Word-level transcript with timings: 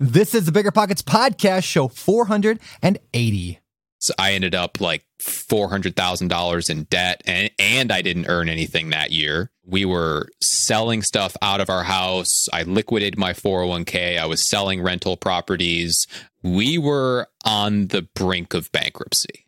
This 0.00 0.32
is 0.32 0.44
the 0.44 0.52
Bigger 0.52 0.70
Pockets 0.70 1.02
Podcast, 1.02 1.64
show 1.64 1.88
480. 1.88 3.58
So 3.98 4.14
I 4.16 4.34
ended 4.34 4.54
up 4.54 4.80
like 4.80 5.04
$400,000 5.20 6.70
in 6.70 6.84
debt 6.84 7.20
and, 7.26 7.50
and 7.58 7.90
I 7.90 8.00
didn't 8.02 8.26
earn 8.28 8.48
anything 8.48 8.90
that 8.90 9.10
year. 9.10 9.50
We 9.66 9.84
were 9.84 10.28
selling 10.40 11.02
stuff 11.02 11.36
out 11.42 11.60
of 11.60 11.68
our 11.68 11.82
house. 11.82 12.46
I 12.52 12.62
liquidated 12.62 13.18
my 13.18 13.32
401k. 13.32 14.20
I 14.20 14.26
was 14.26 14.48
selling 14.48 14.82
rental 14.82 15.16
properties. 15.16 16.06
We 16.44 16.78
were 16.78 17.26
on 17.44 17.88
the 17.88 18.02
brink 18.02 18.54
of 18.54 18.70
bankruptcy. 18.70 19.46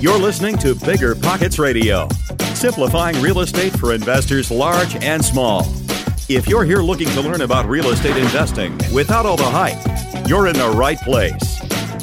You're 0.00 0.18
listening 0.18 0.58
to 0.58 0.74
Bigger 0.74 1.14
Pockets 1.14 1.60
Radio, 1.60 2.08
simplifying 2.54 3.22
real 3.22 3.38
estate 3.38 3.78
for 3.78 3.94
investors 3.94 4.50
large 4.50 4.96
and 4.96 5.24
small. 5.24 5.62
If 6.28 6.48
you're 6.48 6.64
here 6.64 6.78
looking 6.78 7.06
to 7.10 7.20
learn 7.20 7.42
about 7.42 7.66
real 7.66 7.90
estate 7.90 8.16
investing 8.16 8.76
without 8.92 9.26
all 9.26 9.36
the 9.36 9.44
hype, 9.44 9.78
you're 10.28 10.48
in 10.48 10.54
the 10.54 10.70
right 10.70 10.98
place. 10.98 11.60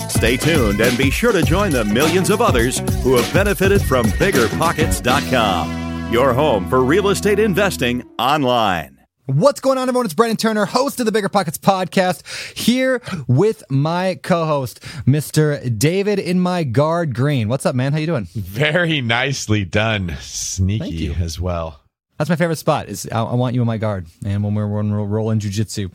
Stay 0.10 0.38
tuned 0.38 0.80
and 0.80 0.98
be 0.98 1.12
sure 1.12 1.34
to 1.34 1.44
join 1.44 1.72
the 1.72 1.84
millions 1.84 2.30
of 2.30 2.40
others 2.40 2.80
who 3.02 3.18
have 3.18 3.34
benefited 3.34 3.82
from 3.82 4.06
biggerpockets.com, 4.06 6.14
your 6.14 6.34
home 6.34 6.70
for 6.70 6.86
real 6.86 7.10
estate 7.10 7.38
investing 7.38 8.02
online. 8.18 8.98
What's 9.26 9.60
going 9.60 9.78
on, 9.78 9.90
everyone? 9.90 10.06
It's 10.06 10.14
Brandon 10.14 10.38
Turner, 10.38 10.64
host 10.64 11.02
of 11.02 11.06
the 11.06 11.12
Bigger 11.12 11.28
Pockets 11.28 11.58
podcast, 11.58 12.58
here 12.58 13.02
with 13.28 13.62
my 13.70 14.18
co-host, 14.24 14.80
Mr. 15.06 15.78
David 15.78 16.20
in 16.20 16.40
my 16.40 16.64
guard 16.64 17.14
Greene. 17.14 17.50
What's 17.50 17.66
up, 17.66 17.76
man? 17.76 17.92
How 17.92 18.00
you 18.00 18.08
doing? 18.08 18.30
Very 18.34 19.02
nicely 19.02 19.66
done. 19.66 20.16
Sneaky 20.22 21.14
as 21.14 21.42
well. 21.42 21.83
That's 22.24 22.30
my 22.30 22.38
favorite 22.38 22.56
spot. 22.56 22.88
Is 22.88 23.06
I, 23.12 23.22
I 23.22 23.36
want 23.36 23.54
you 23.54 23.60
in 23.60 23.68
my 23.68 23.78
guard, 23.78 24.08
and 24.24 24.46
when 24.46 24.56
we're, 24.56 24.66
when 24.66 24.90
we're 24.94 25.04
rolling 25.04 25.40
jujitsu. 25.42 25.92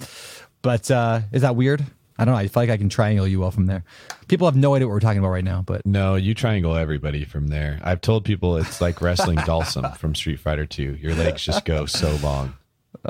But 0.61 0.91
uh, 0.91 1.21
is 1.33 1.41
that 1.41 1.57
weird? 1.57 1.83
I 2.19 2.27
don't 2.27 2.35
know. 2.35 2.39
I 2.39 2.49
feel 2.49 2.65
like 2.65 2.69
I 2.69 2.77
can 2.77 2.91
triangle 2.91 3.27
you 3.27 3.41
well 3.41 3.51
from 3.51 3.65
there. 3.65 3.83
People 4.27 4.47
have 4.47 4.55
no 4.55 4.75
idea 4.75 4.87
what 4.87 4.93
we're 4.93 5.01
talking 5.01 5.21
about 5.21 5.31
right 5.31 5.43
now, 5.43 5.63
but 5.63 5.87
No, 5.87 6.17
you 6.17 6.35
triangle 6.35 6.77
everybody 6.77 7.25
from 7.25 7.49
there. 7.49 7.81
I've 7.83 8.03
told 8.03 8.27
people 8.27 8.59
it's 8.59 8.79
like 8.79 9.01
wrestling 9.01 9.39
Dhalsim 9.47 9.97
from 9.97 10.15
Street 10.15 10.39
Fighter 10.39 10.67
2. 10.67 10.99
Your 11.01 11.15
legs 11.15 11.43
just 11.43 11.65
go 11.65 11.87
so 11.87 12.17
long. 12.17 12.53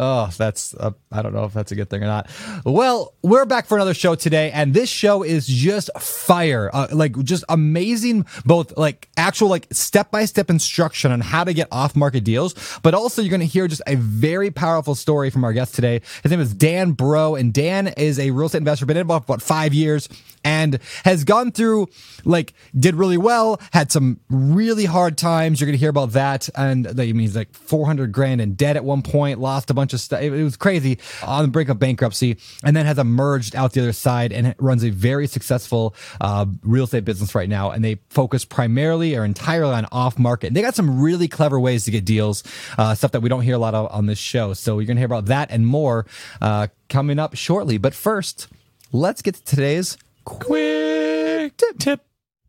Oh, 0.00 0.30
that's 0.38 0.74
uh, 0.74 0.92
I 1.10 1.22
don't 1.22 1.34
know 1.34 1.44
if 1.44 1.52
that's 1.52 1.72
a 1.72 1.74
good 1.74 1.91
thing 1.91 2.04
or 2.04 2.06
not. 2.06 2.30
Well, 2.64 3.14
we're 3.22 3.44
back 3.46 3.66
for 3.66 3.77
another 3.77 3.94
show 3.94 4.14
today, 4.14 4.52
and 4.52 4.72
this 4.72 4.88
show 4.88 5.24
is 5.24 5.44
just 5.44 5.91
fire, 5.98 6.70
uh, 6.72 6.86
like 6.92 7.18
just 7.24 7.42
amazing. 7.48 8.24
Both 8.46 8.76
like 8.76 9.08
actual 9.16 9.48
like 9.48 9.66
step 9.72 10.12
by 10.12 10.24
step 10.26 10.50
instruction 10.50 11.10
on 11.10 11.20
how 11.20 11.42
to 11.42 11.52
get 11.52 11.66
off 11.72 11.96
market 11.96 12.22
deals, 12.22 12.54
but 12.84 12.94
also 12.94 13.22
you're 13.22 13.30
going 13.30 13.41
to 13.41 13.46
hear 13.46 13.66
just 13.66 13.82
a 13.88 13.96
very 13.96 14.52
powerful 14.52 14.94
story 14.94 15.30
from 15.30 15.42
our 15.42 15.52
guest 15.52 15.74
today. 15.74 16.00
His 16.22 16.30
name 16.30 16.41
is 16.41 16.54
Dan 16.54 16.92
Brault, 16.92 17.41
and 17.41 17.52
Dan 17.52 17.88
is 17.88 18.20
a 18.20 18.30
real 18.30 18.46
estate 18.46 18.58
investor, 18.58 18.86
been 18.86 18.98
in 18.98 19.02
about 19.02 19.24
about 19.24 19.42
five 19.42 19.74
years, 19.74 20.08
and 20.44 20.78
has 21.05 21.25
gone 21.25 21.53
through 21.53 21.89
like 22.25 22.55
did 22.78 22.94
really 22.94 23.17
well, 23.17 23.61
had 23.72 23.91
some 23.92 24.20
really 24.28 24.84
hard 24.84 25.17
times. 25.17 25.61
You're 25.61 25.70
to 25.70 25.77
hear 25.77 25.91
about 25.91 26.12
that, 26.12 26.48
and 26.55 26.84
that 26.84 27.14
means 27.14 27.36
like 27.36 27.53
400 27.55 28.12
grand 28.12 28.41
in 28.41 28.55
debt 28.55 28.77
at 28.77 28.84
one 28.84 29.03
point, 29.03 29.41
lost 29.41 29.70
a 29.70 29.75
bunch 29.75 29.92
of 29.92 30.00
stuff. 30.00 30.20
It, 30.20 30.33
it 30.33 30.44
was 30.44 30.56
crazy 30.56 30.98
on 31.22 31.42
the 31.42 31.48
brink 31.48 31.69
of 31.69 31.78
bankruptcy, 31.78 32.39
and 32.64 32.77
then 32.77 32.86
has 32.86 32.98
emerged 32.98 33.56
out 33.56 33.72
the 33.72 33.81
other 33.81 33.92
side 33.92 34.33
and 34.33 34.55
runs 34.59 34.84
a 34.84 34.91
very 34.91 35.27
successful 35.27 35.94
uh, 36.20 36.47
real 36.62 36.84
estate 36.84 37.05
business 37.05 37.34
right 37.34 37.48
now. 37.48 37.70
And 37.70 37.84
they 37.84 37.98
focus 38.11 38.44
primarily 38.44 39.16
or 39.16 39.25
entirely 39.25 39.75
on 39.75 39.86
off 39.92 40.19
market. 40.19 40.48
And 40.48 40.56
they 40.56 40.62
got 40.62 40.75
some 40.75 41.00
really 41.00 41.28
clever 41.28 41.59
ways 41.59 41.84
to 41.84 41.91
get 41.91 42.05
deals, 42.05 42.42
uh, 42.77 42.94
stuff 42.94 43.12
that 43.12 43.20
we 43.20 43.28
don't 43.28 43.42
hear 43.42 43.55
a 43.55 43.59
lot 43.59 43.75
of 43.75 43.91
on 43.92 44.06
this 44.06 44.19
show. 44.19 44.53
So 44.55 44.78
you're 44.78 44.86
to 44.97 45.00
hear 45.00 45.06
about 45.06 45.27
that 45.27 45.50
and 45.50 45.66
more 45.66 46.06
uh, 46.41 46.69
coming 46.89 47.19
up 47.19 47.36
shortly. 47.36 47.78
But 47.78 47.94
first, 47.94 48.48
let's 48.92 49.22
get 49.22 49.34
to 49.36 49.44
today's 49.44 49.97
Quick 50.28 51.56
tip. 51.56 51.78
tip. 51.78 52.00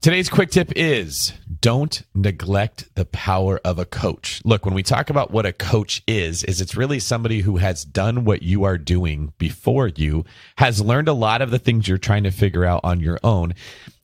Today's 0.01 0.29
quick 0.29 0.51
tip 0.51 0.73
is 0.75 1.31
don't 1.61 2.03
neglect 2.13 2.93
the 2.95 3.05
power 3.05 3.61
of 3.63 3.79
a 3.79 3.85
coach. 3.85 4.41
Look, 4.43 4.65
when 4.65 4.73
we 4.73 4.83
talk 4.83 5.09
about 5.09 5.31
what 5.31 5.45
a 5.45 5.53
coach 5.53 6.03
is, 6.05 6.43
is 6.43 6.59
it's 6.59 6.75
really 6.75 6.99
somebody 6.99 7.39
who 7.39 7.55
has 7.55 7.85
done 7.85 8.25
what 8.25 8.43
you 8.43 8.65
are 8.65 8.77
doing 8.77 9.31
before 9.37 9.87
you, 9.87 10.25
has 10.57 10.81
learned 10.81 11.07
a 11.07 11.13
lot 11.13 11.41
of 11.41 11.51
the 11.51 11.59
things 11.59 11.87
you're 11.87 11.97
trying 11.97 12.23
to 12.23 12.31
figure 12.31 12.65
out 12.65 12.81
on 12.83 12.99
your 12.99 13.17
own, 13.23 13.53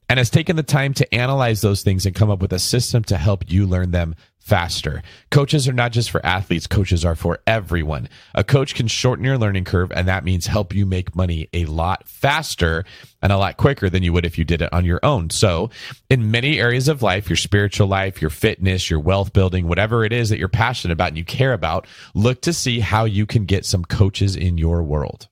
and 0.08 0.18
has 0.18 0.30
taken 0.30 0.56
the 0.56 0.62
time 0.62 0.94
to 0.94 1.14
analyze 1.14 1.60
those 1.60 1.82
things 1.82 2.06
and 2.06 2.14
come 2.14 2.30
up 2.30 2.40
with 2.40 2.54
a 2.54 2.58
system 2.58 3.04
to 3.04 3.18
help 3.18 3.50
you 3.50 3.66
learn 3.66 3.90
them 3.90 4.14
faster. 4.46 5.02
Coaches 5.32 5.66
are 5.66 5.72
not 5.72 5.90
just 5.90 6.08
for 6.08 6.24
athletes, 6.24 6.68
coaches 6.68 7.04
are 7.04 7.16
for 7.16 7.40
everyone. 7.48 8.08
A 8.32 8.44
coach 8.44 8.76
can 8.76 8.86
shorten 8.86 9.24
your 9.24 9.38
learning 9.38 9.64
curve, 9.64 9.90
and 9.90 10.06
that 10.06 10.22
means 10.22 10.46
help 10.46 10.72
you 10.72 10.86
make 10.86 11.16
money 11.16 11.48
a 11.52 11.64
lot 11.64 12.08
faster 12.08 12.84
and 13.20 13.32
a 13.32 13.38
lot 13.38 13.56
quicker 13.56 13.90
than 13.90 14.04
you 14.04 14.12
would 14.12 14.24
if 14.24 14.38
you 14.38 14.44
did 14.44 14.62
it 14.62 14.72
on 14.72 14.84
your 14.84 15.00
own. 15.02 15.30
So, 15.30 15.70
in 16.08 16.30
many 16.30 16.60
areas 16.60 16.86
of 16.86 17.02
life, 17.02 17.28
your 17.28 17.36
spiritual 17.36 17.88
life, 17.88 18.20
your 18.20 18.30
fitness, 18.30 18.88
your 18.88 19.00
wealth 19.00 19.32
building, 19.32 19.66
whatever 19.66 20.04
it 20.04 20.12
is 20.12 20.28
that 20.28 20.38
you're 20.38 20.46
passionate 20.46 20.92
about 20.92 21.08
and 21.08 21.18
you 21.18 21.24
care 21.24 21.52
about, 21.52 21.88
look 22.14 22.40
to 22.42 22.52
see 22.52 22.78
how 22.78 23.04
you 23.04 23.26
can 23.26 23.46
get 23.46 23.66
some 23.66 23.84
coaches 23.84 24.36
in 24.36 24.58
your 24.58 24.84
world. 24.84 25.26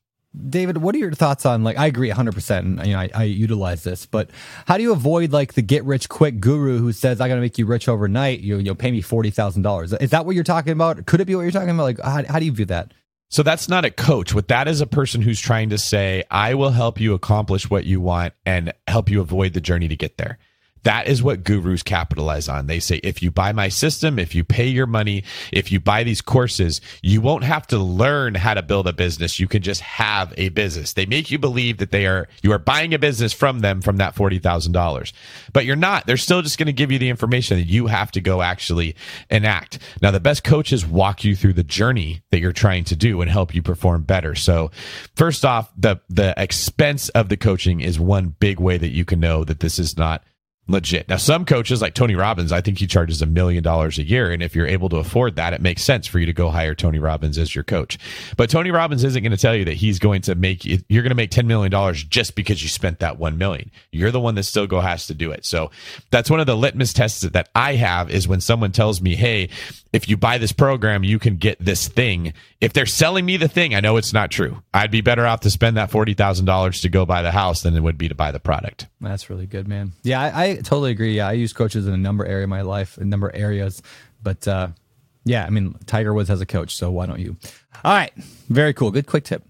David, 0.49 0.77
what 0.77 0.95
are 0.95 0.97
your 0.97 1.11
thoughts 1.11 1.45
on 1.45 1.63
like 1.63 1.77
I 1.77 1.87
agree 1.87 2.09
100% 2.09 2.59
and 2.59 2.85
you 2.85 2.93
know 2.93 2.99
I, 2.99 3.09
I 3.13 3.23
utilize 3.23 3.83
this, 3.83 4.05
but 4.05 4.29
how 4.67 4.77
do 4.77 4.83
you 4.83 4.91
avoid 4.91 5.31
like 5.31 5.53
the 5.53 5.61
get 5.61 5.83
rich 5.83 6.09
quick 6.09 6.39
guru 6.39 6.77
who 6.79 6.91
says 6.91 7.21
I 7.21 7.27
got 7.27 7.35
to 7.35 7.41
make 7.41 7.57
you 7.57 7.65
rich 7.65 7.87
overnight, 7.87 8.39
you 8.41 8.57
you'll 8.57 8.75
pay 8.75 8.91
me 8.91 9.01
$40,000. 9.01 10.01
Is 10.01 10.09
that 10.11 10.25
what 10.25 10.35
you're 10.35 10.43
talking 10.43 10.73
about? 10.73 11.05
Could 11.05 11.21
it 11.21 11.25
be 11.25 11.35
what 11.35 11.43
you're 11.43 11.51
talking 11.51 11.69
about? 11.69 11.83
Like 11.83 11.99
how, 12.01 12.23
how 12.33 12.39
do 12.39 12.45
you 12.45 12.51
view 12.51 12.65
that? 12.65 12.93
So 13.29 13.43
that's 13.43 13.67
not 13.67 13.85
a 13.85 13.91
coach. 13.91 14.33
What 14.33 14.47
that 14.49 14.67
is 14.67 14.81
a 14.81 14.87
person 14.87 15.21
who's 15.21 15.39
trying 15.39 15.69
to 15.69 15.77
say, 15.77 16.23
I 16.29 16.53
will 16.53 16.69
help 16.69 16.99
you 16.99 17.13
accomplish 17.13 17.69
what 17.69 17.85
you 17.85 17.99
want 17.99 18.33
and 18.45 18.73
help 18.87 19.09
you 19.09 19.19
avoid 19.19 19.53
the 19.53 19.61
journey 19.61 19.87
to 19.87 19.95
get 19.95 20.17
there. 20.17 20.37
That 20.85 21.07
is 21.07 21.23
what 21.23 21.43
gurus 21.43 21.81
capitalize 21.81 22.47
on. 22.47 22.67
They 22.67 22.79
say, 22.79 22.97
if 22.97 23.23
you 23.23 23.31
buy 23.31 23.51
my 23.51 23.69
system, 23.69 24.19
if 24.19 24.35
you 24.35 24.43
pay 24.43 24.67
your 24.67 24.85
money, 24.85 25.23
if 25.51 25.71
you 25.71 25.79
buy 25.79 26.03
these 26.03 26.21
courses, 26.21 26.79
you 27.01 27.21
won't 27.21 27.43
have 27.43 27.65
to 27.67 27.79
learn 27.79 28.35
how 28.35 28.53
to 28.53 28.61
build 28.61 28.87
a 28.87 28.93
business. 28.93 29.39
You 29.39 29.47
can 29.47 29.63
just 29.63 29.81
have 29.81 30.31
a 30.37 30.49
business. 30.49 30.93
They 30.93 31.07
make 31.07 31.31
you 31.31 31.39
believe 31.39 31.79
that 31.79 31.89
they 31.89 32.05
are, 32.05 32.27
you 32.43 32.51
are 32.51 32.59
buying 32.59 32.93
a 32.93 32.99
business 32.99 33.33
from 33.33 33.61
them 33.61 33.81
from 33.81 33.97
that 33.97 34.13
$40,000, 34.13 35.11
but 35.51 35.65
you're 35.65 35.75
not. 35.75 36.05
They're 36.05 36.17
still 36.17 36.43
just 36.43 36.59
going 36.59 36.67
to 36.67 36.73
give 36.73 36.91
you 36.91 36.99
the 36.99 37.09
information 37.09 37.57
that 37.57 37.65
you 37.65 37.87
have 37.87 38.11
to 38.11 38.21
go 38.21 38.43
actually 38.43 38.95
enact. 39.31 39.79
Now, 40.03 40.11
the 40.11 40.19
best 40.19 40.43
coaches 40.43 40.85
walk 40.85 41.23
you 41.23 41.35
through 41.35 41.53
the 41.53 41.63
journey 41.63 42.21
that 42.29 42.41
you're 42.41 42.51
trying 42.51 42.83
to 42.85 42.95
do 42.95 43.21
and 43.21 43.31
help 43.31 43.55
you 43.55 43.63
perform 43.63 44.03
better. 44.03 44.35
So 44.35 44.69
first 45.15 45.45
off, 45.45 45.71
the, 45.75 45.99
the 46.09 46.35
expense 46.37 47.09
of 47.09 47.29
the 47.29 47.37
coaching 47.37 47.81
is 47.81 47.99
one 47.99 48.35
big 48.39 48.59
way 48.59 48.77
that 48.77 48.91
you 48.91 49.03
can 49.03 49.19
know 49.19 49.43
that 49.45 49.61
this 49.61 49.79
is 49.79 49.97
not 49.97 50.23
legit. 50.67 51.07
Now, 51.07 51.17
some 51.17 51.45
coaches 51.45 51.81
like 51.81 51.93
Tony 51.93 52.15
Robbins, 52.15 52.51
I 52.51 52.61
think 52.61 52.79
he 52.79 52.87
charges 52.87 53.21
a 53.21 53.25
million 53.25 53.63
dollars 53.63 53.97
a 53.97 54.03
year. 54.03 54.31
And 54.31 54.41
if 54.41 54.55
you're 54.55 54.67
able 54.67 54.89
to 54.89 54.97
afford 54.97 55.35
that, 55.35 55.53
it 55.53 55.61
makes 55.61 55.83
sense 55.83 56.07
for 56.07 56.19
you 56.19 56.25
to 56.25 56.33
go 56.33 56.49
hire 56.49 56.73
Tony 56.73 56.99
Robbins 56.99 57.37
as 57.37 57.53
your 57.53 57.63
coach. 57.63 57.99
But 58.35 58.49
Tony 58.49 58.71
Robbins 58.71 59.03
isn't 59.03 59.21
going 59.21 59.31
to 59.31 59.37
tell 59.37 59.55
you 59.55 59.65
that 59.65 59.75
he's 59.75 59.99
going 59.99 60.21
to 60.23 60.35
make, 60.35 60.65
you're 60.65 61.03
going 61.03 61.09
to 61.09 61.15
make 61.15 61.31
$10 61.31 61.45
million 61.45 61.71
just 62.09 62.35
because 62.35 62.63
you 62.63 62.69
spent 62.69 62.99
that 62.99 63.19
1 63.19 63.37
million. 63.37 63.69
You're 63.91 64.11
the 64.11 64.19
one 64.19 64.35
that 64.35 64.43
still 64.43 64.67
go 64.67 64.79
has 64.79 65.07
to 65.07 65.13
do 65.13 65.31
it. 65.31 65.45
So 65.45 65.69
that's 66.09 66.29
one 66.29 66.39
of 66.39 66.47
the 66.47 66.57
litmus 66.57 66.93
tests 66.93 67.21
that 67.21 67.49
I 67.53 67.75
have 67.75 68.09
is 68.09 68.27
when 68.27 68.41
someone 68.41 68.71
tells 68.71 69.01
me, 69.01 69.15
Hey, 69.15 69.49
if 69.95 70.09
you 70.09 70.17
buy 70.17 70.37
this 70.37 70.51
program, 70.51 71.03
you 71.05 71.19
can 71.19 71.37
get 71.37 71.63
this 71.63 71.87
thing. 71.87 72.33
If 72.59 72.73
they're 72.73 72.85
selling 72.85 73.25
me 73.25 73.37
the 73.37 73.47
thing, 73.47 73.73
I 73.73 73.79
know 73.79 73.95
it's 73.95 74.11
not 74.11 74.29
true. 74.29 74.61
I'd 74.73 74.91
be 74.91 74.99
better 75.01 75.25
off 75.25 75.39
to 75.41 75.49
spend 75.49 75.77
that 75.77 75.89
$40,000 75.89 76.81
to 76.81 76.89
go 76.89 77.05
buy 77.05 77.21
the 77.21 77.31
house 77.31 77.61
than 77.61 77.75
it 77.75 77.79
would 77.79 77.97
be 77.97 78.09
to 78.09 78.15
buy 78.15 78.31
the 78.31 78.39
product. 78.39 78.87
That's 78.99 79.29
really 79.29 79.45
good, 79.45 79.67
man. 79.69 79.93
Yeah, 80.03 80.21
I, 80.21 80.43
I 80.43 80.54
totally 80.57 80.91
agree. 80.91 81.15
Yeah, 81.17 81.27
I 81.27 81.33
use 81.33 81.53
coaches 81.53 81.87
in 81.87 81.93
a 81.93 81.97
number 81.97 82.25
area 82.25 82.43
of 82.43 82.49
my 82.49 82.61
life, 82.61 82.97
a 82.97 83.05
number 83.05 83.27
of 83.27 83.35
areas. 83.35 83.81
But 84.21 84.47
uh, 84.47 84.69
yeah, 85.23 85.45
I 85.45 85.49
mean, 85.49 85.75
Tiger 85.85 86.13
Woods 86.13 86.29
has 86.29 86.41
a 86.41 86.45
coach, 86.45 86.75
so 86.75 86.91
why 86.91 87.05
don't 87.05 87.19
you? 87.19 87.37
All 87.83 87.93
right, 87.93 88.11
very 88.49 88.73
cool. 88.73 88.91
Good 88.91 89.07
quick 89.07 89.23
tip. 89.23 89.43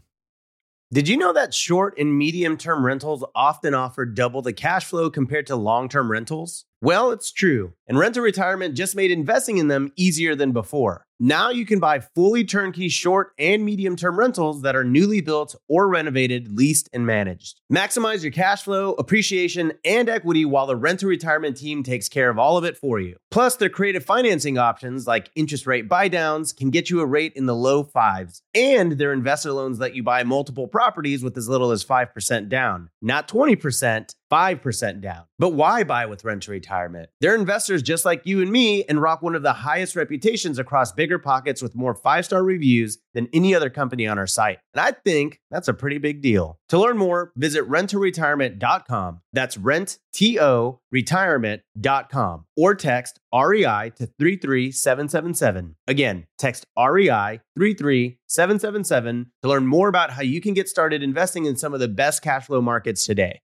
Did 0.93 1.09
you 1.09 1.17
know 1.17 1.33
that 1.33 1.53
short 1.53 1.97
and 1.97 2.17
medium 2.17 2.57
term 2.57 2.85
rentals 2.85 3.25
often 3.33 3.73
offer 3.73 4.05
double 4.05 4.41
the 4.41 4.53
cash 4.53 4.85
flow 4.85 5.09
compared 5.09 5.47
to 5.47 5.55
long 5.55 5.89
term 5.89 6.11
rentals? 6.11 6.65
Well, 6.81 7.11
it's 7.11 7.31
true. 7.31 7.73
And 7.87 7.97
Rent 7.97 8.13
to 8.13 8.21
Retirement 8.21 8.75
just 8.75 8.95
made 8.95 9.11
investing 9.11 9.57
in 9.57 9.67
them 9.67 9.91
easier 9.95 10.35
than 10.35 10.51
before. 10.51 11.04
Now 11.19 11.49
you 11.49 11.65
can 11.65 11.79
buy 11.79 12.01
fully 12.01 12.43
turnkey 12.43 12.89
short 12.89 13.31
and 13.39 13.63
medium 13.63 13.95
term 13.95 14.19
rentals 14.19 14.63
that 14.63 14.75
are 14.75 14.83
newly 14.83 15.21
built 15.21 15.55
or 15.69 15.87
renovated, 15.87 16.51
leased, 16.57 16.89
and 16.91 17.05
managed. 17.05 17.61
Maximize 17.71 18.21
your 18.21 18.33
cash 18.33 18.63
flow, 18.63 18.93
appreciation, 18.93 19.71
and 19.85 20.09
equity 20.09 20.43
while 20.43 20.67
the 20.67 20.75
Rent 20.75 20.99
to 20.99 21.07
Retirement 21.07 21.55
team 21.55 21.83
takes 21.83 22.09
care 22.09 22.29
of 22.29 22.37
all 22.37 22.57
of 22.57 22.65
it 22.65 22.77
for 22.77 22.99
you. 22.99 23.15
Plus, 23.31 23.55
their 23.55 23.69
creative 23.69 24.03
financing 24.03 24.57
options 24.57 25.07
like 25.07 25.31
interest 25.35 25.65
rate 25.65 25.87
buydowns 25.87 26.53
can 26.53 26.69
get 26.69 26.89
you 26.89 26.99
a 26.99 27.05
rate 27.05 27.31
in 27.37 27.45
the 27.45 27.55
low 27.55 27.83
fives. 27.83 28.41
And 28.53 28.93
their 28.93 29.13
investor 29.13 29.53
loans 29.53 29.79
let 29.79 29.95
you 29.95 30.03
buy 30.03 30.23
multiple 30.23 30.67
properties 30.67 31.23
with 31.23 31.37
as 31.37 31.47
little 31.47 31.71
as 31.71 31.85
5% 31.85 32.49
down, 32.49 32.89
not 33.01 33.29
20%. 33.29 34.13
5% 34.31 35.01
down. 35.01 35.23
But 35.37 35.53
why 35.53 35.83
buy 35.83 36.05
with 36.05 36.23
Rent 36.23 36.43
to 36.43 36.51
Retirement? 36.51 37.09
They're 37.21 37.35
investors 37.35 37.81
just 37.81 38.05
like 38.05 38.25
you 38.25 38.41
and 38.41 38.51
me 38.51 38.83
and 38.85 39.01
rock 39.01 39.21
one 39.21 39.35
of 39.35 39.43
the 39.43 39.53
highest 39.53 39.95
reputations 39.95 40.59
across 40.59 40.91
Bigger 40.91 41.19
Pockets 41.19 41.61
with 41.61 41.75
more 41.75 41.93
five 41.93 42.25
star 42.25 42.43
reviews 42.43 42.97
than 43.13 43.27
any 43.33 43.53
other 43.53 43.69
company 43.69 44.07
on 44.07 44.17
our 44.17 44.27
site. 44.27 44.59
And 44.73 44.81
I 44.81 44.91
think 44.91 45.39
that's 45.51 45.67
a 45.67 45.73
pretty 45.73 45.97
big 45.97 46.21
deal. 46.21 46.59
To 46.69 46.79
learn 46.79 46.97
more, 46.97 47.31
visit 47.35 47.67
renttoretirement.com. 47.69 49.21
That's 49.33 49.57
rent, 49.57 49.99
T 50.13 50.39
O, 50.39 50.79
retirement.com 50.91 52.45
or 52.55 52.75
text 52.75 53.19
REI 53.33 53.91
to 53.97 54.07
33777. 54.17 55.75
Again, 55.87 56.25
text 56.37 56.65
REI 56.77 57.41
33777 57.57 59.31
to 59.43 59.49
learn 59.49 59.67
more 59.67 59.89
about 59.89 60.11
how 60.11 60.21
you 60.21 60.39
can 60.41 60.53
get 60.53 60.69
started 60.69 61.03
investing 61.03 61.45
in 61.45 61.57
some 61.57 61.73
of 61.73 61.79
the 61.79 61.87
best 61.87 62.21
cash 62.21 62.45
flow 62.45 62.61
markets 62.61 63.05
today. 63.05 63.41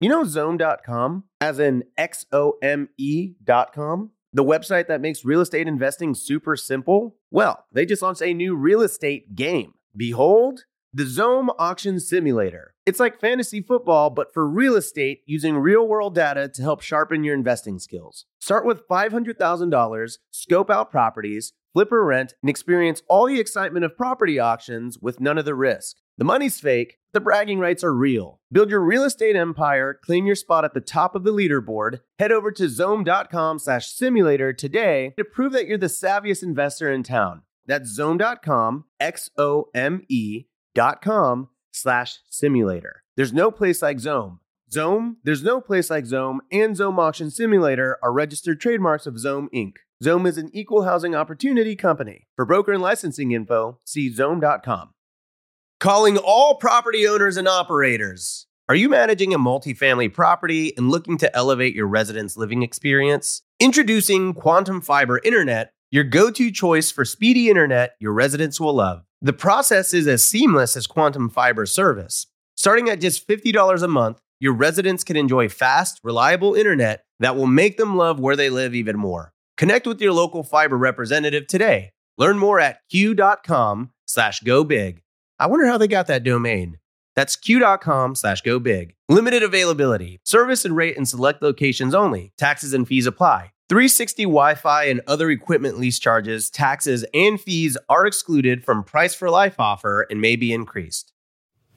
You 0.00 0.08
know 0.08 0.22
Xome.com, 0.22 1.24
as 1.40 1.58
in 1.58 1.82
X 1.96 2.24
O 2.30 2.54
M 2.62 2.88
E.com, 2.96 4.10
the 4.32 4.44
website 4.44 4.86
that 4.86 5.00
makes 5.00 5.24
real 5.24 5.40
estate 5.40 5.66
investing 5.66 6.14
super 6.14 6.54
simple? 6.54 7.16
Well, 7.32 7.64
they 7.72 7.84
just 7.84 8.00
launched 8.00 8.22
a 8.22 8.32
new 8.32 8.54
real 8.54 8.80
estate 8.80 9.34
game. 9.34 9.74
Behold, 9.96 10.66
the 10.92 11.02
Xome 11.02 11.48
Auction 11.58 11.98
Simulator. 11.98 12.74
It's 12.86 13.00
like 13.00 13.20
fantasy 13.20 13.60
football, 13.60 14.10
but 14.10 14.32
for 14.32 14.48
real 14.48 14.76
estate 14.76 15.22
using 15.26 15.56
real 15.56 15.88
world 15.88 16.14
data 16.14 16.48
to 16.48 16.62
help 16.62 16.80
sharpen 16.80 17.24
your 17.24 17.34
investing 17.34 17.80
skills. 17.80 18.24
Start 18.38 18.64
with 18.64 18.86
$500,000, 18.86 20.18
scope 20.30 20.70
out 20.70 20.92
properties, 20.92 21.54
flip 21.72 21.90
or 21.90 22.04
rent, 22.04 22.34
and 22.40 22.48
experience 22.48 23.02
all 23.08 23.26
the 23.26 23.40
excitement 23.40 23.84
of 23.84 23.96
property 23.96 24.38
auctions 24.38 24.96
with 25.00 25.20
none 25.20 25.38
of 25.38 25.44
the 25.44 25.56
risk. 25.56 25.96
The 26.18 26.24
money's 26.24 26.58
fake, 26.58 26.98
the 27.12 27.20
bragging 27.20 27.60
rights 27.60 27.84
are 27.84 27.94
real. 27.94 28.40
Build 28.50 28.70
your 28.70 28.80
real 28.80 29.04
estate 29.04 29.36
empire, 29.36 29.94
claim 29.94 30.26
your 30.26 30.34
spot 30.34 30.64
at 30.64 30.74
the 30.74 30.80
top 30.80 31.14
of 31.14 31.22
the 31.22 31.32
leaderboard. 31.32 32.00
Head 32.18 32.32
over 32.32 32.50
to 32.50 32.64
xome.com 32.64 33.60
slash 33.60 33.86
simulator 33.86 34.52
today 34.52 35.14
to 35.16 35.24
prove 35.24 35.52
that 35.52 35.68
you're 35.68 35.78
the 35.78 35.86
savviest 35.86 36.42
investor 36.42 36.90
in 36.90 37.04
town. 37.04 37.42
That's 37.66 37.96
xome.com, 37.96 38.84
X-O-M-E 38.98 40.46
dot 40.74 41.02
com 41.02 41.48
slash 41.70 42.18
simulator. 42.28 43.04
There's 43.16 43.32
no 43.32 43.52
place 43.52 43.80
like 43.80 43.98
Xome. 43.98 44.38
Xome, 44.74 45.16
there's 45.22 45.44
no 45.44 45.60
place 45.60 45.88
like 45.88 46.04
Xome, 46.04 46.38
and 46.50 46.74
Xome 46.74 46.98
Auction 46.98 47.30
Simulator 47.30 47.96
are 48.02 48.12
registered 48.12 48.60
trademarks 48.60 49.06
of 49.06 49.14
Xome 49.14 49.46
Inc. 49.54 49.74
Xome 50.02 50.26
is 50.26 50.36
an 50.36 50.50
equal 50.52 50.82
housing 50.82 51.14
opportunity 51.14 51.76
company. 51.76 52.26
For 52.34 52.44
broker 52.44 52.72
and 52.72 52.82
licensing 52.82 53.30
info, 53.30 53.78
see 53.84 54.10
xome.com. 54.10 54.90
Calling 55.80 56.18
all 56.18 56.56
property 56.56 57.06
owners 57.06 57.36
and 57.36 57.46
operators. 57.46 58.48
Are 58.68 58.74
you 58.74 58.88
managing 58.88 59.32
a 59.32 59.38
multifamily 59.38 60.12
property 60.12 60.76
and 60.76 60.90
looking 60.90 61.16
to 61.18 61.36
elevate 61.36 61.72
your 61.72 61.86
residents' 61.86 62.36
living 62.36 62.64
experience? 62.64 63.42
Introducing 63.60 64.34
Quantum 64.34 64.80
Fiber 64.80 65.20
Internet, 65.22 65.72
your 65.92 66.02
go 66.02 66.32
to 66.32 66.50
choice 66.50 66.90
for 66.90 67.04
speedy 67.04 67.48
internet 67.48 67.94
your 68.00 68.12
residents 68.12 68.58
will 68.58 68.74
love. 68.74 69.04
The 69.22 69.32
process 69.32 69.94
is 69.94 70.08
as 70.08 70.24
seamless 70.24 70.76
as 70.76 70.88
Quantum 70.88 71.30
Fiber 71.30 71.64
service. 71.64 72.26
Starting 72.56 72.88
at 72.88 73.00
just 73.00 73.28
$50 73.28 73.80
a 73.80 73.86
month, 73.86 74.20
your 74.40 74.54
residents 74.54 75.04
can 75.04 75.16
enjoy 75.16 75.48
fast, 75.48 76.00
reliable 76.02 76.54
internet 76.56 77.04
that 77.20 77.36
will 77.36 77.46
make 77.46 77.76
them 77.76 77.96
love 77.96 78.18
where 78.18 78.34
they 78.34 78.50
live 78.50 78.74
even 78.74 78.98
more. 78.98 79.32
Connect 79.56 79.86
with 79.86 80.00
your 80.00 80.12
local 80.12 80.42
fiber 80.42 80.76
representative 80.76 81.46
today. 81.46 81.92
Learn 82.16 82.36
more 82.36 82.58
at 82.58 82.80
q.com 82.90 83.92
slash 84.06 84.40
go 84.40 84.64
big. 84.64 85.02
I 85.40 85.46
wonder 85.46 85.66
how 85.66 85.78
they 85.78 85.86
got 85.86 86.08
that 86.08 86.24
domain. 86.24 86.78
That's 87.14 87.36
q.com 87.36 88.16
slash 88.16 88.40
go 88.40 88.58
big. 88.58 88.94
Limited 89.08 89.42
availability. 89.42 90.20
Service 90.24 90.64
and 90.64 90.76
rate 90.76 90.96
in 90.96 91.06
select 91.06 91.42
locations 91.42 91.94
only. 91.94 92.32
Taxes 92.36 92.72
and 92.72 92.86
fees 92.86 93.06
apply. 93.06 93.52
360 93.68 94.24
Wi 94.24 94.54
Fi 94.54 94.84
and 94.84 95.00
other 95.06 95.30
equipment 95.30 95.78
lease 95.78 95.98
charges, 95.98 96.50
taxes, 96.50 97.04
and 97.12 97.40
fees 97.40 97.76
are 97.88 98.06
excluded 98.06 98.64
from 98.64 98.82
price 98.82 99.14
for 99.14 99.30
life 99.30 99.56
offer 99.58 100.06
and 100.10 100.20
may 100.20 100.36
be 100.36 100.52
increased. 100.52 101.12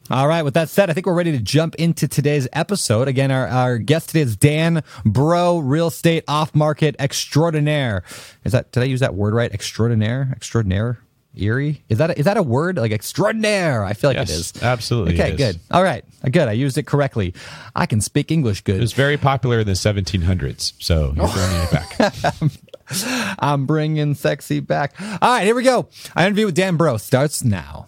All 0.10 0.28
right. 0.28 0.42
With 0.42 0.56
that 0.56 0.70
said, 0.70 0.90
I 0.90 0.94
think 0.94 1.06
we're 1.06 1.14
ready 1.14 1.32
to 1.32 1.40
jump 1.40 1.76
into 1.76 2.08
today's 2.08 2.48
episode. 2.54 3.08
Again, 3.08 3.30
our, 3.30 3.48
our 3.48 3.78
guest 3.78 4.10
today 4.10 4.22
is 4.22 4.36
Dan 4.36 4.84
Brault, 5.06 5.64
real 5.64 5.88
estate 5.88 6.24
off 6.28 6.56
market 6.56 6.96
extraordinaire. 6.98 8.04
Is 8.44 8.54
that, 8.54 8.72
did 8.72 8.82
I 8.82 8.88
use 8.88 9.02
that 9.02 9.14
word 9.14 9.34
right? 9.34 9.52
Extraordinaire? 9.52 10.32
Extraordinaire? 10.36 11.00
Eerie? 11.36 11.84
Is 11.88 11.98
that 12.00 12.10
a, 12.12 12.20
is 12.20 12.26
that 12.26 12.38
a 12.38 12.44
word 12.44 12.78
like 12.78 12.92
extraordinaire? 12.92 13.84
I 13.84 13.94
feel 13.94 14.10
like 14.10 14.18
Yes, 14.18 14.30
it 14.30 14.34
is. 14.58 14.64
absolutely 14.64 15.14
Okay, 15.14 15.30
it 15.30 15.40
is. 15.40 15.54
good. 15.54 15.60
All 15.72 15.84
right, 15.84 16.04
good. 16.30 16.48
I 16.48 16.54
used 16.54 16.78
it 16.78 16.86
correctly. 16.86 17.34
I 17.76 17.86
can 17.86 18.02
speak 18.02 18.32
English 18.32 18.62
good. 18.62 18.78
It 18.78 18.82
was 18.82 18.94
very 18.94 19.18
popular 19.18 19.60
in 19.62 19.68
the 19.68 19.74
1700s, 19.74 20.74
so 20.80 21.14
you're 21.16 21.26
oh. 21.28 21.34
bringing 21.34 21.62
it 21.62 22.52
back. 22.52 23.36
I'm 23.40 23.66
bringing 23.66 24.14
sexy 24.16 24.60
back. 24.60 24.94
All 25.00 25.18
right, 25.22 25.46
here 25.46 25.56
we 25.56 25.64
go. 25.64 25.88
Our 26.16 26.26
interview 26.26 26.48
with 26.48 26.56
Dan 26.56 26.76
Brault 26.76 27.02
starts 27.02 27.44
now. 27.44 27.88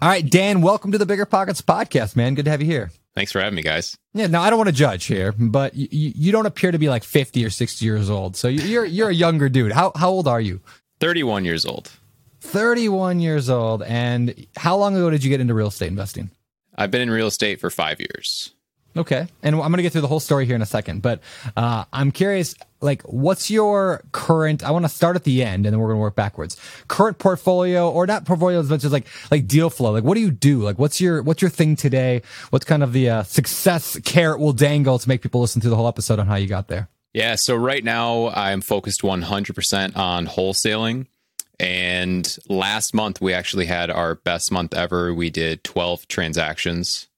All 0.00 0.08
right, 0.08 0.28
Dan, 0.28 0.60
welcome 0.60 0.92
to 0.92 0.98
the 0.98 1.06
Bigger 1.06 1.26
Pockets 1.26 1.60
podcast, 1.60 2.16
man. 2.16 2.34
Good 2.34 2.44
to 2.44 2.50
have 2.50 2.60
you 2.60 2.66
here. 2.66 2.90
Thanks 3.14 3.32
for 3.32 3.40
having 3.40 3.56
me, 3.56 3.62
guys. 3.62 3.96
Yeah, 4.14 4.28
now 4.28 4.42
I 4.42 4.50
don't 4.50 4.58
want 4.58 4.68
to 4.68 4.74
judge 4.74 5.06
here, 5.06 5.32
but 5.32 5.74
you, 5.74 5.88
you 5.92 6.30
don't 6.30 6.46
appear 6.46 6.70
to 6.70 6.78
be 6.78 6.88
like 6.88 7.02
50 7.02 7.44
or 7.44 7.50
60 7.50 7.84
years 7.84 8.08
old. 8.08 8.36
So 8.36 8.46
you're 8.46 8.84
you're 8.84 9.08
a 9.08 9.14
younger 9.14 9.48
dude. 9.48 9.72
How 9.72 9.90
how 9.96 10.10
old 10.10 10.28
are 10.28 10.40
you? 10.40 10.60
31 11.00 11.44
years 11.44 11.64
old. 11.64 11.90
31 12.40 13.20
years 13.20 13.50
old. 13.50 13.82
And 13.82 14.46
how 14.56 14.76
long 14.76 14.96
ago 14.96 15.10
did 15.10 15.24
you 15.24 15.30
get 15.30 15.40
into 15.40 15.54
real 15.54 15.68
estate 15.68 15.88
investing? 15.88 16.30
I've 16.76 16.90
been 16.90 17.00
in 17.00 17.10
real 17.10 17.26
estate 17.26 17.60
for 17.60 17.70
five 17.70 18.00
years. 18.00 18.52
Okay. 18.96 19.28
And 19.42 19.54
I'm 19.54 19.60
going 19.60 19.76
to 19.76 19.82
get 19.82 19.92
through 19.92 20.00
the 20.00 20.08
whole 20.08 20.20
story 20.20 20.44
here 20.44 20.56
in 20.56 20.62
a 20.62 20.66
second, 20.66 21.02
but 21.02 21.20
uh, 21.56 21.84
I'm 21.92 22.10
curious, 22.10 22.56
like, 22.80 23.02
what's 23.02 23.48
your 23.48 24.02
current? 24.10 24.64
I 24.64 24.72
want 24.72 24.86
to 24.86 24.88
start 24.88 25.14
at 25.14 25.22
the 25.22 25.44
end, 25.44 25.66
and 25.66 25.72
then 25.72 25.78
we're 25.78 25.88
going 25.88 25.98
to 25.98 26.02
work 26.02 26.16
backwards. 26.16 26.56
Current 26.88 27.18
portfolio, 27.18 27.90
or 27.90 28.06
not 28.06 28.24
portfolio 28.24 28.58
as 28.58 28.68
much 28.68 28.82
as 28.84 28.92
like 28.92 29.06
like 29.30 29.46
deal 29.46 29.70
flow. 29.70 29.92
Like, 29.92 30.04
what 30.04 30.14
do 30.14 30.20
you 30.20 30.32
do? 30.32 30.60
Like, 30.62 30.78
what's 30.78 31.00
your 31.00 31.22
what's 31.22 31.42
your 31.42 31.50
thing 31.50 31.76
today? 31.76 32.22
What's 32.50 32.64
kind 32.64 32.82
of 32.82 32.92
the 32.92 33.10
uh, 33.10 33.22
success 33.24 33.98
carrot 34.04 34.40
will 34.40 34.52
dangle 34.52 34.98
to 34.98 35.08
make 35.08 35.22
people 35.22 35.40
listen 35.40 35.60
to 35.62 35.68
the 35.68 35.76
whole 35.76 35.88
episode 35.88 36.18
on 36.18 36.26
how 36.26 36.36
you 36.36 36.48
got 36.48 36.66
there? 36.66 36.88
Yeah, 37.14 37.36
so 37.36 37.56
right 37.56 37.82
now 37.82 38.28
I'm 38.28 38.60
focused 38.60 39.02
100% 39.02 39.96
on 39.96 40.26
wholesaling. 40.26 41.06
And 41.60 42.36
last 42.48 42.94
month 42.94 43.20
we 43.20 43.32
actually 43.32 43.66
had 43.66 43.90
our 43.90 44.14
best 44.14 44.52
month 44.52 44.74
ever. 44.74 45.12
We 45.12 45.30
did 45.30 45.64
12 45.64 46.06
transactions, 46.06 47.08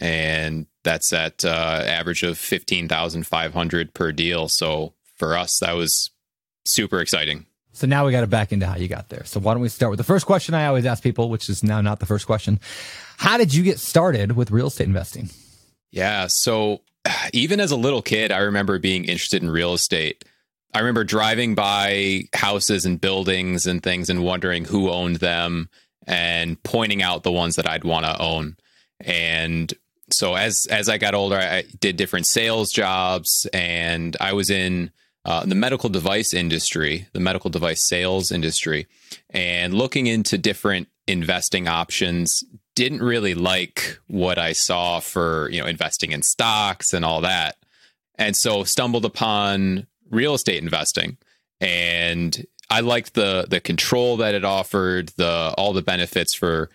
and 0.00 0.66
that's 0.82 1.12
at 1.12 1.44
uh, 1.44 1.84
average 1.86 2.24
of 2.24 2.38
15,500 2.38 3.94
per 3.94 4.12
deal. 4.12 4.48
So 4.48 4.94
for 5.14 5.36
us, 5.36 5.58
that 5.60 5.72
was 5.72 6.10
super 6.64 7.00
exciting. 7.00 7.46
So 7.72 7.86
now 7.86 8.04
we 8.04 8.10
got 8.10 8.22
to 8.22 8.26
back 8.26 8.50
into 8.50 8.66
how 8.66 8.76
you 8.76 8.88
got 8.88 9.08
there. 9.08 9.24
So 9.24 9.38
why 9.38 9.54
don't 9.54 9.62
we 9.62 9.68
start 9.68 9.90
with 9.90 9.98
the 9.98 10.04
first 10.04 10.26
question 10.26 10.54
I 10.54 10.66
always 10.66 10.84
ask 10.84 11.00
people, 11.00 11.30
which 11.30 11.48
is 11.48 11.62
now 11.62 11.80
not 11.80 12.00
the 12.00 12.06
first 12.06 12.26
question. 12.26 12.58
How 13.18 13.36
did 13.36 13.54
you 13.54 13.62
get 13.62 13.78
started 13.78 14.32
with 14.32 14.50
real 14.50 14.66
estate 14.66 14.88
investing? 14.88 15.30
Yeah. 15.92 16.26
So 16.28 16.80
even 17.32 17.60
as 17.60 17.70
a 17.70 17.76
little 17.76 18.02
kid, 18.02 18.32
I 18.32 18.38
remember 18.38 18.78
being 18.78 19.04
interested 19.04 19.42
in 19.42 19.50
real 19.50 19.74
estate. 19.74 20.24
I 20.74 20.80
remember 20.80 21.04
driving 21.04 21.54
by 21.54 22.24
houses 22.34 22.84
and 22.84 23.00
buildings 23.00 23.66
and 23.66 23.82
things 23.82 24.10
and 24.10 24.22
wondering 24.22 24.64
who 24.64 24.90
owned 24.90 25.16
them 25.16 25.70
and 26.06 26.62
pointing 26.62 27.02
out 27.02 27.22
the 27.22 27.32
ones 27.32 27.56
that 27.56 27.68
I'd 27.68 27.84
want 27.84 28.04
to 28.04 28.20
own. 28.20 28.56
And 29.00 29.72
so 30.10 30.34
as 30.34 30.66
as 30.70 30.88
I 30.88 30.98
got 30.98 31.14
older, 31.14 31.36
I 31.36 31.64
did 31.80 31.96
different 31.96 32.26
sales 32.26 32.70
jobs 32.70 33.46
and 33.52 34.16
I 34.20 34.32
was 34.32 34.50
in 34.50 34.90
uh, 35.24 35.44
the 35.44 35.54
medical 35.54 35.90
device 35.90 36.32
industry, 36.32 37.06
the 37.12 37.20
medical 37.20 37.50
device 37.50 37.82
sales 37.82 38.32
industry, 38.32 38.86
and 39.30 39.74
looking 39.74 40.06
into 40.06 40.38
different 40.38 40.88
investing 41.06 41.68
options. 41.68 42.44
Didn't 42.78 43.02
really 43.02 43.34
like 43.34 43.98
what 44.06 44.38
I 44.38 44.52
saw 44.52 45.00
for 45.00 45.50
you 45.50 45.60
know 45.60 45.66
investing 45.66 46.12
in 46.12 46.22
stocks 46.22 46.94
and 46.94 47.04
all 47.04 47.22
that, 47.22 47.56
and 48.14 48.36
so 48.36 48.62
stumbled 48.62 49.04
upon 49.04 49.88
real 50.08 50.34
estate 50.34 50.62
investing, 50.62 51.16
and 51.60 52.46
I 52.70 52.78
liked 52.78 53.14
the 53.14 53.48
the 53.50 53.58
control 53.58 54.18
that 54.18 54.32
it 54.36 54.44
offered, 54.44 55.08
the 55.16 55.52
all 55.58 55.72
the 55.72 55.82
benefits 55.82 56.34
for 56.34 56.70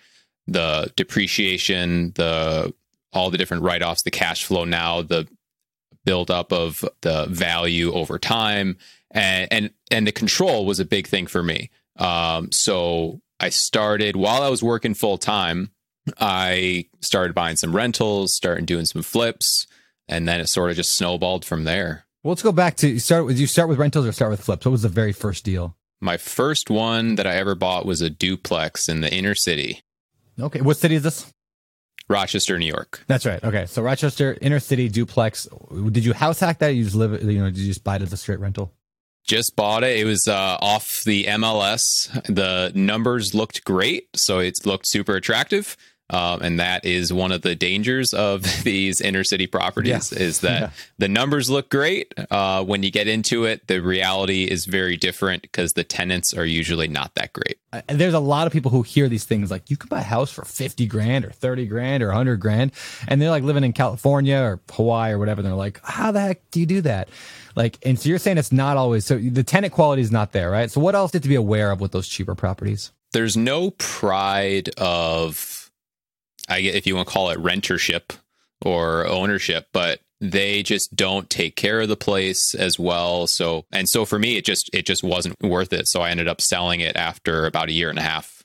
the 0.46 0.92
depreciation, 0.98 2.12
the 2.16 2.74
all 3.14 3.30
the 3.30 3.38
different 3.38 3.64
write 3.64 3.82
offs, 3.82 4.04
the 4.04 4.12
cash 4.12 4.44
flow 4.44 4.66
now, 4.66 5.04
the 5.04 5.26
buildup 6.04 6.52
of 6.52 6.84
the 7.00 7.28
value 7.28 7.94
over 7.94 8.20
time, 8.20 8.78
and 9.10 9.48
and 9.54 9.70
and 9.90 10.06
the 10.06 10.12
control 10.12 10.66
was 10.66 10.82
a 10.82 10.86
big 10.86 11.08
thing 11.08 11.28
for 11.28 11.42
me. 11.42 11.72
Um, 11.96 12.52
so 12.52 13.22
I 13.40 13.48
started 13.48 14.18
while 14.18 14.44
I 14.44 14.50
was 14.50 14.62
working 14.62 14.96
full 14.96 15.18
time. 15.18 15.70
I 16.20 16.86
started 17.02 17.34
buying 17.34 17.56
some 17.56 17.76
rentals, 17.76 18.34
started 18.34 18.66
doing 18.66 18.86
some 18.86 19.02
flips, 19.04 19.68
and 20.08 20.28
then 20.28 20.40
it 20.42 20.48
sort 20.48 20.70
of 20.70 20.76
just 20.76 20.94
snowballed 20.94 21.46
from 21.46 21.64
there. 21.64 22.06
Well, 22.24 22.32
let's 22.32 22.44
go 22.44 22.52
back 22.52 22.76
to 22.78 22.90
you 22.90 23.00
start 23.00 23.26
with 23.26 23.38
you 23.38 23.48
start 23.48 23.70
with 23.70 23.78
rentals 23.78 24.06
or 24.06 24.12
start 24.12 24.32
with 24.32 24.42
flips. 24.42 24.66
What 24.66 24.72
was 24.72 24.82
the 24.82 24.90
very 24.90 25.12
first 25.14 25.44
deal? 25.44 25.76
My 26.02 26.18
first 26.18 26.70
one 26.70 27.16
that 27.16 27.26
I 27.28 27.36
ever 27.36 27.56
bought 27.56 27.86
was 27.86 28.02
a 28.02 28.10
duplex 28.10 28.90
in 28.90 29.02
the 29.02 29.14
inner 29.14 29.36
city, 29.36 29.84
Okay, 30.40 30.62
what 30.62 30.78
city 30.78 30.96
is 30.96 31.04
this? 31.04 31.32
Rochester, 32.10 32.58
New 32.60 32.66
York. 32.66 33.04
That's 33.08 33.26
right. 33.26 33.42
Okay, 33.44 33.66
so 33.66 33.82
Rochester 33.82 34.38
inner 34.42 34.60
city 34.60 34.90
duplex. 34.90 35.48
Did 35.92 36.04
you 36.04 36.14
house 36.14 36.40
hack 36.40 36.60
that? 36.60 36.70
You 36.70 36.84
just 36.84 36.96
live, 36.96 37.24
you 37.24 37.40
know, 37.40 37.46
did 37.46 37.60
you 37.60 37.68
just 37.68 37.84
buy 37.84 37.96
it 37.96 38.02
as 38.02 38.12
a 38.12 38.18
straight 38.18 38.40
rental? 38.40 38.74
Just 39.26 39.56
bought 39.56 39.84
it. 39.84 39.98
It 39.98 40.04
was 40.06 40.28
uh, 40.28 40.58
off 40.60 41.04
the 41.06 41.24
MLS. 41.26 42.12
The 42.26 42.74
numbers 42.76 43.34
looked 43.34 43.64
great, 43.64 44.10
so 44.16 44.40
it 44.40 44.66
looked 44.66 44.86
super 44.88 45.16
attractive. 45.16 45.78
Um, 46.10 46.42
and 46.42 46.60
that 46.60 46.86
is 46.86 47.14
one 47.14 47.32
of 47.32 47.42
the 47.44 47.56
dangers 47.56 48.14
of 48.14 48.44
these 48.64 49.00
inner 49.02 49.24
city 49.24 49.48
properties 49.48 50.12
Yeah. 50.12 50.20
is 50.20 50.40
that 50.42 50.62
Yeah. 50.62 50.70
the 51.00 51.08
numbers 51.08 51.50
look 51.50 51.70
great. 51.70 52.14
Uh, 52.30 52.64
when 52.64 52.84
you 52.84 52.92
get 52.92 53.08
into 53.08 53.46
it, 53.46 53.68
the 53.68 53.80
reality 53.82 54.44
is 54.44 54.66
very 54.66 54.98
different 54.98 55.42
because 55.44 55.74
the 55.74 55.84
tenants 55.84 56.34
are 56.34 56.46
usually 56.46 56.88
not 56.90 57.16
that 57.16 57.32
great. 57.34 57.58
And 57.88 58.00
there's 58.00 58.14
a 58.14 58.20
lot 58.20 58.46
of 58.48 58.54
people 58.54 58.70
who 58.70 58.84
hear 58.84 59.08
these 59.10 59.24
things 59.24 59.50
like 59.50 59.72
you 59.72 59.78
can 59.78 59.88
buy 59.88 60.02
a 60.02 60.04
house 60.04 60.30
for 60.32 60.44
50 60.46 60.86
grand 60.88 61.26
or 61.26 61.32
30 61.32 61.66
grand 61.68 62.04
or 62.04 62.08
100 62.08 62.38
grand 62.38 62.72
and 63.08 63.20
they're 63.22 63.32
like 63.32 63.44
living 63.44 63.64
in 63.64 63.74
California 63.74 64.38
or 64.38 64.60
Hawaii 64.72 65.14
or 65.14 65.20
whatever 65.20 65.40
and 65.40 65.48
they're 65.48 65.56
like 65.56 65.80
how 65.84 66.12
the 66.12 66.20
heck 66.20 66.52
do 66.52 66.60
you 66.60 66.66
do 66.68 66.82
that 66.82 67.10
like 67.56 67.80
and 67.84 67.98
so 67.98 68.10
you're 68.10 68.20
saying 68.20 68.38
it's 68.38 68.52
not 68.52 68.78
always 68.78 69.06
so 69.06 69.18
the 69.18 69.44
tenant 69.44 69.74
quality 69.74 70.02
is 70.04 70.12
not 70.12 70.34
there 70.34 70.52
right 70.52 70.70
so 70.70 70.80
what 70.82 70.94
else 70.94 71.12
did 71.12 71.24
to 71.24 71.30
be 71.30 71.36
aware 71.36 71.72
of 71.72 71.80
with 71.82 71.92
those 71.94 72.08
cheaper 72.08 72.36
properties 72.36 72.92
There's 73.14 73.36
no 73.38 73.72
pride 73.72 74.70
of, 74.78 75.53
I 76.50 76.62
get 76.62 76.76
if 76.76 76.88
you 76.88 76.96
want 76.96 77.08
to 77.08 77.14
call 77.14 77.30
it 77.30 77.40
rentership 77.40 78.16
or 78.62 79.08
ownership, 79.08 79.68
but 79.74 80.00
they 80.22 80.64
just 80.64 80.96
don't 80.96 81.30
take 81.30 81.56
care 81.56 81.82
of 81.82 81.90
the 81.90 81.98
place 81.98 82.56
as 82.56 82.80
well. 82.80 83.28
So 83.28 83.66
and 83.72 83.90
so 83.90 84.06
for 84.06 84.18
me, 84.18 84.38
it 84.38 84.46
just 84.46 84.70
it 84.74 84.86
just 84.86 85.04
wasn't 85.04 85.42
worth 85.42 85.74
it. 85.74 85.88
So 85.88 86.02
I 86.02 86.10
ended 86.10 86.28
up 86.28 86.42
selling 86.42 86.80
it 86.80 86.96
after 86.96 87.46
about 87.46 87.70
a 87.70 87.74
year 87.74 87.90
and 87.90 88.00
a 88.00 88.04
half. 88.04 88.44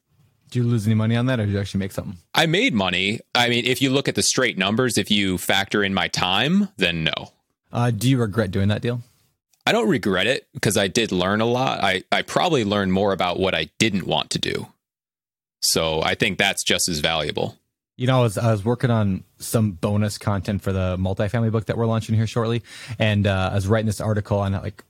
did 0.50 0.60
you 0.60 0.64
lose 0.64 0.86
any 0.86 0.94
money 0.94 1.16
on 1.16 1.26
that 1.26 1.40
or 1.40 1.46
did 1.46 1.52
you 1.52 1.60
actually 1.60 1.80
make 1.80 1.92
something 1.92 2.16
I 2.34 2.46
made 2.46 2.74
money. 2.74 3.20
I 3.34 3.48
mean, 3.48 3.64
if 3.64 3.82
you 3.82 3.90
look 3.90 4.08
at 4.08 4.14
the 4.14 4.22
straight 4.22 4.58
numbers, 4.58 4.98
if 4.98 5.10
you 5.10 5.38
factor 5.38 5.84
in 5.84 5.94
my 5.94 6.08
time, 6.08 6.68
then 6.76 7.04
no. 7.04 7.32
uh, 7.72 7.90
do 7.90 8.08
you 8.08 8.18
regret 8.18 8.50
doing 8.50 8.68
that 8.68 8.82
deal 8.82 9.02
I 9.68 9.72
don't 9.72 9.90
regret 9.90 10.26
it 10.26 10.48
because 10.54 10.78
I 10.78 10.88
did 10.88 11.12
learn 11.12 11.42
a 11.42 11.44
lot. 11.44 11.84
I, 11.84 12.02
I 12.10 12.22
probably 12.22 12.64
learned 12.64 12.94
more 12.94 13.12
about 13.12 13.38
what 13.38 13.54
I 13.54 13.68
didn't 13.78 14.06
want 14.06 14.30
to 14.30 14.38
do. 14.38 14.68
So 15.60 16.00
I 16.02 16.14
think 16.14 16.38
that's 16.38 16.64
just 16.64 16.88
as 16.88 17.00
valuable. 17.00 17.58
You 17.98 18.06
know, 18.06 18.20
I 18.20 18.22
was, 18.22 18.38
I 18.38 18.52
was 18.52 18.64
working 18.64 18.90
on 18.90 19.24
some 19.38 19.72
bonus 19.72 20.18
content 20.18 20.62
for 20.62 20.72
the 20.72 20.96
multifamily 20.96 21.50
book 21.50 21.66
that 21.66 21.76
we're 21.76 21.86
launching 21.86 22.14
here 22.14 22.28
shortly, 22.28 22.62
and 22.98 23.26
uh, 23.26 23.50
I 23.52 23.54
was 23.56 23.66
writing 23.66 23.86
this 23.86 24.00
article 24.00 24.38
on 24.38 24.52
like 24.52 24.84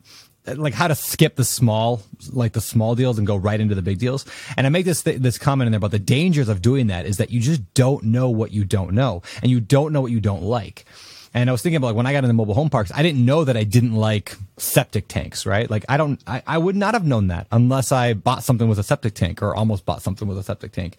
like 0.56 0.74
how 0.74 0.88
to 0.88 0.94
skip 0.94 1.36
the 1.36 1.44
small 1.44 2.02
like 2.32 2.52
the 2.52 2.60
small 2.60 2.94
deals 2.94 3.18
and 3.18 3.26
go 3.26 3.36
right 3.36 3.60
into 3.60 3.74
the 3.74 3.80
big 3.82 3.98
deals. 3.98 4.26
And 4.58 4.66
I 4.66 4.70
make 4.70 4.84
this 4.84 5.02
th- 5.02 5.20
this 5.20 5.38
comment 5.38 5.68
in 5.68 5.72
there 5.72 5.78
about 5.78 5.90
the 5.90 5.98
dangers 5.98 6.50
of 6.50 6.60
doing 6.60 6.88
that 6.88 7.06
is 7.06 7.16
that 7.16 7.30
you 7.30 7.40
just 7.40 7.62
don't 7.72 8.04
know 8.04 8.28
what 8.28 8.52
you 8.52 8.66
don't 8.66 8.92
know, 8.92 9.22
and 9.42 9.50
you 9.50 9.58
don't 9.58 9.92
know 9.94 10.02
what 10.02 10.12
you 10.12 10.20
don't 10.20 10.42
like. 10.42 10.84
And 11.32 11.48
I 11.48 11.52
was 11.52 11.62
thinking 11.62 11.76
about 11.76 11.88
like 11.88 11.96
when 11.96 12.06
I 12.06 12.12
got 12.12 12.24
into 12.24 12.34
mobile 12.34 12.54
home 12.54 12.68
parks, 12.68 12.92
I 12.94 13.02
didn't 13.02 13.24
know 13.24 13.44
that 13.44 13.56
I 13.56 13.64
didn't 13.64 13.94
like 13.94 14.36
septic 14.58 15.08
tanks, 15.08 15.46
right? 15.46 15.70
Like 15.70 15.84
I 15.88 15.96
don't, 15.96 16.20
I, 16.26 16.42
I 16.46 16.58
would 16.58 16.76
not 16.76 16.94
have 16.94 17.06
known 17.06 17.28
that 17.28 17.46
unless 17.52 17.92
I 17.92 18.14
bought 18.14 18.42
something 18.42 18.68
with 18.68 18.78
a 18.78 18.82
septic 18.82 19.14
tank 19.14 19.42
or 19.42 19.54
almost 19.54 19.84
bought 19.84 20.02
something 20.02 20.26
with 20.26 20.38
a 20.38 20.42
septic 20.42 20.72
tank 20.72 20.96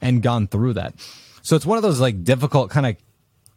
and 0.00 0.22
gone 0.22 0.46
through 0.46 0.74
that. 0.74 0.94
So 1.42 1.56
it's 1.56 1.66
one 1.66 1.76
of 1.76 1.82
those 1.82 2.00
like 2.00 2.24
difficult 2.24 2.70
kind 2.70 2.86
of 2.86 2.96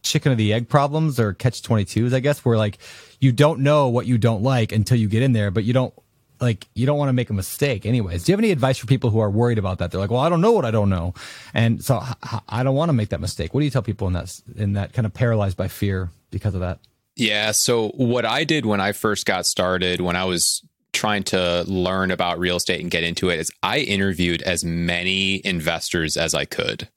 chicken 0.04 0.32
of 0.32 0.38
the 0.38 0.54
egg 0.54 0.70
problems 0.70 1.20
or 1.20 1.34
catch 1.34 1.62
22s, 1.62 2.14
I 2.14 2.20
guess, 2.20 2.46
where 2.46 2.58
like 2.58 2.78
you 3.20 3.32
don't 3.32 3.62
know 3.62 3.88
what 3.88 4.06
you 4.06 4.18
don't 4.18 4.44
like 4.44 4.72
until 4.72 4.98
you 4.98 5.08
get 5.08 5.24
in 5.24 5.34
there, 5.34 5.52
but 5.52 5.64
you 5.64 5.74
don't 5.74 5.94
like, 6.40 6.68
you 6.74 6.86
don't 6.86 6.98
want 6.98 7.10
to 7.10 7.14
make 7.14 7.30
a 7.30 7.34
mistake 7.34 7.86
anyways. 7.86 8.24
Do 8.24 8.32
you 8.32 8.34
have 8.34 8.40
any 8.40 8.52
advice 8.52 8.78
for 8.78 8.88
people 8.88 9.10
who 9.10 9.20
are 9.20 9.30
worried 9.30 9.58
about 9.58 9.80
that? 9.80 9.92
They're 9.92 10.02
like, 10.02 10.12
well, 10.12 10.20
I 10.20 10.30
don't 10.30 10.42
know 10.42 10.52
what 10.52 10.66
I 10.66 10.72
don't 10.72 10.90
know. 10.90 11.14
And 11.54 11.84
so 11.84 12.04
I 12.50 12.64
don't 12.64 12.76
want 12.76 12.90
to 12.90 12.94
make 12.94 13.10
that 13.10 13.22
mistake. 13.22 13.54
What 13.54 13.62
do 13.62 13.66
you 13.66 13.72
tell 13.72 13.82
people 13.82 14.08
in 14.08 14.14
that, 14.14 14.42
in 14.56 14.74
that 14.74 14.94
kind 14.94 15.06
of 15.06 15.14
paralyzed 15.14 15.58
by 15.58 15.68
fear 15.68 16.10
because 16.32 16.54
of 16.54 16.62
that? 16.62 16.80
Yeah. 17.16 17.52
So 17.52 17.90
what 17.90 18.26
I 18.26 18.44
did 18.44 18.66
when 18.66 18.82
I 18.82 18.92
first 18.92 19.26
got 19.26 19.46
started, 19.46 20.02
when 20.02 20.18
I 20.18 20.26
was 20.26 20.62
trying 20.92 21.24
to 21.24 21.64
learn 21.68 22.12
about 22.12 22.40
real 22.40 22.58
estate 22.58 22.82
and 22.82 22.92
get 22.92 23.04
into 23.04 23.30
it, 23.30 23.40
is 23.40 23.52
I 23.64 23.80
interviewed 23.80 24.42
as 24.42 24.66
many 24.66 25.42
investors 25.46 26.18
as 26.18 26.34
I 26.34 26.46
could. 26.46 26.90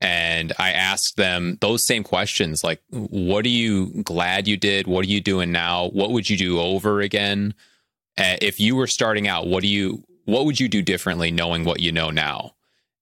And 0.00 0.52
I 0.58 0.72
asked 0.72 1.16
them 1.16 1.56
those 1.60 1.86
same 1.86 2.04
questions 2.04 2.62
like, 2.62 2.82
what 2.90 3.44
are 3.46 3.50
you 3.50 4.02
glad 4.02 4.46
you 4.46 4.56
did? 4.56 4.86
What 4.86 5.04
are 5.04 5.08
you 5.08 5.20
doing 5.20 5.52
now? 5.52 5.88
What 5.88 6.10
would 6.10 6.28
you 6.28 6.36
do 6.36 6.60
over 6.60 7.00
again? 7.00 7.54
Uh, 8.18 8.36
if 8.42 8.60
you 8.60 8.76
were 8.76 8.86
starting 8.86 9.26
out, 9.26 9.46
what 9.46 9.62
do 9.62 9.68
you, 9.68 10.04
what 10.24 10.44
would 10.44 10.60
you 10.60 10.68
do 10.68 10.82
differently 10.82 11.30
knowing 11.30 11.64
what 11.64 11.80
you 11.80 11.92
know 11.92 12.10
now? 12.10 12.52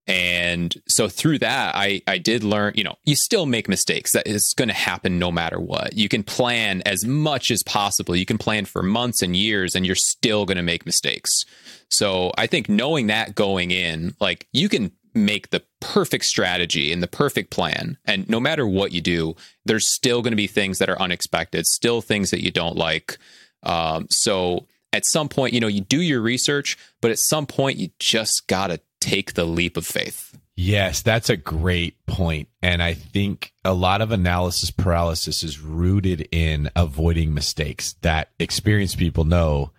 And 0.06 0.74
so 0.86 1.08
through 1.08 1.38
that, 1.38 1.74
I, 1.74 2.02
I 2.06 2.18
did 2.18 2.44
learn, 2.44 2.74
you 2.76 2.84
know, 2.84 2.96
you 3.04 3.16
still 3.16 3.46
make 3.46 3.68
mistakes. 3.68 4.12
That 4.12 4.26
is 4.26 4.52
going 4.54 4.68
to 4.68 4.74
happen 4.74 5.18
no 5.18 5.32
matter 5.32 5.58
what. 5.58 5.94
You 5.94 6.08
can 6.10 6.22
plan 6.22 6.82
as 6.84 7.04
much 7.04 7.50
as 7.50 7.62
possible. 7.62 8.14
You 8.14 8.26
can 8.26 8.36
plan 8.36 8.66
for 8.66 8.82
months 8.82 9.22
and 9.22 9.34
years 9.34 9.74
and 9.74 9.86
you're 9.86 9.94
still 9.94 10.44
going 10.44 10.58
to 10.58 10.62
make 10.62 10.84
mistakes. 10.84 11.46
So 11.88 12.32
I 12.36 12.46
think 12.46 12.68
knowing 12.68 13.06
that 13.06 13.34
going 13.34 13.70
in, 13.70 14.14
like 14.20 14.46
you 14.52 14.68
can 14.68 14.92
make 15.14 15.50
the 15.50 15.62
perfect 15.84 16.24
strategy 16.24 16.92
and 16.92 17.02
the 17.02 17.06
perfect 17.06 17.50
plan. 17.50 17.98
And 18.06 18.28
no 18.28 18.40
matter 18.40 18.66
what 18.66 18.92
you 18.92 19.02
do, 19.02 19.36
there's 19.66 19.86
still 19.86 20.22
going 20.22 20.32
to 20.32 20.36
be 20.36 20.46
things 20.46 20.78
that 20.78 20.88
are 20.88 21.00
unexpected, 21.00 21.66
still 21.66 22.00
things 22.00 22.30
that 22.30 22.42
you 22.42 22.50
don't 22.50 22.76
like. 22.76 23.18
Um, 23.62 24.06
so 24.08 24.66
at 24.94 25.04
some 25.04 25.28
point, 25.28 25.52
you 25.52 25.60
know, 25.60 25.66
you 25.66 25.82
do 25.82 26.00
your 26.00 26.22
research, 26.22 26.78
but 27.02 27.10
at 27.10 27.18
some 27.18 27.46
point, 27.46 27.76
you 27.76 27.90
just 27.98 28.46
got 28.46 28.68
to 28.68 28.80
take 29.00 29.34
the 29.34 29.44
leap 29.44 29.76
of 29.76 29.86
faith. 29.86 30.38
Yes, 30.56 31.02
that's 31.02 31.28
a 31.28 31.36
great 31.36 32.04
point. 32.06 32.48
And 32.62 32.82
I 32.82 32.94
think 32.94 33.52
a 33.64 33.74
lot 33.74 34.00
of 34.00 34.10
analysis 34.10 34.70
paralysis 34.70 35.42
is 35.42 35.60
rooted 35.60 36.28
in 36.30 36.70
avoiding 36.74 37.34
mistakes 37.34 37.94
that 38.02 38.30
experienced 38.38 38.96
people 38.96 39.24
know 39.24 39.72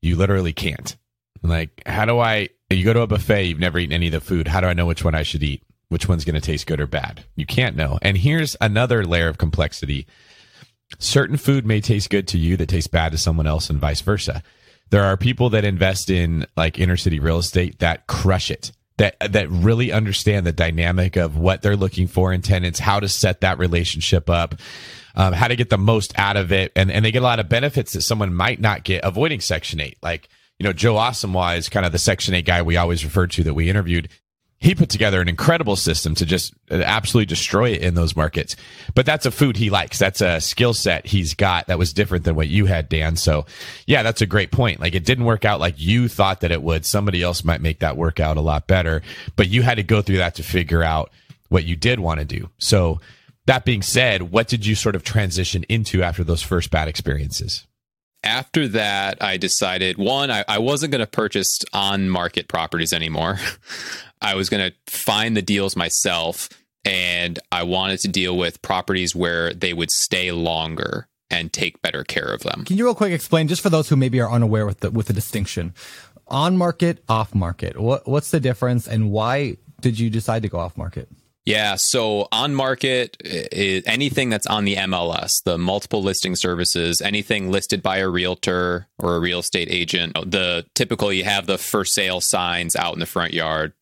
you 0.00 0.16
literally 0.16 0.52
can't. 0.52 0.96
Like, 1.42 1.82
how 1.86 2.04
do 2.04 2.18
I, 2.18 2.50
you 2.70 2.84
go 2.84 2.92
to 2.92 3.00
a 3.00 3.06
buffet, 3.06 3.44
you've 3.44 3.58
never 3.58 3.78
eaten 3.78 3.92
any 3.92 4.06
of 4.06 4.12
the 4.12 4.20
food. 4.20 4.48
How 4.48 4.60
do 4.60 4.66
I 4.66 4.74
know 4.74 4.86
which 4.86 5.04
one 5.04 5.14
I 5.14 5.22
should 5.22 5.42
eat? 5.42 5.62
Which 5.88 6.08
one's 6.08 6.24
going 6.24 6.34
to 6.34 6.40
taste 6.40 6.66
good 6.66 6.80
or 6.80 6.86
bad? 6.86 7.24
You 7.34 7.46
can't 7.46 7.76
know. 7.76 7.98
And 8.02 8.16
here's 8.16 8.56
another 8.60 9.04
layer 9.04 9.28
of 9.28 9.38
complexity 9.38 10.06
certain 10.98 11.36
food 11.36 11.64
may 11.64 11.80
taste 11.80 12.10
good 12.10 12.26
to 12.28 12.38
you 12.38 12.56
that 12.56 12.68
tastes 12.68 12.88
bad 12.88 13.12
to 13.12 13.18
someone 13.18 13.46
else 13.46 13.70
and 13.70 13.78
vice 13.78 14.00
versa. 14.00 14.42
There 14.90 15.04
are 15.04 15.16
people 15.16 15.50
that 15.50 15.64
invest 15.64 16.10
in 16.10 16.46
like 16.56 16.78
inner 16.78 16.96
city 16.96 17.20
real 17.20 17.38
estate 17.38 17.78
that 17.78 18.06
crush 18.06 18.50
it. 18.50 18.72
That, 18.96 19.16
that 19.32 19.48
really 19.48 19.92
understand 19.92 20.44
the 20.44 20.52
dynamic 20.52 21.16
of 21.16 21.38
what 21.38 21.62
they're 21.62 21.76
looking 21.76 22.06
for 22.06 22.34
in 22.34 22.42
tenants, 22.42 22.78
how 22.78 23.00
to 23.00 23.08
set 23.08 23.40
that 23.40 23.58
relationship 23.58 24.28
up, 24.28 24.56
um, 25.14 25.32
how 25.32 25.48
to 25.48 25.56
get 25.56 25.70
the 25.70 25.78
most 25.78 26.12
out 26.18 26.36
of 26.36 26.52
it. 26.52 26.70
And, 26.76 26.90
and 26.90 27.02
they 27.02 27.10
get 27.10 27.22
a 27.22 27.24
lot 27.24 27.40
of 27.40 27.48
benefits 27.48 27.94
that 27.94 28.02
someone 28.02 28.34
might 28.34 28.60
not 28.60 28.84
get 28.84 29.02
avoiding 29.02 29.40
Section 29.40 29.80
8. 29.80 29.96
Like, 30.02 30.28
you 30.60 30.64
know, 30.64 30.74
Joe 30.74 30.94
Asamoah 30.94 31.56
is 31.56 31.70
kind 31.70 31.86
of 31.86 31.90
the 31.90 31.98
Section 31.98 32.34
8 32.34 32.44
guy 32.44 32.60
we 32.60 32.76
always 32.76 33.02
referred 33.02 33.30
to 33.32 33.42
that 33.44 33.54
we 33.54 33.70
interviewed 33.70 34.10
he 34.58 34.74
put 34.74 34.90
together 34.90 35.22
an 35.22 35.28
incredible 35.28 35.74
system 35.74 36.14
to 36.14 36.26
just 36.26 36.52
uh, 36.70 36.74
absolutely 36.84 37.24
destroy 37.24 37.70
it 37.70 37.80
in 37.80 37.94
those 37.94 38.14
markets. 38.14 38.56
But 38.94 39.06
that's 39.06 39.24
a 39.24 39.30
food 39.30 39.56
he 39.56 39.70
likes. 39.70 39.98
That's 39.98 40.20
a 40.20 40.38
skill 40.38 40.74
set 40.74 41.06
he's 41.06 41.32
got 41.32 41.68
that 41.68 41.78
was 41.78 41.94
different 41.94 42.24
than 42.24 42.34
what 42.34 42.48
you 42.48 42.66
had, 42.66 42.90
Dan. 42.90 43.16
So 43.16 43.46
yeah, 43.86 44.02
that's 44.02 44.20
a 44.20 44.26
great 44.26 44.52
point. 44.52 44.78
Like 44.78 44.94
it 44.94 45.06
didn't 45.06 45.24
work 45.24 45.46
out 45.46 45.60
like 45.60 45.76
you 45.78 46.08
thought 46.08 46.42
that 46.42 46.52
it 46.52 46.62
would. 46.62 46.84
Somebody 46.84 47.22
else 47.22 47.42
might 47.42 47.62
make 47.62 47.78
that 47.78 47.96
work 47.96 48.20
out 48.20 48.36
a 48.36 48.42
lot 48.42 48.66
better, 48.66 49.00
but 49.34 49.48
you 49.48 49.62
had 49.62 49.76
to 49.76 49.82
go 49.82 50.02
through 50.02 50.18
that 50.18 50.34
to 50.34 50.42
figure 50.42 50.82
out 50.82 51.10
what 51.48 51.64
you 51.64 51.74
did 51.74 51.98
want 51.98 52.20
to 52.20 52.26
do. 52.26 52.50
So 52.58 53.00
that 53.46 53.64
being 53.64 53.80
said, 53.80 54.30
what 54.30 54.46
did 54.46 54.66
you 54.66 54.74
sort 54.74 54.94
of 54.94 55.04
transition 55.04 55.64
into 55.70 56.02
after 56.02 56.22
those 56.22 56.42
first 56.42 56.70
bad 56.70 56.86
experiences? 56.86 57.66
After 58.22 58.68
that, 58.68 59.22
I 59.22 59.36
decided 59.36 59.96
one, 59.96 60.30
I, 60.30 60.44
I 60.46 60.58
wasn't 60.58 60.92
going 60.92 61.00
to 61.00 61.06
purchase 61.06 61.60
on 61.72 62.10
market 62.10 62.48
properties 62.48 62.92
anymore. 62.92 63.38
I 64.20 64.34
was 64.34 64.50
going 64.50 64.70
to 64.70 64.76
find 64.92 65.36
the 65.36 65.42
deals 65.42 65.76
myself 65.76 66.50
and 66.84 67.38
I 67.52 67.62
wanted 67.62 68.00
to 68.00 68.08
deal 68.08 68.36
with 68.36 68.62
properties 68.62 69.14
where 69.14 69.52
they 69.52 69.72
would 69.72 69.90
stay 69.90 70.32
longer 70.32 71.08
and 71.30 71.52
take 71.52 71.80
better 71.82 72.04
care 72.04 72.32
of 72.32 72.42
them. 72.42 72.64
Can 72.64 72.76
you 72.76 72.84
real 72.84 72.94
quick 72.94 73.12
explain, 73.12 73.48
just 73.48 73.62
for 73.62 73.70
those 73.70 73.88
who 73.88 73.96
maybe 73.96 74.20
are 74.20 74.30
unaware 74.30 74.66
with 74.66 74.80
the 74.80 74.90
with 74.90 75.06
the 75.06 75.12
distinction, 75.12 75.74
on 76.26 76.56
market, 76.56 77.04
off 77.08 77.34
market? 77.34 77.78
What 77.78 78.08
what's 78.08 78.30
the 78.30 78.40
difference, 78.40 78.88
and 78.88 79.10
why 79.10 79.56
did 79.80 79.98
you 79.98 80.10
decide 80.10 80.42
to 80.42 80.48
go 80.48 80.58
off 80.58 80.76
market? 80.76 81.08
Yeah, 81.46 81.76
so 81.76 82.28
on 82.30 82.54
market, 82.54 83.16
anything 83.86 84.28
that's 84.28 84.46
on 84.46 84.64
the 84.66 84.76
MLS, 84.76 85.42
the 85.42 85.56
multiple 85.56 86.02
listing 86.02 86.36
services, 86.36 87.00
anything 87.00 87.50
listed 87.50 87.82
by 87.82 87.98
a 87.98 88.08
realtor 88.08 88.86
or 88.98 89.16
a 89.16 89.20
real 89.20 89.38
estate 89.38 89.68
agent, 89.70 90.14
the 90.30 90.66
typical 90.74 91.12
you 91.12 91.24
have 91.24 91.46
the 91.46 91.56
for 91.56 91.84
sale 91.84 92.20
signs 92.20 92.76
out 92.76 92.92
in 92.92 93.00
the 93.00 93.06
front 93.06 93.32
yard. 93.32 93.72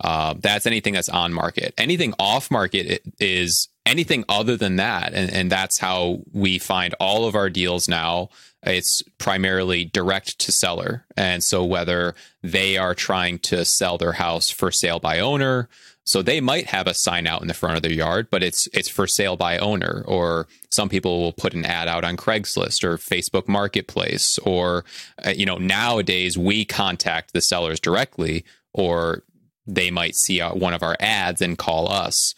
Uh, 0.00 0.34
that's 0.38 0.64
anything 0.64 0.94
that's 0.94 1.08
on 1.08 1.32
market. 1.32 1.74
Anything 1.76 2.14
off 2.20 2.52
market 2.52 3.02
is 3.18 3.68
anything 3.84 4.24
other 4.28 4.56
than 4.56 4.76
that, 4.76 5.12
and, 5.12 5.28
and 5.32 5.50
that's 5.50 5.78
how 5.78 6.20
we 6.32 6.58
find 6.58 6.94
all 7.00 7.26
of 7.26 7.34
our 7.34 7.50
deals 7.50 7.88
now. 7.88 8.28
It's 8.62 9.02
primarily 9.18 9.84
direct 9.84 10.38
to 10.40 10.52
seller, 10.52 11.04
and 11.16 11.42
so 11.42 11.64
whether 11.64 12.14
they 12.44 12.76
are 12.76 12.94
trying 12.94 13.40
to 13.40 13.64
sell 13.64 13.98
their 13.98 14.12
house 14.12 14.50
for 14.50 14.70
sale 14.70 15.00
by 15.00 15.18
owner 15.18 15.68
So 16.08 16.22
they 16.22 16.40
might 16.40 16.68
have 16.68 16.86
a 16.86 16.94
sign 16.94 17.26
out 17.26 17.42
in 17.42 17.48
the 17.48 17.54
front 17.54 17.76
of 17.76 17.82
their 17.82 17.92
yard, 17.92 18.28
but 18.30 18.42
it's 18.42 18.66
it's 18.72 18.88
for 18.88 19.06
sale 19.06 19.36
by 19.36 19.58
owner. 19.58 20.02
Or 20.06 20.46
some 20.70 20.88
people 20.88 21.20
will 21.20 21.34
put 21.34 21.52
an 21.52 21.66
ad 21.66 21.86
out 21.86 22.02
on 22.02 22.16
Craigslist 22.16 22.82
or 22.82 22.96
Facebook 22.96 23.46
Marketplace. 23.46 24.38
Or 24.38 24.86
uh, 25.26 25.34
you 25.36 25.44
know 25.44 25.58
nowadays 25.58 26.38
we 26.38 26.64
contact 26.64 27.34
the 27.34 27.42
sellers 27.42 27.78
directly, 27.78 28.46
or 28.72 29.22
they 29.66 29.90
might 29.90 30.16
see 30.16 30.40
one 30.40 30.72
of 30.72 30.82
our 30.82 30.96
ads 30.98 31.42
and 31.42 31.58
call 31.58 31.92
us. 31.92 32.34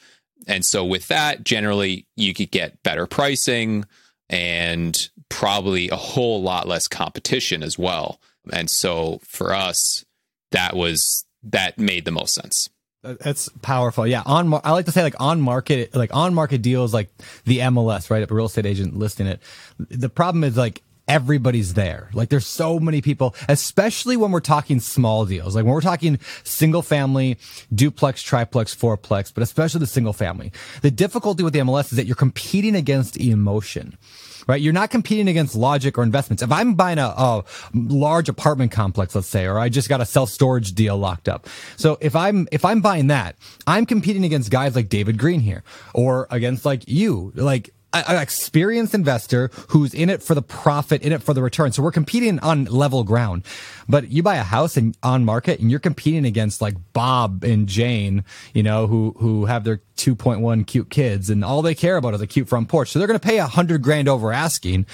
And 0.48 0.66
so 0.66 0.84
with 0.84 1.06
that, 1.06 1.44
generally 1.44 2.06
you 2.16 2.34
could 2.34 2.50
get 2.50 2.82
better 2.82 3.06
pricing 3.06 3.84
and 4.28 5.10
probably 5.28 5.88
a 5.90 5.96
whole 5.96 6.42
lot 6.42 6.66
less 6.66 6.88
competition 6.88 7.62
as 7.62 7.78
well. 7.78 8.20
And 8.52 8.68
so 8.68 9.20
for 9.22 9.54
us, 9.54 10.04
that 10.50 10.74
was 10.74 11.24
that 11.44 11.78
made 11.78 12.04
the 12.04 12.10
most 12.10 12.34
sense. 12.34 12.68
That's 13.02 13.48
powerful. 13.62 14.06
Yeah. 14.06 14.22
On, 14.26 14.52
I 14.62 14.72
like 14.72 14.84
to 14.86 14.92
say 14.92 15.02
like 15.02 15.18
on 15.18 15.40
market, 15.40 15.94
like 15.94 16.14
on 16.14 16.34
market 16.34 16.60
deals, 16.60 16.92
like 16.92 17.10
the 17.44 17.58
MLS, 17.58 18.10
right? 18.10 18.28
A 18.28 18.34
real 18.34 18.46
estate 18.46 18.66
agent 18.66 18.96
listing 18.96 19.26
it. 19.26 19.40
The 19.78 20.10
problem 20.10 20.44
is 20.44 20.56
like 20.56 20.82
everybody's 21.10 21.74
there. 21.74 22.08
Like 22.14 22.28
there's 22.28 22.46
so 22.46 22.78
many 22.78 23.02
people, 23.02 23.34
especially 23.48 24.16
when 24.16 24.30
we're 24.30 24.38
talking 24.38 24.78
small 24.78 25.26
deals. 25.26 25.56
Like 25.56 25.64
when 25.64 25.74
we're 25.74 25.80
talking 25.80 26.20
single 26.44 26.82
family, 26.82 27.36
duplex, 27.74 28.22
triplex, 28.22 28.72
fourplex, 28.72 29.34
but 29.34 29.42
especially 29.42 29.80
the 29.80 29.88
single 29.88 30.12
family. 30.12 30.52
The 30.82 30.90
difficulty 30.92 31.42
with 31.42 31.52
the 31.52 31.58
MLS 31.58 31.90
is 31.90 31.96
that 31.96 32.06
you're 32.06 32.14
competing 32.14 32.76
against 32.76 33.18
emotion 33.18 33.98
right? 34.46 34.62
You're 34.62 34.72
not 34.72 34.90
competing 34.90 35.28
against 35.28 35.54
logic 35.54 35.98
or 35.98 36.02
investments. 36.02 36.42
If 36.42 36.50
I'm 36.50 36.74
buying 36.74 36.98
a, 36.98 37.06
a 37.06 37.44
large 37.74 38.28
apartment 38.28 38.72
complex, 38.72 39.14
let's 39.14 39.28
say, 39.28 39.44
or 39.46 39.58
I 39.58 39.68
just 39.68 39.88
got 39.88 40.00
a 40.00 40.06
self 40.06 40.30
storage 40.30 40.72
deal 40.72 40.96
locked 40.96 41.28
up. 41.28 41.46
So 41.76 41.98
if 42.00 42.16
I'm, 42.16 42.48
if 42.50 42.64
I'm 42.64 42.80
buying 42.80 43.08
that, 43.08 43.36
I'm 43.66 43.86
competing 43.86 44.24
against 44.24 44.50
guys 44.50 44.74
like 44.74 44.88
David 44.88 45.18
Greene 45.18 45.40
here 45.40 45.62
or 45.94 46.26
against 46.30 46.64
like 46.64 46.88
you, 46.88 47.32
like 47.36 47.70
an 47.92 48.16
experienced 48.16 48.94
investor 48.94 49.50
who's 49.68 49.94
in 49.94 50.10
it 50.10 50.22
for 50.22 50.34
the 50.34 50.42
profit, 50.42 51.02
in 51.02 51.12
it 51.12 51.22
for 51.22 51.34
the 51.34 51.42
return. 51.42 51.72
So 51.72 51.82
we're 51.82 51.92
competing 51.92 52.38
on 52.40 52.66
level 52.66 53.04
ground. 53.04 53.44
But 53.88 54.10
you 54.10 54.22
buy 54.22 54.36
a 54.36 54.42
house 54.42 54.76
and 54.76 54.96
on 55.02 55.24
market 55.24 55.60
and 55.60 55.70
you're 55.70 55.80
competing 55.80 56.24
against 56.24 56.60
like 56.60 56.74
Bob 56.92 57.42
and 57.44 57.66
Jane, 57.66 58.24
you 58.54 58.62
know, 58.62 58.86
who 58.86 59.14
who 59.18 59.46
have 59.46 59.64
their 59.64 59.82
2.1 59.96 60.66
cute 60.66 60.90
kids 60.90 61.30
and 61.30 61.44
all 61.44 61.62
they 61.62 61.74
care 61.74 61.96
about 61.96 62.14
is 62.14 62.20
a 62.20 62.26
cute 62.26 62.48
front 62.48 62.68
porch. 62.68 62.90
So 62.90 62.98
they're 62.98 63.08
going 63.08 63.18
to 63.18 63.26
pay 63.26 63.38
a 63.38 63.46
hundred 63.46 63.82
grand 63.82 64.08
over 64.08 64.32
asking 64.32 64.86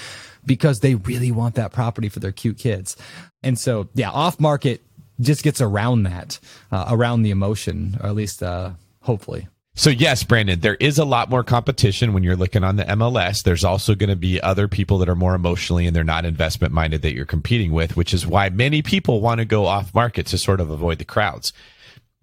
because 0.45 0.79
they 0.79 0.95
really 0.95 1.31
want 1.31 1.55
that 1.55 1.71
property 1.71 2.09
for 2.09 2.19
their 2.19 2.31
cute 2.31 2.57
kids. 2.57 2.95
And 3.43 3.59
so, 3.59 3.89
yeah, 3.93 4.09
off 4.09 4.39
market 4.39 4.81
just 5.19 5.43
gets 5.43 5.61
around 5.61 6.03
that, 6.03 6.39
uh, 6.71 6.85
around 6.89 7.23
the 7.23 7.31
emotion, 7.31 7.97
or 7.99 8.07
at 8.07 8.15
least, 8.15 8.41
uh, 8.41 8.71
hopefully. 9.01 9.47
So 9.77 9.91
yes, 9.91 10.23
Brandon, 10.23 10.59
there 10.59 10.73
is 10.75 10.97
a 10.97 11.05
lot 11.05 11.29
more 11.29 11.43
competition 11.43 12.11
when 12.11 12.23
you're 12.23 12.35
looking 12.35 12.63
on 12.63 12.77
the 12.77 12.83
MLS. 12.85 13.43
There's 13.43 13.63
also 13.63 13.93
going 13.93 14.09
to 14.09 14.15
be 14.15 14.41
other 14.41 14.67
people 14.67 14.97
that 14.97 15.07
are 15.07 15.15
more 15.15 15.35
emotionally 15.35 15.85
and 15.85 15.95
they're 15.95 16.03
not 16.03 16.25
investment 16.25 16.73
minded 16.73 17.03
that 17.03 17.13
you're 17.13 17.25
competing 17.25 17.71
with, 17.71 17.95
which 17.95 18.11
is 18.11 18.25
why 18.25 18.49
many 18.49 18.81
people 18.81 19.21
want 19.21 19.37
to 19.37 19.45
go 19.45 19.67
off 19.67 19.93
market 19.93 20.25
to 20.27 20.37
sort 20.39 20.61
of 20.61 20.71
avoid 20.71 20.97
the 20.97 21.05
crowds. 21.05 21.53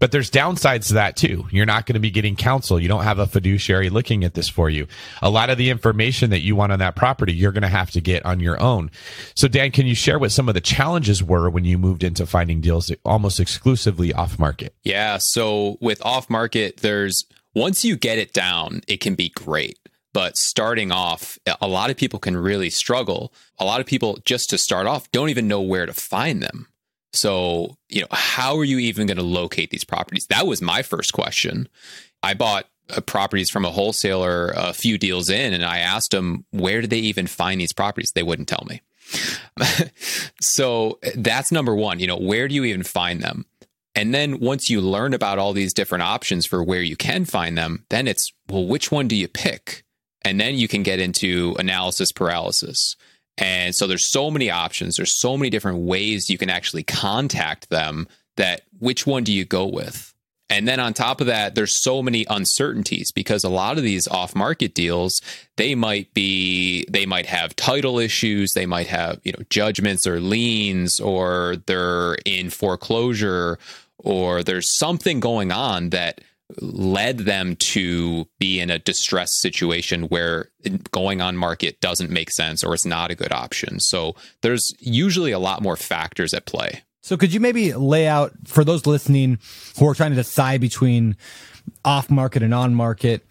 But 0.01 0.11
there's 0.11 0.33
downsides 0.33 0.89
to 0.89 0.95
that 0.95 1.17
too. 1.17 1.47
You're 1.53 1.65
not 1.65 1.87
going 1.87 1.95
to 1.95 2.01
be 2.01 2.11
getting 2.11 2.35
counsel. 2.35 2.81
You 2.81 2.89
don't 2.89 3.05
have 3.05 3.21
a 3.21 3.27
fiduciary 3.29 3.89
looking 3.89 4.25
at 4.25 4.35
this 4.35 4.49
for 4.49 4.69
you. 4.69 4.89
A 5.23 5.31
lot 5.31 5.49
of 5.49 5.57
the 5.57 5.71
information 5.71 6.31
that 6.31 6.41
you 6.41 6.57
want 6.57 6.73
on 6.73 6.81
that 6.81 6.97
property, 6.97 7.33
you're 7.33 7.53
going 7.53 7.63
to 7.63 7.69
have 7.69 7.93
to 7.93 8.01
get 8.01 8.27
on 8.27 8.41
your 8.41 8.61
own. 8.61 8.91
So 9.37 9.47
Dan, 9.47 9.71
can 9.71 9.87
you 9.87 9.95
share 9.95 10.19
what 10.19 10.33
some 10.33 10.49
of 10.49 10.57
the 10.57 10.61
challenges 10.61 11.23
were 11.23 11.49
when 11.49 11.65
you 11.65 11.79
moved 11.79 12.03
into 12.03 12.27
finding 12.27 12.61
deals 12.61 12.91
almost 13.05 13.39
exclusively 13.39 14.13
off 14.13 14.41
market? 14.41 14.75
Yeah. 14.83 15.19
So 15.19 15.79
with 15.81 16.05
off 16.05 16.29
market, 16.29 16.79
there's 16.79 17.25
once 17.55 17.85
you 17.85 17.97
get 17.97 18.19
it 18.19 18.33
down, 18.33 18.83
it 18.87 19.01
can 19.01 19.15
be 19.15 19.29
great. 19.31 19.79
But 20.13 20.37
starting 20.37 20.93
off, 20.93 21.39
a 21.61 21.67
lot 21.67 21.91
of 21.91 21.97
people 21.97 22.21
can 22.21 22.37
really 22.37 22.71
struggle. 22.71 23.33
A 23.59 23.65
lot 23.65 23.81
of 23.81 23.87
people, 23.87 24.19
just 24.25 24.49
to 24.51 24.59
start 24.59 24.87
off, 24.87 25.11
don't 25.11 25.31
even 25.31 25.49
know 25.49 25.61
where 25.61 25.87
to 25.87 25.93
find 25.93 26.41
them. 26.41 26.69
So, 27.13 27.77
you 27.89 28.01
know, 28.01 28.09
how 28.13 28.57
are 28.57 28.65
you 28.65 28.79
even 28.79 29.07
going 29.07 29.17
to 29.17 29.25
locate 29.25 29.71
these 29.71 29.85
properties? 29.85 30.27
That 30.27 30.47
was 30.47 30.63
my 30.63 30.83
first 30.83 31.13
question. 31.13 31.69
I 32.23 32.35
bought 32.35 32.67
uh, 32.91 33.01
properties 33.01 33.51
from 33.51 33.65
a 33.65 33.71
wholesaler 33.71 34.53
a 34.57 34.73
few 34.73 34.99
deals 34.99 35.31
in, 35.31 35.53
and 35.53 35.65
I 35.65 35.79
asked 35.79 36.13
them, 36.13 36.45
where 36.51 36.81
did 36.81 36.91
they 36.91 36.99
even 36.99 37.27
find 37.27 37.61
these 37.61 37.73
properties? 37.73 38.13
They 38.13 38.23
wouldn't 38.23 38.49
tell 38.49 38.67
me. 38.69 38.83
so 40.41 40.99
that's 41.17 41.53
number 41.53 41.75
one. 41.75 41.99
You 41.99 42.07
know, 42.07 42.19
where 42.19 42.49
do 42.49 42.55
you 42.55 42.65
even 42.65 42.83
find 42.83 43.23
them? 43.23 43.47
And 43.95 44.13
then 44.15 44.41
once 44.41 44.69
you 44.69 44.81
learn 44.81 45.15
about 45.15 45.39
all 45.39 45.53
these 45.53 45.73
different 45.73 46.03
options 46.03 46.47
for 46.47 46.63
where 46.63 46.83
you 46.83 46.97
can 46.97 47.25
find 47.25 47.57
them, 47.57 47.85
then 47.91 48.09
it's, 48.09 48.33
well, 48.49 48.67
which 48.67 48.91
one 48.91 49.09
do 49.09 49.15
you 49.15 49.29
pick? 49.29 49.85
And 50.23 50.41
then 50.41 50.55
you 50.57 50.69
can 50.69 50.83
get 50.83 50.99
into 50.99 51.55
analysis 51.59 52.11
paralysis. 52.11 52.97
And 53.37 53.75
so 53.75 53.87
there's 53.87 54.05
so 54.05 54.31
many 54.31 54.51
options, 54.51 54.97
there's 54.97 55.13
so 55.13 55.37
many 55.37 55.51
different 55.51 55.79
ways 55.79 56.31
you 56.31 56.39
can 56.39 56.51
actually 56.51 56.85
contact 56.85 57.69
them 57.71 58.09
that 58.37 58.63
which 58.79 59.07
one 59.07 59.25
do 59.25 59.33
you 59.33 59.45
go 59.45 59.67
with? 59.67 60.15
And 60.51 60.69
then 60.69 60.79
on 60.79 60.93
top 60.93 61.21
of 61.21 61.27
that, 61.29 61.55
there's 61.55 61.73
so 61.73 62.03
many 62.03 62.27
uncertainties 62.29 63.11
because 63.11 63.45
a 63.45 63.49
lot 63.49 63.79
of 63.79 63.83
these 63.83 64.07
off 64.07 64.35
market 64.35 64.75
deals, 64.75 65.23
they 65.57 65.75
might 65.75 66.13
be, 66.13 66.85
they 66.89 67.07
might 67.07 67.27
have 67.27 67.57
title 67.57 67.99
issues, 67.99 68.53
they 68.53 68.67
might 68.67 68.87
have, 68.87 69.21
you 69.25 69.33
know, 69.33 69.45
judgments 69.49 70.07
or 70.07 70.21
liens, 70.21 71.01
or 71.01 71.57
they're 71.67 72.17
in 72.27 72.51
foreclosure, 72.51 73.59
or 73.99 74.43
there's 74.43 74.77
something 74.77 75.21
going 75.21 75.53
on 75.53 75.91
that 75.91 76.21
led 76.61 77.21
them 77.21 77.57
to 77.57 78.27
be 78.39 78.61
in 78.61 78.71
a 78.71 78.79
distressed 78.79 79.41
situation 79.41 80.05
where 80.05 80.51
going 80.93 81.21
on 81.21 81.37
market 81.37 81.81
doesn't 81.81 82.11
make 82.11 82.31
sense 82.31 82.63
or 82.63 82.75
it's 82.75 82.85
not 82.85 83.11
a 83.11 83.15
good 83.15 83.33
option. 83.33 83.81
So 83.81 84.15
there's 84.43 84.75
usually 84.79 85.33
a 85.33 85.39
lot 85.39 85.63
more 85.63 85.77
factors 85.77 86.35
at 86.35 86.45
play. 86.45 86.83
So 87.01 87.17
could 87.17 87.33
you 87.33 87.41
maybe 87.41 87.73
lay 87.73 88.07
out 88.07 88.33
for 88.47 88.65
those 88.65 88.87
listening 88.87 89.39
who 89.79 89.89
are 89.89 89.95
trying 89.95 90.11
to 90.11 90.17
decide 90.17 90.61
between 90.61 91.17
off 91.85 92.11
market 92.11 92.43
and 92.43 92.55
on 92.55 92.75
market 92.75 93.27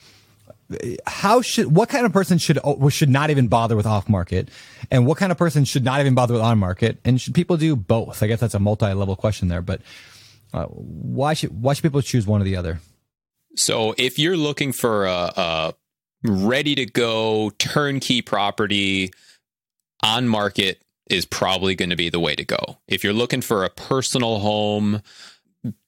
how 1.05 1.41
should 1.41 1.75
what 1.75 1.89
kind 1.89 2.05
of 2.05 2.13
person 2.13 2.37
should 2.37 2.59
should 2.89 3.09
not 3.09 3.29
even 3.29 3.47
bother 3.47 3.75
with 3.75 3.85
off 3.85 4.09
market 4.09 4.49
and 4.89 5.05
what 5.05 5.17
kind 5.17 5.31
of 5.31 5.37
person 5.37 5.65
should 5.65 5.83
not 5.83 5.99
even 5.99 6.15
bother 6.15 6.33
with 6.33 6.41
on 6.41 6.57
market 6.57 6.99
and 7.05 7.19
should 7.21 7.35
people 7.35 7.57
do 7.57 7.75
both 7.75 8.23
i 8.23 8.27
guess 8.27 8.39
that's 8.39 8.53
a 8.53 8.59
multi-level 8.59 9.15
question 9.15 9.49
there 9.49 9.61
but 9.61 9.81
uh, 10.53 10.65
why 10.65 11.33
should 11.33 11.61
why 11.61 11.73
should 11.73 11.83
people 11.83 12.01
choose 12.01 12.27
one 12.27 12.41
or 12.41 12.43
the 12.43 12.55
other? 12.55 12.79
So 13.55 13.93
if 13.97 14.17
you're 14.17 14.37
looking 14.37 14.71
for 14.71 15.05
a, 15.05 15.31
a 15.35 15.73
ready 16.23 16.75
to 16.75 16.85
go 16.85 17.51
turnkey 17.57 18.21
property 18.21 19.11
on 20.01 20.27
market 20.27 20.81
is 21.09 21.25
probably 21.25 21.75
going 21.75 21.89
to 21.89 21.95
be 21.95 22.09
the 22.09 22.19
way 22.19 22.35
to 22.35 22.45
go. 22.45 22.79
If 22.87 23.03
you're 23.03 23.13
looking 23.13 23.41
for 23.41 23.63
a 23.63 23.69
personal 23.69 24.39
home, 24.39 25.01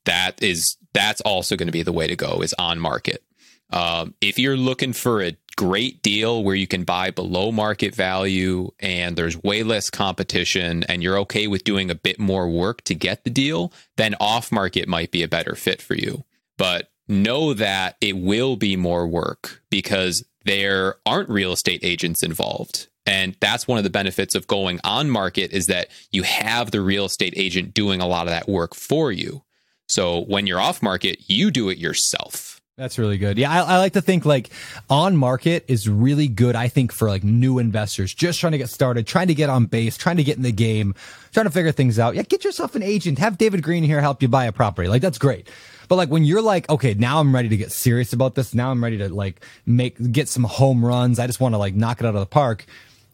that 0.05 0.41
is 0.41 0.77
that's 0.93 1.21
also 1.21 1.55
going 1.55 1.67
to 1.67 1.71
be 1.71 1.83
the 1.83 1.91
way 1.91 2.07
to 2.07 2.15
go 2.15 2.41
is 2.41 2.53
on 2.57 2.79
market. 2.79 3.23
Um, 3.71 4.13
if 4.21 4.37
you're 4.37 4.57
looking 4.57 4.93
for 4.93 5.21
a 5.21 5.35
great 5.55 6.01
deal 6.01 6.43
where 6.43 6.55
you 6.55 6.67
can 6.67 6.83
buy 6.83 7.11
below 7.11 7.51
market 7.51 7.95
value 7.95 8.71
and 8.79 9.15
there's 9.15 9.41
way 9.41 9.63
less 9.63 9.89
competition 9.89 10.83
and 10.83 11.01
you're 11.01 11.17
okay 11.19 11.47
with 11.47 11.63
doing 11.63 11.89
a 11.89 11.95
bit 11.95 12.19
more 12.19 12.49
work 12.49 12.81
to 12.83 12.95
get 12.95 13.23
the 13.23 13.29
deal, 13.29 13.71
then 13.97 14.15
off 14.19 14.51
market 14.51 14.87
might 14.87 15.11
be 15.11 15.23
a 15.23 15.27
better 15.27 15.55
fit 15.55 15.81
for 15.81 15.95
you. 15.95 16.23
But 16.57 16.89
know 17.07 17.53
that 17.53 17.97
it 18.01 18.17
will 18.17 18.55
be 18.55 18.75
more 18.75 19.07
work 19.07 19.61
because 19.69 20.23
there 20.43 20.95
aren't 21.05 21.29
real 21.29 21.53
estate 21.53 21.81
agents 21.83 22.23
involved. 22.23 22.87
And 23.05 23.35
that's 23.39 23.67
one 23.67 23.77
of 23.77 23.83
the 23.83 23.89
benefits 23.89 24.33
of 24.33 24.47
going 24.47 24.79
on 24.83 25.09
market 25.09 25.51
is 25.51 25.67
that 25.67 25.89
you 26.11 26.23
have 26.23 26.71
the 26.71 26.81
real 26.81 27.05
estate 27.05 27.33
agent 27.37 27.73
doing 27.73 28.01
a 28.01 28.07
lot 28.07 28.25
of 28.25 28.31
that 28.31 28.49
work 28.49 28.73
for 28.73 29.11
you. 29.11 29.43
So 29.87 30.21
when 30.21 30.47
you're 30.47 30.59
off 30.59 30.81
market, 30.81 31.29
you 31.29 31.51
do 31.51 31.69
it 31.69 31.77
yourself. 31.77 32.54
That's 32.77 32.99
really 32.99 33.17
good. 33.17 33.37
Yeah, 33.37 33.51
I, 33.51 33.75
I, 33.75 33.77
like 33.77 33.93
to 33.93 34.01
think 34.01 34.25
like 34.25 34.49
on 34.89 35.15
market 35.15 35.63
is 35.69 35.87
really 35.87 36.27
good. 36.27 36.57
I 36.57 36.67
think 36.67 36.91
for 36.91 37.07
like 37.07 37.23
new 37.23 37.57
investors 37.57 38.13
just 38.13 38.41
trying 38.41 38.51
to 38.51 38.57
get 38.57 38.67
started, 38.69 39.07
trying 39.07 39.27
to 39.27 39.33
get 39.33 39.49
on 39.49 39.65
base, 39.65 39.95
trying 39.95 40.17
to 40.17 40.25
get 40.25 40.35
in 40.35 40.43
the 40.43 40.51
game, 40.51 40.93
trying 41.31 41.45
to 41.45 41.51
figure 41.51 41.71
things 41.71 41.99
out. 41.99 42.15
Yeah, 42.15 42.23
get 42.23 42.43
yourself 42.43 42.75
an 42.75 42.83
agent. 42.83 43.17
Have 43.19 43.37
David 43.37 43.63
Greene 43.63 43.85
here 43.85 44.01
help 44.01 44.21
you 44.21 44.27
buy 44.27 44.43
a 44.43 44.51
property. 44.51 44.89
Like 44.89 45.01
that's 45.01 45.17
great. 45.17 45.47
But 45.87 45.95
like 45.95 46.09
when 46.09 46.25
you're 46.25 46.41
like, 46.41 46.69
okay, 46.69 46.93
now 46.95 47.21
I'm 47.21 47.33
ready 47.33 47.47
to 47.47 47.55
get 47.55 47.71
serious 47.71 48.11
about 48.11 48.35
this. 48.35 48.53
Now 48.53 48.71
I'm 48.71 48.83
ready 48.83 48.97
to 48.97 49.07
like 49.07 49.39
make 49.65 50.11
get 50.11 50.27
some 50.27 50.43
home 50.43 50.83
runs. 50.83 51.17
I 51.17 51.27
just 51.27 51.39
want 51.39 51.53
to 51.53 51.57
like 51.57 51.75
knock 51.75 52.01
it 52.01 52.05
out 52.05 52.15
of 52.15 52.19
the 52.19 52.25
park 52.25 52.65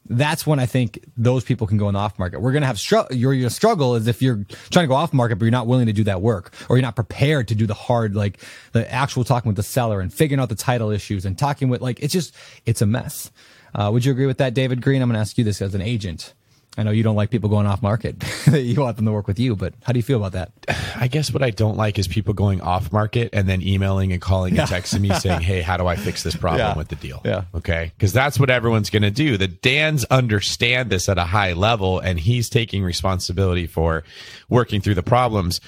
that's 0.10 0.46
when 0.46 0.60
I 0.60 0.66
think 0.66 1.04
those 1.16 1.44
people 1.44 1.68
can 1.68 1.78
go 1.78 1.88
in 1.88 1.94
the 1.94 2.00
off 2.00 2.18
market. 2.20 2.42
We're 2.42 2.52
going 2.52 2.62
to 2.62 2.68
have 2.68 2.80
str- 2.80 3.12
your, 3.12 3.34
your 3.34 3.50
struggle 3.50 3.96
is 3.96 4.08
if 4.08 4.22
you're 4.22 4.46
trying 4.70 4.84
to 4.84 4.88
go 4.88 4.96
off 4.96 5.14
market, 5.14 5.38
but 5.38 5.46
you're 5.46 5.52
not 5.52 5.68
willing 5.68 5.86
to 5.86 5.94
do 5.94 6.04
that 6.06 6.22
work 6.22 6.54
or 6.70 6.76
you're 6.76 6.82
not 6.82 6.96
prepared 6.96 7.48
to 7.50 7.56
do 7.56 7.66
the 7.68 7.74
hard, 7.74 8.16
like 8.16 8.40
the 8.72 8.92
actual 8.92 9.24
talking 9.24 9.50
with 9.50 9.56
the 9.56 9.64
seller 9.64 10.02
and 10.02 10.14
figuring 10.14 10.40
out 10.42 10.50
the 10.50 10.56
title 10.56 10.90
issues 10.90 11.26
and 11.26 11.38
talking 11.38 11.70
with 11.70 11.82
like, 11.82 12.00
it's 12.02 12.14
just, 12.14 12.36
it's 12.66 12.82
a 12.82 12.86
mess. 12.86 13.32
Uh, 13.74 13.90
would 13.94 14.04
you 14.04 14.12
agree 14.12 14.26
with 14.26 14.40
that, 14.40 14.54
David 14.54 14.82
Greene? 14.82 15.02
I'm 15.02 15.08
going 15.08 15.16
to 15.16 15.22
ask 15.22 15.38
you 15.38 15.44
this 15.44 15.62
as 15.62 15.76
an 15.76 15.82
agent. 15.82 16.34
I 16.78 16.84
know 16.84 16.92
you 16.92 17.04
don't 17.04 17.18
like 17.18 17.30
people 17.32 17.50
going 17.50 17.68
off 17.68 17.82
market. 17.82 18.24
you 18.52 18.80
want 18.80 18.96
them 18.96 19.06
to 19.06 19.12
work 19.12 19.28
with 19.28 19.40
you, 19.40 19.58
but 19.58 19.74
how 19.84 19.92
do 19.92 20.00
you 20.00 20.04
feel 20.04 20.24
about 20.24 20.32
that? 20.32 20.52
I 20.96 21.10
guess 21.10 21.34
what 21.34 21.44
I 21.44 21.50
don't 21.50 21.76
like 21.76 22.00
is 22.00 22.08
people 22.08 22.34
going 22.34 22.62
off 22.62 22.94
market 22.94 23.30
and 23.34 23.48
then 23.50 23.62
emailing 23.62 24.14
and 24.14 24.22
calling 24.22 24.58
and 24.58 24.70
texting 24.70 25.02
me 25.02 25.14
saying, 25.16 25.42
Hey, 25.42 25.60
how 25.62 25.76
do 25.76 25.86
I 25.86 25.98
fix 25.98 26.24
this 26.24 26.36
problem 26.36 26.60
Yeah. 26.70 26.78
with 26.78 26.88
the 26.88 26.96
deal? 26.96 27.22
Yeah. 27.26 27.44
Okay. 27.54 27.92
Cause 28.00 28.14
that's 28.14 28.40
what 28.40 28.50
everyone's 28.50 28.90
going 28.90 29.04
to 29.04 29.12
do. 29.12 29.36
The 29.36 29.50
Dan's 29.50 30.06
understand 30.06 30.90
this 30.90 31.10
at 31.10 31.18
a 31.18 31.26
high 31.26 31.52
level 31.54 32.00
and 32.00 32.18
he's 32.18 32.48
taking 32.50 32.84
responsibility 32.84 33.68
for 33.68 34.06
working 34.48 34.80
through 34.80 34.96
the 34.96 35.04
problems. 35.04 35.60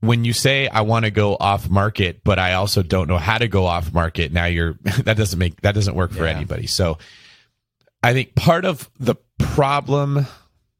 When 0.00 0.26
you 0.26 0.34
say 0.34 0.68
I 0.68 0.82
want 0.82 1.06
to 1.06 1.10
go 1.10 1.38
off 1.40 1.70
market, 1.70 2.20
but 2.22 2.38
I 2.38 2.52
also 2.52 2.82
don't 2.82 3.08
know 3.08 3.16
how 3.16 3.38
to 3.38 3.48
go 3.48 3.64
off 3.64 3.94
market, 3.94 4.30
now 4.30 4.44
you're 4.44 4.74
that 5.04 5.16
doesn't 5.16 5.38
make 5.38 5.62
that 5.62 5.74
doesn't 5.74 5.94
work 5.94 6.12
for 6.12 6.24
Yeah. 6.26 6.36
anybody. 6.36 6.66
So 6.66 6.98
I 8.02 8.12
think 8.12 8.34
part 8.34 8.66
of 8.66 8.90
the 9.00 9.14
problem, 9.38 10.26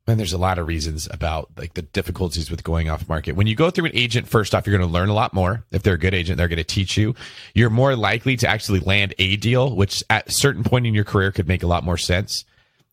and 0.07 0.19
there's 0.19 0.33
a 0.33 0.39
lot 0.39 0.59
of 0.59 0.67
reasons 0.67 1.09
about 1.11 1.51
like 1.57 1.75
the 1.75 1.83
difficulties 1.83 2.51
with 2.51 2.65
going 2.65 2.89
off 2.91 3.09
market. 3.09 3.37
When 3.37 3.47
you 3.47 3.55
go 3.55 3.71
through 3.71 3.87
an 3.87 3.93
agent, 3.95 4.29
first 4.29 4.55
off, 4.55 4.67
you're 4.67 4.77
going 4.77 4.89
to 4.89 4.93
learn 4.93 5.09
a 5.09 5.15
lot 5.15 5.33
more. 5.33 5.65
If 5.71 5.83
they're 5.83 5.95
a 5.95 5.99
good 5.99 6.15
agent, 6.15 6.39
they're 6.39 6.49
going 6.49 6.57
to 6.59 6.65
teach 6.65 6.97
you. 6.97 7.15
You're 7.55 7.71
more 7.71 7.97
likely 7.97 8.37
to 8.37 8.49
actually 8.49 8.81
land 8.81 9.15
a 9.19 9.37
deal, 9.37 9.75
which 9.75 10.03
at 10.11 10.29
a 10.29 10.33
certain 10.33 10.65
point 10.65 10.87
in 10.87 10.95
your 10.95 11.05
career 11.05 11.33
could 11.33 11.49
make 11.49 11.63
a 11.63 11.67
lot 11.69 11.85
more 11.85 11.97
sense. 11.97 12.45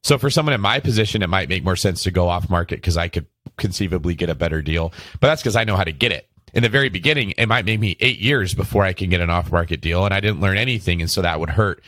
So 0.04 0.18
for 0.18 0.30
someone 0.30 0.54
in 0.54 0.62
my 0.62 0.80
position, 0.80 1.22
it 1.22 1.28
might 1.28 1.50
make 1.50 1.64
more 1.64 1.76
sense 1.76 2.04
to 2.04 2.12
go 2.12 2.28
off 2.28 2.50
market 2.50 2.78
because 2.78 2.98
I 2.98 3.08
could 3.08 3.28
conceivably 3.58 4.16
get 4.16 4.30
a 4.30 4.36
better 4.36 4.62
deal. 4.62 4.94
But 5.20 5.28
that's 5.28 5.42
because 5.42 5.56
I 5.56 5.64
know 5.64 5.76
how 5.76 5.84
to 5.84 5.92
get 5.92 6.12
it. 6.12 6.28
In 6.54 6.64
the 6.64 6.70
very 6.70 6.90
beginning, 6.90 7.34
it 7.38 7.46
might 7.46 7.66
make 7.66 7.80
me 7.80 7.96
eight 8.00 8.20
years 8.20 8.54
before 8.54 8.84
I 8.84 8.94
can 8.94 9.10
get 9.10 9.22
an 9.22 9.30
off 9.30 9.52
market 9.52 9.80
deal, 9.80 10.04
and 10.04 10.14
I 10.14 10.20
didn't 10.20 10.42
learn 10.42 10.58
anything, 10.58 11.02
and 11.02 11.10
so 11.10 11.22
that 11.22 11.40
would 11.40 11.52
hurt. 11.52 11.82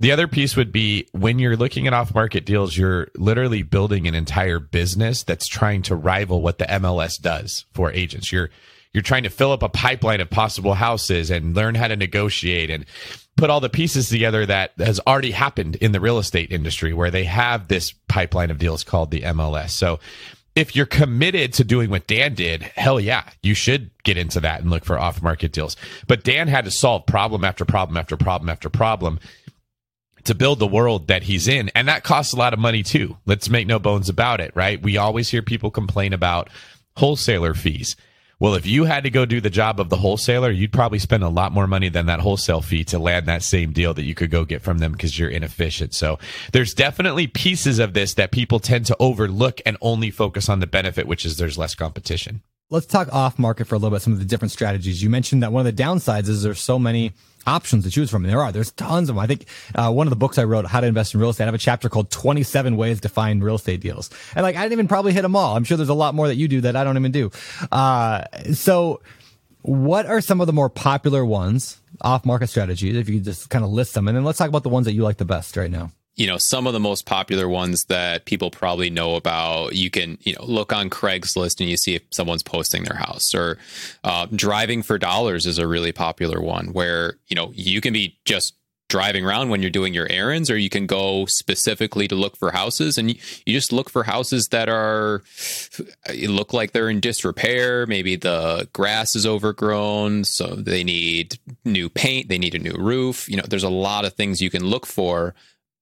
The 0.00 0.12
other 0.12 0.26
piece 0.26 0.56
would 0.56 0.72
be 0.72 1.06
when 1.12 1.38
you're 1.38 1.58
looking 1.58 1.86
at 1.86 1.92
off 1.92 2.14
market 2.14 2.46
deals, 2.46 2.76
you're 2.76 3.08
literally 3.16 3.62
building 3.62 4.08
an 4.08 4.14
entire 4.14 4.58
business 4.58 5.22
that's 5.22 5.46
trying 5.46 5.82
to 5.82 5.94
rival 5.94 6.40
what 6.40 6.58
the 6.58 6.64
MLS 6.64 7.20
does 7.20 7.66
for 7.74 7.92
agents. 7.92 8.32
You're 8.32 8.48
you're 8.92 9.02
trying 9.02 9.22
to 9.22 9.30
fill 9.30 9.52
up 9.52 9.62
a 9.62 9.68
pipeline 9.68 10.20
of 10.20 10.30
possible 10.30 10.74
houses 10.74 11.30
and 11.30 11.54
learn 11.54 11.76
how 11.76 11.86
to 11.86 11.96
negotiate 11.96 12.70
and 12.70 12.86
put 13.36 13.48
all 13.48 13.60
the 13.60 13.68
pieces 13.68 14.08
together 14.08 14.44
that 14.46 14.72
has 14.78 14.98
already 15.06 15.30
happened 15.30 15.76
in 15.76 15.92
the 15.92 16.00
real 16.00 16.18
estate 16.18 16.50
industry 16.50 16.92
where 16.92 17.10
they 17.10 17.22
have 17.24 17.68
this 17.68 17.92
pipeline 18.08 18.50
of 18.50 18.58
deals 18.58 18.82
called 18.82 19.12
the 19.12 19.20
MLS. 19.20 19.70
So 19.70 20.00
if 20.56 20.74
you're 20.74 20.86
committed 20.86 21.52
to 21.54 21.64
doing 21.64 21.90
what 21.90 22.06
Dan 22.06 22.34
did, 22.34 22.62
hell 22.62 22.98
yeah, 22.98 23.24
you 23.42 23.54
should 23.54 23.90
get 24.02 24.18
into 24.18 24.40
that 24.40 24.60
and 24.60 24.70
look 24.70 24.84
for 24.84 24.98
off 24.98 25.22
market 25.22 25.52
deals. 25.52 25.76
But 26.08 26.24
Dan 26.24 26.48
had 26.48 26.64
to 26.64 26.70
solve 26.70 27.06
problem 27.06 27.44
after 27.44 27.64
problem 27.64 27.96
after 27.96 28.16
problem 28.16 28.48
after 28.48 28.68
problem 28.68 29.20
to 30.24 30.34
build 30.34 30.58
the 30.58 30.66
world 30.66 31.08
that 31.08 31.22
he's 31.22 31.48
in. 31.48 31.70
And 31.74 31.88
that 31.88 32.04
costs 32.04 32.32
a 32.32 32.36
lot 32.36 32.52
of 32.52 32.58
money 32.58 32.82
too. 32.82 33.16
Let's 33.26 33.48
make 33.48 33.66
no 33.66 33.78
bones 33.78 34.08
about 34.08 34.40
it, 34.40 34.52
right? 34.54 34.80
We 34.80 34.96
always 34.96 35.28
hear 35.28 35.42
people 35.42 35.70
complain 35.70 36.12
about 36.12 36.48
wholesaler 36.96 37.54
fees. 37.54 37.96
Well, 38.40 38.54
if 38.54 38.64
you 38.64 38.84
had 38.84 39.04
to 39.04 39.10
go 39.10 39.26
do 39.26 39.42
the 39.42 39.50
job 39.50 39.80
of 39.80 39.90
the 39.90 39.96
wholesaler, 39.96 40.50
you'd 40.50 40.72
probably 40.72 40.98
spend 40.98 41.22
a 41.22 41.28
lot 41.28 41.52
more 41.52 41.66
money 41.66 41.90
than 41.90 42.06
that 42.06 42.20
wholesale 42.20 42.62
fee 42.62 42.84
to 42.84 42.98
land 42.98 43.26
that 43.26 43.42
same 43.42 43.72
deal 43.72 43.92
that 43.92 44.04
you 44.04 44.14
could 44.14 44.30
go 44.30 44.46
get 44.46 44.62
from 44.62 44.78
them 44.78 44.92
because 44.92 45.18
you're 45.18 45.28
inefficient. 45.28 45.92
So 45.92 46.18
there's 46.52 46.72
definitely 46.72 47.26
pieces 47.26 47.78
of 47.78 47.92
this 47.92 48.14
that 48.14 48.30
people 48.30 48.58
tend 48.58 48.86
to 48.86 48.96
overlook 48.98 49.60
and 49.66 49.76
only 49.82 50.10
focus 50.10 50.48
on 50.48 50.60
the 50.60 50.66
benefit, 50.66 51.06
which 51.06 51.26
is 51.26 51.36
there's 51.36 51.58
less 51.58 51.74
competition. 51.74 52.40
Let's 52.70 52.86
talk 52.86 53.12
off 53.12 53.38
market 53.38 53.66
for 53.66 53.74
a 53.74 53.78
little 53.78 53.94
bit, 53.94 54.00
some 54.00 54.14
of 54.14 54.20
the 54.20 54.24
different 54.24 54.52
strategies. 54.52 55.02
You 55.02 55.10
mentioned 55.10 55.42
that 55.42 55.52
one 55.52 55.66
of 55.66 55.76
the 55.76 55.82
downsides 55.82 56.28
is 56.28 56.42
there's 56.42 56.60
so 56.60 56.78
many 56.78 57.12
options 57.46 57.84
to 57.84 57.90
choose 57.90 58.10
from. 58.10 58.24
And 58.24 58.32
there 58.32 58.42
are, 58.42 58.52
there's 58.52 58.70
tons 58.72 59.08
of 59.08 59.16
them. 59.16 59.22
I 59.22 59.26
think 59.26 59.46
uh, 59.74 59.90
one 59.90 60.06
of 60.06 60.10
the 60.10 60.16
books 60.16 60.38
I 60.38 60.44
wrote, 60.44 60.66
How 60.66 60.80
to 60.80 60.86
Invest 60.86 61.14
in 61.14 61.20
Real 61.20 61.30
Estate, 61.30 61.44
I 61.44 61.46
have 61.46 61.54
a 61.54 61.58
chapter 61.58 61.88
called 61.88 62.10
27 62.10 62.76
Ways 62.76 63.00
to 63.02 63.08
Find 63.08 63.42
Real 63.42 63.56
Estate 63.56 63.80
Deals. 63.80 64.10
And 64.34 64.42
like, 64.42 64.56
I 64.56 64.62
didn't 64.62 64.72
even 64.72 64.88
probably 64.88 65.12
hit 65.12 65.22
them 65.22 65.36
all. 65.36 65.56
I'm 65.56 65.64
sure 65.64 65.76
there's 65.76 65.88
a 65.88 65.94
lot 65.94 66.14
more 66.14 66.28
that 66.28 66.36
you 66.36 66.48
do 66.48 66.60
that 66.62 66.76
I 66.76 66.84
don't 66.84 66.96
even 66.96 67.12
do. 67.12 67.30
Uh, 67.70 68.24
so 68.52 69.00
what 69.62 70.06
are 70.06 70.20
some 70.20 70.40
of 70.40 70.46
the 70.46 70.52
more 70.52 70.68
popular 70.68 71.24
ones, 71.24 71.80
off 72.00 72.24
market 72.24 72.48
strategies, 72.48 72.96
if 72.96 73.08
you 73.08 73.20
just 73.20 73.50
kind 73.50 73.64
of 73.64 73.70
list 73.70 73.94
them? 73.94 74.08
And 74.08 74.16
then 74.16 74.24
let's 74.24 74.38
talk 74.38 74.48
about 74.48 74.62
the 74.62 74.68
ones 74.68 74.86
that 74.86 74.92
you 74.92 75.02
like 75.02 75.18
the 75.18 75.24
best 75.24 75.56
right 75.56 75.70
now. 75.70 75.92
You 76.16 76.26
know 76.26 76.36
some 76.36 76.66
of 76.66 76.72
the 76.72 76.80
most 76.80 77.06
popular 77.06 77.48
ones 77.48 77.84
that 77.84 78.24
people 78.24 78.50
probably 78.50 78.90
know 78.90 79.14
about 79.14 79.74
you 79.74 79.90
can 79.90 80.18
you 80.20 80.34
know 80.34 80.44
look 80.44 80.72
on 80.72 80.90
craigslist 80.90 81.60
and 81.60 81.70
you 81.70 81.76
see 81.76 81.94
if 81.94 82.02
someone's 82.10 82.42
posting 82.42 82.84
their 82.84 82.96
house 82.96 83.34
or 83.34 83.58
uh, 84.04 84.26
driving 84.34 84.82
for 84.82 84.98
dollars 84.98 85.46
is 85.46 85.58
a 85.58 85.66
really 85.66 85.92
popular 85.92 86.40
one 86.40 86.72
where 86.72 87.14
you 87.28 87.36
know 87.36 87.50
you 87.54 87.80
can 87.80 87.92
be 87.92 88.18
just 88.24 88.54
driving 88.90 89.24
around 89.24 89.48
when 89.48 89.62
you're 89.62 89.70
doing 89.70 89.94
your 89.94 90.08
errands 90.10 90.50
or 90.50 90.58
you 90.58 90.68
can 90.68 90.84
go 90.84 91.24
specifically 91.24 92.08
to 92.08 92.16
look 92.16 92.36
for 92.36 92.50
houses 92.50 92.98
and 92.98 93.10
you, 93.10 93.16
you 93.46 93.54
just 93.54 93.72
look 93.72 93.88
for 93.88 94.02
houses 94.02 94.48
that 94.48 94.68
are 94.68 95.22
look 96.26 96.52
like 96.52 96.72
they're 96.72 96.90
in 96.90 97.00
disrepair. 97.00 97.86
Maybe 97.86 98.16
the 98.16 98.68
grass 98.72 99.14
is 99.14 99.26
overgrown 99.26 100.24
so 100.24 100.48
they 100.56 100.84
need 100.84 101.38
new 101.64 101.88
paint 101.88 102.28
they 102.28 102.38
need 102.38 102.54
a 102.54 102.58
new 102.58 102.74
roof. 102.76 103.28
You 103.30 103.36
know 103.36 103.44
there's 103.48 103.62
a 103.62 103.70
lot 103.70 104.04
of 104.04 104.14
things 104.14 104.42
you 104.42 104.50
can 104.50 104.66
look 104.66 104.84
for 104.84 105.34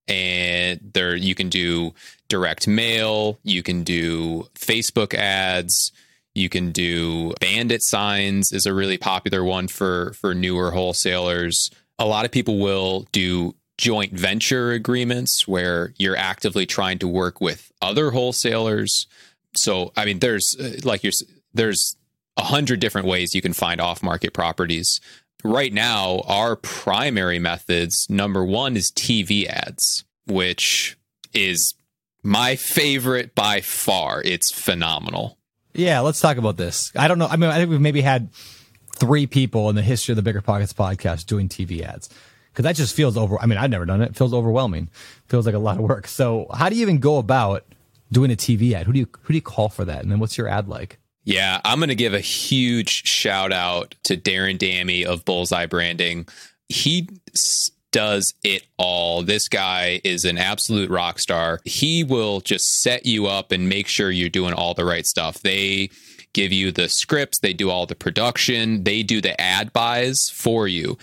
and 0.09 0.79
there 0.93 1.15
you 1.15 1.35
can 1.35 1.49
do 1.49 1.93
direct 2.27 2.67
mail 2.67 3.39
you 3.43 3.63
can 3.63 3.83
do 3.83 4.47
facebook 4.55 5.13
ads 5.13 5.91
you 6.35 6.49
can 6.49 6.71
do 6.71 7.33
bandit 7.39 7.83
signs 7.83 8.51
is 8.51 8.65
a 8.65 8.73
really 8.73 8.97
popular 8.97 9.43
one 9.43 9.67
for 9.67 10.13
for 10.13 10.33
newer 10.33 10.71
wholesalers. 10.71 11.71
A 11.97 12.05
lot 12.05 12.25
of 12.25 12.31
people 12.31 12.59
will 12.59 13.07
do 13.11 13.55
joint 13.77 14.13
venture 14.13 14.71
agreements 14.71 15.47
where 15.47 15.93
you're 15.97 16.17
actively 16.17 16.65
trying 16.65 16.99
to 16.99 17.07
work 17.07 17.41
with 17.41 17.71
other 17.81 18.11
wholesalers. 18.11 19.07
So 19.55 19.91
i 19.97 20.05
mean 20.05 20.19
there's 20.19 20.55
uh, 20.59 20.79
like 20.83 21.03
you're 21.03 21.13
there's 21.53 21.95
a 22.37 22.43
hundred 22.43 22.79
different 22.79 23.07
ways 23.07 23.35
you 23.35 23.41
can 23.41 23.53
find 23.53 23.81
off 23.81 24.01
market 24.03 24.33
properties 24.33 25.01
right 25.43 25.71
now 25.73 26.19
our 26.27 26.55
primary 26.55 27.39
methods 27.39 28.07
number 28.09 28.43
one 28.43 28.75
is 28.75 28.91
tv 28.91 29.45
ads 29.47 30.03
which 30.27 30.97
is 31.33 31.73
my 32.23 32.55
favorite 32.55 33.33
by 33.35 33.61
far 33.61 34.21
it's 34.23 34.51
phenomenal 34.51 35.37
Yeah, 35.73 36.01
let's 36.01 36.19
talk 36.19 36.37
about 36.37 36.57
this. 36.57 36.91
I 36.95 37.07
don't 37.07 37.19
know. 37.19 37.27
I 37.27 37.37
mean, 37.37 37.49
I 37.49 37.55
think 37.55 37.69
we've 37.69 37.79
maybe 37.79 38.01
had 38.01 38.29
three 38.95 39.27
people 39.27 39.69
in 39.69 39.75
the 39.75 39.81
history 39.81 40.11
of 40.11 40.17
the 40.17 40.21
Bigger 40.23 40.41
Pockets 40.41 40.73
podcast 40.73 41.25
doing 41.27 41.47
TV 41.47 41.81
ads 41.83 42.09
because 42.51 42.63
that 42.63 42.75
just 42.75 42.93
feels 42.95 43.15
over. 43.15 43.39
I 43.39 43.45
mean, 43.45 43.57
I've 43.57 43.69
never 43.69 43.85
done 43.85 44.01
it. 44.01 44.09
It 44.09 44.15
feels 44.17 44.33
overwhelming. 44.33 44.89
feels 45.27 45.45
like 45.45 45.55
a 45.55 45.59
lot 45.59 45.77
of 45.77 45.83
work. 45.83 46.07
So, 46.07 46.47
how 46.53 46.67
do 46.69 46.75
you 46.75 46.81
even 46.81 46.97
go 46.97 47.17
about 47.17 47.63
doing 48.11 48.31
a 48.31 48.35
TV 48.35 48.73
ad? 48.73 48.87
Who 48.87 48.93
do 48.93 48.99
you 48.99 49.07
who 49.21 49.33
do 49.33 49.35
you 49.35 49.41
call 49.41 49.69
for 49.69 49.85
that? 49.85 50.01
And 50.01 50.11
then 50.11 50.19
what's 50.19 50.37
your 50.37 50.49
ad 50.49 50.67
like? 50.67 50.98
Yeah, 51.23 51.61
I'm 51.63 51.79
going 51.79 51.89
to 51.89 51.95
give 51.95 52.13
a 52.13 52.19
huge 52.19 53.07
shout 53.07 53.51
out 53.51 53.95
to 54.03 54.17
Darren 54.17 54.57
Dammy 54.57 55.05
of 55.05 55.25
Bullseye 55.25 55.67
Branding. 55.67 56.27
He 56.69 57.07
does 57.91 58.33
it 58.43 58.67
all. 58.77 59.23
This 59.23 59.47
guy 59.47 60.01
is 60.03 60.25
an 60.25 60.37
absolute 60.37 60.89
rock 60.89 61.19
star. 61.19 61.59
He 61.65 62.03
will 62.03 62.41
just 62.41 62.81
set 62.81 63.05
you 63.05 63.27
up 63.27 63.51
and 63.51 63.69
make 63.69 63.87
sure 63.87 64.11
you're 64.11 64.29
doing 64.29 64.53
all 64.53 64.73
the 64.73 64.85
right 64.85 65.05
stuff. 65.05 65.39
They 65.39 65.89
give 66.33 66.51
you 66.51 66.71
the 66.71 66.89
scripts, 66.89 67.39
they 67.39 67.53
do 67.53 67.69
all 67.69 67.85
the 67.85 67.95
production, 67.95 68.83
they 68.83 69.01
do 69.01 69.19
the 69.19 69.39
ad 69.41 69.73
buys 69.73 70.29
for 70.29 70.67
you. 70.67 70.97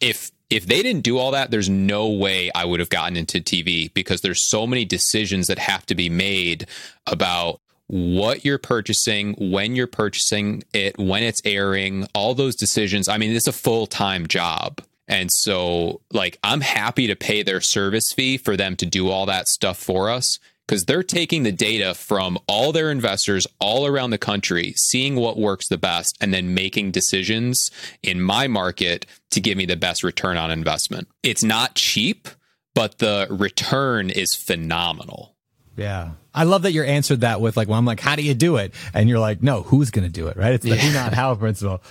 If 0.00 0.30
if 0.48 0.66
they 0.66 0.80
didn't 0.82 1.02
do 1.02 1.18
all 1.18 1.32
that, 1.32 1.50
there's 1.50 1.68
no 1.68 2.08
way 2.08 2.52
I 2.54 2.64
would 2.64 2.78
have 2.78 2.88
gotten 2.88 3.16
into 3.16 3.40
TV 3.40 3.92
because 3.92 4.20
there's 4.20 4.42
so 4.42 4.64
many 4.64 4.84
decisions 4.84 5.48
that 5.48 5.58
have 5.58 5.84
to 5.86 5.96
be 5.96 6.08
made 6.08 6.66
about 7.06 7.60
what 7.88 8.44
you're 8.44 8.58
purchasing, 8.58 9.34
when 9.38 9.76
you're 9.76 9.86
purchasing 9.86 10.64
it, 10.72 10.98
when 10.98 11.22
it's 11.22 11.42
airing, 11.44 12.06
all 12.14 12.34
those 12.34 12.56
decisions. 12.56 13.08
I 13.08 13.18
mean, 13.18 13.34
it's 13.34 13.46
a 13.46 13.52
full 13.52 13.86
time 13.86 14.26
job. 14.26 14.82
And 15.08 15.30
so, 15.30 16.00
like, 16.12 16.38
I'm 16.42 16.60
happy 16.60 17.06
to 17.06 17.14
pay 17.14 17.42
their 17.42 17.60
service 17.60 18.12
fee 18.12 18.38
for 18.38 18.56
them 18.56 18.74
to 18.76 18.86
do 18.86 19.08
all 19.08 19.26
that 19.26 19.46
stuff 19.46 19.78
for 19.78 20.10
us 20.10 20.40
because 20.66 20.84
they're 20.84 21.04
taking 21.04 21.44
the 21.44 21.52
data 21.52 21.94
from 21.94 22.38
all 22.48 22.72
their 22.72 22.90
investors 22.90 23.46
all 23.60 23.86
around 23.86 24.10
the 24.10 24.18
country, 24.18 24.72
seeing 24.76 25.14
what 25.14 25.38
works 25.38 25.68
the 25.68 25.78
best, 25.78 26.16
and 26.20 26.34
then 26.34 26.54
making 26.54 26.90
decisions 26.90 27.70
in 28.02 28.20
my 28.20 28.48
market 28.48 29.06
to 29.30 29.40
give 29.40 29.56
me 29.56 29.64
the 29.64 29.76
best 29.76 30.02
return 30.02 30.36
on 30.36 30.50
investment. 30.50 31.06
It's 31.22 31.44
not 31.44 31.76
cheap, 31.76 32.28
but 32.74 32.98
the 32.98 33.28
return 33.30 34.10
is 34.10 34.34
phenomenal. 34.34 35.36
Yeah. 35.76 36.12
I 36.36 36.44
love 36.44 36.62
that 36.62 36.72
you're 36.72 36.84
answered 36.84 37.22
that 37.22 37.40
with 37.40 37.56
like, 37.56 37.66
well, 37.66 37.78
I'm 37.78 37.84
like, 37.86 37.98
how 37.98 38.14
do 38.14 38.22
you 38.22 38.34
do 38.34 38.56
it? 38.56 38.74
And 38.94 39.08
you're 39.08 39.18
like, 39.18 39.42
no, 39.42 39.62
who's 39.62 39.90
going 39.90 40.06
to 40.06 40.12
do 40.12 40.28
it? 40.28 40.36
Right. 40.36 40.52
It's 40.52 40.64
the 40.64 40.76
who, 40.76 40.92
not 40.92 41.14
how 41.14 41.34
principle. 41.34 41.82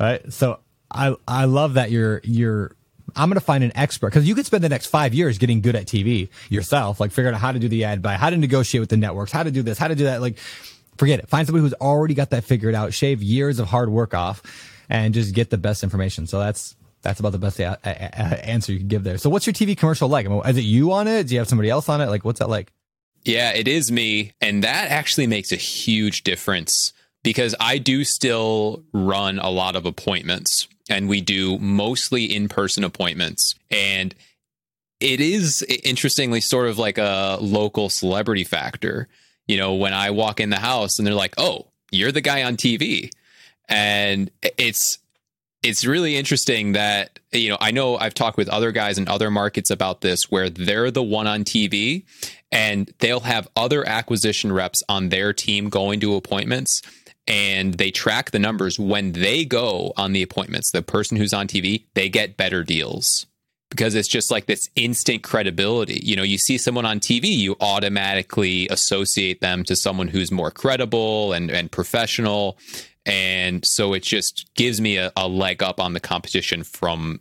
Right. 0.00 0.32
So 0.32 0.58
I, 0.90 1.14
I 1.28 1.44
love 1.44 1.74
that 1.74 1.90
you're, 1.90 2.20
you're, 2.24 2.74
I'm 3.14 3.28
going 3.28 3.34
to 3.38 3.44
find 3.44 3.62
an 3.62 3.72
expert 3.74 4.08
because 4.08 4.26
you 4.26 4.34
could 4.34 4.46
spend 4.46 4.64
the 4.64 4.68
next 4.68 4.86
five 4.86 5.12
years 5.14 5.36
getting 5.38 5.60
good 5.60 5.76
at 5.76 5.84
TV 5.86 6.28
yourself, 6.48 6.98
like 7.00 7.10
figuring 7.12 7.34
out 7.34 7.40
how 7.40 7.52
to 7.52 7.58
do 7.58 7.68
the 7.68 7.84
ad 7.84 8.00
buy, 8.02 8.14
how 8.14 8.30
to 8.30 8.36
negotiate 8.36 8.80
with 8.80 8.88
the 8.88 8.96
networks, 8.96 9.32
how 9.32 9.42
to 9.42 9.50
do 9.50 9.62
this, 9.62 9.76
how 9.78 9.88
to 9.88 9.94
do 9.94 10.04
that. 10.04 10.20
Like, 10.20 10.38
forget 10.96 11.18
it. 11.18 11.28
Find 11.28 11.46
somebody 11.46 11.62
who's 11.62 11.74
already 11.74 12.14
got 12.14 12.30
that 12.30 12.44
figured 12.44 12.74
out, 12.74 12.94
shave 12.94 13.22
years 13.22 13.58
of 13.58 13.66
hard 13.68 13.90
work 13.90 14.14
off 14.14 14.42
and 14.88 15.12
just 15.12 15.34
get 15.34 15.50
the 15.50 15.58
best 15.58 15.82
information. 15.82 16.26
So 16.26 16.38
that's, 16.38 16.74
that's 17.02 17.20
about 17.20 17.32
the 17.32 17.38
best 17.38 17.58
a- 17.60 17.78
a- 17.84 17.90
a- 17.90 18.46
answer 18.48 18.72
you 18.72 18.78
can 18.78 18.88
give 18.88 19.04
there. 19.04 19.18
So 19.18 19.28
what's 19.28 19.46
your 19.46 19.54
TV 19.54 19.76
commercial 19.76 20.08
like? 20.08 20.26
I 20.26 20.28
mean, 20.28 20.42
is 20.46 20.56
it 20.56 20.62
you 20.62 20.92
on 20.92 21.08
it? 21.08 21.26
Do 21.26 21.34
you 21.34 21.40
have 21.40 21.48
somebody 21.48 21.68
else 21.68 21.88
on 21.88 22.00
it? 22.00 22.06
Like, 22.08 22.24
what's 22.24 22.38
that 22.38 22.48
like? 22.48 22.72
Yeah, 23.24 23.52
it 23.52 23.68
is 23.68 23.92
me. 23.92 24.32
And 24.40 24.64
that 24.64 24.90
actually 24.90 25.26
makes 25.26 25.52
a 25.52 25.56
huge 25.56 26.22
difference 26.22 26.92
because 27.22 27.54
I 27.60 27.78
do 27.78 28.04
still 28.04 28.82
run 28.92 29.38
a 29.38 29.50
lot 29.50 29.76
of 29.76 29.84
appointments 29.84 30.68
and 30.88 31.08
we 31.08 31.20
do 31.20 31.58
mostly 31.58 32.24
in 32.24 32.48
person 32.48 32.82
appointments. 32.82 33.54
And 33.70 34.14
it 35.00 35.20
is 35.20 35.62
interestingly 35.84 36.40
sort 36.40 36.68
of 36.68 36.78
like 36.78 36.98
a 36.98 37.38
local 37.40 37.88
celebrity 37.88 38.44
factor. 38.44 39.08
You 39.46 39.58
know, 39.58 39.74
when 39.74 39.92
I 39.92 40.10
walk 40.10 40.40
in 40.40 40.50
the 40.50 40.56
house 40.56 40.98
and 40.98 41.06
they're 41.06 41.14
like, 41.14 41.34
oh, 41.38 41.66
you're 41.90 42.12
the 42.12 42.20
guy 42.20 42.42
on 42.42 42.56
TV. 42.56 43.10
And 43.68 44.30
it's, 44.42 44.98
it's 45.62 45.84
really 45.84 46.16
interesting 46.16 46.72
that 46.72 47.18
you 47.32 47.50
know 47.50 47.58
I 47.60 47.70
know 47.70 47.98
I've 47.98 48.14
talked 48.14 48.38
with 48.38 48.48
other 48.48 48.72
guys 48.72 48.96
in 48.96 49.08
other 49.08 49.30
markets 49.30 49.70
about 49.70 50.00
this 50.00 50.30
where 50.30 50.48
they're 50.48 50.90
the 50.90 51.02
one 51.02 51.26
on 51.26 51.44
TV 51.44 52.04
and 52.52 52.92
they'll 52.98 53.20
have 53.20 53.48
other 53.56 53.86
acquisition 53.86 54.52
reps 54.52 54.82
on 54.88 55.08
their 55.08 55.32
team 55.32 55.68
going 55.68 56.00
to 56.00 56.14
appointments 56.14 56.82
and 57.26 57.74
they 57.74 57.90
track 57.90 58.30
the 58.30 58.38
numbers 58.38 58.78
when 58.78 59.12
they 59.12 59.44
go 59.44 59.92
on 59.96 60.12
the 60.12 60.22
appointments 60.22 60.70
the 60.70 60.82
person 60.82 61.16
who's 61.16 61.32
on 61.32 61.46
TV 61.46 61.84
they 61.94 62.08
get 62.08 62.36
better 62.36 62.64
deals 62.64 63.26
because 63.70 63.94
it's 63.94 64.08
just 64.08 64.30
like 64.30 64.46
this 64.46 64.68
instant 64.74 65.22
credibility. 65.22 66.00
You 66.02 66.16
know, 66.16 66.22
you 66.22 66.38
see 66.38 66.58
someone 66.58 66.84
on 66.84 67.00
TV, 67.00 67.26
you 67.26 67.56
automatically 67.60 68.68
associate 68.68 69.40
them 69.40 69.64
to 69.64 69.76
someone 69.76 70.08
who's 70.08 70.30
more 70.30 70.50
credible 70.50 71.32
and, 71.32 71.50
and 71.50 71.70
professional. 71.70 72.58
And 73.06 73.64
so 73.64 73.94
it 73.94 74.02
just 74.02 74.50
gives 74.54 74.80
me 74.80 74.96
a, 74.96 75.12
a 75.16 75.28
leg 75.28 75.62
up 75.62 75.80
on 75.80 75.94
the 75.94 76.00
competition 76.00 76.64
from 76.64 77.20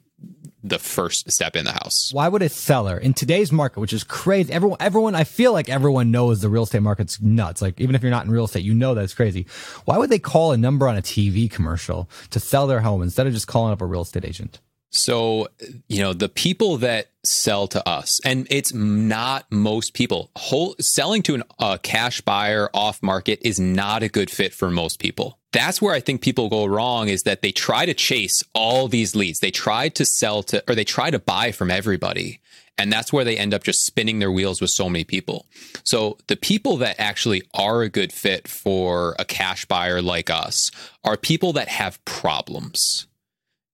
the 0.63 0.79
first 0.79 1.31
step 1.31 1.55
in 1.55 1.65
the 1.65 1.71
house. 1.71 2.11
Why 2.13 2.27
would 2.27 2.41
a 2.41 2.49
seller 2.49 2.97
in 2.97 3.13
today's 3.13 3.51
market, 3.51 3.79
which 3.79 3.93
is 3.93 4.03
crazy, 4.03 4.51
everyone, 4.51 4.77
everyone, 4.79 5.15
I 5.15 5.23
feel 5.23 5.53
like 5.53 5.69
everyone 5.69 6.11
knows 6.11 6.41
the 6.41 6.49
real 6.49 6.63
estate 6.63 6.81
market's 6.81 7.21
nuts. 7.21 7.61
Like 7.61 7.79
even 7.79 7.95
if 7.95 8.01
you're 8.01 8.11
not 8.11 8.25
in 8.25 8.31
real 8.31 8.45
estate, 8.45 8.63
you 8.63 8.73
know 8.73 8.93
that 8.93 9.03
it's 9.03 9.13
crazy. 9.13 9.45
Why 9.85 9.97
would 9.97 10.09
they 10.09 10.19
call 10.19 10.51
a 10.51 10.57
number 10.57 10.87
on 10.87 10.97
a 10.97 11.01
TV 11.01 11.49
commercial 11.49 12.09
to 12.31 12.39
sell 12.39 12.67
their 12.67 12.81
home 12.81 13.01
instead 13.01 13.27
of 13.27 13.33
just 13.33 13.47
calling 13.47 13.73
up 13.73 13.81
a 13.81 13.85
real 13.85 14.01
estate 14.01 14.25
agent? 14.25 14.59
So, 14.91 15.47
you 15.87 16.01
know, 16.01 16.13
the 16.13 16.29
people 16.29 16.77
that 16.77 17.07
sell 17.23 17.67
to 17.67 17.87
us, 17.87 18.19
and 18.25 18.47
it's 18.49 18.73
not 18.73 19.45
most 19.51 19.93
people, 19.93 20.31
whole, 20.35 20.75
selling 20.79 21.21
to 21.23 21.43
a 21.59 21.77
cash 21.77 22.21
buyer 22.21 22.69
off 22.73 23.03
market 23.03 23.39
is 23.43 23.59
not 23.59 24.01
a 24.01 24.09
good 24.09 24.31
fit 24.31 24.53
for 24.53 24.71
most 24.71 24.99
people. 24.99 25.37
That's 25.51 25.81
where 25.81 25.93
I 25.93 25.99
think 25.99 26.21
people 26.21 26.49
go 26.49 26.65
wrong 26.65 27.07
is 27.07 27.23
that 27.23 27.41
they 27.41 27.51
try 27.51 27.85
to 27.85 27.93
chase 27.93 28.43
all 28.53 28.87
these 28.87 29.15
leads. 29.15 29.39
They 29.39 29.51
try 29.51 29.89
to 29.89 30.05
sell 30.05 30.43
to, 30.43 30.63
or 30.67 30.75
they 30.75 30.83
try 30.83 31.11
to 31.11 31.19
buy 31.19 31.51
from 31.51 31.71
everybody. 31.71 32.39
And 32.77 32.93
that's 32.93 33.11
where 33.11 33.25
they 33.25 33.37
end 33.37 33.53
up 33.53 33.63
just 33.63 33.85
spinning 33.85 34.19
their 34.19 34.31
wheels 34.31 34.61
with 34.61 34.69
so 34.69 34.87
many 34.89 35.03
people. 35.03 35.45
So 35.83 36.17
the 36.27 36.37
people 36.37 36.77
that 36.77 36.95
actually 36.97 37.43
are 37.53 37.81
a 37.81 37.89
good 37.89 38.13
fit 38.13 38.47
for 38.47 39.15
a 39.19 39.25
cash 39.25 39.65
buyer 39.65 40.01
like 40.01 40.29
us 40.29 40.71
are 41.03 41.17
people 41.17 41.51
that 41.53 41.67
have 41.67 42.03
problems 42.05 43.05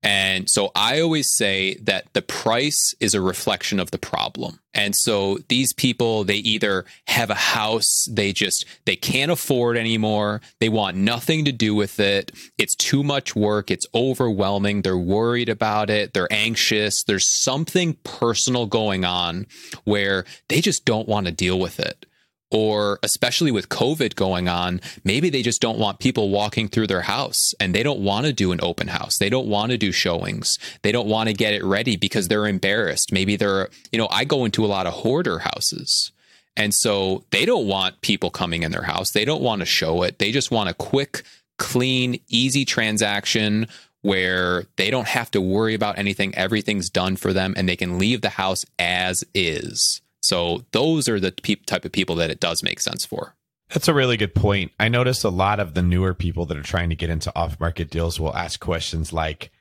and 0.05 0.47
so 0.47 0.71
I 0.75 1.01
always 1.01 1.31
say 1.31 1.77
that 1.81 2.13
the 2.13 2.21
price 2.21 2.93
is 2.99 3.15
a 3.15 3.21
reflection 3.21 3.79
of 3.79 3.89
the 3.89 3.97
problem. 3.97 4.59
And 4.71 4.95
so 4.95 5.39
these 5.49 5.73
people, 5.73 6.23
they 6.23 6.35
either 6.35 6.85
have 7.07 7.31
a 7.31 7.35
house 7.35 8.07
they 8.11 8.31
just 8.31 8.65
they 8.85 8.95
can't 8.95 9.31
afford 9.31 9.77
anymore. 9.77 10.41
They 10.59 10.69
want 10.69 10.95
nothing 10.95 11.43
to 11.45 11.51
do 11.51 11.73
with 11.73 11.99
it. 11.99 12.31
It's 12.59 12.75
too 12.75 13.03
much 13.03 13.35
work. 13.35 13.71
It's 13.71 13.87
overwhelming. 13.95 14.83
They're 14.83 14.95
worried 14.95 15.49
about 15.49 15.89
it. 15.89 16.13
They're 16.13 16.31
anxious. 16.31 17.03
There's 17.03 17.27
something 17.27 17.97
personal 18.03 18.67
going 18.67 19.05
on 19.05 19.47
where 19.85 20.25
they 20.49 20.61
just 20.61 20.85
don't 20.85 21.07
want 21.07 21.25
to 21.25 21.31
deal 21.31 21.59
with 21.59 21.79
it 21.79 22.05
or 22.51 22.99
especially 23.03 23.51
with 23.51 23.69
COVID 23.69 24.15
going 24.15 24.47
on, 24.47 24.81
maybe 25.03 25.29
they 25.29 25.41
just 25.41 25.61
don't 25.61 25.79
want 25.79 25.99
people 25.99 26.29
walking 26.29 26.67
through 26.67 26.87
their 26.87 27.01
house 27.01 27.53
and 27.59 27.73
they 27.73 27.83
don't 27.83 27.99
want 27.99 28.25
to 28.25 28.33
do 28.33 28.51
an 28.51 28.59
open 28.61 28.87
house. 28.87 29.17
They 29.17 29.29
don't 29.29 29.47
want 29.47 29.71
to 29.71 29.77
do 29.77 29.91
showings. 29.91 30.59
They 30.83 30.91
don't 30.91 31.07
want 31.07 31.27
to 31.27 31.33
get 31.33 31.53
it 31.53 31.63
ready 31.63 31.95
because 31.95 32.27
they're 32.27 32.47
embarrassed. 32.47 33.11
Maybe 33.11 33.35
they're, 33.35 33.69
you 33.91 33.97
know, 33.97 34.07
I 34.11 34.25
go 34.25 34.45
into 34.45 34.63
a 34.63 34.67
lot 34.67 34.87
of 34.87 34.93
hoarder 34.93 35.39
houses. 35.39 36.11
And 36.57 36.73
so 36.73 37.25
they 37.31 37.45
don't 37.45 37.67
want 37.67 38.01
people 38.01 38.29
coming 38.29 38.63
in 38.63 38.71
their 38.71 38.83
house. 38.83 39.11
They 39.11 39.25
don't 39.25 39.41
want 39.41 39.59
to 39.59 39.65
show 39.65 40.03
it. 40.03 40.19
They 40.19 40.31
just 40.31 40.51
want 40.51 40.69
a 40.69 40.73
quick, 40.73 41.23
clean, 41.57 42.21
easy 42.29 42.63
transaction 42.63 43.67
where 44.01 44.65
they 44.77 44.91
don't 44.91 45.07
have 45.07 45.31
to 45.31 45.41
worry 45.41 45.73
about 45.73 45.97
anything. 45.97 46.33
Everything's 46.35 46.89
done 46.89 47.15
for 47.15 47.33
them 47.33 47.55
and 47.57 47.67
they 47.67 47.75
can 47.75 47.97
leave 47.97 48.21
the 48.21 48.29
house 48.29 48.63
as 48.77 49.23
is. 49.33 50.01
So 50.25 50.65
those 50.71 51.07
are 51.07 51.19
the 51.19 51.31
pe- 51.31 51.55
type 51.55 51.85
of 51.85 51.91
people 51.91 52.15
that 52.15 52.29
it 52.29 52.39
does 52.39 52.63
make 52.63 52.79
sense 52.79 53.05
for. 53.05 53.35
That's 53.69 53.87
a 53.87 53.93
really 53.93 54.17
good 54.17 54.35
point. 54.35 54.71
I 54.79 54.89
notice 54.89 55.23
a 55.23 55.29
lot 55.29 55.59
of 55.59 55.73
the 55.73 55.81
newer 55.81 56.13
people 56.13 56.45
that 56.45 56.57
are 56.57 56.63
trying 56.63 56.89
to 56.89 56.95
get 56.95 57.09
into 57.09 57.31
off 57.35 57.59
market 57.59 57.89
deals 57.89 58.19
will 58.19 58.35
ask 58.35 58.59
questions 58.59 59.11
like, 59.11 59.51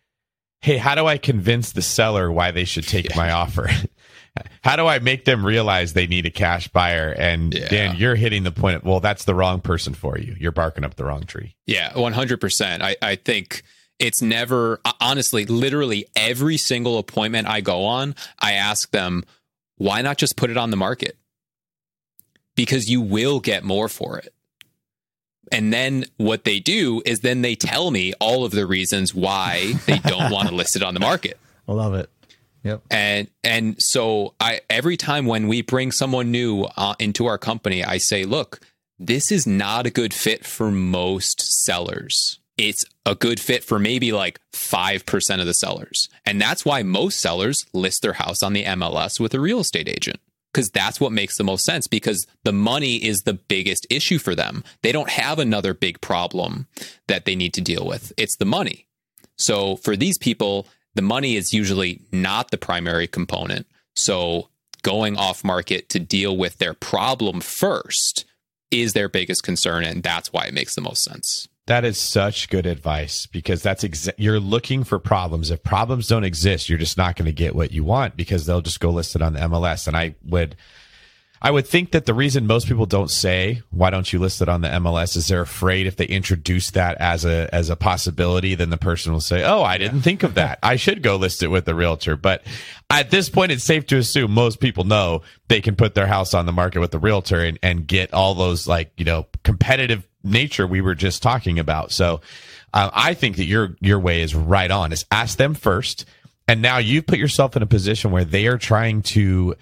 Hey, 0.60 0.78
how 0.78 0.94
do 0.94 1.06
I 1.06 1.18
convince 1.18 1.72
the 1.72 1.82
seller 1.82 2.32
why 2.32 2.50
they 2.50 2.64
should 2.64 2.86
take 2.86 3.10
yeah. 3.10 3.16
my 3.16 3.30
offer? 3.32 3.68
how 4.62 4.76
do 4.76 4.86
I 4.86 4.98
make 4.98 5.24
them 5.26 5.44
realize 5.44 5.92
they 5.92 6.06
need 6.06 6.26
a 6.26 6.30
cash 6.30 6.68
buyer? 6.68 7.14
And 7.18 7.52
yeah. 7.52 7.68
Dan, 7.68 7.96
you're 7.96 8.14
hitting 8.14 8.44
the 8.44 8.52
point. 8.52 8.76
Of, 8.76 8.84
well, 8.84 9.00
that's 9.00 9.24
the 9.24 9.34
wrong 9.34 9.60
person 9.60 9.92
for 9.92 10.18
you. 10.18 10.34
You're 10.38 10.52
barking 10.52 10.84
up 10.84 10.94
the 10.94 11.04
wrong 11.04 11.24
tree. 11.24 11.54
Yeah, 11.66 11.90
100%. 11.90 12.80
I, 12.80 12.96
I 13.02 13.16
think 13.16 13.62
it's 13.98 14.22
never, 14.22 14.80
honestly, 15.00 15.44
literally 15.44 16.06
every 16.16 16.56
single 16.56 16.98
appointment 16.98 17.46
I 17.46 17.60
go 17.60 17.84
on, 17.84 18.14
I 18.40 18.52
ask 18.52 18.90
them, 18.90 19.24
why 19.76 20.02
not 20.02 20.18
just 20.18 20.36
put 20.36 20.50
it 20.50 20.56
on 20.56 20.70
the 20.70 20.76
market? 20.76 21.16
Because 22.56 22.88
you 22.88 23.00
will 23.00 23.40
get 23.40 23.64
more 23.64 23.88
for 23.88 24.18
it. 24.18 24.32
And 25.52 25.72
then 25.72 26.06
what 26.16 26.44
they 26.44 26.58
do 26.58 27.02
is 27.04 27.20
then 27.20 27.42
they 27.42 27.54
tell 27.54 27.90
me 27.90 28.14
all 28.14 28.44
of 28.44 28.52
the 28.52 28.66
reasons 28.66 29.14
why 29.14 29.74
they 29.86 29.98
don't 29.98 30.32
want 30.32 30.48
to 30.48 30.54
list 30.54 30.76
it 30.76 30.82
on 30.82 30.94
the 30.94 31.00
market. 31.00 31.38
I 31.68 31.72
love 31.72 31.94
it. 31.94 32.10
Yep. 32.62 32.82
And 32.90 33.28
and 33.42 33.82
so 33.82 34.34
I 34.40 34.62
every 34.70 34.96
time 34.96 35.26
when 35.26 35.48
we 35.48 35.60
bring 35.60 35.92
someone 35.92 36.30
new 36.30 36.62
uh, 36.76 36.94
into 36.98 37.26
our 37.26 37.36
company, 37.36 37.84
I 37.84 37.98
say, 37.98 38.24
look, 38.24 38.60
this 38.98 39.30
is 39.30 39.46
not 39.46 39.86
a 39.86 39.90
good 39.90 40.14
fit 40.14 40.46
for 40.46 40.70
most 40.70 41.64
sellers 41.64 42.40
it's 42.56 42.84
a 43.04 43.14
good 43.14 43.40
fit 43.40 43.64
for 43.64 43.78
maybe 43.78 44.12
like 44.12 44.40
5% 44.52 45.40
of 45.40 45.46
the 45.46 45.54
sellers. 45.54 46.08
And 46.24 46.40
that's 46.40 46.64
why 46.64 46.82
most 46.82 47.20
sellers 47.20 47.66
list 47.72 48.02
their 48.02 48.12
house 48.14 48.42
on 48.42 48.52
the 48.52 48.64
MLS 48.64 49.18
with 49.18 49.34
a 49.34 49.40
real 49.40 49.60
estate 49.60 49.88
agent 49.88 50.20
because 50.54 50.70
that's 50.70 51.00
what 51.00 51.10
makes 51.10 51.36
the 51.36 51.44
most 51.44 51.64
sense 51.64 51.88
because 51.88 52.28
the 52.44 52.52
money 52.52 52.96
is 53.04 53.22
the 53.22 53.34
biggest 53.34 53.86
issue 53.90 54.18
for 54.18 54.36
them. 54.36 54.62
They 54.82 54.92
don't 54.92 55.10
have 55.10 55.40
another 55.40 55.74
big 55.74 56.00
problem 56.00 56.68
that 57.08 57.24
they 57.24 57.34
need 57.34 57.54
to 57.54 57.60
deal 57.60 57.84
with. 57.84 58.12
It's 58.16 58.36
the 58.36 58.44
money. 58.44 58.86
So 59.36 59.74
for 59.76 59.96
these 59.96 60.16
people, 60.16 60.68
the 60.94 61.02
money 61.02 61.34
is 61.34 61.52
usually 61.52 62.02
not 62.12 62.52
the 62.52 62.56
primary 62.56 63.08
component. 63.08 63.66
So 63.96 64.48
going 64.82 65.16
off 65.16 65.42
market 65.42 65.88
to 65.88 65.98
deal 65.98 66.36
with 66.36 66.58
their 66.58 66.74
problem 66.74 67.40
first 67.40 68.24
is 68.70 68.92
their 68.92 69.08
biggest 69.08 69.42
concern. 69.42 69.82
And 69.82 70.04
that's 70.04 70.32
why 70.32 70.44
it 70.44 70.54
makes 70.54 70.76
the 70.76 70.80
most 70.80 71.02
sense. 71.02 71.48
That 71.66 71.86
is 71.86 71.96
such 71.96 72.50
good 72.50 72.66
advice 72.66 73.24
because 73.24 73.62
that's 73.62 73.84
exa- 73.84 74.12
you're 74.18 74.40
looking 74.40 74.84
for 74.84 74.98
problems. 74.98 75.50
If 75.50 75.62
problems 75.62 76.08
don't 76.08 76.24
exist, 76.24 76.68
you're 76.68 76.78
just 76.78 76.98
not 76.98 77.16
going 77.16 77.24
to 77.26 77.32
get 77.32 77.54
what 77.54 77.72
you 77.72 77.84
want 77.84 78.16
because 78.16 78.44
they'll 78.44 78.60
just 78.60 78.80
go 78.80 78.90
list 78.90 79.16
it 79.16 79.22
on 79.22 79.32
the 79.32 79.40
MLS. 79.40 79.88
And 79.88 79.96
I 79.96 80.14
would, 80.26 80.56
I 81.40 81.50
would 81.50 81.66
think 81.66 81.92
that 81.92 82.04
the 82.04 82.12
reason 82.12 82.46
most 82.46 82.68
people 82.68 82.84
don't 82.84 83.10
say 83.10 83.62
why 83.70 83.88
don't 83.88 84.12
you 84.12 84.18
list 84.18 84.42
it 84.42 84.48
on 84.50 84.60
the 84.60 84.68
MLS 84.68 85.16
is 85.16 85.28
they're 85.28 85.40
afraid 85.40 85.86
if 85.86 85.96
they 85.96 86.04
introduce 86.04 86.70
that 86.72 86.98
as 87.00 87.24
a 87.24 87.48
as 87.54 87.70
a 87.70 87.76
possibility, 87.76 88.54
then 88.54 88.68
the 88.68 88.76
person 88.76 89.14
will 89.14 89.20
say, 89.20 89.42
"Oh, 89.42 89.62
I 89.62 89.78
didn't 89.78 90.02
think 90.02 90.22
of 90.22 90.34
that. 90.34 90.58
I 90.62 90.76
should 90.76 91.02
go 91.02 91.16
list 91.16 91.42
it 91.42 91.48
with 91.48 91.64
the 91.64 91.74
realtor." 91.74 92.16
But 92.16 92.42
at 92.90 93.10
this 93.10 93.30
point, 93.30 93.52
it's 93.52 93.64
safe 93.64 93.86
to 93.86 93.96
assume 93.96 94.32
most 94.32 94.60
people 94.60 94.84
know 94.84 95.22
they 95.48 95.62
can 95.62 95.76
put 95.76 95.94
their 95.94 96.06
house 96.06 96.34
on 96.34 96.44
the 96.44 96.52
market 96.52 96.80
with 96.80 96.90
the 96.90 96.98
realtor 96.98 97.40
and, 97.40 97.58
and 97.62 97.86
get 97.86 98.12
all 98.12 98.34
those 98.34 98.66
like 98.66 98.92
you 98.98 99.04
know 99.06 99.26
competitive 99.44 100.06
nature 100.24 100.66
we 100.66 100.80
were 100.80 100.94
just 100.94 101.22
talking 101.22 101.58
about. 101.58 101.92
So 101.92 102.20
uh, 102.72 102.90
I 102.92 103.14
think 103.14 103.36
that 103.36 103.44
your 103.44 103.76
your 103.80 104.00
way 104.00 104.22
is 104.22 104.34
right 104.34 104.70
on. 104.70 104.92
Is 104.92 105.04
ask 105.10 105.38
them 105.38 105.54
first, 105.54 106.06
and 106.48 106.60
now 106.60 106.78
you've 106.78 107.06
put 107.06 107.18
yourself 107.18 107.56
in 107.56 107.62
a 107.62 107.66
position 107.66 108.10
where 108.10 108.24
they 108.24 108.46
are 108.46 108.58
trying 108.58 109.02
to 109.02 109.54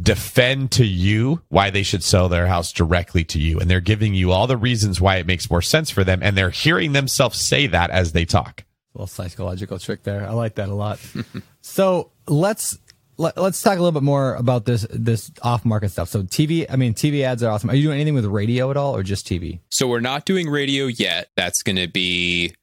defend 0.00 0.70
to 0.70 0.84
you 0.84 1.42
why 1.48 1.70
they 1.70 1.82
should 1.82 2.04
sell 2.04 2.28
their 2.28 2.46
house 2.46 2.72
directly 2.72 3.24
to 3.24 3.38
you, 3.38 3.58
and 3.58 3.70
they're 3.70 3.80
giving 3.80 4.14
you 4.14 4.32
all 4.32 4.46
the 4.46 4.56
reasons 4.56 5.00
why 5.00 5.16
it 5.16 5.26
makes 5.26 5.50
more 5.50 5.62
sense 5.62 5.90
for 5.90 6.04
them, 6.04 6.20
and 6.22 6.36
they're 6.36 6.50
hearing 6.50 6.92
themselves 6.92 7.40
say 7.40 7.66
that 7.66 7.90
as 7.90 8.12
they 8.12 8.24
talk. 8.24 8.64
Little 8.94 9.06
psychological 9.06 9.78
trick 9.78 10.02
there. 10.02 10.26
I 10.26 10.32
like 10.32 10.56
that 10.56 10.68
a 10.68 10.74
lot. 10.74 10.98
so 11.60 12.10
let's 12.26 12.78
let, 13.18 13.36
us 13.36 13.60
talk 13.60 13.74
a 13.78 13.82
little 13.82 13.92
bit 13.92 14.02
more 14.04 14.34
about 14.34 14.64
this 14.64 14.86
this 14.90 15.30
off 15.42 15.64
market 15.64 15.90
stuff. 15.90 16.08
So 16.08 16.22
TV, 16.22 16.64
I 16.70 16.76
mean, 16.76 16.94
TV 16.94 17.22
ads 17.22 17.42
are 17.42 17.50
awesome. 17.50 17.68
Are 17.70 17.74
you 17.74 17.82
doing 17.82 17.96
anything 17.96 18.14
with 18.14 18.24
radio 18.24 18.70
at 18.70 18.76
all, 18.76 18.96
or 18.96 19.02
just 19.02 19.26
TV? 19.26 19.60
So 19.70 19.86
we're 19.88 20.00
not 20.00 20.24
doing 20.24 20.48
radio 20.48 20.86
yet. 20.86 21.28
That's 21.36 21.62
going 21.62 21.76
to 21.76 21.88
be 21.88 22.54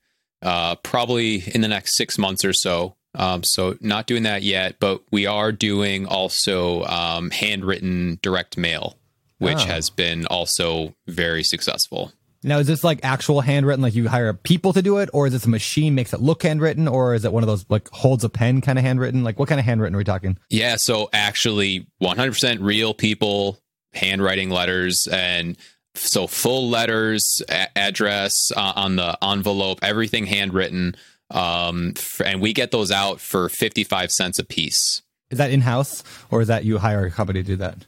uh, 0.42 0.76
probably 0.76 1.44
in 1.54 1.62
the 1.62 1.68
next 1.68 1.96
six 1.98 2.18
months 2.18 2.44
or 2.44 2.54
so. 2.54 2.96
Um, 3.14 3.44
so 3.44 3.78
not 3.80 4.08
doing 4.08 4.24
that 4.24 4.44
yet, 4.44 4.76
but 4.80 5.02
we 5.12 5.26
are 5.26 5.52
doing 5.52 6.06
also 6.06 6.84
um, 6.84 7.30
handwritten 7.32 8.20
direct 8.22 8.58
mail. 8.58 8.98
which 9.38 9.58
Oh. 9.58 9.66
has 9.66 9.90
been 9.90 10.26
also 10.28 10.96
very 11.08 11.44
successful. 11.44 12.12
Now, 12.46 12.60
is 12.60 12.68
this 12.68 12.84
like 12.84 13.00
actual 13.04 13.42
handwritten, 13.42 13.82
like 13.82 13.96
you 13.96 14.08
hire 14.08 14.32
people 14.34 14.72
to 14.74 14.82
do 14.82 14.98
it, 15.00 15.10
or 15.14 15.26
is 15.26 15.34
this 15.34 15.46
a 15.46 15.50
machine 15.50 15.96
makes 15.96 16.14
it 16.14 16.22
look 16.22 16.44
handwritten, 16.44 16.88
or 16.88 17.16
is 17.16 17.26
it 17.26 17.34
one 17.34 17.42
of 17.42 17.48
those 17.48 17.66
like 17.70 17.90
holds 17.90 18.24
a 18.24 18.30
pen 18.30 18.62
kind 18.62 18.78
of 18.78 18.86
handwritten? 18.86 19.24
Like 19.24 19.40
what 19.40 19.50
kind 19.50 19.60
of 19.60 19.66
handwritten 19.66 19.96
are 19.96 19.98
we 19.98 20.04
talking? 20.04 20.38
Yeah, 20.50 20.76
so 20.76 21.10
actually 21.12 21.88
100% 22.04 22.58
real 22.62 22.94
people 22.94 23.60
handwriting 23.94 24.52
letters 24.52 25.08
and 25.08 25.58
so 25.96 26.28
full 26.28 26.70
letters, 26.70 27.42
a- 27.50 27.76
address 27.78 28.52
uh, 28.56 28.74
on 28.76 28.98
the 28.98 29.18
envelope, 29.24 29.80
everything 29.82 30.26
handwritten. 30.28 30.96
Um, 31.32 31.94
f- 31.96 32.22
and 32.24 32.42
we 32.42 32.54
get 32.54 32.70
those 32.70 32.92
out 32.92 33.20
for 33.20 33.50
55 33.50 34.12
cents 34.12 34.38
a 34.38 34.44
piece. 34.44 35.02
Is 35.32 35.40
that 35.40 35.50
in 35.50 35.62
house, 35.62 36.04
or 36.30 36.42
is 36.42 36.48
that 36.50 36.64
you 36.66 36.78
hire 36.78 37.06
a 37.06 37.12
company 37.12 37.42
to 37.42 37.48
do 37.48 37.56
that? 37.56 37.88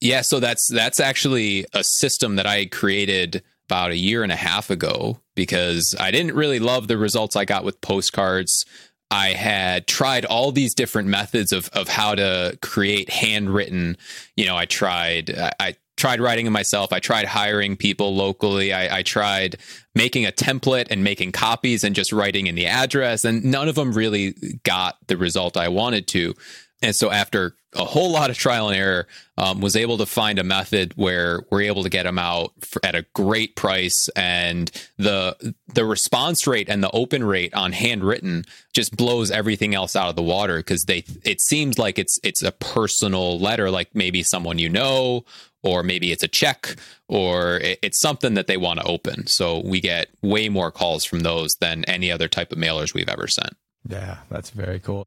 Yeah, 0.00 0.20
so 0.20 0.38
that's 0.38 0.68
that's 0.68 1.00
actually 1.00 1.66
a 1.72 1.82
system 1.82 2.36
that 2.36 2.46
I 2.46 2.66
created 2.66 3.42
about 3.68 3.90
a 3.90 3.96
year 3.96 4.22
and 4.22 4.32
a 4.32 4.36
half 4.36 4.70
ago 4.70 5.20
because 5.34 5.94
I 5.98 6.10
didn't 6.10 6.34
really 6.34 6.58
love 6.58 6.88
the 6.88 6.96
results 6.96 7.36
I 7.36 7.44
got 7.44 7.64
with 7.64 7.80
postcards. 7.80 8.64
I 9.10 9.28
had 9.28 9.86
tried 9.86 10.24
all 10.24 10.52
these 10.52 10.74
different 10.74 11.08
methods 11.08 11.52
of 11.52 11.68
of 11.72 11.88
how 11.88 12.14
to 12.14 12.58
create 12.62 13.10
handwritten. 13.10 13.96
You 14.36 14.46
know, 14.46 14.56
I 14.56 14.66
tried 14.66 15.30
I, 15.30 15.52
I 15.60 15.76
tried 15.96 16.20
writing 16.20 16.46
it 16.46 16.50
myself. 16.50 16.92
I 16.92 16.98
tried 17.00 17.26
hiring 17.26 17.76
people 17.76 18.14
locally. 18.14 18.72
I, 18.72 18.98
I 18.98 19.02
tried 19.02 19.56
making 19.94 20.26
a 20.26 20.32
template 20.32 20.88
and 20.90 21.02
making 21.02 21.32
copies 21.32 21.84
and 21.84 21.94
just 21.94 22.12
writing 22.12 22.46
in 22.46 22.54
the 22.54 22.66
address, 22.66 23.24
and 23.24 23.44
none 23.44 23.68
of 23.68 23.74
them 23.74 23.92
really 23.92 24.34
got 24.62 24.96
the 25.06 25.16
result 25.16 25.56
I 25.56 25.68
wanted 25.68 26.06
to. 26.08 26.34
And 26.82 26.94
so 26.94 27.10
after 27.10 27.56
a 27.74 27.84
whole 27.84 28.10
lot 28.10 28.30
of 28.30 28.36
trial 28.36 28.68
and 28.68 28.76
error, 28.76 29.06
um, 29.38 29.60
was 29.60 29.76
able 29.76 29.98
to 29.98 30.06
find 30.06 30.38
a 30.38 30.44
method 30.44 30.92
where 30.96 31.42
we're 31.50 31.62
able 31.62 31.82
to 31.82 31.88
get 31.88 32.04
them 32.04 32.18
out 32.18 32.52
for, 32.60 32.84
at 32.84 32.94
a 32.94 33.06
great 33.14 33.56
price, 33.56 34.08
and 34.16 34.70
the 34.98 35.54
the 35.72 35.84
response 35.84 36.46
rate 36.46 36.68
and 36.68 36.82
the 36.82 36.90
open 36.90 37.24
rate 37.24 37.54
on 37.54 37.72
handwritten 37.72 38.44
just 38.74 38.96
blows 38.96 39.30
everything 39.30 39.74
else 39.74 39.96
out 39.96 40.08
of 40.08 40.16
the 40.16 40.22
water 40.22 40.58
because 40.58 40.84
they 40.84 41.04
it 41.24 41.40
seems 41.40 41.78
like 41.78 41.98
it's 41.98 42.18
it's 42.22 42.42
a 42.42 42.52
personal 42.52 43.38
letter, 43.38 43.70
like 43.70 43.94
maybe 43.94 44.22
someone 44.22 44.58
you 44.58 44.68
know, 44.68 45.24
or 45.62 45.82
maybe 45.82 46.12
it's 46.12 46.22
a 46.22 46.28
check, 46.28 46.76
or 47.08 47.56
it, 47.58 47.78
it's 47.82 48.00
something 48.00 48.34
that 48.34 48.46
they 48.46 48.56
want 48.56 48.80
to 48.80 48.86
open. 48.86 49.26
So 49.26 49.60
we 49.60 49.80
get 49.80 50.08
way 50.22 50.48
more 50.48 50.70
calls 50.70 51.04
from 51.04 51.20
those 51.20 51.54
than 51.56 51.84
any 51.84 52.10
other 52.12 52.28
type 52.28 52.52
of 52.52 52.58
mailers 52.58 52.94
we've 52.94 53.08
ever 53.08 53.28
sent. 53.28 53.56
Yeah, 53.88 54.18
that's 54.30 54.50
very 54.50 54.80
cool. 54.80 55.06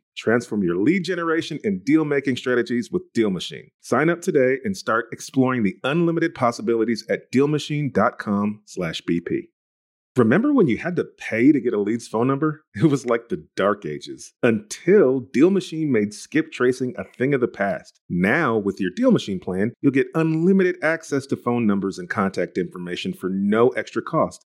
Transform 0.17 0.63
your 0.63 0.77
lead 0.77 1.03
generation 1.03 1.59
and 1.63 1.83
deal 1.83 2.05
making 2.05 2.37
strategies 2.37 2.91
with 2.91 3.01
DealMachine. 3.13 3.71
Sign 3.81 4.09
up 4.09 4.21
today 4.21 4.57
and 4.63 4.75
start 4.75 5.05
exploring 5.11 5.63
the 5.63 5.77
unlimited 5.83 6.35
possibilities 6.35 7.05
at 7.09 7.31
dealmachine.com/bp. 7.31 9.47
Remember 10.17 10.53
when 10.53 10.67
you 10.67 10.77
had 10.77 10.97
to 10.97 11.05
pay 11.05 11.53
to 11.53 11.61
get 11.61 11.73
a 11.73 11.79
lead's 11.79 12.07
phone 12.07 12.27
number? 12.27 12.65
It 12.75 12.85
was 12.85 13.05
like 13.05 13.29
the 13.29 13.47
dark 13.55 13.85
ages 13.85 14.33
until 14.43 15.21
DealMachine 15.21 15.87
made 15.87 16.13
skip 16.13 16.51
tracing 16.51 16.93
a 16.97 17.05
thing 17.05 17.33
of 17.33 17.39
the 17.39 17.47
past. 17.47 18.01
Now, 18.09 18.57
with 18.57 18.81
your 18.81 18.91
DealMachine 18.91 19.41
plan, 19.41 19.71
you'll 19.81 19.93
get 19.93 20.07
unlimited 20.13 20.75
access 20.83 21.25
to 21.27 21.37
phone 21.37 21.65
numbers 21.65 21.97
and 21.97 22.09
contact 22.09 22.57
information 22.57 23.13
for 23.13 23.29
no 23.29 23.69
extra 23.69 24.01
cost. 24.01 24.45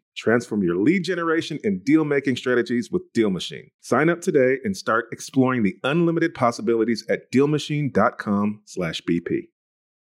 Transform 0.15 0.63
your 0.63 0.75
lead 0.75 1.03
generation 1.03 1.59
and 1.63 1.83
deal 1.83 2.05
making 2.05 2.35
strategies 2.35 2.91
with 2.91 3.01
DealMachine. 3.13 3.71
Sign 3.81 4.09
up 4.09 4.21
today 4.21 4.57
and 4.63 4.75
start 4.75 5.05
exploring 5.11 5.63
the 5.63 5.75
unlimited 5.83 6.33
possibilities 6.33 7.05
at 7.09 7.31
dealmachine.com/bp. 7.31 9.47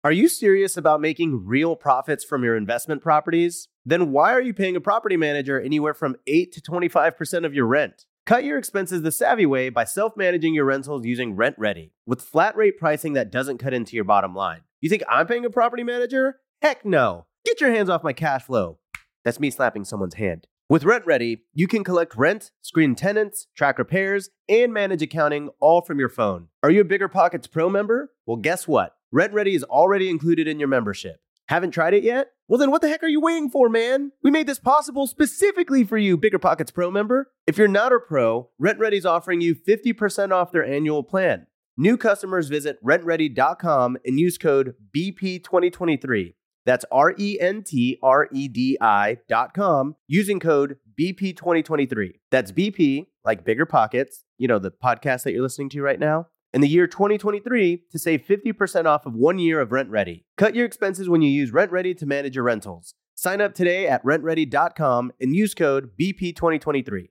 Are 0.05 0.13
you 0.13 0.29
serious 0.29 0.77
about 0.77 1.01
making 1.01 1.47
real 1.47 1.77
profits 1.77 2.25
from 2.25 2.45
your 2.45 2.57
investment 2.57 3.01
properties? 3.01 3.69
Then 3.87 4.13
why 4.13 4.35
are 4.35 4.43
you 4.43 4.53
paying 4.53 4.77
a 4.77 4.81
property 4.81 5.17
manager 5.17 5.59
anywhere 5.59 5.95
from 5.95 6.17
8 6.27 6.53
to 6.53 6.61
25% 6.61 7.47
of 7.47 7.55
your 7.55 7.67
rent? 7.67 8.05
Cut 8.27 8.45
your 8.45 8.59
expenses 8.59 9.01
the 9.01 9.11
savvy 9.11 9.47
way 9.47 9.71
by 9.71 9.85
self 9.85 10.15
managing 10.17 10.55
your 10.55 10.67
rentals 10.67 11.07
using 11.07 11.37
RentRedi 11.37 11.93
with 12.07 12.21
flat 12.21 12.55
rate 12.55 12.79
pricing 12.79 13.15
that 13.15 13.31
doesn't 13.31 13.59
cut 13.59 13.73
into 13.73 13.97
your 13.97 14.05
bottom 14.05 14.35
line. 14.35 14.61
You 14.83 14.91
think 14.91 15.03
I'm 15.09 15.27
paying 15.27 15.47
a 15.47 15.51
property 15.51 15.83
manager? 15.83 16.41
Heck 16.61 16.85
no. 16.85 17.25
Get 17.47 17.63
your 17.63 17.71
hands 17.71 17.89
off 17.89 18.05
my 18.05 18.13
cash 18.13 18.43
flow. 18.43 18.79
That's 19.25 19.41
me 19.41 19.51
slapping 19.51 19.85
someone's 19.85 20.15
hand. 20.15 20.47
With 20.69 20.85
RentRedi, 20.85 21.41
you 21.53 21.69
can 21.69 21.85
collect 21.85 22.17
rent, 22.17 22.51
screen 22.63 22.95
tenants, 22.95 23.47
track 23.55 23.79
repairs, 23.79 24.31
and 24.49 24.73
manage 24.73 25.03
accounting 25.03 25.51
all 25.61 25.83
from 25.83 25.99
your 25.99 26.09
phone. 26.09 26.49
Are 26.63 26.71
you 26.71 26.81
a 26.81 26.85
BiggerPockets 26.85 27.51
Pro 27.51 27.69
member? 27.69 28.13
Well, 28.27 28.39
guess 28.39 28.67
what? 28.67 28.97
RentRedi 29.15 29.55
is 29.55 29.65
already 29.65 30.09
included 30.09 30.49
in 30.49 30.59
your 30.59 30.69
membership. 30.69 31.21
Haven't 31.49 31.73
tried 31.73 31.93
it 31.93 32.03
yet? 32.03 32.29
Well, 32.49 32.59
then 32.59 32.71
what 32.71 32.81
the 32.81 32.89
heck 32.89 33.03
are 33.03 33.09
you 33.09 33.21
waiting 33.21 33.51
for, 33.51 33.69
man? 33.69 34.13
We 34.23 34.31
made 34.31 34.47
this 34.47 34.59
possible 34.59 35.07
specifically 35.07 35.85
for 35.85 35.99
you, 35.99 36.17
BiggerPockets 36.17 36.73
Pro 36.73 36.91
member. 36.91 37.31
If 37.47 37.59
you're 37.59 37.69
not 37.69 37.93
a 37.93 37.99
pro, 37.99 38.49
RentRedi 38.63 38.95
is 38.95 39.07
offering 39.07 39.41
you 39.41 39.55
50% 39.55 40.33
off 40.33 40.53
their 40.53 40.65
annual 40.65 41.03
plan. 41.03 41.47
New 41.77 41.97
customers 41.97 42.49
visit 42.49 42.83
rentredi.com 42.85 43.99
and 44.05 44.19
use 44.19 44.39
code 44.39 44.75
BP2023. 44.97 46.35
That's 46.67 46.85
R 46.91 47.15
E 47.19 47.39
N 47.41 47.63
T 47.63 47.99
R 48.03 48.29
E 48.33 48.49
D 48.49 48.77
I 48.81 49.19
dot 49.29 49.55
com 49.55 49.97
using 50.07 50.41
code 50.41 50.77
BP2023. 51.01 52.13
That's 52.31 52.53
BP, 52.53 53.07
like 53.25 53.45
BiggerPockets, 53.45 54.23
you 54.39 54.49
know, 54.49 54.59
the 54.59 54.71
podcast 54.71 55.25
that 55.25 55.33
you're 55.33 55.43
listening 55.43 55.69
to 55.71 55.83
right 55.83 55.99
now, 55.99 56.29
in 56.53 56.61
the 56.61 56.69
year 56.69 56.87
2023 56.87 57.85
to 57.91 57.99
save 57.99 58.23
50% 58.23 58.87
off 58.87 59.07
of 59.07 59.15
one 59.15 59.39
year 59.39 59.61
of 59.61 59.71
RentRedi. 59.71 60.25
Cut 60.37 60.55
your 60.55 60.67
expenses 60.67 61.09
when 61.09 61.23
you 61.23 61.31
use 61.31 61.51
RentRedi 61.51 61.97
to 61.99 62.07
manage 62.07 62.37
your 62.37 62.45
rentals. 62.45 62.95
Sign 63.17 63.41
up 63.41 63.55
today 63.55 63.87
at 63.87 64.05
rentredi.com 64.05 65.13
and 65.21 65.37
use 65.37 65.55
code 65.55 65.91
BP2023. 66.01 67.09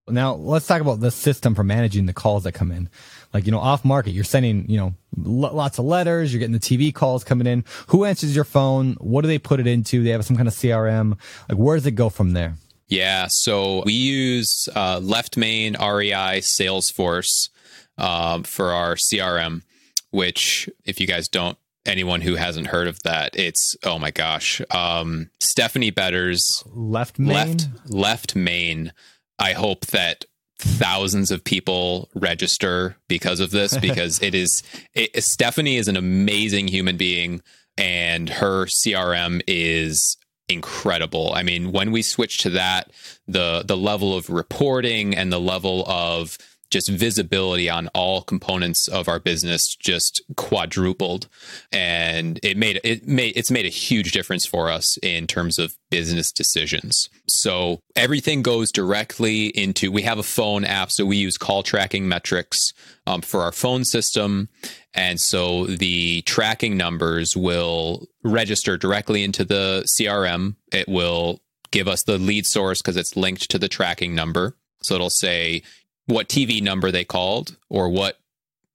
Now 0.08 0.36
let's 0.36 0.68
talk 0.68 0.82
about 0.82 1.00
the 1.00 1.12
system 1.12 1.56
for 1.56 1.64
managing 1.64 2.06
the 2.06 2.14
calls 2.14 2.44
that 2.44 2.52
come 2.52 2.72
in. 2.72 2.90
Like 3.34 3.46
you 3.46 3.52
know, 3.52 3.60
off 3.60 3.84
market, 3.84 4.12
you're 4.12 4.24
sending 4.24 4.70
you 4.70 4.78
know 4.78 4.94
lots 5.18 5.80
of 5.80 5.86
letters. 5.86 6.32
You're 6.32 6.40
getting 6.40 6.54
the 6.54 6.60
TV 6.60 6.94
calls 6.94 7.24
coming 7.24 7.48
in. 7.48 7.66
Who 7.88 8.06
answers 8.06 8.36
your 8.36 8.46
phone? 8.46 8.94
What 9.00 9.22
do 9.22 9.28
they 9.28 9.40
put 9.40 9.60
it 9.60 9.68
into? 9.68 10.04
They 10.04 10.12
have 10.12 10.26
some 10.26 10.36
kind 10.38 10.48
of 10.48 10.54
CRM. 10.54 11.18
Like 11.50 11.58
where 11.58 11.76
does 11.76 11.86
it 11.86 11.92
go 11.92 12.10
from 12.10 12.34
there? 12.34 12.56
Yeah, 12.88 13.28
so 13.30 13.82
we 13.84 13.94
use 13.94 14.70
uh, 14.76 15.00
LeftMain 15.00 15.74
REI 15.80 16.42
Salesforce 16.42 17.50
um, 17.98 18.44
for 18.44 18.74
our 18.74 18.96
CRM, 18.96 19.64
which 20.12 20.70
if 20.86 21.00
you 21.00 21.08
guys 21.08 21.28
don't 21.28 21.58
anyone 21.86 22.22
who 22.22 22.36
hasn't 22.36 22.68
heard 22.68 22.88
of 22.88 23.02
that, 23.04 23.36
it's 23.36 23.76
oh 23.84 24.00
my 24.00 24.12
gosh. 24.12 24.62
Um, 24.72 25.30
Stephanie 25.40 25.92
Betters' 25.92 26.64
left 26.68 27.20
main? 27.20 27.58
left 27.88 28.36
LeftMain. 28.36 28.92
I 29.40 29.54
hope 29.54 29.88
that 29.88 30.26
thousands 30.58 31.32
of 31.32 31.44
people 31.44 32.10
register 32.16 32.96
because 33.08 33.40
of 33.40 33.52
this 33.52 33.78
because 33.82 34.22
it 34.22 34.34
is 34.34 34.64
it, 34.94 35.24
Stephanie 35.24 35.78
is 35.78 35.88
an 35.88 35.98
amazing 35.98 36.68
human 36.68 36.98
being 36.98 37.42
and 37.78 38.30
her 38.30 38.66
CRM 38.66 39.42
is 39.48 40.18
incredible. 40.48 41.34
I 41.34 41.44
mean, 41.44 41.72
when 41.72 41.92
we 41.92 42.02
switch 42.02 42.40
to 42.40 42.50
that, 42.52 42.92
the 43.28 43.64
the 43.66 43.78
level 43.78 44.16
of 44.16 44.30
reporting 44.30 45.16
and 45.16 45.32
the 45.32 45.40
level 45.40 45.84
of 45.88 46.38
just 46.70 46.90
visibility 46.90 47.70
on 47.70 47.88
all 47.90 48.22
components 48.22 48.88
of 48.88 49.08
our 49.08 49.20
business 49.20 49.76
just 49.76 50.22
quadrupled. 50.36 51.28
And 51.72 52.40
it 52.44 52.58
made 52.58 52.80
it 52.84 53.08
made 53.08 53.34
it's 53.36 53.52
made 53.52 53.66
a 53.66 53.70
huge 53.70 54.12
difference 54.12 54.46
for 54.46 54.70
us 54.70 54.98
in 55.04 55.28
terms 55.28 55.60
of 55.60 55.78
business 55.90 56.32
decisions. 56.32 57.10
So 57.28 57.80
everything 57.96 58.42
goes 58.42 58.72
directly 58.72 59.48
into 59.48 59.92
we 59.92 60.02
have 60.04 60.20
a 60.20 60.24
phone 60.24 60.66
app 60.66 60.92
so 60.92 61.06
we 61.06 61.18
use 61.18 61.38
CallTrackingMetrics 61.38 62.74
um, 63.08 63.22
for 63.22 63.42
our 63.42 63.52
phone 63.52 63.86
system. 63.86 64.50
And 64.94 65.20
so 65.20 65.66
the 65.66 66.22
tracking 66.24 66.78
numbers 66.78 67.36
will 67.36 68.08
register 68.24 68.78
directly 68.78 69.24
into 69.24 69.44
the 69.46 69.84
crm 69.86 70.56
it 70.72 70.88
will 70.88 71.42
give 71.72 71.88
us 71.90 72.04
the 72.04 72.18
lead 72.18 72.46
source 72.46 72.82
because 72.82 72.96
it's 72.96 73.18
linked 73.18 73.52
to 73.52 73.60
the 73.60 73.68
tracking 73.68 74.16
number. 74.16 74.56
So 74.82 74.96
it'll 74.96 75.10
say 75.10 75.62
what 76.06 76.30
TV 76.30 76.62
number 76.62 76.92
they 76.92 77.06
called 77.06 77.58
or 77.70 77.90
what 77.90 78.20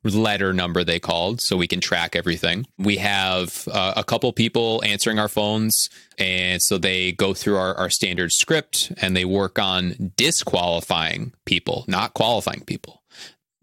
letter 0.03 0.53
number 0.53 0.83
they 0.83 0.99
called 0.99 1.41
so 1.41 1.57
we 1.57 1.67
can 1.67 1.81
track 1.81 2.17
everything. 2.17 2.67
We 2.79 2.97
have 2.97 3.69
uh, 3.71 3.95
a 3.97 4.05
couple 4.05 4.33
people 4.33 4.83
answering 4.85 5.19
our 5.19 5.29
phones. 5.29 5.91
And 6.19 6.63
so 6.63 6.79
they 6.79 7.13
go 7.13 7.35
through 7.35 7.57
our, 7.57 7.75
our 7.75 7.91
standard 7.91 8.33
script 8.33 8.93
and 9.01 9.17
they 9.17 9.25
work 9.25 9.59
on 9.59 10.13
disqualifying 10.17 11.35
people, 11.45 11.85
not 11.87 12.15
qualifying 12.15 12.65
people. 12.65 13.03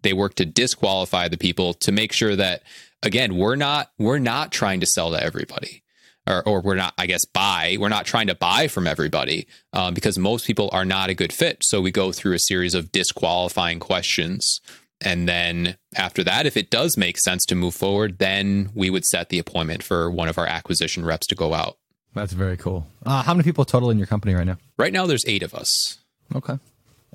They 0.03 0.13
work 0.13 0.35
to 0.35 0.45
disqualify 0.45 1.27
the 1.27 1.37
people 1.37 1.73
to 1.75 1.91
make 1.91 2.13
sure 2.13 2.35
that, 2.35 2.61
again, 3.01 3.35
we're 3.35 3.55
not, 3.55 3.91
we're 3.97 4.19
not 4.19 4.51
trying 4.51 4.79
to 4.81 4.85
sell 4.85 5.11
to 5.11 5.21
everybody 5.21 5.81
or, 6.27 6.47
or 6.47 6.61
we're 6.61 6.75
not, 6.75 6.93
I 6.97 7.05
guess, 7.05 7.25
buy. 7.25 7.77
We're 7.79 7.89
not 7.89 8.05
trying 8.05 8.27
to 8.27 8.35
buy 8.35 8.67
from 8.67 8.85
everybody 8.87 9.47
um, 9.73 9.93
because 9.93 10.17
most 10.17 10.45
people 10.45 10.69
are 10.71 10.85
not 10.85 11.09
a 11.09 11.15
good 11.15 11.33
fit. 11.33 11.63
So 11.63 11.81
we 11.81 11.91
go 11.91 12.11
through 12.11 12.33
a 12.33 12.39
series 12.39 12.73
of 12.73 12.91
disqualifying 12.91 13.79
questions. 13.79 14.61
And 15.01 15.27
then 15.27 15.77
after 15.95 16.23
that, 16.23 16.45
if 16.45 16.57
it 16.57 16.69
does 16.69 16.97
make 16.97 17.17
sense 17.17 17.45
to 17.45 17.55
move 17.55 17.75
forward, 17.75 18.17
then 18.19 18.69
we 18.73 18.89
would 18.89 19.05
set 19.05 19.29
the 19.29 19.39
appointment 19.39 19.83
for 19.83 20.09
one 20.09 20.27
of 20.27 20.37
our 20.37 20.47
acquisition 20.47 21.05
reps 21.05 21.27
to 21.27 21.35
go 21.35 21.53
out. 21.53 21.77
That's 22.13 22.33
very 22.33 22.57
cool. 22.57 22.87
Uh, 23.05 23.21
how 23.21 23.33
many 23.33 23.43
people 23.43 23.63
total 23.63 23.91
in 23.91 23.97
your 23.97 24.07
company 24.07 24.33
right 24.33 24.47
now? 24.47 24.57
Right 24.77 24.91
now, 24.91 25.05
there's 25.05 25.25
eight 25.27 25.43
of 25.43 25.53
us. 25.53 25.99
Okay. 26.35 26.57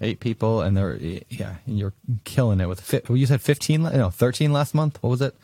Eight 0.00 0.20
people, 0.20 0.62
and 0.62 0.76
they're, 0.76 0.96
yeah, 0.96 1.56
and 1.66 1.78
you're 1.78 1.92
killing 2.24 2.60
it 2.60 2.66
with, 2.66 2.80
fit. 2.80 3.08
you 3.10 3.26
said 3.26 3.40
15, 3.40 3.82
no, 3.82 4.10
13 4.10 4.52
last 4.52 4.74
month. 4.74 5.02
What 5.02 5.10
was 5.10 5.20
it? 5.20 5.34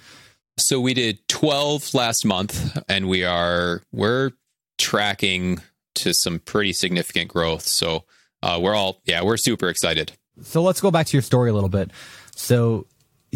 So 0.58 0.80
we 0.80 0.92
did 0.92 1.26
12 1.28 1.94
last 1.94 2.24
month 2.24 2.78
and 2.88 3.08
we 3.08 3.24
are 3.24 3.82
we're 3.92 4.32
tracking 4.76 5.60
to 5.96 6.12
some 6.12 6.40
pretty 6.40 6.72
significant 6.72 7.28
growth. 7.28 7.62
So 7.62 8.04
uh, 8.42 8.58
we're 8.60 8.74
all 8.74 9.00
yeah, 9.04 9.22
we're 9.22 9.36
super 9.36 9.68
excited. 9.68 10.12
So 10.42 10.62
let's 10.62 10.80
go 10.80 10.90
back 10.90 11.06
to 11.06 11.16
your 11.16 11.22
story 11.22 11.50
a 11.50 11.54
little 11.54 11.68
bit. 11.68 11.90
So 12.34 12.86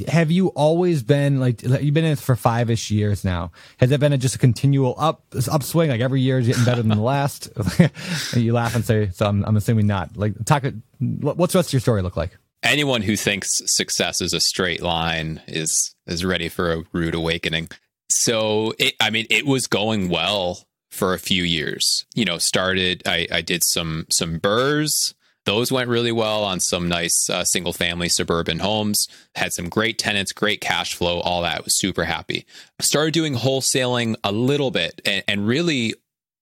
have 0.08 0.30
you 0.30 0.48
always 0.48 1.02
been 1.02 1.38
like 1.38 1.62
you've 1.62 1.94
been 1.94 2.04
in 2.04 2.12
it 2.12 2.18
for 2.18 2.34
five 2.34 2.70
ish 2.70 2.90
years 2.90 3.24
now? 3.24 3.52
Has 3.78 3.90
it 3.90 4.00
been 4.00 4.12
a, 4.12 4.18
just 4.18 4.34
a 4.34 4.38
continual 4.38 4.94
up 4.98 5.22
upswing? 5.50 5.90
Like 5.90 6.00
every 6.00 6.20
year 6.20 6.38
is 6.38 6.46
getting 6.46 6.64
better 6.64 6.82
than 6.82 6.96
the 6.96 7.02
last? 7.02 7.50
you 8.36 8.52
laugh 8.52 8.74
and 8.74 8.84
say, 8.84 9.10
so 9.10 9.26
I'm, 9.26 9.44
I'm 9.44 9.56
assuming 9.56 9.86
not. 9.86 10.16
Like 10.16 10.34
talk. 10.44 10.64
What's 10.98 11.52
the 11.52 11.58
rest 11.58 11.68
of 11.68 11.72
your 11.74 11.80
story 11.80 12.02
look 12.02 12.16
like? 12.16 12.36
Anyone 12.62 13.02
who 13.02 13.16
thinks 13.16 13.62
success 13.66 14.20
is 14.20 14.32
a 14.32 14.40
straight 14.40 14.82
line 14.82 15.40
is 15.48 15.94
is 16.06 16.24
ready 16.24 16.48
for 16.48 16.72
a 16.72 16.84
rude 16.92 17.14
awakening. 17.14 17.68
So 18.08 18.74
it, 18.78 18.94
I 19.00 19.10
mean, 19.10 19.26
it 19.30 19.46
was 19.46 19.66
going 19.66 20.08
well 20.08 20.66
for 20.90 21.14
a 21.14 21.18
few 21.18 21.42
years. 21.42 22.06
You 22.14 22.24
know, 22.24 22.38
started 22.38 23.02
I, 23.06 23.26
I 23.32 23.40
did 23.40 23.64
some 23.64 24.06
some 24.10 24.38
BRRRRs. 24.38 25.14
Those 25.44 25.72
went 25.72 25.88
really 25.88 26.12
well 26.12 26.44
on 26.44 26.60
some 26.60 26.88
nice 26.88 27.28
uh, 27.28 27.42
single 27.44 27.72
family 27.72 28.08
suburban 28.08 28.60
homes. 28.60 29.08
Had 29.34 29.52
some 29.52 29.68
great 29.68 29.98
tenants, 29.98 30.32
great 30.32 30.60
cash 30.60 30.94
flow, 30.94 31.18
all 31.20 31.42
that. 31.42 31.64
was 31.64 31.76
super 31.76 32.04
happy. 32.04 32.46
Started 32.80 33.12
doing 33.12 33.34
wholesaling 33.34 34.14
a 34.22 34.30
little 34.30 34.70
bit, 34.70 35.00
and, 35.04 35.24
and 35.26 35.46
really, 35.46 35.94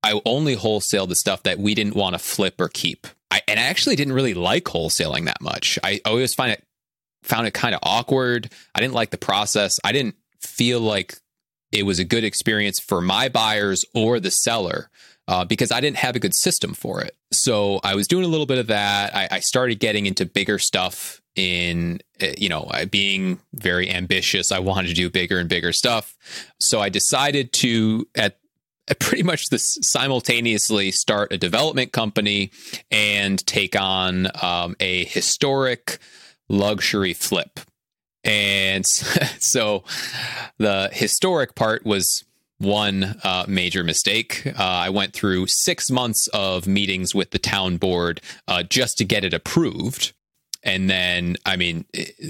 I 0.03 0.21
only 0.27 0.55
wholesale 0.55 1.07
the 1.07 1.15
stuff 1.15 1.45
that 1.45 1.59
we 1.59 1.75
didn't 1.75 1.97
want 1.97 2.15
to 2.15 2.19
flip 2.19 2.61
or 2.61 2.69
keep. 2.69 3.07
I, 3.31 3.43
and 3.47 3.61
I 3.61 3.65
actually 3.65 3.97
didn't 3.97 4.15
really 4.15 4.35
like 4.35 4.65
wholesaling 4.65 5.27
that 5.27 5.41
much. 5.41 5.79
I 5.85 6.01
always 6.05 6.35
find 6.35 6.53
it 6.53 6.65
found 7.23 7.47
it 7.47 7.55
kind 7.55 7.75
of 7.75 7.81
awkward. 7.83 8.51
I 8.75 8.81
didn't 8.81 8.95
like 8.95 9.11
the 9.11 9.19
process. 9.19 9.79
I 9.85 9.93
didn't 9.93 10.17
feel 10.41 10.81
like 10.81 11.17
it 11.71 11.85
was 11.85 11.99
a 11.99 12.05
good 12.05 12.25
experience 12.25 12.81
for 12.81 13.01
my 13.01 13.29
buyers 13.29 13.85
or 13.95 14.21
the 14.21 14.31
seller 14.31 14.91
uh, 15.29 15.45
because 15.45 15.71
I 15.71 15.81
didn't 15.81 15.99
have 15.99 16.17
a 16.17 16.19
good 16.19 16.35
system 16.35 16.75
for 16.75 17.03
it. 17.03 17.15
So 17.31 17.79
I 17.85 17.95
was 17.95 18.09
doing 18.09 18.25
a 18.25 18.29
little 18.29 18.47
bit 18.47 18.59
of 18.59 18.69
that. 18.69 19.15
I, 19.15 19.29
I 19.31 19.41
started 19.41 19.79
getting 19.79 20.07
into 20.07 20.25
bigger 20.27 20.59
stuff 20.59 21.21
in 21.37 22.01
uh, 22.21 22.27
you 22.37 22.49
know 22.49 22.69
being 22.91 23.39
very 23.55 23.89
ambitious 23.89 24.51
i 24.51 24.59
wanted 24.59 24.89
to 24.89 24.95
do 24.95 25.09
bigger 25.09 25.39
and 25.39 25.49
bigger 25.49 25.73
stuff 25.73 26.17
so 26.59 26.81
i 26.81 26.89
decided 26.89 27.53
to 27.53 28.07
at 28.17 28.39
pretty 29.01 29.23
much 29.23 29.49
this 29.51 29.79
simultaneously 29.83 30.91
start 30.91 31.33
a 31.33 31.39
development 31.39 31.93
company 31.93 32.51
and 32.91 33.45
take 33.47 33.79
on 33.81 34.29
um, 34.43 34.77
a 34.81 35.05
historic 35.05 35.99
luxury 36.49 37.15
flip. 37.15 37.61
And 38.25 38.87
so 39.39 39.85
the 40.59 40.91
historic 40.93 41.55
part 41.55 41.85
was 41.85 42.25
one 42.59 43.17
uh, 43.25 43.47
major 43.49 43.83
mistake. 43.83 44.47
Uh, 44.47 44.53
I 44.59 44.91
went 44.91 45.15
through 45.15 45.47
six 45.47 45.91
months 45.91 46.29
of 46.29 46.67
meetings 46.67 47.15
with 47.15 47.31
the 47.31 47.39
town 47.39 47.79
board 47.79 48.21
uh, 48.47 48.63
just 48.63 48.99
to 48.99 49.05
get 49.05 49.25
it 49.25 49.33
approved. 49.33 50.13
And 50.63 50.91
then, 50.91 51.37
I 51.47 51.57
mean, 51.57 51.87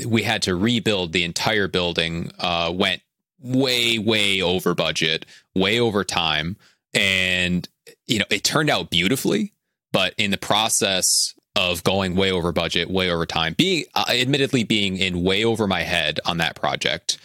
we 0.07 0.23
had 0.23 0.43
to 0.43 0.55
rebuild 0.55 1.13
the 1.13 1.25
entire 1.25 1.67
building, 1.67 2.31
uh, 2.39 2.71
went 2.73 3.03
way, 3.41 3.99
way 3.99 4.41
over 4.43 4.75
budget, 4.75 5.27
way 5.55 5.81
over 5.81 6.05
time. 6.05 6.57
And, 6.95 7.69
you 8.07 8.19
know, 8.19 8.25
it 8.31 8.45
turned 8.45 8.71
out 8.71 8.91
beautifully, 8.91 9.53
but 9.93 10.15
in 10.19 10.31
the 10.31 10.39
process 10.39 11.35
of 11.57 11.83
going 11.83 12.15
way 12.15 12.31
over 12.31 12.53
budget, 12.53 12.91
way 12.91 13.11
over 13.11 13.27
time, 13.27 13.55
being 13.57 13.85
uh, 13.95 14.05
admittedly 14.09 14.65
being 14.65 14.97
in 14.97 15.23
way 15.23 15.45
over 15.45 15.67
my 15.67 15.83
head 15.83 16.21
on 16.25 16.39
that 16.39 16.57
project, 16.57 17.19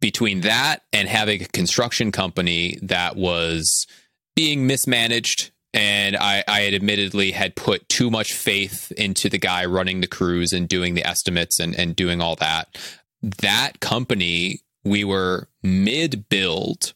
between 0.00 0.40
that 0.40 0.82
and 0.92 1.08
having 1.08 1.42
a 1.42 1.46
construction 1.46 2.10
company 2.10 2.78
that 2.82 3.16
was 3.16 3.86
being 4.34 4.66
mismanaged 4.66 5.50
and 5.72 6.16
I, 6.16 6.42
I 6.48 6.60
had 6.60 6.74
admittedly 6.74 7.30
had 7.30 7.54
put 7.54 7.88
too 7.88 8.10
much 8.10 8.32
faith 8.32 8.90
into 8.92 9.28
the 9.28 9.38
guy 9.38 9.64
running 9.66 10.00
the 10.00 10.08
crews 10.08 10.52
and 10.52 10.68
doing 10.68 10.94
the 10.94 11.06
estimates 11.06 11.60
and, 11.60 11.78
and 11.78 11.94
doing 11.94 12.20
all 12.20 12.36
that 12.36 12.78
that 13.22 13.80
company 13.80 14.60
we 14.84 15.04
were 15.04 15.48
mid 15.62 16.28
build 16.28 16.92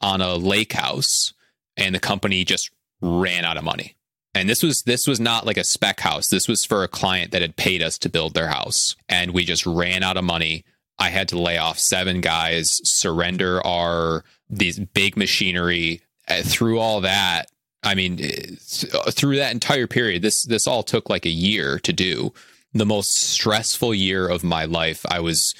on 0.00 0.20
a 0.20 0.34
lake 0.34 0.72
house 0.72 1.32
and 1.76 1.94
the 1.94 2.00
company 2.00 2.44
just 2.44 2.70
ran 3.00 3.44
out 3.44 3.56
of 3.56 3.64
money. 3.64 3.94
And 4.34 4.48
this 4.48 4.62
was 4.62 4.82
this 4.82 5.06
was 5.06 5.18
not 5.18 5.46
like 5.46 5.56
a 5.56 5.64
spec 5.64 6.00
house. 6.00 6.28
This 6.28 6.46
was 6.46 6.64
for 6.64 6.84
a 6.84 6.88
client 6.88 7.32
that 7.32 7.42
had 7.42 7.56
paid 7.56 7.82
us 7.82 7.98
to 7.98 8.08
build 8.08 8.34
their 8.34 8.48
house. 8.48 8.94
And 9.08 9.32
we 9.32 9.44
just 9.44 9.66
ran 9.66 10.02
out 10.02 10.16
of 10.16 10.24
money. 10.24 10.64
I 10.98 11.10
had 11.10 11.28
to 11.28 11.38
lay 11.38 11.58
off 11.58 11.78
seven 11.78 12.20
guys 12.20 12.80
surrender 12.84 13.64
our 13.66 14.24
these 14.48 14.78
big 14.78 15.16
machinery. 15.16 16.02
Uh, 16.28 16.42
through 16.42 16.78
all 16.78 17.00
that 17.00 17.46
i 17.84 17.94
mean 17.94 18.18
through 18.18 19.36
that 19.36 19.54
entire 19.54 19.86
period 19.86 20.20
this 20.20 20.42
this 20.42 20.66
all 20.66 20.82
took 20.82 21.08
like 21.08 21.24
a 21.24 21.30
year 21.30 21.78
to 21.78 21.92
do. 21.92 22.32
The 22.74 22.84
most 22.84 23.14
stressful 23.14 23.94
year 23.94 24.28
of 24.28 24.44
my 24.44 24.66
life 24.66 25.06
i 25.10 25.20
was 25.20 25.54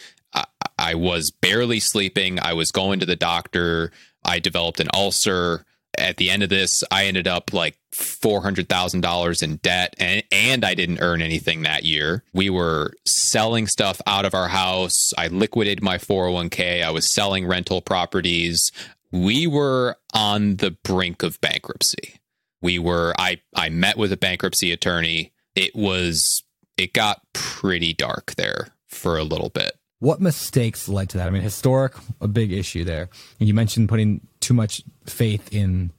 I, 0.79 0.95
was 0.95 1.31
barely 1.31 1.81
sleeping 1.81 2.39
i 2.41 2.53
was 2.53 2.71
going 2.71 3.01
to 3.01 3.07
the 3.07 3.17
doctor 3.17 3.93
i 4.25 4.39
developed 4.39 4.81
an 4.81 4.89
ulcer 4.95 5.65
at 5.99 6.17
the 6.17 6.31
end 6.31 6.43
of 6.43 6.49
this, 6.49 6.85
I 6.91 7.07
ended 7.07 7.27
up 7.27 7.53
like 7.53 7.79
$400,000 7.93 9.43
in 9.43 9.57
debt 9.57 9.95
and, 9.99 10.23
and 10.31 10.65
I 10.65 10.75
didn't 10.75 11.01
earn 11.01 11.21
anything 11.21 11.63
that 11.63 11.85
year. 11.85 12.25
We 12.33 12.51
were 12.51 12.93
selling 13.05 13.67
stuff 13.67 14.01
out 14.07 14.25
of 14.25 14.35
our 14.35 14.49
house. 14.49 15.13
I 15.19 15.29
liquidated 15.29 15.83
my 15.83 15.99
401k. 15.99 16.83
I 16.83 16.91
was 16.91 17.13
selling 17.13 17.47
rental 17.47 17.81
properties. 17.81 18.71
We 19.11 19.47
were 19.47 19.97
on 20.15 20.57
the 20.57 20.71
brink 20.71 21.23
of 21.23 21.41
bankruptcy. 21.41 22.21
We 22.61 22.79
were, 22.79 23.15
I, 23.19 23.41
I 23.55 23.69
met 23.69 23.97
with 23.97 24.13
a 24.13 24.17
bankruptcy 24.17 24.73
attorney. 24.73 25.33
It 25.55 25.75
was, 25.75 26.43
it 26.77 26.93
got 26.93 27.23
pretty 27.33 27.95
dark 27.95 28.35
there 28.37 28.69
for 28.87 29.17
a 29.17 29.25
little 29.25 29.49
bit. 29.49 29.73
What 30.01 30.21
mistakes 30.21 30.89
led 30.89 31.09
to 31.11 31.19
that? 31.19 31.27
I 31.27 31.31
mean, 31.31 31.43
historic, 31.43 31.95
a 32.21 32.29
big 32.29 32.53
issue 32.53 32.85
there. 32.85 33.09
And 33.41 33.49
you 33.49 33.55
mentioned 33.55 33.89
putting 33.89 34.21
too 34.41 34.55
much 34.55 34.83
faith 35.07 35.53
in 35.53 35.93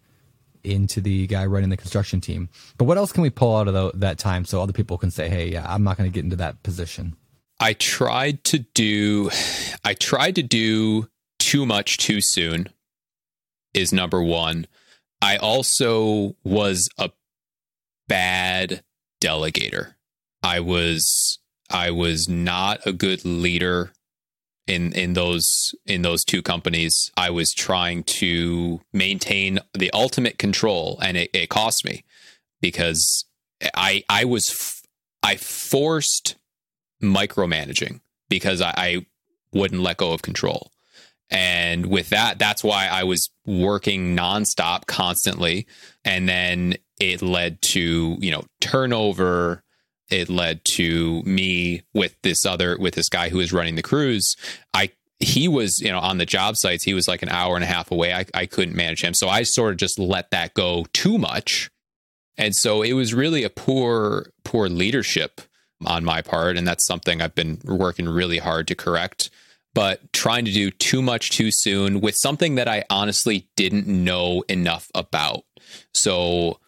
into 0.64 1.00
the 1.00 1.26
guy 1.28 1.46
running 1.46 1.70
the 1.70 1.78
construction 1.78 2.20
team. 2.20 2.50
But 2.78 2.86
what 2.86 2.98
else 2.98 3.12
can 3.12 3.24
we 3.24 3.30
pull 3.30 3.56
out 3.56 3.68
of 3.68 3.74
the, 3.74 3.92
that 3.96 4.18
time 4.18 4.46
so 4.46 4.62
other 4.62 4.74
people 4.74 4.98
can 4.98 5.12
say, 5.12 5.30
"Hey, 5.30 5.50
yeah, 5.50 5.66
I'm 5.68 5.84
not 5.84 5.98
going 5.98 6.10
to 6.10 6.14
get 6.14 6.24
into 6.24 6.36
that 6.38 6.62
position." 6.64 7.16
I 7.60 7.74
tried 7.74 8.44
to 8.46 8.60
do 8.60 9.30
I 9.84 9.94
tried 9.94 10.36
to 10.36 10.44
do 10.44 11.10
too 11.40 11.66
much 11.66 11.98
too 11.98 12.22
soon 12.22 12.70
is 13.74 13.94
number 13.94 14.22
1. 14.24 14.68
I 15.22 15.38
also 15.38 16.36
was 16.44 16.90
a 16.98 17.12
bad 18.08 18.84
delegator. 19.22 19.96
I 20.42 20.62
was 20.62 21.40
I 21.70 21.92
was 21.92 22.28
not 22.28 22.86
a 22.86 22.94
good 22.94 23.26
leader 23.26 23.92
in 24.70 24.94
in 24.94 25.14
those 25.14 25.74
in 25.86 26.04
those 26.04 26.24
two 26.24 26.42
companies. 26.42 27.12
I 27.18 27.32
was 27.32 27.54
trying 27.54 28.04
to 28.04 28.82
maintain 28.94 29.60
the 29.74 29.92
ultimate 29.92 30.38
control 30.38 31.00
and 31.02 31.18
it, 31.18 31.30
it 31.34 31.50
cost 31.50 31.84
me 31.84 32.04
because 32.62 33.26
i 33.74 34.04
i 34.10 34.24
was 34.24 34.50
f- 34.50 34.84
i 35.24 35.36
forced 35.36 36.36
micromanaging 37.02 38.00
because 38.30 38.62
I, 38.62 38.74
I 38.78 39.06
wouldn't 39.54 39.82
let 39.82 39.98
go 39.98 40.12
of 40.14 40.22
control. 40.22 40.72
And 41.32 41.88
with 41.88 42.10
that 42.10 42.38
that's 42.38 42.64
why 42.64 42.88
i 42.88 43.04
was 43.04 43.30
working 43.46 44.16
nonstop 44.16 44.86
constantly. 44.86 45.68
And 46.06 46.30
then 46.30 46.76
it 47.00 47.22
led 47.22 47.62
to 47.62 48.18
you 48.20 48.32
know 48.32 48.44
turnover 48.62 49.64
it 50.10 50.30
led 50.30 50.64
to 50.66 51.22
me 51.24 51.84
with 51.94 52.16
this 52.22 52.46
other 52.46 52.78
with 52.78 52.96
this 52.96 53.10
guy 53.10 53.30
who 53.30 53.38
was 53.38 53.54
running 53.54 53.76
the 53.76 53.82
crews. 53.82 54.36
i 54.74 54.90
he 55.20 55.48
was 55.48 55.82
you 55.82 55.92
know 55.92 56.00
on 56.00 56.18
the 56.18 56.26
job 56.26 56.56
sites 56.56 56.84
he 56.84 56.94
was 56.94 57.08
like 57.08 57.22
an 57.22 57.30
hour 57.30 57.56
and 57.56 57.64
a 57.64 57.68
half 57.68 57.92
away. 57.92 58.14
I, 58.14 58.26
I 58.34 58.46
couldn't 58.46 58.76
manage 58.76 59.04
him. 59.04 59.14
So 59.14 59.30
i 59.30 59.44
sort 59.44 59.72
of 59.72 59.78
just 59.78 60.00
let 60.00 60.32
that 60.32 60.54
go 60.54 60.86
too 60.94 61.18
much. 61.18 61.70
And 62.38 62.56
so 62.56 62.82
it 62.82 62.94
was 62.94 63.14
really 63.14 63.44
a 63.44 63.50
poor 63.50 64.32
poor 64.44 64.70
leadership 64.70 65.42
on 65.86 66.04
my 66.06 66.22
part. 66.22 66.58
And 66.58 66.68
that's 66.68 66.86
something 66.86 67.22
i've 67.22 67.36
been 67.36 67.60
working 67.66 68.08
really 68.08 68.38
hard 68.38 68.68
to 68.68 68.76
correct 68.76 69.30
but 69.76 70.12
trying 70.14 70.46
to 70.46 70.52
do 70.52 70.72
too 70.72 71.02
much 71.02 71.30
too 71.30 71.52
soon 71.52 72.02
with 72.02 72.16
something 72.16 72.56
that 72.56 72.68
i 72.68 72.84
honestly 72.90 73.48
didn't 73.56 73.88
know 73.88 74.44
enough 74.50 74.90
about. 74.96 75.44
So 75.94 76.60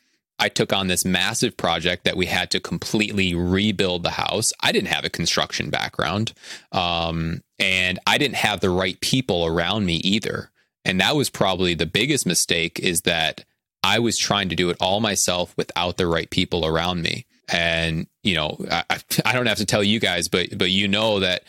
I 0.42 0.50
took 0.50 0.74
on 0.74 0.88
this 0.88 1.06
massive 1.06 1.56
project 1.56 2.04
that 2.04 2.18
we 2.18 2.26
had 2.26 2.50
to 2.50 2.60
completely 2.60 3.36
rebuild 3.36 4.02
the 4.02 4.10
house. 4.10 4.52
I 4.60 4.72
didn't 4.72 4.88
have 4.88 5.06
a 5.06 5.10
construction 5.10 5.70
background, 5.70 6.34
um, 6.72 7.44
and 7.60 8.00
I 8.08 8.18
didn't 8.18 8.38
have 8.38 8.60
the 8.60 8.72
right 8.72 9.00
people 9.02 9.46
around 9.46 9.86
me 9.86 9.98
either. 9.98 10.50
And 10.84 11.00
that 11.00 11.16
was 11.16 11.30
probably 11.30 11.76
the 11.76 11.86
biggest 11.86 12.26
mistake 12.26 12.80
is 12.80 13.02
that 13.02 13.46
I 13.84 14.00
was 14.00 14.18
trying 14.18 14.50
to 14.50 14.56
do 14.56 14.72
it 14.72 14.78
all 14.82 15.00
myself 15.00 15.54
without 15.58 15.98
the 15.98 16.08
right 16.08 16.30
people 16.30 16.66
around 16.66 17.04
me. 17.04 17.28
And 17.48 18.08
you 18.24 18.34
know, 18.34 18.58
I, 18.72 18.84
I 19.24 19.34
don't 19.34 19.46
have 19.46 19.60
to 19.60 19.66
tell 19.66 19.84
you 19.84 20.00
guys, 20.00 20.28
but 20.28 20.58
but 20.58 20.72
you 20.72 20.88
know 20.88 21.20
that 21.20 21.44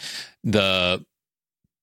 the 0.44 1.02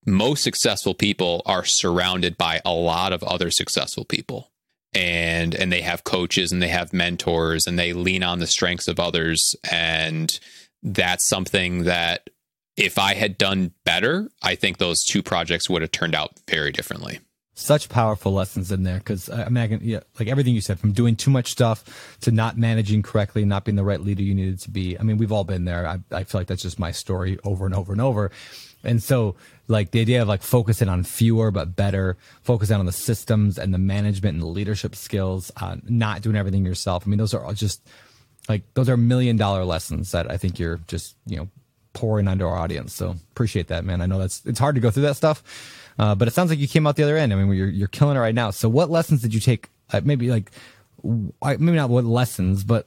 most 0.06 0.44
successful 0.44 0.94
people 0.94 1.42
are 1.48 1.66
surrounded 1.66 2.38
by 2.38 2.62
a 2.64 2.72
lot 2.72 3.14
of 3.14 3.24
other 3.24 3.50
successful 3.50 4.06
people 4.06 4.52
and 4.94 5.54
and 5.56 5.72
they 5.72 5.82
have 5.82 6.04
coaches 6.04 6.52
and 6.52 6.62
they 6.62 6.68
have 6.68 6.94
mentors 6.94 7.68
and 7.68 7.78
they 7.78 7.94
lean 7.94 8.24
on 8.24 8.40
the 8.40 8.48
strengths 8.48 8.88
of 8.88 9.00
others 9.00 9.56
and 9.70 10.40
that's 10.82 11.26
something 11.26 11.84
that 11.84 12.30
if 12.78 12.98
I 12.98 13.14
had 13.14 13.38
done 13.38 13.74
better, 13.84 14.30
I 14.42 14.56
think 14.56 14.78
those 14.78 15.04
two 15.04 15.22
projects 15.22 15.70
would 15.70 15.82
have 15.82 15.92
turned 15.92 16.16
out 16.16 16.32
very 16.48 16.72
differently. 16.72 17.20
Such 17.54 17.90
powerful 17.90 18.32
lessons 18.32 18.72
in 18.72 18.84
there 18.84 19.00
because 19.00 19.28
uh, 19.28 19.44
I 19.46 19.50
mean, 19.50 19.82
yeah, 19.84 20.00
like 20.18 20.30
everything 20.30 20.56
you 20.56 20.62
said, 20.62 20.80
from 20.80 20.94
doing 20.94 21.18
too 21.18 21.30
much 21.30 21.52
stuff 21.52 22.18
to 22.22 22.32
not 22.32 22.58
managing 22.58 23.02
correctly, 23.02 23.44
not 23.44 23.66
being 23.66 23.76
the 23.76 23.84
right 23.84 24.00
leader 24.00 24.24
you 24.24 24.34
needed 24.34 24.62
to 24.62 24.72
be. 24.72 24.98
I 24.98 25.04
mean, 25.04 25.18
we've 25.18 25.34
all 25.34 25.44
been 25.44 25.66
there. 25.66 25.86
I, 25.86 26.00
I 26.10 26.24
feel 26.24 26.40
like 26.40 26.48
that's 26.48 26.62
just 26.62 26.80
my 26.80 26.92
story 26.92 27.38
over 27.44 27.66
and 27.66 27.76
over 27.76 27.92
and 27.92 28.00
over. 28.00 28.32
And 28.84 29.04
so, 29.04 29.36
like 29.68 29.92
the 29.92 30.02
idea 30.02 30.22
of 30.22 30.28
like 30.28 30.42
focusing 30.42 30.90
on 30.90 31.04
fewer 31.04 31.52
but 31.52 31.76
better, 31.76 32.18
focusing 32.42 32.78
on 32.78 32.86
the 32.86 32.92
systems 32.92 33.58
and 33.58 33.74
the 33.74 33.78
management 33.78 34.36
and 34.36 34.42
the 34.42 34.48
leadership 34.48 34.96
skills, 34.96 35.52
uh, 35.58 35.78
not 35.88 36.22
doing 36.22 36.36
everything 36.36 36.66
yourself. 36.66 37.04
I 37.06 37.10
mean, 37.10 37.20
those 37.20 37.34
are 37.34 37.44
all 37.44 37.54
just 37.54 37.82
like 38.48 38.64
those 38.74 38.90
are 38.90 38.98
million 38.98 39.38
dollar 39.38 39.66
lessons 39.66 40.12
that 40.12 40.30
I 40.32 40.38
think 40.38 40.60
you're 40.60 40.80
just 40.88 41.16
you 41.26 41.38
know 41.38 41.48
pouring 41.94 42.28
onto 42.28 42.46
our 42.46 42.58
audience. 42.58 42.94
So 42.94 43.16
appreciate 43.32 43.68
that, 43.68 43.84
man. 43.86 44.02
I 44.02 44.06
know 44.06 44.20
that's 44.20 44.46
it's 44.46 44.60
hard 44.60 44.76
to 44.76 44.82
go 44.82 44.92
through 44.92 45.04
that 45.04 45.16
stuff, 45.16 45.44
uh, 46.00 46.16
but 46.16 46.28
it 46.28 46.34
sounds 46.34 46.50
like 46.50 46.60
you 46.60 46.68
came 46.68 46.88
out 46.88 46.96
the 46.96 47.04
other 47.04 47.18
end. 47.18 47.34
I 47.34 47.36
mean, 47.36 47.52
you're 47.54 47.70
you're 47.70 47.88
killing 47.88 48.18
it 48.18 48.20
right 48.20 48.36
now. 48.36 48.52
So 48.52 48.70
what 48.70 48.90
lessons 48.90 49.22
did 49.22 49.34
you 49.34 49.40
take? 49.40 49.70
Uh, 49.92 50.02
maybe 50.04 50.30
like 50.30 50.52
maybe 51.04 51.72
not 51.74 51.90
what 51.90 52.06
lessons, 52.06 52.64
but 52.64 52.86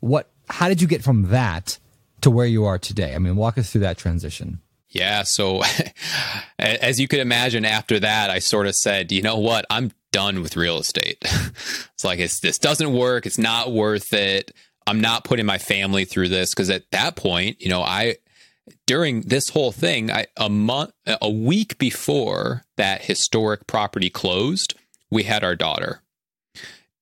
what 0.00 0.30
how 0.48 0.68
did 0.68 0.82
you 0.82 0.88
get 0.88 1.02
from 1.02 1.28
that 1.28 1.78
to 2.20 2.30
where 2.30 2.46
you 2.46 2.64
are 2.64 2.78
today? 2.78 3.14
I 3.14 3.18
mean, 3.18 3.36
walk 3.36 3.58
us 3.58 3.70
through 3.70 3.82
that 3.82 3.98
transition. 3.98 4.60
Yeah. 4.90 5.22
So, 5.22 5.62
as 6.58 6.98
you 6.98 7.08
could 7.08 7.20
imagine, 7.20 7.64
after 7.64 8.00
that, 8.00 8.30
I 8.30 8.40
sort 8.40 8.66
of 8.66 8.74
said, 8.74 9.12
you 9.12 9.22
know 9.22 9.38
what? 9.38 9.64
I'm 9.70 9.92
done 10.12 10.42
with 10.42 10.56
real 10.56 10.78
estate. 10.78 11.18
it's 11.22 12.04
like, 12.04 12.18
it's, 12.18 12.40
this 12.40 12.58
doesn't 12.58 12.92
work. 12.92 13.26
It's 13.26 13.38
not 13.38 13.72
worth 13.72 14.12
it. 14.12 14.52
I'm 14.86 15.00
not 15.00 15.24
putting 15.24 15.46
my 15.46 15.58
family 15.58 16.04
through 16.04 16.28
this. 16.28 16.52
Cause 16.54 16.70
at 16.70 16.90
that 16.90 17.14
point, 17.14 17.60
you 17.60 17.68
know, 17.68 17.82
I, 17.82 18.16
during 18.86 19.22
this 19.22 19.50
whole 19.50 19.70
thing, 19.70 20.10
I, 20.10 20.26
a 20.36 20.48
month, 20.48 20.92
a 21.06 21.30
week 21.30 21.78
before 21.78 22.64
that 22.76 23.02
historic 23.02 23.68
property 23.68 24.10
closed, 24.10 24.74
we 25.10 25.22
had 25.22 25.44
our 25.44 25.54
daughter. 25.54 26.02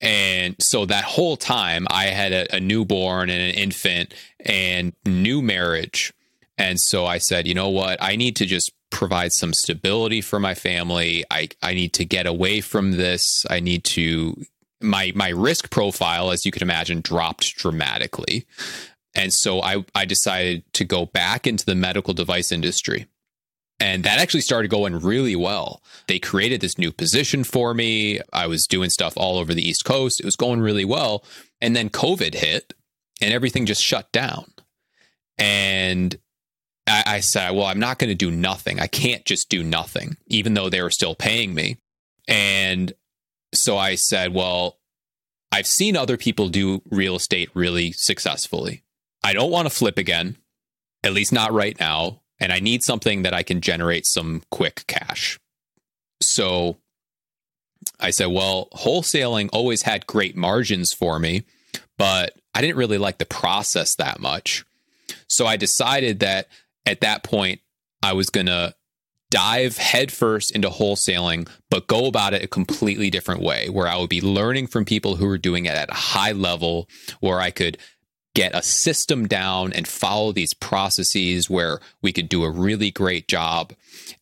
And 0.00 0.54
so 0.60 0.84
that 0.86 1.04
whole 1.04 1.36
time, 1.36 1.86
I 1.90 2.06
had 2.06 2.32
a, 2.32 2.56
a 2.56 2.60
newborn 2.60 3.30
and 3.30 3.42
an 3.42 3.54
infant 3.54 4.14
and 4.40 4.92
new 5.04 5.42
marriage 5.42 6.12
and 6.58 6.80
so 6.80 7.06
I 7.06 7.18
said, 7.18 7.46
you 7.46 7.54
know 7.54 7.68
what? 7.68 8.02
I 8.02 8.16
need 8.16 8.36
to 8.36 8.46
just 8.46 8.72
provide 8.90 9.32
some 9.32 9.54
stability 9.54 10.20
for 10.20 10.40
my 10.40 10.54
family. 10.54 11.24
I, 11.30 11.48
I 11.62 11.74
need 11.74 11.92
to 11.94 12.04
get 12.04 12.26
away 12.26 12.60
from 12.60 12.92
this. 12.92 13.44
I 13.48 13.60
need 13.60 13.84
to 13.84 14.36
my 14.80 15.12
my 15.14 15.28
risk 15.30 15.70
profile, 15.70 16.30
as 16.30 16.44
you 16.44 16.52
can 16.52 16.62
imagine, 16.62 17.00
dropped 17.00 17.56
dramatically. 17.56 18.46
And 19.14 19.32
so 19.32 19.62
I, 19.62 19.84
I 19.94 20.04
decided 20.04 20.62
to 20.74 20.84
go 20.84 21.06
back 21.06 21.46
into 21.46 21.64
the 21.64 21.74
medical 21.74 22.14
device 22.14 22.52
industry. 22.52 23.06
And 23.80 24.04
that 24.04 24.18
actually 24.18 24.40
started 24.40 24.70
going 24.70 24.98
really 24.98 25.36
well. 25.36 25.82
They 26.08 26.18
created 26.18 26.60
this 26.60 26.78
new 26.78 26.90
position 26.90 27.44
for 27.44 27.74
me. 27.74 28.20
I 28.32 28.46
was 28.46 28.66
doing 28.66 28.90
stuff 28.90 29.14
all 29.16 29.38
over 29.38 29.54
the 29.54 29.66
East 29.66 29.84
Coast. 29.84 30.20
It 30.20 30.26
was 30.26 30.36
going 30.36 30.60
really 30.60 30.84
well. 30.84 31.24
And 31.60 31.76
then 31.76 31.88
COVID 31.88 32.34
hit 32.34 32.74
and 33.20 33.32
everything 33.32 33.66
just 33.66 33.82
shut 33.82 34.10
down. 34.12 34.52
And 35.38 36.18
I, 36.88 37.02
I 37.06 37.20
said, 37.20 37.50
well, 37.50 37.66
I'm 37.66 37.78
not 37.78 37.98
going 37.98 38.08
to 38.08 38.14
do 38.14 38.30
nothing. 38.30 38.80
I 38.80 38.86
can't 38.86 39.24
just 39.24 39.48
do 39.48 39.62
nothing, 39.62 40.16
even 40.26 40.54
though 40.54 40.68
they 40.68 40.82
were 40.82 40.90
still 40.90 41.14
paying 41.14 41.54
me. 41.54 41.78
And 42.26 42.92
so 43.54 43.78
I 43.78 43.94
said, 43.94 44.34
well, 44.34 44.78
I've 45.50 45.66
seen 45.66 45.96
other 45.96 46.16
people 46.16 46.48
do 46.48 46.82
real 46.90 47.16
estate 47.16 47.50
really 47.54 47.92
successfully. 47.92 48.82
I 49.24 49.32
don't 49.32 49.50
want 49.50 49.66
to 49.66 49.74
flip 49.74 49.98
again, 49.98 50.36
at 51.02 51.12
least 51.12 51.32
not 51.32 51.52
right 51.52 51.78
now. 51.78 52.22
And 52.40 52.52
I 52.52 52.60
need 52.60 52.82
something 52.82 53.22
that 53.22 53.34
I 53.34 53.42
can 53.42 53.60
generate 53.60 54.06
some 54.06 54.42
quick 54.50 54.84
cash. 54.86 55.38
So 56.20 56.76
I 57.98 58.10
said, 58.10 58.26
well, 58.26 58.68
wholesaling 58.72 59.48
always 59.52 59.82
had 59.82 60.06
great 60.06 60.36
margins 60.36 60.92
for 60.92 61.18
me, 61.18 61.44
but 61.96 62.36
I 62.54 62.60
didn't 62.60 62.76
really 62.76 62.98
like 62.98 63.18
the 63.18 63.26
process 63.26 63.96
that 63.96 64.20
much. 64.20 64.64
So 65.28 65.46
I 65.46 65.56
decided 65.56 66.20
that 66.20 66.48
at 66.88 67.02
that 67.02 67.22
point, 67.22 67.60
I 68.02 68.14
was 68.14 68.30
going 68.30 68.46
to 68.46 68.74
dive 69.30 69.76
headfirst 69.76 70.50
into 70.52 70.70
wholesaling, 70.70 71.48
but 71.70 71.86
go 71.86 72.06
about 72.06 72.32
it 72.32 72.42
a 72.42 72.48
completely 72.48 73.10
different 73.10 73.42
way, 73.42 73.68
where 73.68 73.86
I 73.86 73.98
would 73.98 74.08
be 74.08 74.22
learning 74.22 74.68
from 74.68 74.86
people 74.86 75.16
who 75.16 75.26
were 75.26 75.38
doing 75.38 75.66
it 75.66 75.74
at 75.74 75.90
a 75.90 75.94
high 75.94 76.32
level, 76.32 76.88
where 77.20 77.40
I 77.40 77.50
could 77.50 77.76
get 78.34 78.54
a 78.54 78.62
system 78.62 79.28
down 79.28 79.72
and 79.72 79.86
follow 79.86 80.32
these 80.32 80.54
processes 80.54 81.50
where 81.50 81.80
we 82.02 82.12
could 82.12 82.28
do 82.28 82.44
a 82.44 82.50
really 82.50 82.90
great 82.90 83.28
job 83.28 83.72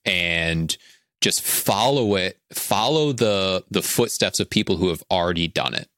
and 0.04 0.76
just 1.20 1.42
follow 1.42 2.14
it 2.16 2.38
follow 2.52 3.12
the 3.12 3.64
the 3.70 3.82
footsteps 3.82 4.40
of 4.40 4.50
people 4.50 4.76
who 4.76 4.88
have 4.88 5.02
already 5.10 5.48
done 5.48 5.74
it. 5.74 5.88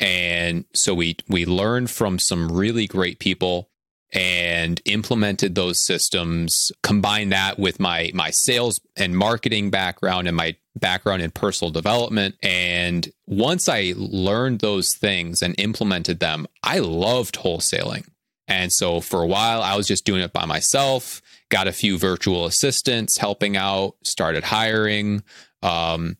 And 0.00 0.64
so 0.74 0.94
we 0.94 1.16
we 1.28 1.46
learned 1.46 1.90
from 1.90 2.18
some 2.18 2.50
really 2.50 2.86
great 2.86 3.18
people 3.18 3.67
and 4.12 4.80
implemented 4.86 5.54
those 5.54 5.78
systems 5.78 6.72
combined 6.82 7.32
that 7.32 7.58
with 7.58 7.78
my 7.78 8.10
my 8.14 8.30
sales 8.30 8.80
and 8.96 9.16
marketing 9.16 9.70
background 9.70 10.26
and 10.26 10.36
my 10.36 10.56
background 10.76 11.20
in 11.20 11.30
personal 11.30 11.70
development. 11.70 12.34
And 12.42 13.10
once 13.26 13.68
i 13.68 13.92
learned 13.96 14.60
those 14.60 14.94
things 14.94 15.42
and 15.42 15.54
implemented 15.58 16.20
them 16.20 16.46
i 16.62 16.78
loved 16.78 17.36
wholesaling. 17.36 18.08
And 18.46 18.72
so 18.72 19.00
for 19.00 19.22
a 19.22 19.26
while 19.26 19.60
i 19.60 19.76
was 19.76 19.86
just 19.86 20.06
doing 20.06 20.22
it 20.22 20.32
by 20.32 20.46
myself 20.46 21.20
got 21.50 21.68
a 21.68 21.72
few 21.72 21.98
virtual 21.98 22.46
assistants 22.46 23.18
helping 23.18 23.56
out 23.56 23.94
started 24.02 24.44
hiring. 24.44 25.22
Um, 25.62 26.16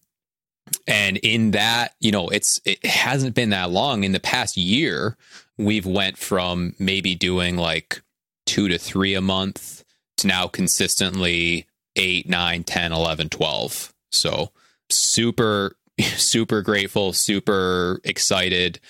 and 0.86 1.16
in 1.18 1.52
that 1.52 1.94
you 2.00 2.12
know 2.12 2.28
it's 2.28 2.60
it 2.66 2.84
hasn't 2.84 3.34
been 3.34 3.50
that 3.50 3.70
long. 3.70 4.04
In 4.04 4.12
the 4.12 4.20
past 4.20 4.58
year 4.58 5.16
we've 5.58 5.86
went 5.86 6.16
from 6.16 6.74
maybe 6.78 7.14
doing 7.14 7.56
like 7.56 8.02
two 8.46 8.68
to 8.68 8.78
three 8.78 9.14
a 9.14 9.20
month 9.20 9.84
to 10.16 10.26
now 10.26 10.46
consistently 10.46 11.66
8 11.96 12.28
9 12.28 12.64
10 12.64 12.92
11 12.92 13.28
12 13.28 13.92
so 14.10 14.52
super 14.88 15.76
super 16.00 16.62
grateful 16.62 17.12
super 17.12 18.00
excited 18.04 18.80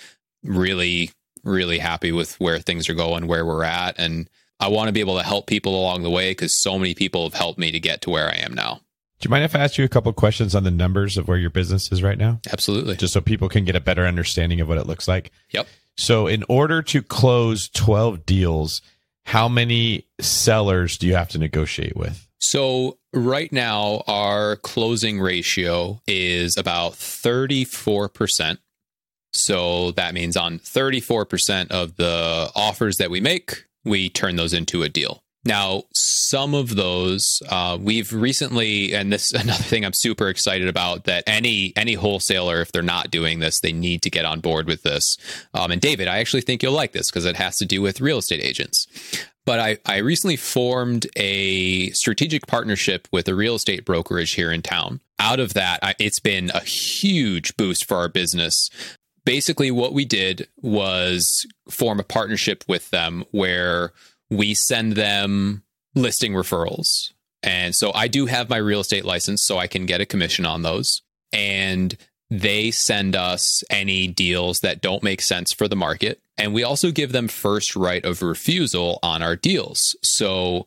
really 0.44 1.10
really 1.42 1.78
happy 1.78 2.12
with 2.12 2.38
where 2.38 2.58
things 2.58 2.88
are 2.88 2.94
going 2.94 3.26
where 3.26 3.44
we're 3.44 3.64
at. 3.64 3.98
And 3.98 4.28
i 4.60 4.68
want 4.68 4.88
to 4.88 4.92
be 4.92 5.00
able 5.00 5.16
to 5.16 5.24
help 5.24 5.46
people 5.46 5.78
along 5.78 6.02
the 6.02 6.10
way 6.10 6.32
because 6.32 6.52
so 6.52 6.78
many 6.78 6.94
people 6.94 7.24
have 7.24 7.34
helped 7.34 7.58
me 7.58 7.72
to 7.72 7.80
get 7.80 8.02
to 8.02 8.10
where 8.10 8.28
i 8.28 8.36
am 8.36 8.54
now. 8.54 8.80
Do 9.20 9.26
you 9.26 9.30
mind 9.30 9.44
if 9.44 9.56
I 9.56 9.58
ask 9.58 9.76
you 9.76 9.84
a 9.84 9.88
couple 9.88 10.12
questions 10.12 10.54
on 10.54 10.62
the 10.62 10.70
numbers 10.70 11.16
of 11.16 11.26
where 11.26 11.38
your 11.38 11.50
business 11.50 11.90
is 11.90 12.04
right 12.04 12.18
now? 12.18 12.40
absolutely. 12.52 12.94
Just 12.94 13.12
so 13.12 13.20
people 13.20 13.48
can 13.48 13.64
get 13.64 13.74
a 13.74 13.80
better 13.80 14.06
understanding 14.06 14.60
of 14.60 14.68
what 14.68 14.78
it 14.78 14.86
looks 14.86 15.08
like. 15.08 15.32
yep 15.50 15.66
So, 15.98 16.28
in 16.28 16.44
order 16.48 16.80
to 16.82 17.02
close 17.02 17.68
12 17.70 18.24
deals, 18.24 18.80
how 19.26 19.48
many 19.48 20.06
sellers 20.20 20.96
do 20.96 21.06
you 21.06 21.14
have 21.14 21.28
to 21.30 21.38
negotiate 21.38 21.96
with? 21.96 22.26
So 22.40 22.98
right 23.12 23.52
now, 23.52 24.04
our 24.06 24.56
closing 24.56 25.20
ratio 25.20 26.00
is 26.06 26.56
about 26.56 26.92
34%. 26.92 28.58
So 29.32 29.90
that 29.92 30.14
means 30.14 30.36
on 30.36 30.60
34% 30.60 31.70
of 31.70 31.96
the 31.96 32.50
offers 32.54 32.96
that 32.96 33.10
we 33.10 33.20
make, 33.20 33.66
we 33.84 34.08
turn 34.08 34.36
those 34.36 34.54
into 34.54 34.82
a 34.82 34.88
deal. 34.88 35.22
Now, 35.44 35.84
some 35.94 36.54
of 36.54 36.74
those 36.74 37.42
uh, 37.48 37.78
we've 37.80 38.12
recently, 38.12 38.94
and 38.94 39.12
this 39.12 39.32
is 39.32 39.40
another 39.42 39.62
thing 39.62 39.84
I'm 39.84 39.92
super 39.92 40.28
excited 40.28 40.68
about 40.68 41.04
that 41.04 41.24
any 41.26 41.72
any 41.76 41.94
wholesaler, 41.94 42.60
if 42.60 42.72
they're 42.72 42.82
not 42.82 43.10
doing 43.10 43.38
this, 43.38 43.60
they 43.60 43.72
need 43.72 44.02
to 44.02 44.10
get 44.10 44.24
on 44.24 44.40
board 44.40 44.66
with 44.66 44.82
this. 44.82 45.16
Um, 45.54 45.70
and 45.70 45.80
David, 45.80 46.08
I 46.08 46.18
actually 46.18 46.42
think 46.42 46.62
you'll 46.62 46.72
like 46.72 46.92
this 46.92 47.10
because 47.10 47.24
it 47.24 47.36
has 47.36 47.56
to 47.58 47.66
do 47.66 47.80
with 47.80 48.00
real 48.00 48.18
estate 48.18 48.44
agents. 48.44 48.86
But 49.46 49.60
I, 49.60 49.78
I 49.86 49.98
recently 49.98 50.36
formed 50.36 51.06
a 51.16 51.90
strategic 51.92 52.46
partnership 52.46 53.08
with 53.10 53.28
a 53.28 53.34
real 53.34 53.54
estate 53.54 53.86
brokerage 53.86 54.32
here 54.32 54.52
in 54.52 54.60
town. 54.60 55.00
Out 55.18 55.40
of 55.40 55.54
that, 55.54 55.78
I, 55.82 55.94
it's 55.98 56.20
been 56.20 56.50
a 56.52 56.60
huge 56.60 57.56
boost 57.56 57.86
for 57.86 57.96
our 57.96 58.08
business 58.08 58.68
basically 59.24 59.70
what 59.70 59.92
we 59.92 60.06
did 60.06 60.48
was 60.62 61.46
form 61.68 62.00
a 62.00 62.02
partnership 62.02 62.64
with 62.66 62.88
them 62.88 63.22
where 63.30 63.92
we 64.30 64.54
send 64.54 64.92
them 64.92 65.62
listing 65.94 66.32
referrals. 66.32 67.12
And 67.42 67.74
so 67.74 67.92
I 67.94 68.08
do 68.08 68.26
have 68.26 68.48
my 68.48 68.56
real 68.56 68.80
estate 68.80 69.04
license, 69.04 69.42
so 69.42 69.58
I 69.58 69.66
can 69.66 69.86
get 69.86 70.00
a 70.00 70.06
commission 70.06 70.44
on 70.44 70.62
those. 70.62 71.02
And 71.32 71.96
they 72.30 72.70
send 72.70 73.16
us 73.16 73.64
any 73.70 74.06
deals 74.06 74.60
that 74.60 74.80
don't 74.80 75.02
make 75.02 75.22
sense 75.22 75.52
for 75.52 75.66
the 75.68 75.76
market. 75.76 76.20
And 76.36 76.52
we 76.52 76.62
also 76.62 76.90
give 76.90 77.12
them 77.12 77.28
first 77.28 77.74
right 77.74 78.04
of 78.04 78.22
refusal 78.22 78.98
on 79.02 79.22
our 79.22 79.34
deals. 79.34 79.96
So 80.02 80.66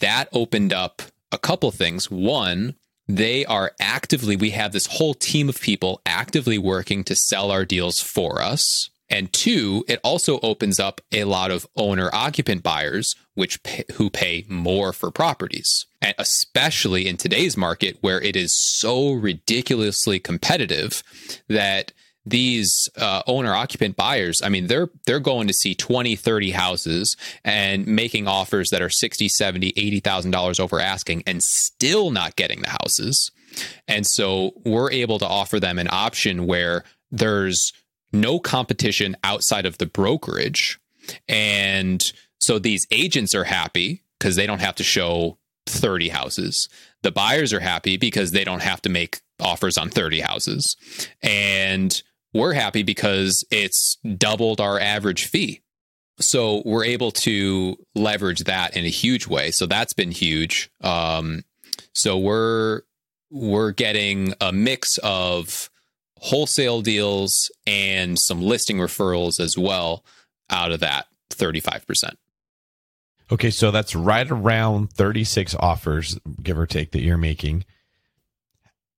that 0.00 0.28
opened 0.32 0.72
up 0.72 1.02
a 1.32 1.38
couple 1.38 1.70
things. 1.70 2.10
One, 2.10 2.74
they 3.06 3.46
are 3.46 3.72
actively, 3.80 4.36
we 4.36 4.50
have 4.50 4.72
this 4.72 4.86
whole 4.86 5.14
team 5.14 5.48
of 5.48 5.60
people 5.60 6.00
actively 6.04 6.58
working 6.58 7.02
to 7.04 7.16
sell 7.16 7.50
our 7.50 7.64
deals 7.64 8.00
for 8.00 8.42
us. 8.42 8.90
And 9.10 9.32
two, 9.32 9.84
it 9.88 10.00
also 10.04 10.38
opens 10.40 10.78
up 10.78 11.00
a 11.12 11.24
lot 11.24 11.50
of 11.50 11.66
owner 11.76 12.10
occupant 12.12 12.62
buyers, 12.62 13.14
which 13.34 13.62
pay, 13.62 13.84
who 13.94 14.10
pay 14.10 14.44
more 14.48 14.92
for 14.92 15.10
properties. 15.10 15.86
And 16.02 16.14
especially 16.18 17.08
in 17.08 17.16
today's 17.16 17.56
market 17.56 17.96
where 18.00 18.20
it 18.20 18.36
is 18.36 18.52
so 18.52 19.12
ridiculously 19.12 20.18
competitive 20.18 21.02
that 21.48 21.92
these 22.26 22.88
uh, 22.98 23.22
owner 23.26 23.54
occupant 23.54 23.96
buyers 23.96 24.42
i 24.42 24.50
mean 24.50 24.66
they're 24.66 24.90
they're 25.06 25.20
going 25.20 25.48
to 25.48 25.54
see 25.54 25.74
20 25.74 26.14
30 26.14 26.50
houses 26.50 27.16
and 27.42 27.86
making 27.86 28.28
offers 28.28 28.68
that 28.68 28.82
are 28.82 28.90
60 28.90 29.28
70 29.28 29.72
80,000 29.76 30.30
dollars 30.30 30.60
over 30.60 30.78
asking 30.78 31.22
and 31.26 31.42
still 31.42 32.10
not 32.10 32.36
getting 32.36 32.60
the 32.60 32.76
houses 32.82 33.30
and 33.86 34.06
so 34.06 34.52
we're 34.64 34.90
able 34.90 35.18
to 35.18 35.26
offer 35.26 35.58
them 35.58 35.78
an 35.78 35.88
option 35.90 36.46
where 36.46 36.84
there's 37.10 37.72
no 38.12 38.38
competition 38.38 39.16
outside 39.24 39.66
of 39.66 39.78
the 39.78 39.86
brokerage 39.86 40.78
and 41.28 42.12
so 42.40 42.58
these 42.58 42.86
agents 42.90 43.34
are 43.34 43.44
happy 43.44 44.02
because 44.18 44.36
they 44.36 44.46
don't 44.46 44.60
have 44.60 44.74
to 44.74 44.84
show 44.84 45.38
30 45.66 46.08
houses 46.08 46.68
the 47.02 47.12
buyers 47.12 47.52
are 47.52 47.60
happy 47.60 47.96
because 47.96 48.32
they 48.32 48.44
don't 48.44 48.62
have 48.62 48.82
to 48.82 48.88
make 48.88 49.20
offers 49.40 49.78
on 49.78 49.88
30 49.88 50.20
houses 50.20 50.76
and 51.22 52.02
we're 52.32 52.52
happy 52.52 52.82
because 52.82 53.44
it's 53.50 53.96
doubled 54.16 54.60
our 54.60 54.78
average 54.78 55.26
fee. 55.26 55.60
So 56.20 56.62
we're 56.64 56.84
able 56.84 57.12
to 57.12 57.76
leverage 57.94 58.44
that 58.44 58.76
in 58.76 58.84
a 58.84 58.90
huge 58.90 59.26
way. 59.26 59.50
So 59.50 59.66
that's 59.66 59.92
been 59.92 60.10
huge. 60.10 60.70
Um, 60.80 61.44
so 61.94 62.18
we're 62.18 62.82
we're 63.30 63.72
getting 63.72 64.34
a 64.40 64.52
mix 64.52 64.98
of 64.98 65.70
wholesale 66.20 66.82
deals 66.82 67.50
and 67.66 68.18
some 68.18 68.40
listing 68.42 68.78
referrals 68.78 69.40
as 69.40 69.56
well 69.56 70.04
out 70.50 70.72
of 70.72 70.80
that 70.80 71.06
35%. 71.30 72.14
Okay, 73.30 73.50
so 73.50 73.70
that's 73.70 73.94
right 73.94 74.30
around 74.30 74.92
36 74.92 75.54
offers, 75.56 76.18
give 76.42 76.58
or 76.58 76.66
take, 76.66 76.92
that 76.92 77.02
you're 77.02 77.18
making. 77.18 77.64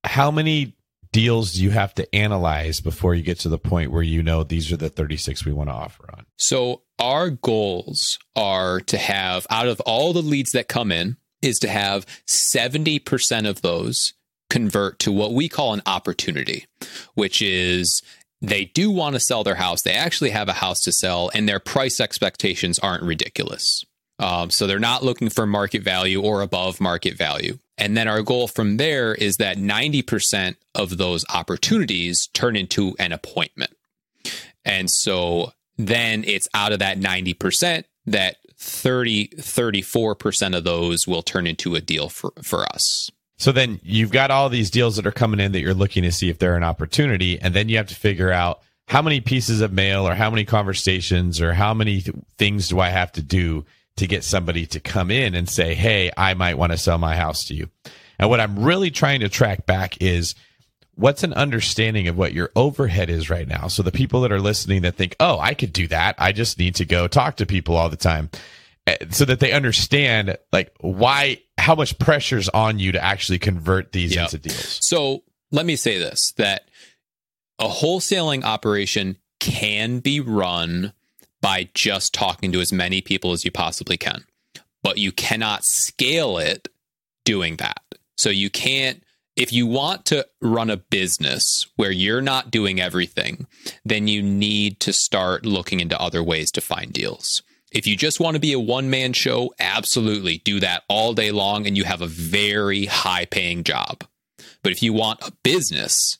How 0.04 0.30
many 0.30 0.76
deals 1.12 1.54
do 1.54 1.64
you 1.64 1.70
have 1.70 1.94
to 1.94 2.14
analyze 2.14 2.80
before 2.80 3.14
you 3.14 3.22
get 3.22 3.40
to 3.40 3.48
the 3.48 3.58
point 3.58 3.90
where 3.90 4.02
you 4.02 4.22
know 4.22 4.44
these 4.44 4.70
are 4.70 4.76
the 4.76 4.88
36 4.88 5.44
we 5.44 5.52
want 5.52 5.68
to 5.68 5.74
offer 5.74 6.04
on? 6.12 6.26
So 6.36 6.82
our 6.98 7.30
goals 7.30 8.18
are 8.36 8.80
to 8.80 8.98
have 8.98 9.46
out 9.50 9.66
of 9.66 9.80
all 9.80 10.12
the 10.12 10.22
leads 10.22 10.52
that 10.52 10.68
come 10.68 10.92
in 10.92 11.16
is 11.42 11.58
to 11.60 11.68
have 11.68 12.06
70% 12.26 13.48
of 13.48 13.62
those 13.62 14.12
convert 14.50 14.98
to 15.00 15.12
what 15.12 15.32
we 15.32 15.48
call 15.48 15.72
an 15.72 15.82
opportunity, 15.86 16.66
which 17.14 17.40
is 17.40 18.02
they 18.42 18.66
do 18.66 18.90
want 18.90 19.14
to 19.14 19.20
sell 19.20 19.44
their 19.44 19.54
house. 19.54 19.82
They 19.82 19.92
actually 19.92 20.30
have 20.30 20.48
a 20.48 20.54
house 20.54 20.82
to 20.82 20.92
sell 20.92 21.30
and 21.34 21.48
their 21.48 21.60
price 21.60 22.00
expectations 22.00 22.78
aren't 22.78 23.02
ridiculous. 23.02 23.84
Um, 24.18 24.50
so 24.50 24.66
they're 24.66 24.78
not 24.78 25.02
looking 25.02 25.30
for 25.30 25.46
market 25.46 25.82
value 25.82 26.20
or 26.20 26.42
above 26.42 26.80
market 26.80 27.16
value. 27.16 27.58
And 27.78 27.96
then 27.96 28.06
our 28.06 28.22
goal 28.22 28.46
from 28.46 28.76
there 28.76 29.14
is 29.14 29.38
that 29.38 29.56
90% 29.56 30.56
of 30.74 30.98
those 30.98 31.24
opportunities 31.32 32.28
turn 32.34 32.54
into 32.54 32.94
an 32.98 33.12
appointment. 33.12 33.74
And 34.66 34.90
so 34.90 35.52
then 35.78 36.24
it's 36.26 36.48
out 36.52 36.72
of 36.72 36.80
that 36.80 36.98
90% 36.98 37.84
that 38.06 38.36
30 38.58 39.28
34% 39.28 40.56
of 40.56 40.64
those 40.64 41.06
will 41.06 41.22
turn 41.22 41.46
into 41.46 41.74
a 41.74 41.80
deal 41.80 42.10
for 42.10 42.32
for 42.42 42.64
us. 42.64 43.10
So 43.40 43.52
then 43.52 43.80
you've 43.82 44.12
got 44.12 44.30
all 44.30 44.50
these 44.50 44.70
deals 44.70 44.96
that 44.96 45.06
are 45.06 45.12
coming 45.12 45.40
in 45.40 45.52
that 45.52 45.60
you're 45.60 45.72
looking 45.72 46.02
to 46.02 46.12
see 46.12 46.28
if 46.28 46.38
they're 46.38 46.58
an 46.58 46.62
opportunity 46.62 47.40
and 47.40 47.54
then 47.54 47.70
you 47.70 47.78
have 47.78 47.86
to 47.86 47.94
figure 47.94 48.30
out 48.30 48.60
how 48.86 49.00
many 49.00 49.22
pieces 49.22 49.62
of 49.62 49.72
mail 49.72 50.06
or 50.06 50.14
how 50.14 50.28
many 50.28 50.44
conversations 50.44 51.40
or 51.40 51.54
how 51.54 51.72
many 51.72 52.02
th- 52.02 52.14
things 52.36 52.68
do 52.68 52.80
I 52.80 52.90
have 52.90 53.10
to 53.12 53.22
do 53.22 53.64
to 53.96 54.06
get 54.06 54.24
somebody 54.24 54.66
to 54.66 54.78
come 54.78 55.10
in 55.10 55.34
and 55.34 55.48
say, 55.48 55.74
"Hey, 55.74 56.10
I 56.18 56.34
might 56.34 56.58
want 56.58 56.72
to 56.72 56.78
sell 56.78 56.98
my 56.98 57.16
house 57.16 57.44
to 57.44 57.54
you." 57.54 57.70
And 58.18 58.28
what 58.28 58.40
I'm 58.40 58.58
really 58.58 58.90
trying 58.90 59.20
to 59.20 59.28
track 59.30 59.64
back 59.64 60.02
is 60.02 60.34
what's 60.94 61.22
an 61.22 61.32
understanding 61.32 62.08
of 62.08 62.18
what 62.18 62.34
your 62.34 62.50
overhead 62.54 63.08
is 63.08 63.30
right 63.30 63.48
now? 63.48 63.68
So 63.68 63.82
the 63.82 63.90
people 63.90 64.20
that 64.20 64.32
are 64.32 64.40
listening 64.40 64.82
that 64.82 64.96
think, 64.96 65.16
oh, 65.18 65.38
I 65.38 65.54
could 65.54 65.72
do 65.72 65.86
that. 65.88 66.14
I 66.18 66.32
just 66.32 66.58
need 66.58 66.74
to 66.74 66.84
go 66.84 67.08
talk 67.08 67.36
to 67.36 67.46
people 67.46 67.76
all 67.76 67.88
the 67.88 67.96
time. 67.96 68.28
Eh, 68.86 68.96
so 69.10 69.24
that 69.24 69.40
they 69.40 69.52
understand 69.52 70.36
like 70.52 70.74
why, 70.80 71.38
how 71.60 71.74
much 71.74 71.98
pressure's 71.98 72.48
on 72.50 72.78
you 72.78 72.92
to 72.92 73.02
actually 73.02 73.38
convert 73.38 73.92
these 73.92 74.14
yep. 74.14 74.32
into 74.32 74.38
deals. 74.38 74.78
So 74.82 75.22
let 75.50 75.66
me 75.66 75.76
say 75.76 75.98
this 75.98 76.32
that 76.32 76.68
a 77.58 77.68
wholesaling 77.68 78.44
operation 78.44 79.16
can 79.38 80.00
be 80.00 80.20
run 80.20 80.92
by 81.40 81.68
just 81.74 82.12
talking 82.12 82.52
to 82.52 82.60
as 82.60 82.72
many 82.72 83.00
people 83.00 83.32
as 83.32 83.44
you 83.44 83.50
possibly 83.50 83.96
can, 83.96 84.24
but 84.82 84.98
you 84.98 85.12
cannot 85.12 85.64
scale 85.64 86.38
it 86.38 86.68
doing 87.24 87.56
that. 87.56 87.82
So 88.16 88.30
you 88.30 88.50
can't 88.50 89.02
if 89.36 89.52
you 89.52 89.66
want 89.66 90.04
to 90.06 90.26
run 90.42 90.68
a 90.68 90.76
business 90.76 91.66
where 91.76 91.90
you're 91.90 92.20
not 92.20 92.50
doing 92.50 92.80
everything, 92.80 93.46
then 93.84 94.06
you 94.08 94.22
need 94.22 94.80
to 94.80 94.92
start 94.92 95.46
looking 95.46 95.80
into 95.80 95.98
other 95.98 96.22
ways 96.22 96.50
to 96.52 96.60
find 96.60 96.92
deals. 96.92 97.42
If 97.70 97.86
you 97.86 97.96
just 97.96 98.20
want 98.20 98.34
to 98.34 98.40
be 98.40 98.52
a 98.52 98.60
one 98.60 98.90
man 98.90 99.12
show, 99.12 99.54
absolutely 99.60 100.38
do 100.38 100.60
that 100.60 100.82
all 100.88 101.14
day 101.14 101.30
long 101.30 101.66
and 101.66 101.76
you 101.76 101.84
have 101.84 102.02
a 102.02 102.06
very 102.06 102.86
high 102.86 103.26
paying 103.26 103.62
job. 103.64 104.04
But 104.62 104.72
if 104.72 104.82
you 104.82 104.92
want 104.92 105.20
a 105.20 105.32
business, 105.42 106.18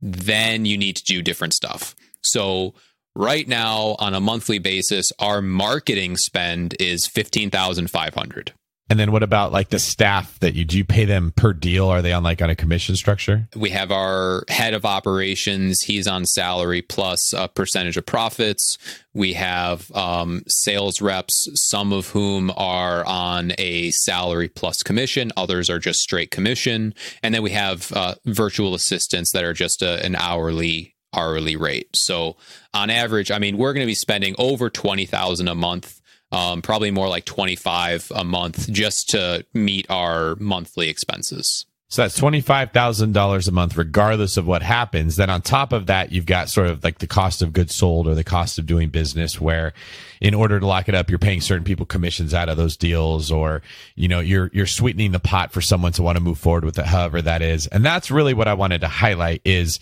then 0.00 0.64
you 0.64 0.78
need 0.78 0.96
to 0.96 1.04
do 1.04 1.22
different 1.22 1.54
stuff. 1.54 1.94
So, 2.22 2.74
right 3.14 3.46
now 3.46 3.96
on 3.98 4.14
a 4.14 4.20
monthly 4.20 4.58
basis, 4.58 5.12
our 5.18 5.42
marketing 5.42 6.16
spend 6.16 6.74
is 6.80 7.06
15,500. 7.06 8.52
And 8.92 9.00
then 9.00 9.10
what 9.10 9.22
about 9.22 9.52
like 9.52 9.70
the 9.70 9.78
staff 9.78 10.38
that 10.40 10.52
you 10.52 10.66
do 10.66 10.76
you 10.76 10.84
pay 10.84 11.06
them 11.06 11.32
per 11.34 11.54
deal? 11.54 11.88
Are 11.88 12.02
they 12.02 12.12
on 12.12 12.22
like 12.22 12.42
on 12.42 12.50
a 12.50 12.54
commission 12.54 12.94
structure? 12.94 13.48
We 13.56 13.70
have 13.70 13.90
our 13.90 14.44
head 14.48 14.74
of 14.74 14.84
operations. 14.84 15.80
He's 15.80 16.06
on 16.06 16.26
salary 16.26 16.82
plus 16.82 17.32
a 17.32 17.48
percentage 17.48 17.96
of 17.96 18.04
profits. 18.04 18.76
We 19.14 19.32
have 19.32 19.90
um, 19.92 20.42
sales 20.46 21.00
reps, 21.00 21.48
some 21.54 21.90
of 21.90 22.08
whom 22.08 22.52
are 22.54 23.02
on 23.06 23.52
a 23.56 23.92
salary 23.92 24.50
plus 24.50 24.82
commission. 24.82 25.32
Others 25.38 25.70
are 25.70 25.78
just 25.78 26.00
straight 26.00 26.30
commission. 26.30 26.92
And 27.22 27.34
then 27.34 27.42
we 27.42 27.52
have 27.52 27.92
uh, 27.94 28.16
virtual 28.26 28.74
assistants 28.74 29.32
that 29.32 29.42
are 29.42 29.54
just 29.54 29.80
a, 29.80 30.04
an 30.04 30.16
hourly 30.16 30.96
hourly 31.14 31.56
rate. 31.56 31.88
So 31.94 32.36
on 32.74 32.90
average, 32.90 33.30
I 33.30 33.38
mean, 33.38 33.56
we're 33.56 33.72
going 33.72 33.84
to 33.84 33.90
be 33.90 33.94
spending 33.94 34.34
over 34.36 34.68
20,000 34.68 35.48
a 35.48 35.54
month 35.54 36.01
um, 36.32 36.62
probably 36.62 36.90
more 36.90 37.08
like 37.08 37.26
25 37.26 38.10
a 38.14 38.24
month 38.24 38.70
just 38.70 39.10
to 39.10 39.44
meet 39.52 39.86
our 39.90 40.34
monthly 40.36 40.88
expenses. 40.88 41.66
So 41.88 42.00
that's 42.00 42.18
$25,000 42.18 43.48
a 43.48 43.50
month, 43.50 43.76
regardless 43.76 44.38
of 44.38 44.46
what 44.46 44.62
happens. 44.62 45.16
Then 45.16 45.28
on 45.28 45.42
top 45.42 45.74
of 45.74 45.88
that, 45.88 46.10
you've 46.10 46.24
got 46.24 46.48
sort 46.48 46.68
of 46.68 46.82
like 46.82 47.00
the 47.00 47.06
cost 47.06 47.42
of 47.42 47.52
goods 47.52 47.74
sold 47.74 48.08
or 48.08 48.14
the 48.14 48.24
cost 48.24 48.58
of 48.58 48.64
doing 48.64 48.88
business 48.88 49.38
where 49.38 49.74
in 50.18 50.32
order 50.32 50.58
to 50.58 50.66
lock 50.66 50.88
it 50.88 50.94
up, 50.94 51.10
you're 51.10 51.18
paying 51.18 51.42
certain 51.42 51.64
people 51.64 51.84
commissions 51.84 52.32
out 52.32 52.48
of 52.48 52.56
those 52.56 52.78
deals 52.78 53.30
or, 53.30 53.60
you 53.94 54.08
know, 54.08 54.20
you're, 54.20 54.50
you're 54.54 54.64
sweetening 54.64 55.12
the 55.12 55.20
pot 55.20 55.52
for 55.52 55.60
someone 55.60 55.92
to 55.92 56.02
want 56.02 56.16
to 56.16 56.24
move 56.24 56.38
forward 56.38 56.64
with 56.64 56.78
it, 56.78 56.86
however 56.86 57.20
that 57.20 57.42
is. 57.42 57.66
And 57.66 57.84
that's 57.84 58.10
really 58.10 58.32
what 58.32 58.48
I 58.48 58.54
wanted 58.54 58.80
to 58.80 58.88
highlight 58.88 59.42
is 59.44 59.78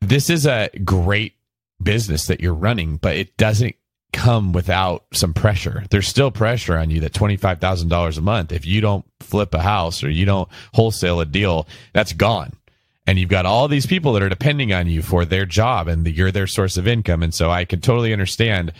this 0.00 0.30
is 0.30 0.46
a 0.46 0.70
great 0.84 1.34
business 1.82 2.28
that 2.28 2.40
you're 2.40 2.54
running, 2.54 2.98
but 2.98 3.16
it 3.16 3.36
doesn't 3.36 3.74
come 4.12 4.52
without 4.52 5.04
some 5.12 5.34
pressure. 5.34 5.84
There's 5.90 6.08
still 6.08 6.30
pressure 6.30 6.76
on 6.76 6.90
you 6.90 7.00
that 7.00 7.12
$25,000 7.12 8.18
a 8.18 8.20
month, 8.20 8.52
if 8.52 8.66
you 8.66 8.80
don't 8.80 9.04
flip 9.20 9.54
a 9.54 9.62
house 9.62 10.04
or 10.04 10.10
you 10.10 10.24
don't 10.24 10.48
wholesale 10.74 11.20
a 11.20 11.26
deal, 11.26 11.66
that's 11.92 12.12
gone. 12.12 12.52
And 13.06 13.18
you've 13.18 13.28
got 13.28 13.46
all 13.46 13.66
these 13.66 13.86
people 13.86 14.12
that 14.12 14.22
are 14.22 14.28
depending 14.28 14.72
on 14.72 14.86
you 14.86 15.02
for 15.02 15.24
their 15.24 15.44
job 15.44 15.88
and 15.88 16.06
you're 16.06 16.30
their 16.30 16.46
source 16.46 16.76
of 16.76 16.86
income. 16.86 17.22
And 17.22 17.34
so 17.34 17.50
I 17.50 17.64
can 17.64 17.80
totally 17.80 18.12
understand 18.12 18.72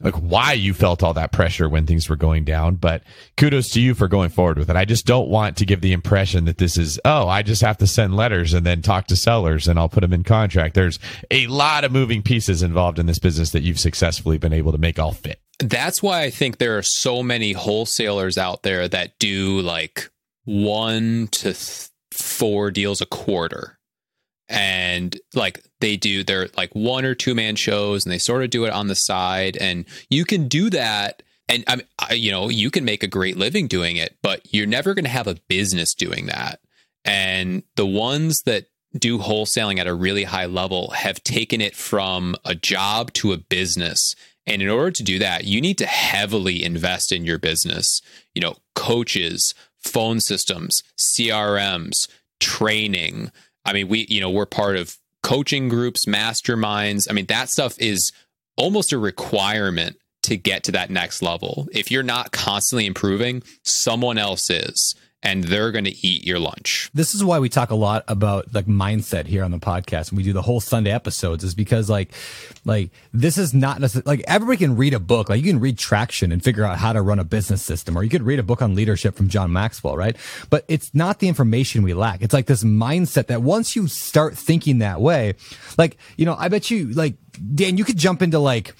like 0.00 0.14
why 0.14 0.52
you 0.52 0.74
felt 0.74 1.02
all 1.02 1.14
that 1.14 1.32
pressure 1.32 1.68
when 1.68 1.86
things 1.86 2.08
were 2.08 2.16
going 2.16 2.44
down. 2.44 2.76
But 2.76 3.02
kudos 3.36 3.70
to 3.70 3.80
you 3.80 3.94
for 3.94 4.08
going 4.08 4.28
forward 4.28 4.58
with 4.58 4.68
it. 4.68 4.76
I 4.76 4.84
just 4.84 5.06
don't 5.06 5.28
want 5.28 5.56
to 5.58 5.66
give 5.66 5.80
the 5.80 5.92
impression 5.92 6.44
that 6.44 6.58
this 6.58 6.76
is, 6.76 7.00
oh, 7.04 7.28
I 7.28 7.42
just 7.42 7.62
have 7.62 7.78
to 7.78 7.86
send 7.86 8.14
letters 8.14 8.52
and 8.52 8.66
then 8.66 8.82
talk 8.82 9.06
to 9.06 9.16
sellers 9.16 9.68
and 9.68 9.78
I'll 9.78 9.88
put 9.88 10.02
them 10.02 10.12
in 10.12 10.22
contract. 10.22 10.74
There's 10.74 10.98
a 11.30 11.46
lot 11.46 11.84
of 11.84 11.92
moving 11.92 12.22
pieces 12.22 12.62
involved 12.62 12.98
in 12.98 13.06
this 13.06 13.18
business 13.18 13.50
that 13.50 13.62
you've 13.62 13.80
successfully 13.80 14.38
been 14.38 14.52
able 14.52 14.72
to 14.72 14.78
make 14.78 14.98
all 14.98 15.12
fit. 15.12 15.40
That's 15.58 16.02
why 16.02 16.22
I 16.22 16.30
think 16.30 16.58
there 16.58 16.76
are 16.76 16.82
so 16.82 17.22
many 17.22 17.52
wholesalers 17.52 18.36
out 18.36 18.62
there 18.62 18.88
that 18.88 19.18
do 19.18 19.60
like 19.60 20.10
one 20.44 21.28
to 21.28 21.54
th- 21.54 21.88
four 22.12 22.70
deals 22.70 23.00
a 23.00 23.06
quarter 23.06 23.78
and 24.48 25.18
like 25.34 25.64
they 25.80 25.96
do 25.96 26.24
they're 26.24 26.48
like 26.56 26.74
one 26.74 27.04
or 27.04 27.14
two 27.14 27.34
man 27.34 27.56
shows 27.56 28.04
and 28.04 28.12
they 28.12 28.18
sort 28.18 28.42
of 28.42 28.50
do 28.50 28.64
it 28.64 28.72
on 28.72 28.86
the 28.88 28.94
side. 28.94 29.56
And 29.56 29.84
you 30.10 30.24
can 30.24 30.48
do 30.48 30.70
that. 30.70 31.22
And 31.48 31.64
I, 31.66 31.76
mean, 31.76 31.86
I 31.98 32.14
you 32.14 32.30
know 32.30 32.48
you 32.48 32.70
can 32.70 32.84
make 32.84 33.02
a 33.02 33.08
great 33.08 33.36
living 33.36 33.68
doing 33.68 33.96
it 33.96 34.16
but 34.22 34.42
you're 34.52 34.66
never 34.66 34.94
going 34.94 35.04
to 35.04 35.10
have 35.10 35.26
a 35.26 35.36
business 35.48 35.94
doing 35.94 36.26
that. 36.26 36.60
And 37.04 37.62
the 37.76 37.86
ones 37.86 38.42
that 38.46 38.66
do 38.98 39.18
wholesaling 39.18 39.78
at 39.78 39.86
a 39.86 39.94
really 39.94 40.24
high 40.24 40.46
level 40.46 40.90
have 40.90 41.22
taken 41.22 41.60
it 41.60 41.76
from 41.76 42.34
a 42.44 42.54
job 42.54 43.12
to 43.12 43.32
a 43.32 43.36
business. 43.36 44.14
And 44.46 44.62
in 44.62 44.68
order 44.68 44.92
to 44.92 45.02
do 45.02 45.18
that 45.18 45.44
you 45.44 45.60
need 45.60 45.78
to 45.78 45.86
heavily 45.86 46.64
invest 46.64 47.12
in 47.12 47.24
your 47.24 47.38
business. 47.38 48.00
You 48.34 48.42
know 48.42 48.56
coaches 48.74 49.54
phone 49.78 50.18
systems 50.18 50.82
crms 50.98 52.08
training. 52.40 53.30
I 53.64 53.72
mean, 53.72 53.88
we, 53.88 54.06
you 54.08 54.20
know, 54.20 54.30
we're 54.30 54.46
part 54.46 54.76
of 54.76 54.96
coaching 55.26 55.68
groups, 55.68 56.06
masterminds. 56.06 57.08
I 57.10 57.12
mean, 57.12 57.26
that 57.26 57.48
stuff 57.48 57.74
is 57.80 58.12
almost 58.56 58.92
a 58.92 58.98
requirement 58.98 59.96
to 60.22 60.36
get 60.36 60.62
to 60.64 60.72
that 60.72 60.88
next 60.88 61.20
level. 61.20 61.66
If 61.72 61.90
you're 61.90 62.04
not 62.04 62.30
constantly 62.30 62.86
improving, 62.86 63.42
someone 63.64 64.18
else 64.18 64.50
is 64.50 64.94
and 65.22 65.44
they're 65.44 65.72
going 65.72 65.84
to 65.84 66.06
eat 66.06 66.24
your 66.26 66.38
lunch. 66.38 66.90
This 66.94 67.14
is 67.14 67.24
why 67.24 67.38
we 67.38 67.48
talk 67.48 67.70
a 67.70 67.74
lot 67.74 68.04
about 68.06 68.52
like 68.54 68.66
mindset 68.66 69.26
here 69.26 69.42
on 69.42 69.50
the 69.50 69.58
podcast 69.58 70.10
and 70.10 70.18
we 70.18 70.22
do 70.22 70.32
the 70.32 70.42
whole 70.42 70.60
Sunday 70.60 70.92
episodes 70.92 71.42
is 71.42 71.54
because 71.54 71.88
like 71.88 72.12
like 72.64 72.90
this 73.12 73.38
is 73.38 73.54
not 73.54 73.80
necessarily 73.80 74.18
like 74.18 74.24
everybody 74.28 74.58
can 74.58 74.76
read 74.76 74.94
a 74.94 75.00
book 75.00 75.28
like 75.28 75.42
you 75.42 75.50
can 75.50 75.60
read 75.60 75.78
traction 75.78 76.32
and 76.32 76.44
figure 76.44 76.64
out 76.64 76.78
how 76.78 76.92
to 76.92 77.00
run 77.00 77.18
a 77.18 77.24
business 77.24 77.62
system 77.62 77.96
or 77.96 78.02
you 78.02 78.10
could 78.10 78.22
read 78.22 78.38
a 78.38 78.42
book 78.42 78.60
on 78.60 78.74
leadership 78.74 79.16
from 79.16 79.28
John 79.28 79.52
Maxwell, 79.52 79.96
right? 79.96 80.16
But 80.50 80.64
it's 80.68 80.94
not 80.94 81.18
the 81.18 81.28
information 81.28 81.82
we 81.82 81.94
lack. 81.94 82.22
It's 82.22 82.34
like 82.34 82.46
this 82.46 82.62
mindset 82.62 83.26
that 83.28 83.42
once 83.42 83.74
you 83.74 83.88
start 83.88 84.36
thinking 84.36 84.78
that 84.78 85.00
way, 85.00 85.34
like, 85.78 85.96
you 86.16 86.26
know, 86.26 86.36
I 86.38 86.48
bet 86.48 86.70
you 86.70 86.92
like 86.92 87.14
Dan, 87.54 87.78
you 87.78 87.84
could 87.84 87.98
jump 87.98 88.22
into 88.22 88.38
like 88.38 88.74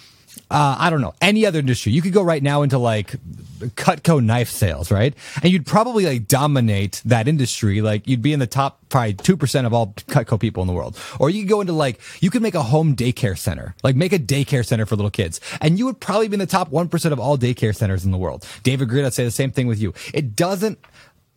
uh, 0.50 0.76
I 0.78 0.90
don't 0.90 1.00
know, 1.00 1.14
any 1.20 1.46
other 1.46 1.58
industry. 1.58 1.92
You 1.92 2.02
could 2.02 2.12
go 2.12 2.22
right 2.22 2.42
now 2.42 2.62
into 2.62 2.78
like 2.78 3.16
Cutco 3.58 4.22
knife 4.22 4.48
sales, 4.48 4.90
right? 4.90 5.14
And 5.42 5.52
you'd 5.52 5.66
probably 5.66 6.06
like 6.06 6.28
dominate 6.28 7.02
that 7.04 7.26
industry. 7.26 7.80
Like 7.80 8.06
you'd 8.06 8.22
be 8.22 8.32
in 8.32 8.38
the 8.38 8.46
top 8.46 8.80
probably 8.88 9.14
2% 9.14 9.66
of 9.66 9.72
all 9.72 9.88
Cutco 10.08 10.38
people 10.38 10.62
in 10.62 10.66
the 10.66 10.72
world. 10.72 10.98
Or 11.18 11.30
you 11.30 11.42
could 11.42 11.48
go 11.48 11.60
into 11.60 11.72
like, 11.72 12.00
you 12.20 12.30
could 12.30 12.42
make 12.42 12.54
a 12.54 12.62
home 12.62 12.94
daycare 12.94 13.36
center, 13.36 13.74
like 13.82 13.96
make 13.96 14.12
a 14.12 14.18
daycare 14.18 14.64
center 14.64 14.86
for 14.86 14.96
little 14.96 15.10
kids. 15.10 15.40
And 15.60 15.78
you 15.78 15.86
would 15.86 16.00
probably 16.00 16.28
be 16.28 16.34
in 16.34 16.40
the 16.40 16.46
top 16.46 16.70
1% 16.70 17.12
of 17.12 17.18
all 17.18 17.36
daycare 17.36 17.74
centers 17.74 18.04
in 18.04 18.10
the 18.12 18.18
world. 18.18 18.46
David 18.62 18.88
Greene, 18.88 19.04
I'd 19.04 19.14
say 19.14 19.24
the 19.24 19.30
same 19.30 19.50
thing 19.50 19.66
with 19.66 19.80
you. 19.80 19.94
It 20.14 20.36
doesn't 20.36 20.78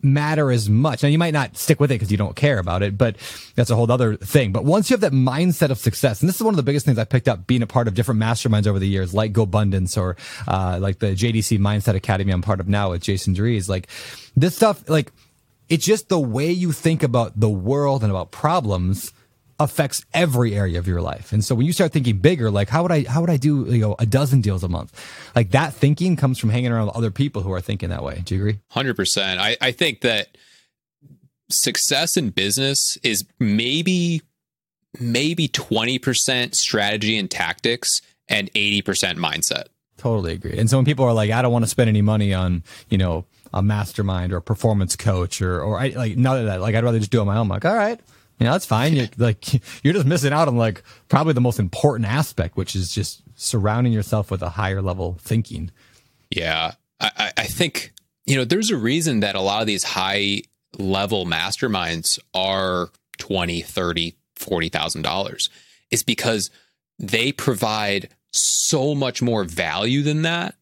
matter 0.02 0.50
as 0.50 0.68
much. 0.68 1.02
Now 1.02 1.08
you 1.08 1.18
might 1.18 1.32
not 1.34 1.56
stick 1.56 1.80
with 1.80 1.90
it 1.90 1.94
because 1.94 2.10
you 2.10 2.16
don't 2.16 2.36
care 2.36 2.58
about 2.58 2.82
it, 2.82 2.96
but 2.96 3.16
that's 3.54 3.70
a 3.70 3.76
whole 3.76 3.90
other 3.90 4.16
thing. 4.16 4.52
But 4.52 4.64
once 4.64 4.90
you 4.90 4.94
have 4.94 5.00
that 5.00 5.12
mindset 5.12 5.70
of 5.70 5.78
success, 5.78 6.20
and 6.20 6.28
this 6.28 6.36
is 6.36 6.42
one 6.42 6.54
of 6.54 6.56
the 6.56 6.62
biggest 6.62 6.86
things 6.86 6.98
I 6.98 7.04
picked 7.04 7.28
up 7.28 7.46
being 7.46 7.62
a 7.62 7.66
part 7.66 7.88
of 7.88 7.94
different 7.94 8.20
masterminds 8.20 8.66
over 8.66 8.78
the 8.78 8.88
years, 8.88 9.14
like 9.14 9.32
GoBundance 9.32 9.96
or 10.00 10.16
uh, 10.48 10.78
like 10.80 10.98
the 10.98 11.08
JDC 11.08 11.58
Mindset 11.58 11.94
Academy 11.94 12.32
I'm 12.32 12.42
part 12.42 12.60
of 12.60 12.68
now 12.68 12.90
with 12.90 13.02
Jason 13.02 13.34
Drees. 13.34 13.68
Like 13.68 13.88
this 14.36 14.56
stuff, 14.56 14.88
like 14.88 15.12
it's 15.68 15.84
just 15.84 16.08
the 16.08 16.20
way 16.20 16.50
you 16.50 16.72
think 16.72 17.02
about 17.02 17.38
the 17.38 17.48
world 17.48 18.02
and 18.02 18.10
about 18.10 18.30
problems 18.30 19.12
affects 19.60 20.04
every 20.14 20.56
area 20.56 20.78
of 20.78 20.88
your 20.88 21.02
life. 21.02 21.32
And 21.32 21.44
so 21.44 21.54
when 21.54 21.66
you 21.66 21.72
start 21.72 21.92
thinking 21.92 22.18
bigger, 22.18 22.50
like 22.50 22.70
how 22.70 22.82
would 22.82 22.90
I 22.90 23.02
how 23.02 23.20
would 23.20 23.30
I 23.30 23.36
do 23.36 23.66
you 23.66 23.78
know 23.78 23.94
a 23.98 24.06
dozen 24.06 24.40
deals 24.40 24.64
a 24.64 24.68
month? 24.68 24.92
Like 25.36 25.50
that 25.50 25.74
thinking 25.74 26.16
comes 26.16 26.38
from 26.38 26.50
hanging 26.50 26.72
around 26.72 26.86
with 26.86 26.96
other 26.96 27.10
people 27.10 27.42
who 27.42 27.52
are 27.52 27.60
thinking 27.60 27.90
that 27.90 28.02
way. 28.02 28.22
Do 28.24 28.34
you 28.34 28.40
agree? 28.40 28.60
Hundred 28.70 28.96
percent. 28.96 29.38
I, 29.38 29.56
I 29.60 29.70
think 29.70 30.00
that 30.00 30.36
success 31.50 32.16
in 32.16 32.30
business 32.30 32.96
is 33.02 33.24
maybe 33.38 34.22
maybe 34.98 35.46
20% 35.46 36.54
strategy 36.54 37.16
and 37.16 37.30
tactics 37.30 38.02
and 38.28 38.52
80% 38.54 38.82
mindset. 39.18 39.66
Totally 39.98 40.32
agree. 40.32 40.58
And 40.58 40.68
so 40.68 40.78
when 40.78 40.84
people 40.84 41.04
are 41.04 41.12
like, 41.12 41.30
I 41.30 41.42
don't 41.42 41.52
want 41.52 41.64
to 41.64 41.68
spend 41.68 41.88
any 41.88 42.02
money 42.02 42.34
on, 42.34 42.64
you 42.88 42.98
know, 42.98 43.24
a 43.52 43.62
mastermind 43.62 44.32
or 44.32 44.38
a 44.38 44.42
performance 44.42 44.96
coach 44.96 45.42
or, 45.42 45.60
or 45.60 45.78
I, 45.78 45.88
like 45.90 46.16
none 46.16 46.38
of 46.38 46.46
that, 46.46 46.60
like 46.60 46.74
I'd 46.74 46.82
rather 46.82 46.98
just 46.98 47.12
do 47.12 47.18
it 47.18 47.20
on 47.20 47.26
my 47.28 47.36
own. 47.36 47.42
I'm 47.42 47.48
like, 47.48 47.64
all 47.64 47.76
right, 47.76 48.00
you 48.40 48.46
know, 48.46 48.52
that's 48.52 48.66
fine. 48.66 48.94
You're 48.94 49.08
like, 49.18 49.52
you're 49.84 49.94
just 49.94 50.06
missing 50.06 50.32
out 50.32 50.48
on 50.48 50.56
like 50.56 50.82
probably 51.08 51.34
the 51.34 51.40
most 51.40 51.58
important 51.58 52.08
aspect, 52.08 52.56
which 52.56 52.74
is 52.74 52.92
just 52.92 53.22
surrounding 53.36 53.92
yourself 53.92 54.30
with 54.30 54.42
a 54.42 54.48
higher 54.48 54.80
level 54.80 55.18
thinking. 55.20 55.70
Yeah. 56.30 56.72
I, 57.00 57.32
I 57.36 57.44
think, 57.44 57.92
you 58.26 58.36
know, 58.36 58.44
there's 58.44 58.70
a 58.70 58.76
reason 58.76 59.20
that 59.20 59.34
a 59.34 59.40
lot 59.40 59.60
of 59.60 59.66
these 59.66 59.84
high 59.84 60.42
level 60.78 61.26
masterminds 61.26 62.18
are 62.34 62.90
20, 63.18 63.62
30, 63.62 64.16
$40,000. 64.38 65.50
It's 65.90 66.02
because 66.02 66.50
they 66.98 67.32
provide 67.32 68.08
so 68.32 68.94
much 68.94 69.20
more 69.20 69.44
value 69.44 70.02
than 70.02 70.22
that. 70.22 70.54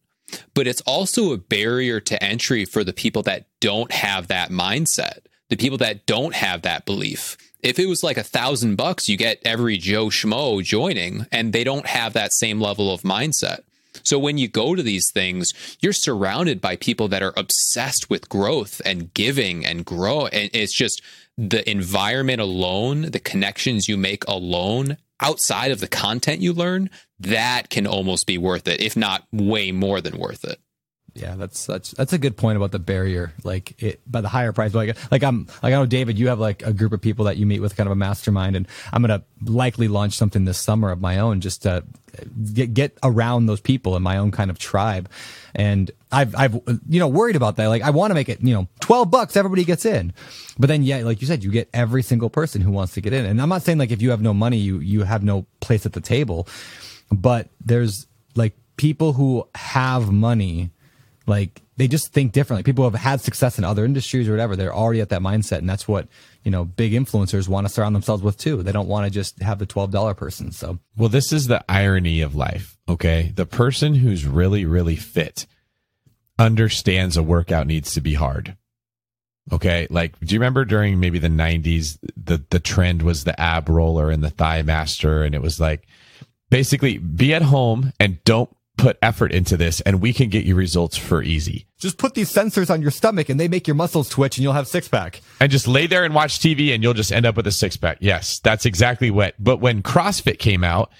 But 0.53 0.67
it's 0.67 0.81
also 0.81 1.33
a 1.33 1.37
barrier 1.37 1.99
to 2.01 2.23
entry 2.23 2.65
for 2.65 2.83
the 2.83 2.93
people 2.93 3.23
that 3.23 3.47
don't 3.59 3.91
have 3.91 4.27
that 4.27 4.49
mindset, 4.49 5.19
the 5.49 5.55
people 5.55 5.79
that 5.79 6.05
don't 6.05 6.35
have 6.35 6.61
that 6.61 6.85
belief. 6.85 7.35
If 7.61 7.77
it 7.77 7.87
was 7.87 8.03
like 8.03 8.17
a 8.17 8.23
thousand 8.23 8.77
bucks, 8.77 9.09
you 9.09 9.17
get 9.17 9.41
every 9.43 9.77
Joe 9.77 10.07
Schmo 10.07 10.63
joining, 10.63 11.25
and 11.31 11.51
they 11.51 11.63
don't 11.63 11.87
have 11.87 12.13
that 12.13 12.33
same 12.33 12.61
level 12.61 12.93
of 12.93 13.01
mindset. 13.01 13.61
So 14.03 14.17
when 14.17 14.37
you 14.37 14.47
go 14.47 14.75
to 14.75 14.83
these 14.83 15.11
things, 15.11 15.51
you're 15.81 15.91
surrounded 15.91 16.61
by 16.61 16.77
people 16.77 17.09
that 17.09 17.21
are 17.21 17.33
obsessed 17.35 18.09
with 18.09 18.29
growth 18.29 18.81
and 18.85 19.13
giving 19.13 19.65
and 19.65 19.85
grow. 19.85 20.27
And 20.27 20.49
it's 20.53 20.75
just 20.75 21.01
the 21.37 21.69
environment 21.69 22.39
alone, 22.39 23.11
the 23.11 23.19
connections 23.19 23.89
you 23.89 23.97
make 23.97 24.25
alone 24.27 24.97
outside 25.19 25.71
of 25.71 25.81
the 25.81 25.87
content 25.87 26.39
you 26.39 26.53
learn, 26.53 26.89
that 27.19 27.69
can 27.69 27.85
almost 27.85 28.25
be 28.25 28.37
worth 28.37 28.69
it, 28.69 28.79
if 28.79 28.95
not 28.95 29.27
way 29.33 29.71
more 29.73 29.99
than 29.99 30.17
worth 30.17 30.45
it. 30.45 30.59
Yeah, 31.19 31.35
that's 31.35 31.65
that's 31.65 31.91
that's 31.91 32.13
a 32.13 32.17
good 32.17 32.37
point 32.37 32.57
about 32.57 32.71
the 32.71 32.79
barrier. 32.79 33.33
Like 33.43 33.81
it 33.81 34.01
by 34.09 34.21
the 34.21 34.29
higher 34.29 34.53
price. 34.53 34.73
Like 34.73 34.97
like 35.11 35.23
I'm 35.23 35.47
like 35.61 35.73
I 35.73 35.77
know 35.77 35.85
David, 35.85 36.17
you 36.17 36.29
have 36.29 36.39
like 36.39 36.63
a 36.65 36.73
group 36.73 36.93
of 36.93 37.01
people 37.01 37.25
that 37.25 37.37
you 37.37 37.45
meet 37.45 37.59
with, 37.59 37.75
kind 37.75 37.87
of 37.87 37.91
a 37.91 37.95
mastermind, 37.95 38.55
and 38.55 38.67
I'm 38.93 39.01
gonna 39.01 39.23
likely 39.43 39.87
launch 39.87 40.13
something 40.17 40.45
this 40.45 40.57
summer 40.57 40.91
of 40.91 41.01
my 41.01 41.19
own, 41.19 41.41
just 41.41 41.63
to 41.63 41.83
get 42.53 42.73
get 42.73 42.97
around 43.03 43.45
those 43.45 43.61
people 43.61 43.95
in 43.95 44.03
my 44.03 44.17
own 44.17 44.31
kind 44.31 44.49
of 44.49 44.59
tribe. 44.59 45.09
And 45.53 45.91
I've 46.11 46.35
I've 46.35 46.53
you 46.87 46.99
know 46.99 47.07
worried 47.07 47.35
about 47.35 47.57
that. 47.57 47.67
Like 47.67 47.81
I 47.81 47.89
want 47.89 48.11
to 48.11 48.15
make 48.15 48.29
it 48.29 48.41
you 48.41 48.53
know 48.53 48.67
twelve 48.79 49.11
bucks, 49.11 49.35
everybody 49.35 49.65
gets 49.65 49.85
in, 49.85 50.13
but 50.57 50.67
then 50.67 50.83
yeah, 50.83 50.99
like 50.99 51.21
you 51.21 51.27
said, 51.27 51.43
you 51.43 51.51
get 51.51 51.69
every 51.73 52.03
single 52.03 52.29
person 52.29 52.61
who 52.61 52.71
wants 52.71 52.93
to 52.93 53.01
get 53.01 53.13
in. 53.13 53.25
And 53.25 53.41
I'm 53.41 53.49
not 53.49 53.63
saying 53.63 53.77
like 53.77 53.91
if 53.91 54.01
you 54.01 54.11
have 54.11 54.21
no 54.21 54.33
money, 54.33 54.57
you 54.57 54.79
you 54.79 55.03
have 55.03 55.23
no 55.23 55.45
place 55.59 55.85
at 55.85 55.93
the 55.93 56.01
table, 56.01 56.47
but 57.11 57.49
there's 57.59 58.07
like 58.35 58.55
people 58.77 59.13
who 59.13 59.47
have 59.55 60.11
money 60.11 60.71
like 61.29 61.61
they 61.77 61.87
just 61.87 62.11
think 62.11 62.33
differently. 62.33 62.63
People 62.63 62.83
have 62.83 62.99
had 62.99 63.21
success 63.21 63.57
in 63.57 63.63
other 63.63 63.85
industries 63.85 64.27
or 64.27 64.31
whatever, 64.31 64.55
they're 64.55 64.73
already 64.73 64.99
at 64.99 65.09
that 65.09 65.21
mindset. 65.21 65.59
And 65.59 65.69
that's 65.69 65.87
what, 65.87 66.07
you 66.43 66.51
know, 66.51 66.65
big 66.65 66.91
influencers 66.91 67.47
want 67.47 67.67
to 67.67 67.73
surround 67.73 67.95
themselves 67.95 68.21
with 68.21 68.37
too. 68.37 68.61
They 68.63 68.73
don't 68.73 68.89
want 68.89 69.05
to 69.05 69.11
just 69.11 69.41
have 69.41 69.59
the 69.59 69.65
$12 69.65 70.17
person. 70.17 70.51
So, 70.51 70.79
well, 70.97 71.07
this 71.07 71.31
is 71.31 71.47
the 71.47 71.63
irony 71.69 72.21
of 72.21 72.35
life. 72.35 72.77
Okay. 72.89 73.31
The 73.33 73.45
person 73.45 73.95
who's 73.95 74.25
really, 74.25 74.65
really 74.65 74.97
fit 74.97 75.45
understands 76.37 77.15
a 77.15 77.23
workout 77.23 77.67
needs 77.67 77.93
to 77.93 78.01
be 78.01 78.15
hard. 78.15 78.57
Okay. 79.51 79.87
Like, 79.89 80.19
do 80.19 80.33
you 80.33 80.39
remember 80.39 80.65
during 80.65 80.99
maybe 80.99 81.19
the 81.19 81.29
90s, 81.29 81.97
the, 82.17 82.43
the 82.49 82.59
trend 82.59 83.03
was 83.03 83.23
the 83.23 83.39
ab 83.39 83.69
roller 83.69 84.11
and 84.11 84.21
the 84.23 84.29
thigh 84.29 84.63
master? 84.63 85.23
And 85.23 85.33
it 85.33 85.41
was 85.41 85.59
like, 85.59 85.87
basically 86.49 86.97
be 86.97 87.33
at 87.33 87.43
home 87.43 87.93
and 87.99 88.23
don't 88.23 88.49
put 88.79 88.97
effort 89.01 89.31
into 89.31 89.57
this 89.57 89.81
and 89.81 90.01
we 90.01 90.13
can 90.13 90.29
get 90.29 90.45
you 90.45 90.55
results 90.55 90.97
for 90.97 91.21
easy. 91.21 91.67
Just 91.77 91.97
put 91.97 92.15
these 92.15 92.33
sensors 92.33 92.69
on 92.69 92.81
your 92.81 92.91
stomach 92.91 93.29
and 93.29 93.39
they 93.39 93.49
make 93.49 93.67
your 93.67 93.75
muscles 93.75 94.07
twitch 94.07 94.37
and 94.37 94.43
you'll 94.43 94.53
have 94.53 94.67
six 94.67 94.87
pack. 94.87 95.21
And 95.39 95.51
just 95.51 95.67
lay 95.67 95.85
there 95.85 96.05
and 96.05 96.15
watch 96.15 96.39
TV 96.39 96.73
and 96.73 96.81
you'll 96.81 96.93
just 96.93 97.11
end 97.11 97.25
up 97.25 97.35
with 97.35 97.45
a 97.45 97.51
six 97.51 97.75
pack. 97.75 97.97
Yes, 97.99 98.39
that's 98.39 98.65
exactly 98.65 99.11
what. 99.11 99.35
But 99.37 99.57
when 99.57 99.83
CrossFit 99.83 100.39
came 100.39 100.63
out, 100.63 100.91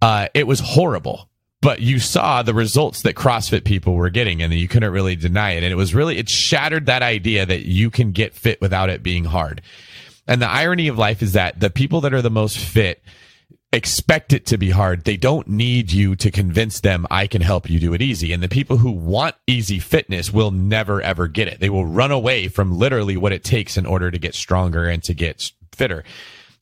uh, 0.00 0.28
it 0.34 0.46
was 0.46 0.60
horrible. 0.60 1.28
But 1.60 1.80
you 1.80 1.98
saw 1.98 2.42
the 2.42 2.54
results 2.54 3.02
that 3.02 3.16
CrossFit 3.16 3.64
people 3.64 3.94
were 3.94 4.10
getting 4.10 4.42
and 4.42 4.54
you 4.54 4.68
couldn't 4.68 4.92
really 4.92 5.16
deny 5.16 5.52
it. 5.52 5.62
And 5.62 5.72
it 5.72 5.76
was 5.76 5.94
really, 5.94 6.16
it 6.16 6.30
shattered 6.30 6.86
that 6.86 7.02
idea 7.02 7.44
that 7.44 7.66
you 7.66 7.90
can 7.90 8.12
get 8.12 8.32
fit 8.32 8.60
without 8.60 8.88
it 8.88 9.02
being 9.02 9.24
hard. 9.24 9.60
And 10.26 10.40
the 10.40 10.48
irony 10.48 10.88
of 10.88 10.96
life 10.96 11.20
is 11.20 11.32
that 11.32 11.60
the 11.60 11.70
people 11.70 12.00
that 12.02 12.14
are 12.14 12.22
the 12.22 12.30
most 12.30 12.58
fit 12.58 13.02
expect 13.72 14.32
it 14.32 14.46
to 14.46 14.58
be 14.58 14.70
hard. 14.70 15.04
They 15.04 15.16
don't 15.16 15.46
need 15.46 15.92
you 15.92 16.16
to 16.16 16.30
convince 16.30 16.80
them 16.80 17.06
I 17.10 17.26
can 17.26 17.42
help 17.42 17.68
you 17.68 17.78
do 17.78 17.94
it 17.94 18.02
easy. 18.02 18.32
And 18.32 18.42
the 18.42 18.48
people 18.48 18.78
who 18.78 18.90
want 18.90 19.34
easy 19.46 19.78
fitness 19.78 20.32
will 20.32 20.50
never 20.50 21.02
ever 21.02 21.28
get 21.28 21.48
it. 21.48 21.60
They 21.60 21.70
will 21.70 21.86
run 21.86 22.10
away 22.10 22.48
from 22.48 22.78
literally 22.78 23.16
what 23.16 23.32
it 23.32 23.44
takes 23.44 23.76
in 23.76 23.86
order 23.86 24.10
to 24.10 24.18
get 24.18 24.34
stronger 24.34 24.88
and 24.88 25.02
to 25.04 25.14
get 25.14 25.52
fitter. 25.72 26.04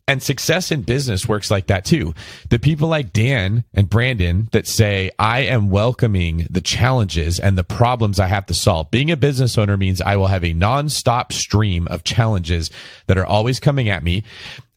And 0.09 0.22
success 0.22 0.70
in 0.70 0.82
business 0.82 1.26
works 1.26 1.50
like 1.50 1.66
that 1.66 1.84
too. 1.84 2.14
The 2.48 2.61
people 2.61 2.86
like 2.86 3.12
Dan 3.12 3.64
and 3.74 3.90
Brandon 3.90 4.48
that 4.52 4.68
say, 4.68 5.11
I 5.18 5.40
am 5.40 5.68
welcoming 5.68 6.46
the 6.48 6.61
challenges 6.61 7.40
and 7.40 7.59
the 7.59 7.64
problems 7.64 8.20
I 8.20 8.28
have 8.28 8.46
to 8.46 8.54
solve. 8.54 8.92
Being 8.92 9.11
a 9.11 9.16
business 9.16 9.59
owner 9.59 9.76
means 9.76 10.00
I 10.00 10.16
will 10.16 10.28
have 10.28 10.44
a 10.44 10.54
nonstop 10.54 11.32
stream 11.32 11.88
of 11.88 12.04
challenges 12.04 12.70
that 13.09 13.18
are 13.18 13.26
always 13.26 13.59
coming 13.59 13.88
at 13.88 14.04
me. 14.04 14.22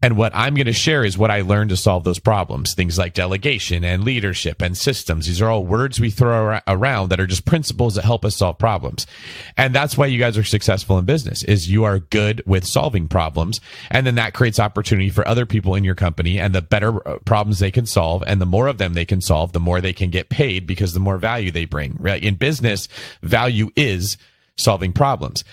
And 0.02 0.16
what 0.16 0.32
I'm 0.34 0.56
going 0.56 0.66
to 0.66 0.74
share 0.74 1.04
is 1.04 1.18
what 1.18 1.32
I 1.32 1.42
learned 1.42 1.72
to 1.72 1.78
solve 1.78 2.06
those 2.06 2.20
problems. 2.20 2.74
Things 2.74 2.98
like 2.98 3.14
delegation 3.14 3.84
and 3.84 4.04
leadership 4.04 4.62
and 4.62 4.78
systems. 4.78 5.28
These 5.28 5.42
are 5.42 5.50
all 5.50 5.66
words 5.66 6.00
we 6.00 6.10
throw 6.10 6.60
around 6.68 7.10
that 7.10 7.20
are 7.20 7.28
just 7.28 7.46
principles 7.46 7.96
that 7.96 8.06
help 8.06 8.24
us 8.24 8.38
solve 8.38 8.58
problems. 8.58 9.06
And 9.58 9.76
that's 9.76 9.98
why 9.98 10.06
you 10.06 10.18
guys 10.18 10.38
are 10.38 10.44
successful 10.44 10.98
in 10.98 11.06
business 11.06 11.44
is 11.44 11.70
you 11.70 11.84
are 11.84 12.00
good 12.00 12.42
with 12.46 12.66
solving 12.66 13.10
problems. 13.10 13.60
And 13.92 14.08
then 14.08 14.16
that 14.16 14.34
creates 14.34 14.60
opportunity 14.60 15.10
for 15.10 15.28
other 15.28 15.46
people 15.46 15.76
in 15.76 15.84
your 15.84 15.96
company 15.96 16.40
and 16.40 16.56
the 16.56 16.62
better 16.62 17.06
uh, 17.08 17.20
problems 17.20 17.60
they 17.60 17.72
can 17.72 17.86
solve 17.86 18.24
and 18.26 18.40
the 18.40 18.46
more 18.46 18.68
of 18.68 18.78
them 18.78 18.94
they 18.94 19.06
can 19.06 19.20
solve, 19.20 19.52
the 19.52 19.60
more 19.60 19.82
they 19.82 19.94
can 19.94 20.10
get 20.10 20.30
paid 20.30 20.66
because 20.66 20.94
the 20.94 21.00
more 21.00 21.18
value 21.18 21.52
they 21.52 21.66
bring, 21.66 21.98
right? 22.00 22.24
In 22.24 22.36
business, 22.36 22.88
value 23.22 23.70
is 23.76 24.18
solving 24.56 24.94
problems. 24.94 25.44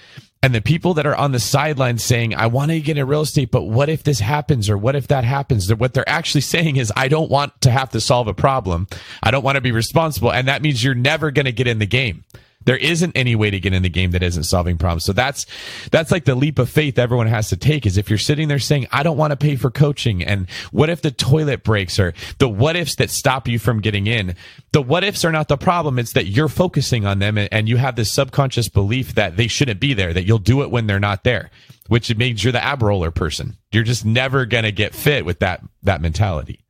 And 0.46 0.54
the 0.54 0.62
people 0.62 0.94
that 0.94 1.06
are 1.06 1.16
on 1.16 1.32
the 1.32 1.40
sidelines 1.40 2.04
saying, 2.04 2.32
I 2.36 2.46
want 2.46 2.70
to 2.70 2.80
get 2.80 2.96
in 2.96 3.04
real 3.08 3.22
estate, 3.22 3.50
but 3.50 3.64
what 3.64 3.88
if 3.88 4.04
this 4.04 4.20
happens 4.20 4.70
or 4.70 4.78
what 4.78 4.94
if 4.94 5.08
that 5.08 5.24
happens? 5.24 5.66
That 5.66 5.80
what 5.80 5.92
they're 5.92 6.08
actually 6.08 6.40
saying 6.42 6.76
is, 6.76 6.92
I 6.94 7.08
don't 7.08 7.28
want 7.28 7.60
to 7.62 7.70
have 7.72 7.90
to 7.90 8.00
solve 8.00 8.28
a 8.28 8.32
problem. 8.32 8.86
I 9.24 9.32
don't 9.32 9.42
want 9.42 9.56
to 9.56 9.60
be 9.60 9.72
responsible. 9.72 10.32
And 10.32 10.46
that 10.46 10.62
means 10.62 10.84
you're 10.84 10.94
never 10.94 11.32
going 11.32 11.46
to 11.46 11.52
get 11.52 11.66
in 11.66 11.80
the 11.80 11.86
game. 11.86 12.22
There 12.66 12.76
isn't 12.76 13.16
any 13.16 13.34
way 13.34 13.50
to 13.50 13.58
get 13.58 13.72
in 13.72 13.82
the 13.82 13.88
game 13.88 14.10
that 14.10 14.22
isn't 14.22 14.42
solving 14.42 14.76
problems. 14.76 15.04
So 15.04 15.12
that's 15.12 15.46
that's 15.90 16.10
like 16.10 16.24
the 16.24 16.34
leap 16.34 16.58
of 16.58 16.68
faith 16.68 16.98
everyone 16.98 17.28
has 17.28 17.48
to 17.48 17.56
take 17.56 17.86
is 17.86 17.96
if 17.96 18.10
you're 18.10 18.18
sitting 18.18 18.48
there 18.48 18.58
saying, 18.58 18.86
I 18.92 19.02
don't 19.02 19.16
want 19.16 19.30
to 19.30 19.36
pay 19.36 19.56
for 19.56 19.70
coaching 19.70 20.22
and 20.22 20.50
what 20.72 20.90
if 20.90 21.00
the 21.00 21.10
toilet 21.10 21.62
breaks 21.62 21.98
or 21.98 22.12
the 22.38 22.48
what 22.48 22.76
ifs 22.76 22.96
that 22.96 23.10
stop 23.10 23.48
you 23.48 23.58
from 23.58 23.80
getting 23.80 24.06
in. 24.06 24.34
The 24.72 24.82
what 24.82 25.04
ifs 25.04 25.24
are 25.24 25.32
not 25.32 25.48
the 25.48 25.56
problem. 25.56 25.98
It's 25.98 26.12
that 26.12 26.26
you're 26.26 26.48
focusing 26.48 27.06
on 27.06 27.20
them 27.20 27.38
and, 27.38 27.48
and 27.52 27.68
you 27.68 27.76
have 27.78 27.96
this 27.96 28.12
subconscious 28.12 28.68
belief 28.68 29.14
that 29.14 29.36
they 29.36 29.46
shouldn't 29.46 29.80
be 29.80 29.94
there, 29.94 30.12
that 30.12 30.24
you'll 30.24 30.38
do 30.38 30.62
it 30.62 30.70
when 30.70 30.86
they're 30.86 31.00
not 31.00 31.24
there, 31.24 31.50
which 31.88 32.14
means 32.16 32.44
you're 32.44 32.52
the 32.52 32.62
ab 32.62 32.82
roller 32.82 33.10
person. 33.10 33.56
You're 33.72 33.84
just 33.84 34.04
never 34.04 34.44
gonna 34.44 34.72
get 34.72 34.94
fit 34.94 35.24
with 35.24 35.38
that 35.38 35.62
that 35.82 36.00
mentality. 36.00 36.64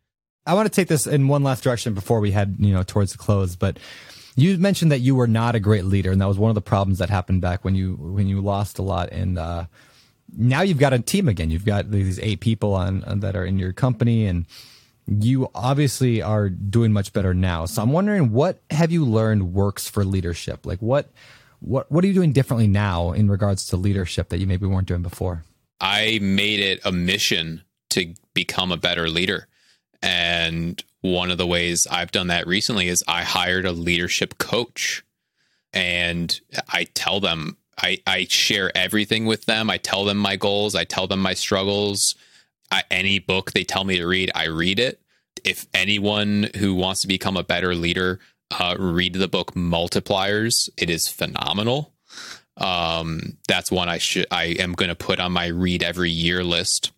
I 0.47 0.55
want 0.55 0.67
to 0.67 0.75
take 0.75 0.89
this 0.89 1.07
in 1.07 1.27
one 1.27 1.43
last 1.43 1.65
direction 1.65 1.93
before 1.93 2.21
we 2.21 2.31
head, 2.31 2.57
you 2.61 2.73
know, 2.73 2.85
towards 2.85 3.13
the 3.13 3.19
close, 3.19 3.57
but 3.57 3.79
you 4.37 4.59
mentioned 4.59 4.93
that 4.93 5.01
you 5.01 5.15
were 5.15 5.27
not 5.27 5.55
a 5.55 5.61
great 5.61 5.87
leader, 5.87 6.13
and 6.13 6.21
that 6.21 6.29
was 6.29 6.39
one 6.39 6.51
of 6.51 6.55
the 6.55 6.63
problems 6.63 6.99
that 6.99 7.11
happened 7.11 7.41
back 7.41 7.65
when 7.65 7.75
you 7.75 7.95
when 7.95 8.29
you 8.29 8.41
lost 8.41 8.79
a 8.79 8.83
lot. 8.83 9.09
And 9.11 9.39
uh, 9.39 9.65
now 10.37 10.61
you've 10.63 10.79
got 10.79 10.93
a 10.93 10.99
team 10.99 11.27
again. 11.29 11.51
You've 11.51 11.65
got 11.65 11.91
these 11.91 12.19
eight 12.21 12.41
people 12.41 12.75
on, 12.75 13.03
on 13.05 13.21
that 13.21 13.35
are 13.35 13.45
in 13.45 13.59
your 13.59 13.73
company, 13.73 14.27
and 14.27 14.45
you 15.07 15.49
obviously 15.55 16.21
are 16.21 16.49
doing 16.51 16.93
much 16.93 17.13
better 17.13 17.33
now. 17.33 17.65
So 17.65 17.83
I'm 17.83 17.93
wondering, 17.93 18.33
what 18.33 18.61
have 18.71 18.93
you 18.93 19.05
learned 19.05 19.55
works 19.55 19.89
for 19.89 20.05
leadership? 20.05 20.67
Like 20.67 20.81
what 20.81 21.11
what 21.61 21.91
what 21.91 22.05
are 22.05 22.07
you 22.07 22.15
doing 22.15 22.33
differently 22.33 22.67
now 22.67 23.13
in 23.13 23.31
regards 23.31 23.67
to 23.69 23.77
leadership 23.77 24.29
that 24.29 24.39
you 24.39 24.47
maybe 24.47 24.67
weren't 24.67 24.89
doing 24.89 25.03
before? 25.03 25.45
I 25.81 26.19
made 26.21 26.61
it 26.61 26.81
a 26.85 26.93
mission 26.93 27.63
to 27.91 28.15
become 28.35 28.73
a 28.73 28.77
better 28.77 29.09
leader. 29.09 29.49
And 30.03 30.83
one 31.13 31.31
of 31.31 31.39
the 31.39 31.47
ways 31.47 31.87
I've 31.91 32.13
done 32.13 32.29
that 32.29 32.47
recently 32.47 32.89
is 32.89 33.05
I 33.07 33.23
hired 33.23 33.67
a 33.67 33.73
leadership 33.73 34.39
coach 34.39 35.05
and 35.73 36.41
I 36.69 36.85
tell 36.95 37.21
them, 37.21 37.59
I, 37.79 37.99
I 38.07 38.27
share 38.31 38.75
everything 38.77 39.27
with 39.27 39.45
them. 39.45 39.69
I 39.69 39.77
tell 39.77 40.05
them 40.05 40.17
my 40.17 40.37
goals, 40.37 40.75
I 40.75 40.85
tell 40.85 41.07
them 41.07 41.21
my 41.21 41.35
struggles. 41.35 42.15
I, 42.71 42.83
any 42.91 43.19
book 43.19 43.53
they 43.53 43.65
tell 43.65 43.85
me 43.85 43.99
to 43.99 44.07
read, 44.07 44.31
I 44.35 44.47
read 44.47 44.81
it. 44.81 45.01
If 45.45 45.67
anyone 45.75 46.51
who 46.57 46.75
wants 46.75 47.03
to 47.03 47.09
become 47.09 47.37
a 47.37 47.45
better 47.45 47.75
leader, 47.75 48.19
uh, 48.51 48.77
read 48.79 49.15
the 49.15 49.29
book 49.29 49.55
Multipliers. 49.55 50.69
It 50.77 50.91
is 50.91 51.09
phenomenal. 51.09 51.93
Um, 52.57 53.37
that's 53.47 53.71
one 53.71 53.89
I 53.89 53.99
should 53.99 54.27
I 54.31 54.45
am 54.45 54.73
going 54.73 54.89
to 54.89 54.95
put 54.95 55.21
on 55.21 55.33
my 55.33 55.49
read 55.49 55.83
every 55.83 56.11
year 56.11 56.43
list. 56.43 56.93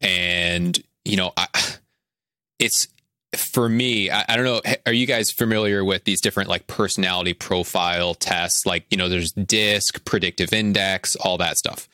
And 0.00 0.80
you 1.04 1.16
know, 1.16 1.32
I, 1.36 1.48
it's 2.58 2.88
for 3.36 3.68
me, 3.68 4.10
I, 4.10 4.24
I, 4.28 4.36
don't 4.36 4.44
know. 4.44 4.60
Are 4.86 4.92
you 4.92 5.06
guys 5.06 5.30
familiar 5.30 5.84
with 5.84 6.04
these 6.04 6.20
different 6.20 6.48
like 6.48 6.66
personality 6.66 7.34
profile 7.34 8.14
tests? 8.14 8.66
Like, 8.66 8.86
you 8.90 8.96
know, 8.96 9.08
there's 9.08 9.32
DISC, 9.32 10.04
predictive 10.04 10.52
index, 10.52 11.16
all 11.16 11.38
that 11.38 11.58
stuff. 11.58 11.88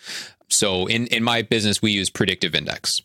So 0.48 0.86
in, 0.86 1.06
in 1.08 1.22
my 1.22 1.42
business, 1.42 1.80
we 1.80 1.92
use 1.92 2.10
predictive 2.10 2.54
index. 2.54 3.02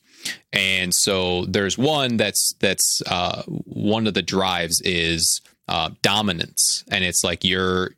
And 0.52 0.94
so 0.94 1.46
there's 1.46 1.78
one 1.78 2.18
that's, 2.18 2.56
that's, 2.60 3.02
uh, 3.06 3.44
one 3.44 4.08
of 4.08 4.14
the 4.16 4.24
drives 4.24 4.82
is, 4.82 5.42
uh, 5.68 5.92
dominance. 6.02 6.84
And 6.90 7.04
it's 7.04 7.24
like 7.24 7.44
your, 7.44 7.92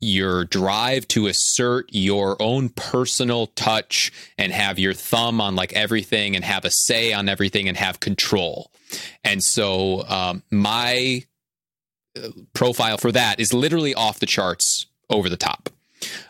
your 0.00 0.44
drive 0.44 1.08
to 1.08 1.26
assert 1.26 1.86
your 1.90 2.40
own 2.40 2.68
personal 2.68 3.48
touch 3.48 4.12
and 4.36 4.52
have 4.52 4.78
your 4.78 4.94
thumb 4.94 5.40
on 5.40 5.56
like 5.56 5.72
everything 5.72 6.36
and 6.36 6.44
have 6.44 6.64
a 6.64 6.70
say 6.70 7.12
on 7.12 7.28
everything 7.28 7.68
and 7.68 7.76
have 7.76 8.00
control. 8.00 8.70
And 9.24 9.42
so 9.42 10.04
um, 10.08 10.42
my 10.50 11.24
uh, 12.16 12.28
profile 12.52 12.98
for 12.98 13.12
that 13.12 13.40
is 13.40 13.52
literally 13.52 13.94
off 13.94 14.20
the 14.20 14.26
charts 14.26 14.86
over 15.10 15.28
the 15.28 15.36
top. 15.36 15.70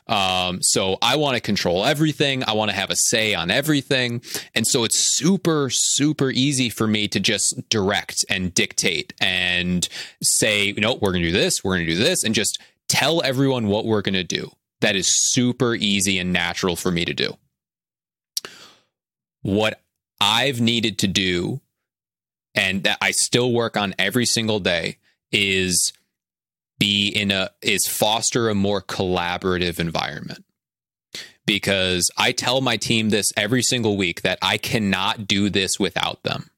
Um, 0.07 0.62
so 0.62 0.97
I 1.03 1.16
want 1.16 1.35
to 1.37 1.41
control 1.41 1.85
everything. 1.85 2.43
I 2.45 2.53
want 2.53 2.71
to 2.71 2.77
have 2.77 2.91
a 2.91 2.97
say 2.97 3.35
on 3.35 3.51
everything. 3.51 4.23
And 4.55 4.66
so 4.66 4.85
it's 4.85 4.99
super, 4.99 5.69
super 5.71 6.31
easy 6.31 6.71
for 6.71 6.87
me 6.87 7.09
to 7.09 7.21
just 7.21 7.69
direct 7.69 8.25
and 8.31 8.55
dictate 8.55 9.12
and 9.21 9.87
say, 10.23 10.64
you 10.64 10.81
know, 10.81 10.95
we're 10.95 11.12
going 11.12 11.23
to 11.23 11.29
do 11.29 11.37
this, 11.37 11.62
we're 11.62 11.77
going 11.77 11.87
to 11.87 11.93
do 11.93 11.99
this, 11.99 12.25
and 12.25 12.35
just 12.35 12.59
tell 12.89 13.22
everyone 13.22 13.68
what 13.68 13.84
we're 13.84 14.03
going 14.03 14.14
to 14.14 14.24
do. 14.24 14.51
That 14.80 14.97
is 14.97 15.11
super 15.11 15.74
easy 15.74 16.18
and 16.18 16.32
natural 16.32 16.76
for 16.76 16.91
me 16.91 17.05
to 17.05 17.14
do. 17.14 17.36
What 19.43 19.80
I've 20.20 20.61
needed 20.61 20.99
to 21.01 21.09
do, 21.09 21.61
and 22.55 22.84
that 22.84 22.99
I 23.01 23.11
still 23.12 23.53
work 23.53 23.76
on 23.76 23.95
every 23.99 24.26
single 24.26 24.61
day, 24.61 24.99
is 25.32 25.93
be 26.78 27.09
in 27.09 27.30
a 27.30 27.51
is 27.61 27.86
foster 27.86 28.49
a 28.49 28.55
more 28.55 28.80
collaborative 28.80 29.80
environment 29.80 30.45
because 31.45 32.11
I 32.16 32.32
tell 32.32 32.61
my 32.61 32.76
team 32.76 33.11
this 33.11 33.32
every 33.36 33.62
single 33.62 33.97
week 33.97 34.22
that 34.22 34.39
I 34.43 34.59
cannot 34.59 35.26
do 35.26 35.51
this 35.51 35.80
without 35.80 36.22
them. 36.22 36.51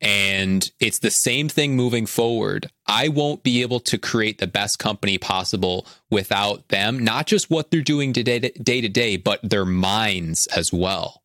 And 0.00 0.70
it's 0.80 0.98
the 0.98 1.10
same 1.10 1.48
thing 1.48 1.76
moving 1.76 2.06
forward. 2.06 2.70
I 2.86 3.08
won't 3.08 3.42
be 3.42 3.62
able 3.62 3.80
to 3.80 3.98
create 3.98 4.38
the 4.38 4.46
best 4.46 4.78
company 4.78 5.18
possible 5.18 5.86
without 6.10 6.68
them, 6.68 6.98
not 6.98 7.26
just 7.26 7.50
what 7.50 7.70
they're 7.70 7.80
doing 7.80 8.12
today, 8.12 8.38
day, 8.38 8.80
to 8.80 8.88
day 8.88 9.16
but 9.16 9.40
their 9.42 9.64
minds 9.64 10.46
as 10.48 10.72
well. 10.72 11.22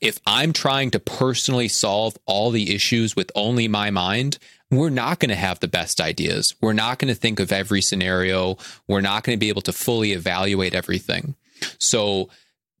If 0.00 0.18
I'm 0.26 0.52
trying 0.52 0.90
to 0.90 1.00
personally 1.00 1.68
solve 1.68 2.16
all 2.26 2.50
the 2.50 2.74
issues 2.74 3.16
with 3.16 3.30
only 3.34 3.68
my 3.68 3.90
mind, 3.90 4.38
we're 4.70 4.90
not 4.90 5.18
going 5.18 5.30
to 5.30 5.36
have 5.36 5.60
the 5.60 5.68
best 5.68 6.00
ideas. 6.00 6.54
We're 6.60 6.72
not 6.72 6.98
going 6.98 7.12
to 7.12 7.18
think 7.18 7.40
of 7.40 7.52
every 7.52 7.80
scenario. 7.80 8.58
We're 8.86 9.00
not 9.00 9.24
going 9.24 9.36
to 9.36 9.40
be 9.40 9.48
able 9.48 9.62
to 9.62 9.72
fully 9.72 10.12
evaluate 10.12 10.74
everything. 10.74 11.36
So, 11.78 12.28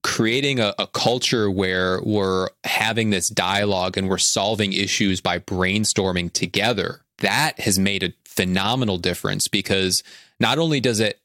creating 0.02 0.60
a, 0.60 0.74
a, 0.78 0.86
culture 0.86 1.50
where 1.50 2.00
we're 2.02 2.48
having 2.64 3.10
this 3.10 3.28
dialogue 3.28 3.98
and 3.98 4.08
we're 4.08 4.18
solving 4.18 4.72
issues 4.72 5.20
by 5.20 5.38
brainstorming 5.38 6.32
together, 6.32 7.02
that 7.18 7.58
has 7.60 7.78
made 7.78 8.02
a 8.02 8.12
phenomenal 8.24 8.98
difference 8.98 9.48
because 9.48 10.02
not 10.38 10.58
only 10.58 10.80
does 10.80 11.00
it 11.00 11.20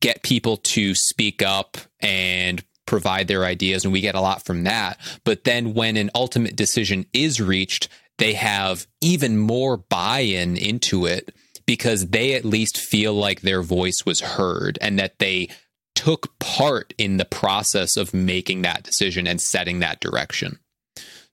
get 0.00 0.22
people 0.22 0.56
to 0.56 0.94
speak 0.94 1.42
up 1.42 1.76
and 2.00 2.64
provide 2.86 3.28
their 3.28 3.44
ideas, 3.44 3.84
and 3.84 3.92
we 3.92 4.00
get 4.00 4.14
a 4.14 4.20
lot 4.20 4.44
from 4.44 4.64
that, 4.64 4.98
but 5.24 5.44
then 5.44 5.74
when 5.74 5.96
an 5.96 6.10
ultimate 6.14 6.56
decision 6.56 7.04
is 7.12 7.40
reached, 7.40 7.88
they 8.16 8.32
have 8.32 8.86
even 9.00 9.36
more 9.36 9.76
buy 9.76 10.20
in 10.20 10.56
into 10.56 11.04
it 11.04 11.34
because 11.66 12.08
they 12.08 12.32
at 12.32 12.46
least 12.46 12.78
feel 12.78 13.12
like 13.12 13.42
their 13.42 13.62
voice 13.62 14.06
was 14.06 14.20
heard 14.20 14.78
and 14.80 14.98
that 14.98 15.18
they 15.18 15.50
took 15.98 16.38
part 16.38 16.94
in 16.96 17.16
the 17.16 17.24
process 17.24 17.96
of 17.96 18.14
making 18.14 18.62
that 18.62 18.84
decision 18.84 19.26
and 19.26 19.40
setting 19.40 19.80
that 19.80 19.98
direction. 19.98 20.60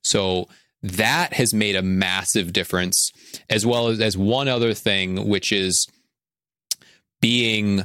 So 0.02 0.48
that 0.82 1.34
has 1.34 1.54
made 1.54 1.76
a 1.76 1.82
massive 1.82 2.52
difference, 2.52 3.12
as 3.48 3.64
well 3.64 3.86
as, 3.86 4.00
as 4.00 4.18
one 4.18 4.48
other 4.48 4.74
thing, 4.74 5.28
which 5.28 5.52
is 5.52 5.86
being 7.20 7.84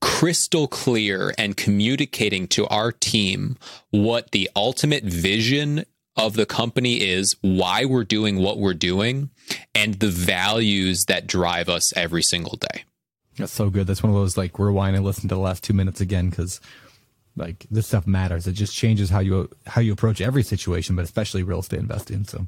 crystal 0.00 0.66
clear 0.66 1.34
and 1.36 1.54
communicating 1.54 2.48
to 2.48 2.66
our 2.68 2.92
team 2.92 3.58
what 3.90 4.30
the 4.30 4.48
ultimate 4.56 5.04
vision 5.04 5.84
of 6.16 6.32
the 6.32 6.46
company 6.46 7.02
is, 7.02 7.36
why 7.42 7.84
we're 7.84 8.04
doing 8.04 8.38
what 8.38 8.56
we're 8.56 8.72
doing, 8.72 9.28
and 9.74 9.96
the 9.96 10.08
values 10.08 11.04
that 11.08 11.26
drive 11.26 11.68
us 11.68 11.94
every 11.94 12.22
single 12.22 12.56
day. 12.56 12.84
That's 13.38 13.52
so 13.52 13.70
good. 13.70 13.86
That's 13.86 14.02
one 14.02 14.10
of 14.10 14.16
those 14.16 14.36
like 14.36 14.58
rewind 14.58 14.96
and 14.96 15.04
listen 15.04 15.28
to 15.28 15.34
the 15.34 15.40
last 15.40 15.62
two 15.62 15.74
minutes 15.74 16.00
again 16.00 16.30
because 16.30 16.60
like 17.36 17.66
this 17.70 17.86
stuff 17.86 18.06
matters. 18.06 18.46
It 18.46 18.52
just 18.52 18.74
changes 18.74 19.10
how 19.10 19.20
you 19.20 19.50
how 19.66 19.80
you 19.80 19.92
approach 19.92 20.20
every 20.20 20.42
situation, 20.42 20.96
but 20.96 21.04
especially 21.04 21.42
real 21.42 21.60
estate 21.60 21.80
investing. 21.80 22.24
So 22.24 22.46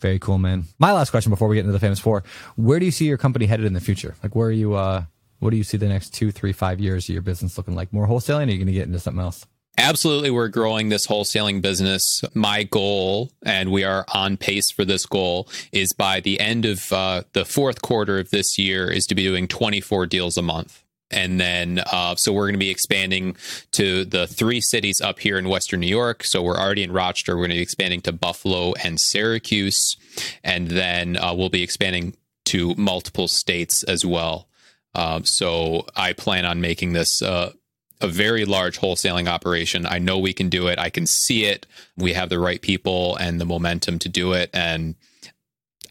very 0.00 0.18
cool, 0.18 0.38
man. 0.38 0.64
My 0.78 0.92
last 0.92 1.10
question 1.10 1.30
before 1.30 1.48
we 1.48 1.56
get 1.56 1.60
into 1.60 1.72
the 1.72 1.78
famous 1.78 2.00
four: 2.00 2.22
Where 2.56 2.78
do 2.78 2.84
you 2.84 2.90
see 2.92 3.06
your 3.06 3.18
company 3.18 3.46
headed 3.46 3.66
in 3.66 3.72
the 3.72 3.80
future? 3.80 4.14
Like, 4.22 4.34
where 4.34 4.48
are 4.48 4.52
you? 4.52 4.74
uh 4.74 5.04
What 5.38 5.50
do 5.50 5.56
you 5.56 5.64
see 5.64 5.78
the 5.78 5.88
next 5.88 6.10
two, 6.14 6.30
three, 6.30 6.52
five 6.52 6.80
years 6.80 7.08
of 7.08 7.14
your 7.14 7.22
business 7.22 7.56
looking 7.56 7.74
like? 7.74 7.92
More 7.92 8.06
wholesaling? 8.06 8.46
Or 8.46 8.48
are 8.48 8.50
you 8.50 8.58
going 8.58 8.66
to 8.66 8.72
get 8.72 8.86
into 8.86 9.00
something 9.00 9.22
else? 9.22 9.46
Absolutely, 9.80 10.30
we're 10.30 10.48
growing 10.48 10.90
this 10.90 11.06
wholesaling 11.06 11.62
business. 11.62 12.22
My 12.34 12.64
goal, 12.64 13.30
and 13.42 13.72
we 13.72 13.82
are 13.82 14.04
on 14.12 14.36
pace 14.36 14.70
for 14.70 14.84
this 14.84 15.06
goal, 15.06 15.48
is 15.72 15.94
by 15.94 16.20
the 16.20 16.38
end 16.38 16.66
of 16.66 16.92
uh, 16.92 17.22
the 17.32 17.46
fourth 17.46 17.80
quarter 17.80 18.18
of 18.18 18.28
this 18.28 18.58
year, 18.58 18.90
is 18.90 19.06
to 19.06 19.14
be 19.14 19.22
doing 19.22 19.48
24 19.48 20.04
deals 20.04 20.36
a 20.36 20.42
month. 20.42 20.84
And 21.10 21.40
then, 21.40 21.82
uh, 21.90 22.14
so 22.16 22.30
we're 22.30 22.44
going 22.44 22.54
to 22.54 22.58
be 22.58 22.68
expanding 22.68 23.36
to 23.72 24.04
the 24.04 24.26
three 24.26 24.60
cities 24.60 25.00
up 25.00 25.18
here 25.18 25.38
in 25.38 25.48
Western 25.48 25.80
New 25.80 25.86
York. 25.86 26.24
So 26.24 26.42
we're 26.42 26.58
already 26.58 26.82
in 26.82 26.92
Rochester. 26.92 27.34
We're 27.34 27.46
going 27.46 27.50
to 27.52 27.56
be 27.56 27.62
expanding 27.62 28.02
to 28.02 28.12
Buffalo 28.12 28.74
and 28.84 29.00
Syracuse. 29.00 29.96
And 30.44 30.68
then 30.68 31.16
uh, 31.16 31.32
we'll 31.34 31.48
be 31.48 31.62
expanding 31.62 32.16
to 32.44 32.74
multiple 32.76 33.28
states 33.28 33.82
as 33.84 34.04
well. 34.04 34.46
Uh, 34.94 35.22
so 35.24 35.86
I 35.96 36.12
plan 36.12 36.44
on 36.44 36.60
making 36.60 36.92
this 36.92 37.22
uh, 37.22 37.52
a 38.00 38.08
very 38.08 38.44
large 38.44 38.78
wholesaling 38.80 39.28
operation. 39.28 39.86
I 39.86 39.98
know 39.98 40.18
we 40.18 40.32
can 40.32 40.48
do 40.48 40.68
it. 40.68 40.78
I 40.78 40.90
can 40.90 41.06
see 41.06 41.44
it. 41.44 41.66
We 41.96 42.12
have 42.14 42.28
the 42.28 42.38
right 42.38 42.60
people 42.60 43.16
and 43.16 43.40
the 43.40 43.44
momentum 43.44 43.98
to 44.00 44.08
do 44.08 44.32
it. 44.32 44.50
And 44.52 44.94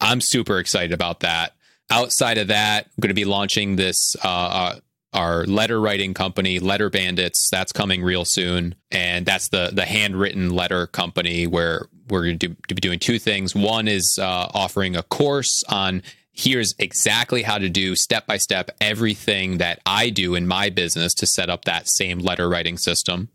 I'm 0.01 0.21
super 0.21 0.59
excited 0.59 0.93
about 0.93 1.21
that. 1.21 1.55
Outside 1.89 2.37
of 2.37 2.47
that, 2.47 2.85
I'm 2.85 3.01
going 3.01 3.09
to 3.09 3.13
be 3.15 3.25
launching 3.25 3.75
this, 3.75 4.15
uh, 4.23 4.27
uh, 4.27 4.79
our 5.11 5.45
letter 5.45 5.81
writing 5.81 6.13
company, 6.13 6.59
Letter 6.59 6.89
Bandits. 6.89 7.49
That's 7.49 7.71
coming 7.71 8.03
real 8.03 8.25
soon. 8.25 8.75
And 8.91 9.25
that's 9.25 9.49
the, 9.49 9.71
the 9.73 9.85
handwritten 9.85 10.51
letter 10.51 10.85
company 10.87 11.47
where 11.47 11.87
we're 12.09 12.25
going 12.25 12.39
to, 12.39 12.49
be 12.49 12.75
doing 12.75 12.99
two 12.99 13.19
things. 13.19 13.55
One 13.55 13.87
is 13.87 14.19
uh, 14.21 14.49
offering 14.53 14.95
a 14.95 15.03
course 15.03 15.63
on 15.67 16.03
here's 16.39 16.73
exactly 16.79 17.41
how 17.43 17.57
to 17.57 17.67
do 17.67 17.97
step 17.97 18.25
by 18.25 18.37
step 18.37 18.71
everything 18.79 19.57
that 19.57 19.81
I 19.85 20.09
do 20.09 20.35
in 20.35 20.47
my 20.47 20.69
business 20.69 21.13
to 21.15 21.25
set 21.25 21.49
up 21.49 21.65
that 21.65 21.89
same 21.89 22.19
letter 22.19 22.47
writing 22.47 22.77
system. 22.77 23.27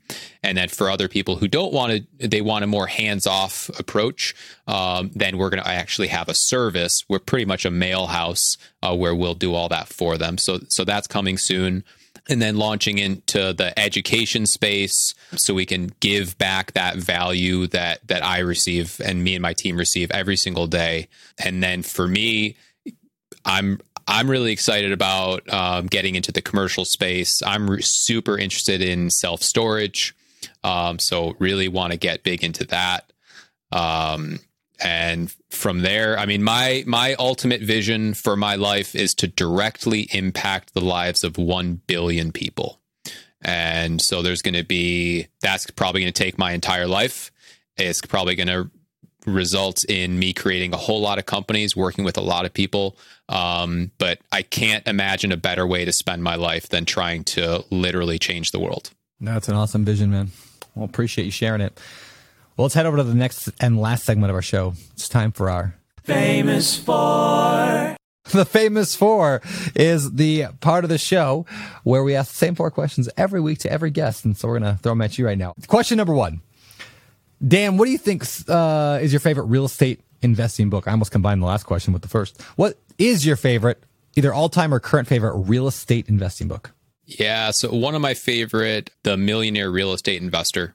And 0.43 0.57
then 0.57 0.71
for 0.71 0.89
other 0.89 1.07
people 1.07 1.37
who 1.37 1.47
don't 1.47 1.73
want 1.73 2.07
to, 2.19 2.29
they 2.29 2.41
want 2.41 2.65
a 2.65 2.67
more 2.67 2.87
hands 2.87 3.27
off 3.27 3.69
approach, 3.79 4.35
um, 4.67 5.11
then 5.15 5.37
we're 5.37 5.51
going 5.51 5.63
to 5.63 5.69
actually 5.69 6.09
have 6.09 6.31
a 6.31 6.35
service. 6.35 7.05
We're 7.07 7.19
pretty 7.19 7.45
much 7.45 7.67
a 7.67 7.71
mail 7.71 8.07
house 8.07 8.57
uh, 8.83 8.97
where 8.97 9.15
we'll 9.15 9.35
do 9.35 9.53
all 9.53 9.69
that 9.69 9.89
for 9.89 10.17
them. 10.17 10.39
So, 10.39 10.61
so 10.69 10.85
that's 10.85 11.07
coming 11.07 11.37
soon 11.37 11.85
and 12.31 12.41
then 12.41 12.57
launching 12.57 12.97
into 12.97 13.53
the 13.53 13.79
education 13.79 14.47
space 14.47 15.15
so 15.37 15.53
we 15.53 15.67
can 15.67 15.93
give 16.01 16.39
back 16.39 16.73
that 16.73 16.97
value 16.97 17.67
that 17.67 18.07
that 18.09 18.25
I 18.25 18.39
receive 18.39 18.99
and 19.05 19.23
me 19.23 19.35
and 19.35 19.43
my 19.43 19.53
team 19.53 19.77
receive 19.77 20.11
every 20.11 20.37
single 20.37 20.67
day. 20.67 21.09
And 21.39 21.63
then 21.63 21.83
for 21.83 22.09
me, 22.09 22.57
I'm 23.45 23.81
I'm 24.07 24.31
really 24.31 24.53
excited 24.53 24.93
about 24.93 25.51
um, 25.53 25.87
getting 25.87 26.15
into 26.15 26.33
the 26.33 26.43
commercial 26.43 26.85
space. 26.85 27.43
I'm 27.43 27.71
re- 27.71 27.83
super 27.83 28.39
interested 28.39 28.83
in 28.83 29.11
self 29.11 29.43
storage, 29.43 30.15
um, 30.63 30.99
so 30.99 31.35
really 31.39 31.69
want 31.69 31.93
to 31.93 31.99
get 31.99 32.23
big 32.23 32.45
into 32.45 32.65
that. 32.67 33.13
Um, 33.73 34.41
and 34.83 35.35
from 35.51 35.81
there, 35.81 36.19
I 36.19 36.27
mean, 36.27 36.43
my 36.43 36.85
my 36.87 37.15
ultimate 37.19 37.63
vision 37.63 38.15
for 38.15 38.37
my 38.37 38.57
life 38.57 38.95
is 38.95 39.15
to 39.17 39.27
directly 39.27 40.09
impact 40.13 40.75
the 40.75 40.85
lives 40.85 41.25
of 41.25 41.39
one 41.39 41.81
billion 41.87 42.33
people. 42.33 42.81
And 43.41 44.01
so 44.01 44.23
there's 44.23 44.43
going 44.43 44.55
to 44.55 44.65
be 44.65 45.29
that's 45.41 45.71
probably 45.71 46.01
going 46.03 46.13
to 46.13 46.23
take 46.23 46.39
my 46.39 46.53
entire 46.53 46.87
life. 46.87 47.31
It's 47.77 48.01
probably 48.01 48.35
going 48.35 48.49
to 48.49 48.71
results 49.27 49.85
in 49.85 50.19
me 50.19 50.33
creating 50.33 50.73
a 50.73 50.77
whole 50.77 51.01
lot 51.01 51.19
of 51.19 51.27
companies, 51.27 51.77
working 51.77 52.05
with 52.05 52.17
a 52.17 52.23
lot 52.23 52.45
of 52.45 52.53
people. 52.53 52.97
Um, 53.29 53.91
but 53.99 54.19
I 54.33 54.43
can't 54.43 54.87
imagine 54.87 55.33
a 55.33 55.37
better 55.37 55.67
way 55.67 55.85
to 55.85 55.93
spend 55.93 56.23
my 56.23 56.35
life 56.37 56.69
than 56.69 56.85
trying 56.85 57.25
to 57.25 57.65
literally 57.71 58.19
change 58.19 58.51
the 58.51 58.61
world. 58.61 58.91
That's 59.21 59.49
an 59.49 59.55
awesome 59.55 59.85
vision, 59.85 60.11
man. 60.11 60.31
Well, 60.75 60.85
appreciate 60.85 61.25
you 61.25 61.31
sharing 61.31 61.61
it. 61.61 61.79
Well, 62.57 62.65
let's 62.67 62.75
head 62.75 62.87
over 62.87 62.99
to 62.99 63.03
the 63.03 63.15
next 63.15 63.49
and 63.61 63.81
last 63.81 64.05
segment 64.05 64.31
of 64.31 64.37
our 64.37 64.43
show. 64.43 64.75
It's 64.93 65.09
time 65.09 65.33
for 65.33 65.51
our 65.51 65.75
Famous 66.05 66.77
four. 66.79 67.97
The 68.33 68.47
famous 68.47 68.97
four 68.97 69.43
is 69.77 70.13
the 70.13 70.47
part 70.61 70.85
of 70.85 70.89
the 70.89 70.97
show 70.97 71.45
where 71.83 72.03
we 72.03 72.15
ask 72.15 72.31
the 72.31 72.39
same 72.39 72.55
four 72.55 72.71
questions 72.71 73.07
every 73.19 73.39
week 73.39 73.59
to 73.61 73.71
every 73.71 73.91
guest. 73.91 74.25
And 74.25 74.35
so 74.35 74.49
we're 74.49 74.61
going 74.61 74.77
to 74.77 74.83
throw 74.83 74.93
them 74.93 75.03
at 75.03 75.19
you 75.19 75.27
right 75.27 75.37
now. 75.37 75.53
Question 75.67 75.99
number 75.99 76.15
one 76.15 76.41
Dan, 77.47 77.77
what 77.77 77.87
do 77.87 77.91
you 77.91 77.99
think 77.99 78.25
uh, 78.49 78.99
is 79.03 79.13
your 79.13 79.21
favorite 79.21 79.45
real 79.45 79.65
estate 79.65 80.01
investing 80.23 80.71
book? 80.71 80.89
I 80.89 80.93
almost 80.93 81.11
combined 81.11 81.43
the 81.43 81.47
last 81.47 81.65
question 81.65 81.93
with 81.93 82.03
the 82.03 82.09
first. 82.09 82.41
What 82.57 82.79
is 82.99 83.27
your 83.27 83.37
favorite, 83.37 83.83
either 84.17 84.33
all 84.33 84.49
time 84.49 84.73
or 84.73 84.81
current 84.81 85.09
favorite, 85.09 85.37
real 85.37 85.67
estate 85.67 86.09
investing 86.09 86.49
book? 86.49 86.73
Yeah. 87.05 87.51
So 87.51 87.73
one 87.75 87.95
of 87.95 88.01
my 88.01 88.15
favorite, 88.15 88.91
The 89.03 89.17
Millionaire 89.17 89.71
Real 89.71 89.93
Estate 89.93 90.23
Investor. 90.23 90.75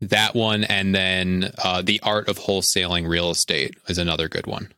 That 0.00 0.34
one, 0.34 0.64
and 0.64 0.94
then 0.94 1.52
uh, 1.62 1.82
The 1.82 2.00
Art 2.02 2.28
of 2.28 2.38
Wholesaling 2.38 3.08
Real 3.08 3.30
Estate 3.30 3.76
is 3.88 3.96
another 3.96 4.28
good 4.28 4.46
one. 4.46 4.72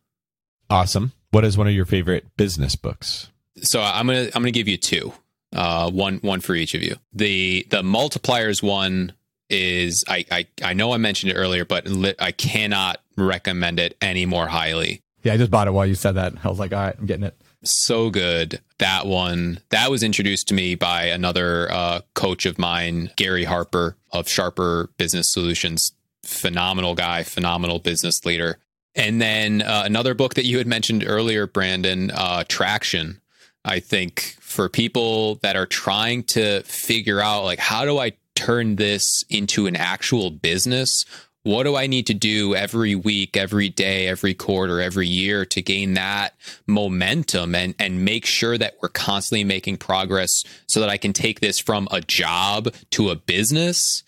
Awesome. 0.70 1.12
What 1.32 1.44
is 1.44 1.58
one 1.58 1.66
of 1.66 1.74
your 1.74 1.84
favorite 1.84 2.24
business 2.36 2.76
books? 2.76 3.30
So 3.62 3.82
I'm 3.82 4.06
gonna 4.06 4.26
I'm 4.26 4.42
gonna 4.42 4.52
give 4.52 4.68
you 4.68 4.76
two, 4.76 5.12
uh, 5.54 5.90
one 5.90 6.18
one 6.18 6.40
for 6.40 6.54
each 6.54 6.74
of 6.74 6.82
you. 6.82 6.96
The 7.12 7.66
the 7.70 7.82
multipliers 7.82 8.62
one 8.62 9.14
is 9.48 10.04
I 10.08 10.24
I, 10.30 10.46
I 10.62 10.72
know 10.72 10.92
I 10.92 10.96
mentioned 10.96 11.32
it 11.32 11.36
earlier, 11.36 11.64
but 11.64 11.86
li- 11.86 12.14
I 12.18 12.32
cannot 12.32 13.00
recommend 13.16 13.78
it 13.78 13.96
any 14.00 14.26
more 14.26 14.46
highly. 14.46 15.02
Yeah, 15.22 15.34
I 15.34 15.36
just 15.36 15.50
bought 15.50 15.68
it 15.68 15.72
while 15.72 15.86
you 15.86 15.94
said 15.94 16.12
that. 16.12 16.34
I 16.44 16.48
was 16.48 16.58
like, 16.58 16.72
all 16.72 16.80
right, 16.80 16.96
I'm 16.98 17.06
getting 17.06 17.24
it. 17.24 17.36
So 17.64 18.10
good. 18.10 18.60
That 18.78 19.06
one 19.06 19.58
that 19.70 19.90
was 19.90 20.02
introduced 20.02 20.48
to 20.48 20.54
me 20.54 20.74
by 20.74 21.04
another 21.04 21.70
uh, 21.72 22.00
coach 22.14 22.46
of 22.46 22.58
mine, 22.58 23.10
Gary 23.16 23.44
Harper 23.44 23.96
of 24.12 24.28
Sharper 24.28 24.90
Business 24.98 25.32
Solutions. 25.32 25.92
Phenomenal 26.22 26.94
guy, 26.94 27.22
phenomenal 27.22 27.78
business 27.78 28.24
leader. 28.24 28.58
And 28.94 29.20
then 29.20 29.62
uh, 29.62 29.82
another 29.84 30.14
book 30.14 30.34
that 30.34 30.44
you 30.44 30.58
had 30.58 30.66
mentioned 30.66 31.04
earlier, 31.06 31.46
Brandon, 31.46 32.10
uh, 32.10 32.44
Traction. 32.48 33.20
I 33.64 33.80
think 33.80 34.36
for 34.40 34.68
people 34.68 35.36
that 35.36 35.56
are 35.56 35.66
trying 35.66 36.22
to 36.24 36.62
figure 36.62 37.20
out, 37.20 37.44
like, 37.44 37.58
how 37.58 37.84
do 37.84 37.98
I 37.98 38.12
turn 38.36 38.76
this 38.76 39.24
into 39.28 39.66
an 39.66 39.74
actual 39.74 40.30
business? 40.30 41.04
What 41.42 41.62
do 41.62 41.76
I 41.76 41.86
need 41.86 42.08
to 42.08 42.14
do 42.14 42.56
every 42.56 42.96
week, 42.96 43.36
every 43.36 43.68
day, 43.68 44.08
every 44.08 44.34
quarter, 44.34 44.80
every 44.80 45.06
year 45.06 45.44
to 45.46 45.62
gain 45.62 45.94
that 45.94 46.34
momentum 46.66 47.54
and, 47.54 47.74
and 47.78 48.04
make 48.04 48.26
sure 48.26 48.58
that 48.58 48.74
we're 48.82 48.88
constantly 48.88 49.44
making 49.44 49.76
progress 49.76 50.42
so 50.66 50.80
that 50.80 50.88
I 50.88 50.96
can 50.96 51.12
take 51.12 51.38
this 51.38 51.60
from 51.60 51.86
a 51.92 52.00
job 52.00 52.74
to 52.90 53.10
a 53.10 53.16
business? 53.16 54.02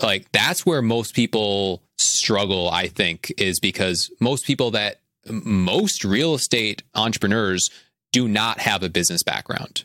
Like, 0.00 0.30
that's 0.30 0.64
where 0.64 0.82
most 0.82 1.14
people 1.14 1.82
struggle, 1.98 2.70
I 2.70 2.86
think, 2.86 3.32
is 3.36 3.58
because 3.58 4.10
most 4.20 4.46
people 4.46 4.70
that 4.72 5.00
most 5.28 6.04
real 6.04 6.34
estate 6.34 6.82
entrepreneurs 6.94 7.70
do 8.12 8.28
not 8.28 8.60
have 8.60 8.82
a 8.82 8.88
business 8.88 9.22
background. 9.22 9.84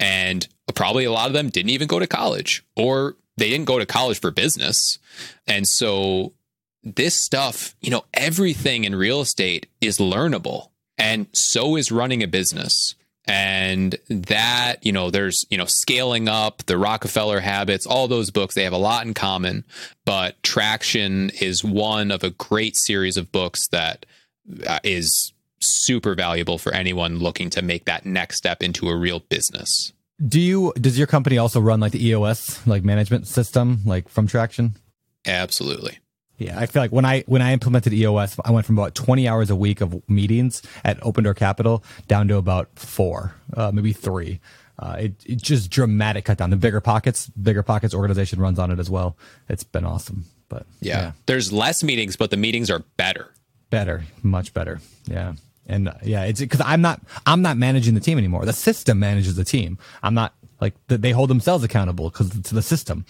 And 0.00 0.48
probably 0.74 1.04
a 1.04 1.12
lot 1.12 1.28
of 1.28 1.34
them 1.34 1.50
didn't 1.50 1.70
even 1.70 1.86
go 1.86 2.00
to 2.00 2.06
college 2.06 2.64
or 2.74 3.16
they 3.36 3.48
didn't 3.48 3.66
go 3.66 3.78
to 3.78 3.86
college 3.86 4.20
for 4.20 4.30
business. 4.30 4.98
And 5.46 5.68
so 5.68 6.32
this 6.82 7.14
stuff, 7.14 7.76
you 7.80 7.90
know, 7.90 8.04
everything 8.14 8.84
in 8.84 8.94
real 8.94 9.20
estate 9.20 9.66
is 9.80 9.98
learnable. 9.98 10.70
And 10.98 11.26
so 11.32 11.76
is 11.76 11.92
running 11.92 12.22
a 12.22 12.26
business 12.26 12.94
and 13.26 13.96
that 14.08 14.84
you 14.84 14.92
know 14.92 15.10
there's 15.10 15.44
you 15.50 15.58
know 15.58 15.66
scaling 15.66 16.26
up 16.26 16.64
the 16.64 16.78
rockefeller 16.78 17.40
habits 17.40 17.86
all 17.86 18.08
those 18.08 18.30
books 18.30 18.54
they 18.54 18.64
have 18.64 18.72
a 18.72 18.78
lot 18.78 19.06
in 19.06 19.12
common 19.12 19.62
but 20.06 20.42
traction 20.42 21.30
is 21.40 21.62
one 21.62 22.10
of 22.10 22.24
a 22.24 22.30
great 22.30 22.76
series 22.76 23.16
of 23.18 23.30
books 23.30 23.68
that 23.68 24.06
uh, 24.66 24.78
is 24.82 25.32
super 25.60 26.14
valuable 26.14 26.58
for 26.58 26.72
anyone 26.72 27.18
looking 27.18 27.50
to 27.50 27.62
make 27.62 27.84
that 27.84 28.06
next 28.06 28.36
step 28.36 28.62
into 28.62 28.88
a 28.88 28.96
real 28.96 29.20
business 29.20 29.92
do 30.26 30.40
you 30.40 30.72
does 30.80 30.98
your 30.98 31.06
company 31.06 31.38
also 31.38 31.60
run 31.60 31.80
like 31.80 31.92
the 31.92 32.06
eos 32.06 32.64
like 32.66 32.84
management 32.84 33.26
system 33.26 33.80
like 33.84 34.08
from 34.08 34.26
traction 34.26 34.74
absolutely 35.26 35.98
yeah, 36.40 36.58
I 36.58 36.64
feel 36.64 36.80
like 36.80 36.90
when 36.90 37.04
I 37.04 37.20
when 37.26 37.42
I 37.42 37.52
implemented 37.52 37.92
EOS, 37.92 38.36
I 38.42 38.50
went 38.50 38.64
from 38.64 38.78
about 38.78 38.94
20 38.94 39.28
hours 39.28 39.50
a 39.50 39.56
week 39.56 39.82
of 39.82 40.02
meetings 40.08 40.62
at 40.82 40.98
Open 41.02 41.22
Door 41.22 41.34
Capital 41.34 41.84
down 42.08 42.28
to 42.28 42.38
about 42.38 42.70
four, 42.76 43.34
uh, 43.54 43.70
maybe 43.72 43.92
three. 43.92 44.40
Uh, 44.78 44.96
it, 44.98 45.12
it 45.26 45.42
just 45.42 45.70
dramatic 45.70 46.24
cut 46.24 46.38
down. 46.38 46.48
The 46.48 46.56
BiggerPockets, 46.56 47.30
bigger 47.40 47.62
pockets 47.62 47.94
organization 47.94 48.40
runs 48.40 48.58
on 48.58 48.70
it 48.70 48.78
as 48.78 48.88
well. 48.88 49.18
It's 49.50 49.64
been 49.64 49.84
awesome. 49.84 50.24
But 50.48 50.64
yeah, 50.80 51.00
yeah. 51.00 51.12
there's 51.26 51.52
less 51.52 51.82
meetings, 51.82 52.16
but 52.16 52.30
the 52.30 52.38
meetings 52.38 52.70
are 52.70 52.82
better. 52.96 53.28
Better, 53.68 54.04
much 54.22 54.54
better. 54.54 54.80
Yeah, 55.06 55.34
and 55.70 55.88
uh, 55.88 55.94
yeah, 56.02 56.24
it's 56.24 56.40
because 56.40 56.60
I'm 56.64 56.82
not 56.82 57.00
I'm 57.24 57.42
not 57.42 57.56
managing 57.56 57.94
the 57.94 58.00
team 58.00 58.18
anymore. 58.18 58.44
The 58.44 58.52
system 58.52 58.98
manages 58.98 59.36
the 59.36 59.44
team. 59.44 59.78
I'm 60.02 60.14
not 60.14 60.34
like 60.60 60.74
they 60.88 61.12
hold 61.12 61.30
themselves 61.30 61.64
accountable 61.64 62.10
because 62.10 62.36
it's 62.36 62.50
the 62.50 62.62
system. 62.62 63.06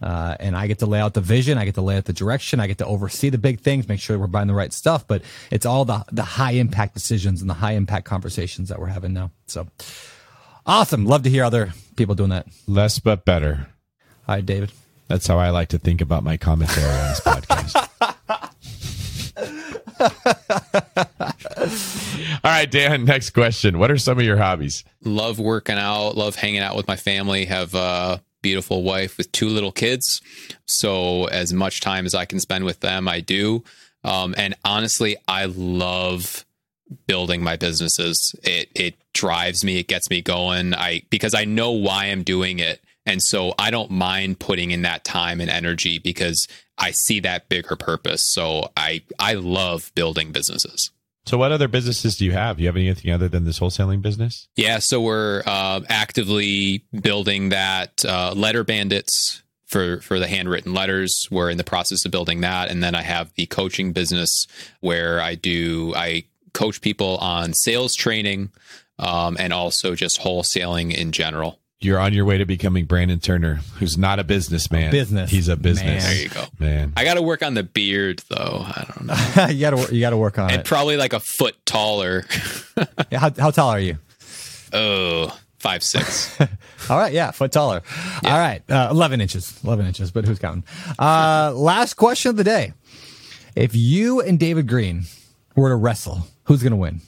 Uh, 0.00 0.36
and 0.40 0.56
I 0.56 0.66
get 0.66 0.80
to 0.80 0.86
lay 0.86 1.00
out 1.00 1.14
the 1.14 1.20
vision. 1.20 1.58
I 1.58 1.64
get 1.64 1.76
to 1.76 1.80
lay 1.80 1.96
out 1.96 2.06
the 2.06 2.12
direction. 2.12 2.58
I 2.58 2.66
get 2.66 2.78
to 2.78 2.86
oversee 2.86 3.30
the 3.30 3.38
big 3.38 3.60
things, 3.60 3.88
make 3.88 4.00
sure 4.00 4.18
we're 4.18 4.26
buying 4.26 4.48
the 4.48 4.54
right 4.54 4.72
stuff. 4.72 5.06
But 5.06 5.22
it's 5.52 5.64
all 5.64 5.84
the, 5.84 6.04
the 6.10 6.24
high 6.24 6.52
impact 6.52 6.94
decisions 6.94 7.40
and 7.40 7.48
the 7.48 7.54
high 7.54 7.72
impact 7.72 8.04
conversations 8.04 8.68
that 8.68 8.80
we're 8.80 8.86
having 8.86 9.12
now. 9.12 9.30
So 9.46 9.68
awesome. 10.66 11.06
Love 11.06 11.22
to 11.22 11.30
hear 11.30 11.44
other 11.44 11.72
people 11.94 12.16
doing 12.16 12.30
that. 12.30 12.48
Less 12.66 12.98
but 12.98 13.24
better. 13.24 13.68
Hi, 14.26 14.40
David. 14.40 14.72
That's 15.06 15.26
how 15.28 15.38
I 15.38 15.50
like 15.50 15.68
to 15.68 15.78
think 15.78 16.00
about 16.00 16.24
my 16.24 16.36
commentary 16.36 16.90
on 16.90 17.08
this 17.08 17.20
podcast. 17.24 18.11
All 22.44 22.50
right, 22.50 22.70
Dan, 22.70 23.04
next 23.04 23.30
question. 23.30 23.78
What 23.78 23.90
are 23.90 23.98
some 23.98 24.18
of 24.18 24.24
your 24.24 24.36
hobbies? 24.36 24.84
Love 25.04 25.38
working 25.38 25.78
out, 25.78 26.16
love 26.16 26.36
hanging 26.36 26.60
out 26.60 26.76
with 26.76 26.88
my 26.88 26.96
family, 26.96 27.44
have 27.44 27.74
a 27.74 28.22
beautiful 28.42 28.82
wife 28.82 29.16
with 29.16 29.30
two 29.32 29.48
little 29.48 29.72
kids. 29.72 30.20
So, 30.66 31.26
as 31.26 31.52
much 31.52 31.80
time 31.80 32.06
as 32.06 32.14
I 32.14 32.24
can 32.24 32.40
spend 32.40 32.64
with 32.64 32.80
them, 32.80 33.08
I 33.08 33.20
do. 33.20 33.62
Um, 34.04 34.34
and 34.36 34.54
honestly, 34.64 35.16
I 35.28 35.44
love 35.46 36.44
building 37.06 37.42
my 37.42 37.56
businesses. 37.56 38.34
It 38.42 38.68
it 38.74 38.94
drives 39.12 39.64
me, 39.64 39.78
it 39.78 39.88
gets 39.88 40.10
me 40.10 40.20
going. 40.20 40.74
I 40.74 41.02
because 41.10 41.34
I 41.34 41.44
know 41.44 41.70
why 41.70 42.06
I'm 42.06 42.22
doing 42.22 42.58
it. 42.58 42.80
And 43.04 43.22
so 43.22 43.52
I 43.58 43.70
don't 43.70 43.90
mind 43.90 44.38
putting 44.38 44.70
in 44.70 44.82
that 44.82 45.04
time 45.04 45.40
and 45.40 45.50
energy 45.50 45.98
because 45.98 46.46
I 46.78 46.92
see 46.92 47.20
that 47.20 47.48
bigger 47.48 47.76
purpose. 47.76 48.22
So 48.22 48.70
I 48.76 49.02
I 49.18 49.34
love 49.34 49.92
building 49.94 50.32
businesses. 50.32 50.90
So, 51.24 51.38
what 51.38 51.52
other 51.52 51.68
businesses 51.68 52.16
do 52.16 52.24
you 52.24 52.32
have? 52.32 52.56
Do 52.56 52.62
you 52.62 52.68
have 52.68 52.76
anything 52.76 53.12
other 53.12 53.28
than 53.28 53.44
this 53.44 53.60
wholesaling 53.60 54.02
business? 54.02 54.48
Yeah, 54.56 54.80
so 54.80 55.00
we're 55.00 55.42
uh, 55.46 55.80
actively 55.88 56.84
building 57.00 57.50
that 57.50 58.04
uh, 58.04 58.32
letter 58.34 58.64
bandits 58.64 59.42
for 59.66 60.00
for 60.00 60.18
the 60.18 60.26
handwritten 60.26 60.74
letters. 60.74 61.28
We're 61.30 61.50
in 61.50 61.58
the 61.58 61.64
process 61.64 62.04
of 62.04 62.10
building 62.10 62.40
that, 62.40 62.70
and 62.70 62.82
then 62.82 62.96
I 62.96 63.02
have 63.02 63.32
the 63.34 63.46
coaching 63.46 63.92
business 63.92 64.48
where 64.80 65.20
I 65.20 65.36
do 65.36 65.92
I 65.94 66.24
coach 66.54 66.80
people 66.80 67.18
on 67.18 67.54
sales 67.54 67.94
training 67.94 68.50
um, 68.98 69.36
and 69.38 69.52
also 69.52 69.94
just 69.94 70.20
wholesaling 70.20 70.92
in 70.92 71.12
general 71.12 71.58
you're 71.84 71.98
on 71.98 72.12
your 72.12 72.24
way 72.24 72.38
to 72.38 72.44
becoming 72.44 72.84
Brandon 72.84 73.18
Turner, 73.20 73.56
who's 73.78 73.98
not 73.98 74.18
a 74.18 74.24
businessman. 74.24 74.88
A 74.88 74.92
business. 74.92 75.30
He's 75.30 75.48
a 75.48 75.56
business. 75.56 76.04
Man. 76.04 76.14
There 76.14 76.22
you 76.22 76.28
go, 76.28 76.44
man. 76.58 76.92
I 76.96 77.04
got 77.04 77.14
to 77.14 77.22
work 77.22 77.42
on 77.42 77.54
the 77.54 77.62
beard, 77.62 78.22
though. 78.28 78.64
I 78.64 78.86
don't 78.88 79.06
know. 79.06 79.46
you 79.50 79.60
got 79.60 79.70
to 79.70 79.94
you 79.94 80.00
got 80.00 80.10
to 80.10 80.16
work 80.16 80.38
on 80.38 80.50
and 80.50 80.60
it. 80.60 80.66
probably 80.66 80.96
like 80.96 81.12
a 81.12 81.20
foot 81.20 81.54
taller. 81.66 82.24
yeah, 83.10 83.18
how, 83.18 83.30
how 83.30 83.50
tall 83.50 83.70
are 83.70 83.80
you? 83.80 83.98
Oh, 84.72 85.36
five 85.58 85.82
six. 85.82 86.38
All 86.90 86.98
right, 86.98 87.12
yeah, 87.12 87.30
foot 87.30 87.52
taller. 87.52 87.82
Yeah. 88.22 88.32
All 88.32 88.38
right, 88.38 88.62
uh, 88.70 88.88
eleven 88.90 89.20
inches. 89.20 89.58
Eleven 89.64 89.86
inches, 89.86 90.10
but 90.10 90.24
who's 90.24 90.38
counting? 90.38 90.64
Uh, 90.98 91.52
last 91.54 91.94
question 91.94 92.30
of 92.30 92.36
the 92.36 92.44
day: 92.44 92.72
If 93.54 93.74
you 93.74 94.20
and 94.20 94.38
David 94.38 94.66
Greene 94.66 95.04
were 95.54 95.68
to 95.68 95.76
wrestle, 95.76 96.26
who's 96.44 96.62
going 96.62 96.72
to 96.72 96.76
win? 96.76 97.00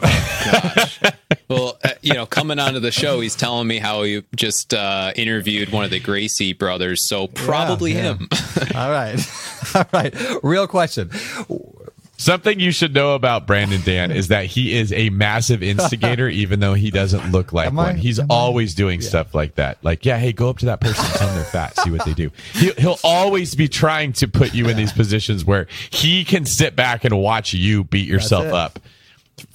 Gosh. 0.00 1.00
well, 1.48 1.78
uh, 1.84 1.90
you 2.02 2.14
know, 2.14 2.26
coming 2.26 2.58
onto 2.58 2.80
the 2.80 2.90
show, 2.90 3.20
he's 3.20 3.36
telling 3.36 3.66
me 3.66 3.78
how 3.78 4.02
he 4.02 4.22
just 4.34 4.74
uh, 4.74 5.12
interviewed 5.16 5.70
one 5.70 5.84
of 5.84 5.90
the 5.90 6.00
Gracie 6.00 6.52
brothers, 6.52 7.06
so 7.06 7.26
probably 7.26 7.92
yeah, 7.92 8.02
yeah. 8.02 8.14
him. 8.14 8.28
All 8.74 8.90
right, 8.90 9.18
all 9.74 9.86
right. 9.92 10.14
Real 10.42 10.66
question. 10.66 11.10
Something 12.18 12.60
you 12.60 12.70
should 12.70 12.94
know 12.94 13.14
about 13.14 13.46
Brandon 13.46 13.80
Dan 13.84 14.10
is 14.10 14.28
that 14.28 14.46
he 14.46 14.74
is 14.74 14.90
a 14.92 15.10
massive 15.10 15.62
instigator, 15.62 16.28
even 16.30 16.60
though 16.60 16.72
he 16.72 16.90
doesn't 16.90 17.30
look 17.30 17.52
like 17.52 17.66
Am 17.66 17.76
one. 17.76 17.96
I? 17.96 17.98
He's 17.98 18.18
Am 18.18 18.26
always 18.30 18.74
I? 18.74 18.76
doing 18.76 19.00
yeah. 19.00 19.08
stuff 19.08 19.34
like 19.34 19.56
that. 19.56 19.76
Like, 19.84 20.06
yeah, 20.06 20.16
hey, 20.16 20.32
go 20.32 20.48
up 20.48 20.58
to 20.58 20.66
that 20.66 20.80
person, 20.80 21.04
tell 21.18 21.26
them 21.26 21.36
they're 21.36 21.44
fat, 21.44 21.76
see 21.78 21.90
what 21.90 22.06
they 22.06 22.14
do. 22.14 22.30
He, 22.54 22.72
will 22.82 22.98
always 23.04 23.54
be 23.54 23.68
trying 23.68 24.14
to 24.14 24.28
put 24.28 24.54
you 24.54 24.68
in 24.68 24.78
these 24.78 24.92
positions 24.92 25.44
where 25.44 25.66
he 25.90 26.24
can 26.24 26.46
sit 26.46 26.74
back 26.74 27.04
and 27.04 27.18
watch 27.18 27.52
you 27.52 27.84
beat 27.84 28.08
yourself 28.08 28.46
up 28.46 28.78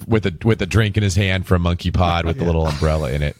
with 0.06 0.26
a 0.26 0.36
with 0.44 0.62
a 0.62 0.66
drink 0.66 0.96
in 0.96 1.02
his 1.02 1.16
hand 1.16 1.46
from 1.46 1.62
Monkey 1.62 1.90
Pod 1.90 2.24
with 2.24 2.36
yeah. 2.36 2.40
the 2.40 2.46
little 2.46 2.66
umbrella 2.66 3.10
in 3.12 3.22
it. 3.22 3.36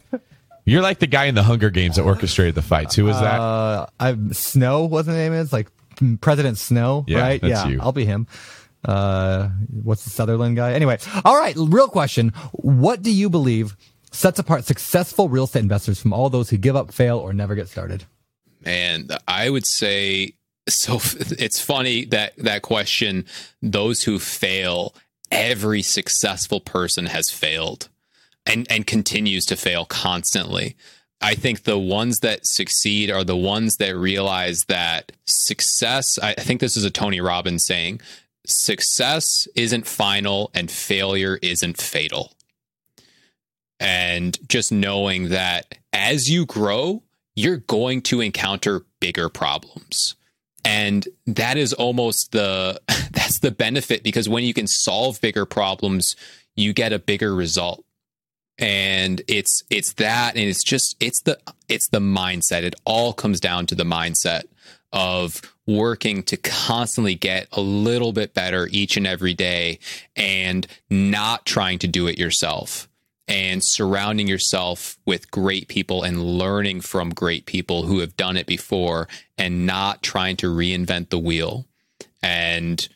You're 0.64 0.82
like 0.82 1.01
the 1.01 1.06
guy 1.06 1.24
in 1.24 1.35
the 1.35 1.43
Hunger 1.43 1.70
Games 1.70 1.97
that 1.97 2.02
orchestrated 2.02 2.55
the 2.55 2.62
fights. 2.62 2.94
Who 2.94 3.05
was 3.05 3.19
that? 3.19 3.40
Uh, 3.40 3.86
I 3.98 4.16
Snow. 4.31 4.85
What 4.85 5.06
the 5.06 5.12
name 5.12 5.32
is? 5.32 5.52
Like 5.52 5.69
President 6.20 6.59
Snow, 6.59 7.05
yeah, 7.09 7.20
right? 7.20 7.43
yeah, 7.43 7.66
you. 7.66 7.78
I'll 7.81 7.93
be 7.93 8.05
him. 8.05 8.27
Uh, 8.85 9.48
what's 9.82 10.05
the 10.05 10.10
Sutherland 10.10 10.56
guy? 10.56 10.73
Anyway, 10.73 10.98
all 11.24 11.36
right. 11.36 11.55
Real 11.56 11.89
question: 11.89 12.31
What 12.52 13.02
do 13.02 13.12
you 13.12 13.28
believe 13.28 13.77
sets 14.12 14.39
apart 14.39 14.64
successful 14.64 15.28
real 15.28 15.44
estate 15.44 15.60
investors 15.60 16.01
from 16.01 16.12
all 16.12 16.31
those 16.31 16.51
who 16.51 16.59
give 16.59 16.77
up, 16.77 16.93
fail, 16.93 17.19
or 17.19 17.32
never 17.32 17.55
get 17.55 17.69
started? 17.69 18.05
And 18.64 19.16
I 19.27 19.51
would 19.51 19.66
say 19.66 20.35
so. 20.69 20.94
It's 21.39 21.60
funny 21.60 22.05
that 22.06 22.36
that 22.36 22.62
question. 22.62 23.27
Those 23.62 24.05
who 24.05 24.19
fail, 24.19 24.94
every 25.32 25.82
successful 25.82 26.60
person 26.60 27.06
has 27.06 27.30
failed, 27.30 27.88
and 28.46 28.70
and 28.70 28.86
continues 28.86 29.44
to 29.46 29.56
fail 29.56 29.84
constantly. 29.84 30.76
I 31.20 31.34
think 31.34 31.62
the 31.62 31.78
ones 31.78 32.18
that 32.20 32.46
succeed 32.46 33.10
are 33.10 33.24
the 33.24 33.36
ones 33.36 33.76
that 33.76 33.96
realize 33.96 34.64
that 34.64 35.12
success. 35.24 36.18
I 36.18 36.34
think 36.34 36.60
this 36.60 36.76
is 36.76 36.84
a 36.84 36.90
Tony 36.90 37.20
Robbins 37.20 37.64
saying 37.64 38.00
success 38.44 39.46
isn't 39.54 39.86
final 39.86 40.50
and 40.52 40.70
failure 40.70 41.38
isn't 41.42 41.80
fatal. 41.80 42.32
And 43.78 44.36
just 44.48 44.72
knowing 44.72 45.28
that 45.28 45.78
as 45.92 46.28
you 46.28 46.44
grow, 46.44 47.02
you're 47.34 47.59
going 47.59 48.02
to 48.02 48.20
encounter 48.20 48.82
bigger 49.00 49.28
problems. 49.28 50.16
And 50.64 51.06
that 51.26 51.56
is 51.56 51.72
almost 51.72 52.32
the 52.32 52.80
the 53.43 53.51
benefit 53.51 54.02
because 54.02 54.28
when 54.28 54.44
you 54.44 54.55
can 54.55 54.66
solve 54.66 55.20
bigger 55.20 55.44
problems, 55.44 56.16
you 56.56 56.73
get 56.73 56.93
a 56.93 56.98
bigger 56.98 57.35
result. 57.35 57.85
And 58.59 59.23
it's 59.28 59.62
it's 59.70 59.94
that 59.94 60.36
and 60.36 60.44
it's 60.44 60.62
just 60.62 60.97
it's 61.01 61.23
the 61.23 61.39
it's 61.69 61.89
the 61.89 62.01
mindset. 62.01 62.62
It 62.62 62.74
all 62.85 63.12
comes 63.12 63.40
down 63.40 63.66
to 63.66 63.74
the 63.74 63.85
mindset 63.85 64.44
of 64.93 65.40
working 65.66 66.23
to 66.24 66.36
constantly 66.36 67.14
get 67.14 67.48
a 67.52 67.60
little 67.60 68.12
bit 68.12 68.35
better 68.35 68.69
each 68.70 68.97
and 68.97 69.06
every 69.06 69.32
day 69.32 69.78
and 70.16 70.66
not 70.90 71.47
trying 71.47 71.78
to 71.78 71.89
do 71.89 72.06
it 72.06 72.19
yourself 72.19 72.89
and 73.28 73.62
surrounding 73.64 74.27
yourself 74.27 74.98
with 75.06 75.31
great 75.31 75.69
people 75.69 76.02
and 76.02 76.23
learning 76.23 76.81
from 76.81 77.10
great 77.10 77.47
people 77.47 77.85
who 77.85 78.01
have 78.01 78.16
done 78.16 78.36
it 78.36 78.47
before 78.47 79.09
and 79.39 79.64
not 79.66 80.02
trying 80.02 80.36
to 80.36 80.55
reinvent 80.55 81.09
the 81.09 81.19
wheel. 81.19 81.66
And 82.23 82.86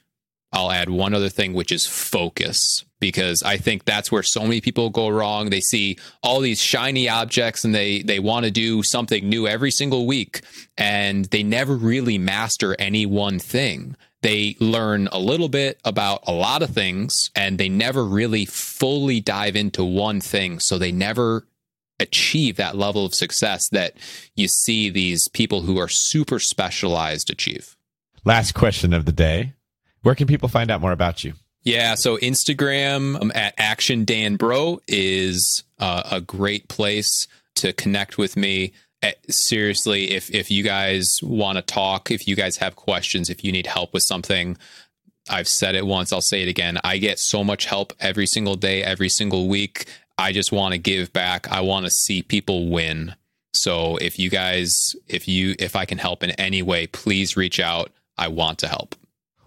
I'll 0.57 0.73
add 0.73 0.89
one 0.89 1.13
other 1.13 1.29
thing, 1.29 1.53
which 1.53 1.71
is 1.71 1.87
focus, 1.87 2.83
because 2.99 3.43
I 3.43 3.59
think 3.59 3.85
that's 3.85 4.11
where 4.11 4.23
so 4.23 4.41
many 4.41 4.63
people 4.63 4.89
go 4.89 5.11
wrong. 5.11 5.51
They 5.51 5.61
see 5.61 5.99
all 6.23 6.41
these 6.41 6.63
shiny 6.63 7.11
objects 7.11 7.63
and 7.63 7.75
they 7.75 8.01
they 8.01 8.21
want 8.21 8.47
to 8.47 8.51
do 8.51 8.83
something 8.83 9.29
new 9.29 9.47
every 9.47 9.71
single 9.71 10.07
week, 10.07 10.41
and 10.79 11.27
they 11.27 11.43
never 11.43 11.77
really 11.77 12.17
master 12.17 12.75
any 12.79 13.05
one 13.05 13.39
thing. 13.39 13.97
They 14.23 14.57
learn 14.59 15.11
a 15.13 15.19
little 15.19 15.51
bit 15.51 15.79
about 15.85 16.21
a 16.27 16.33
lot 16.33 16.63
of 16.63 16.71
things, 16.71 17.31
and 17.37 17.59
they 17.59 17.69
never 17.69 18.03
really 18.03 18.47
fully 18.47 19.21
dive 19.21 19.57
into 19.57 19.85
one 19.85 20.23
thing. 20.23 20.59
So 20.59 20.79
they 20.79 20.91
never 20.91 21.47
achieve 22.01 22.57
that 22.57 22.77
level 22.77 23.05
of 23.05 23.15
success 23.15 23.69
that 23.73 23.93
you 24.35 24.49
see 24.49 24.89
these 24.89 25.29
people 25.29 25.61
who 25.63 25.79
are 25.79 25.89
super 25.89 26.39
specialized 26.39 27.29
achieve. 27.29 27.77
Last 28.25 28.53
question 28.53 28.95
of 28.95 29.05
the 29.05 29.13
day 29.13 29.53
where 30.07 30.15
can 30.15 30.29
people 30.29 30.49
find 30.49 30.71
out 30.71 30.81
more 30.81 30.93
about 30.93 31.25
you? 31.25 31.33
Yeah, 31.65 31.97
so 31.97 32.17
Instagram 32.19 33.21
um, 33.21 33.33
at 33.35 33.55
Action 33.59 34.05
Dan 34.05 34.37
Brault 34.37 34.85
is 34.87 35.65
uh, 35.81 36.05
a 36.09 36.21
great 36.21 36.69
place 36.69 37.27
to 37.57 37.73
connect 37.73 38.17
with 38.17 38.37
me. 38.37 38.73
Uh, 39.03 39.11
seriously, 39.29 40.13
if 40.13 40.33
if 40.33 40.49
you 40.49 40.63
guys 40.63 41.19
want 41.25 41.57
to 41.57 41.63
talk, 41.63 42.13
if 42.13 42.29
you 42.29 42.37
guys 42.37 42.57
have 42.59 42.77
questions, 42.77 43.29
if 43.29 43.43
you 43.43 43.51
need 43.51 43.67
help 43.67 43.93
with 43.93 44.05
something, 44.05 44.57
I've 45.29 45.49
said 45.49 45.75
it 45.75 45.85
once, 45.85 46.13
I'll 46.13 46.21
say 46.21 46.43
it 46.43 46.49
again. 46.49 46.79
I 46.85 46.99
get 46.99 47.19
so 47.19 47.43
much 47.43 47.65
help 47.65 47.93
every 47.99 48.29
single 48.29 48.55
day, 48.55 48.85
every 48.85 49.09
single 49.09 49.49
week. 49.49 49.87
I 50.17 50.31
just 50.31 50.53
want 50.53 50.71
to 50.71 50.79
give 50.79 51.13
back. 51.13 51.51
I 51.51 51.63
want 51.63 51.85
to 51.85 51.91
see 51.91 52.23
people 52.23 52.69
win. 52.71 53.17
So 53.55 53.97
if 53.97 54.21
you 54.21 54.31
guys, 54.31 54.95
if 55.09 55.27
you, 55.27 55.57
if 55.59 55.75
I 55.75 55.85
can 55.85 55.99
help 55.99 56.23
in 56.23 56.31
any 56.31 56.63
way, 56.63 56.87
please 56.87 57.37
reach 57.37 57.59
out. 57.59 57.91
I 58.17 58.29
want 58.29 58.61
to 58.61 58.69
help. 58.69 58.95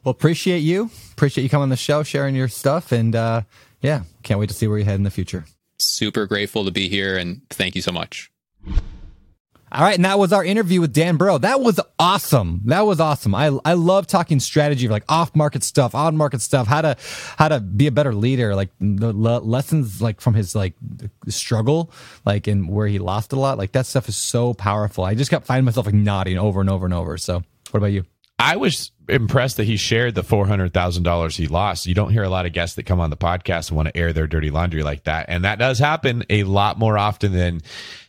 Well, 0.04 0.12
appreciate 0.12 0.60
you. 0.60 0.90
Appreciate 1.12 1.44
you 1.44 1.50
coming 1.50 1.64
on 1.64 1.70
the 1.70 1.78
show, 1.78 2.04
sharing 2.04 2.36
your 2.36 2.48
stuff, 2.48 2.92
and 2.92 3.16
uh, 3.16 3.42
yeah, 3.82 4.04
can't 4.24 4.40
wait 4.40 4.50
to 4.50 4.56
see 4.56 4.68
where 4.68 4.78
you 4.78 4.86
head 4.86 4.96
in 4.96 5.04
the 5.04 5.12
future. 5.12 5.46
Super 5.78 6.26
grateful 6.26 6.66
to 6.66 6.72
be 6.72 6.90
here, 6.90 7.18
and 7.18 7.42
thank 7.50 7.76
you 7.76 7.82
so 7.82 7.92
much. 7.92 8.32
All 9.72 9.84
right, 9.84 9.96
and 9.96 10.06
that 10.06 10.18
was 10.18 10.34
our 10.34 10.44
interview 10.44 10.82
with 10.82 10.94
Dan 10.94 11.18
Brault. 11.18 11.44
That 11.44 11.62
was 11.62 11.80
awesome. 12.00 12.62
That 12.66 12.88
was 12.88 13.00
awesome. 13.00 13.36
I 13.36 13.52
I 13.64 13.74
love 13.74 14.08
talking 14.08 14.40
strategy, 14.40 14.88
like 14.88 15.04
off 15.08 15.36
market 15.36 15.64
stuff, 15.64 15.94
on 15.94 16.18
market 16.18 16.42
stuff, 16.42 16.66
how 16.66 16.82
to 16.82 16.98
how 17.38 17.50
to 17.50 17.60
be 17.60 17.86
a 17.86 17.92
better 17.92 18.14
leader, 18.14 18.56
like 18.56 18.70
the 18.80 19.14
le- 19.14 19.40
lessons 19.40 20.02
like 20.02 20.22
from 20.22 20.34
his 20.34 20.56
like 20.56 20.74
struggle, 21.28 21.92
like 22.26 22.48
and 22.48 22.68
where 22.68 22.88
he 22.88 22.98
lost 22.98 23.32
a 23.32 23.36
lot. 23.36 23.60
Like 23.60 23.74
that 23.74 23.86
stuff 23.86 24.10
is 24.10 24.18
so 24.18 24.56
powerful. 24.56 25.04
I 25.04 25.14
just 25.14 25.30
kept 25.30 25.46
finding 25.46 25.66
myself 25.66 25.86
like 25.86 25.94
nodding 25.96 26.40
over 26.40 26.62
and 26.62 26.70
over 26.70 26.86
and 26.86 26.94
over. 26.94 27.20
So, 27.20 27.44
what 27.70 27.78
about 27.78 27.92
you? 27.92 28.06
I 28.40 28.56
was 28.56 28.92
impressed 29.10 29.58
that 29.58 29.66
he 29.66 29.76
shared 29.76 30.16
the 30.16 30.24
four 30.24 30.48
hundred 30.48 30.74
thousand 30.74 31.04
dollars 31.04 31.36
he 31.36 31.48
lost. 31.48 31.86
You 31.86 31.94
don't 31.94 32.12
hear 32.12 32.24
a 32.24 32.30
lot 32.30 32.46
of 32.46 32.54
guests 32.54 32.76
that 32.78 32.84
come 32.84 33.00
on 33.00 33.10
the 33.10 33.18
podcast 33.18 33.70
and 33.70 33.76
want 33.76 33.90
to 33.90 33.98
air 33.98 34.14
their 34.14 34.28
dirty 34.28 34.50
laundry 34.50 34.82
like 34.84 35.04
that, 35.04 35.26
and 35.28 35.44
that 35.44 35.60
does 35.60 35.80
happen 35.80 36.24
a 36.30 36.44
lot 36.44 36.80
more 36.80 36.98
often 36.98 37.34
than 37.34 37.62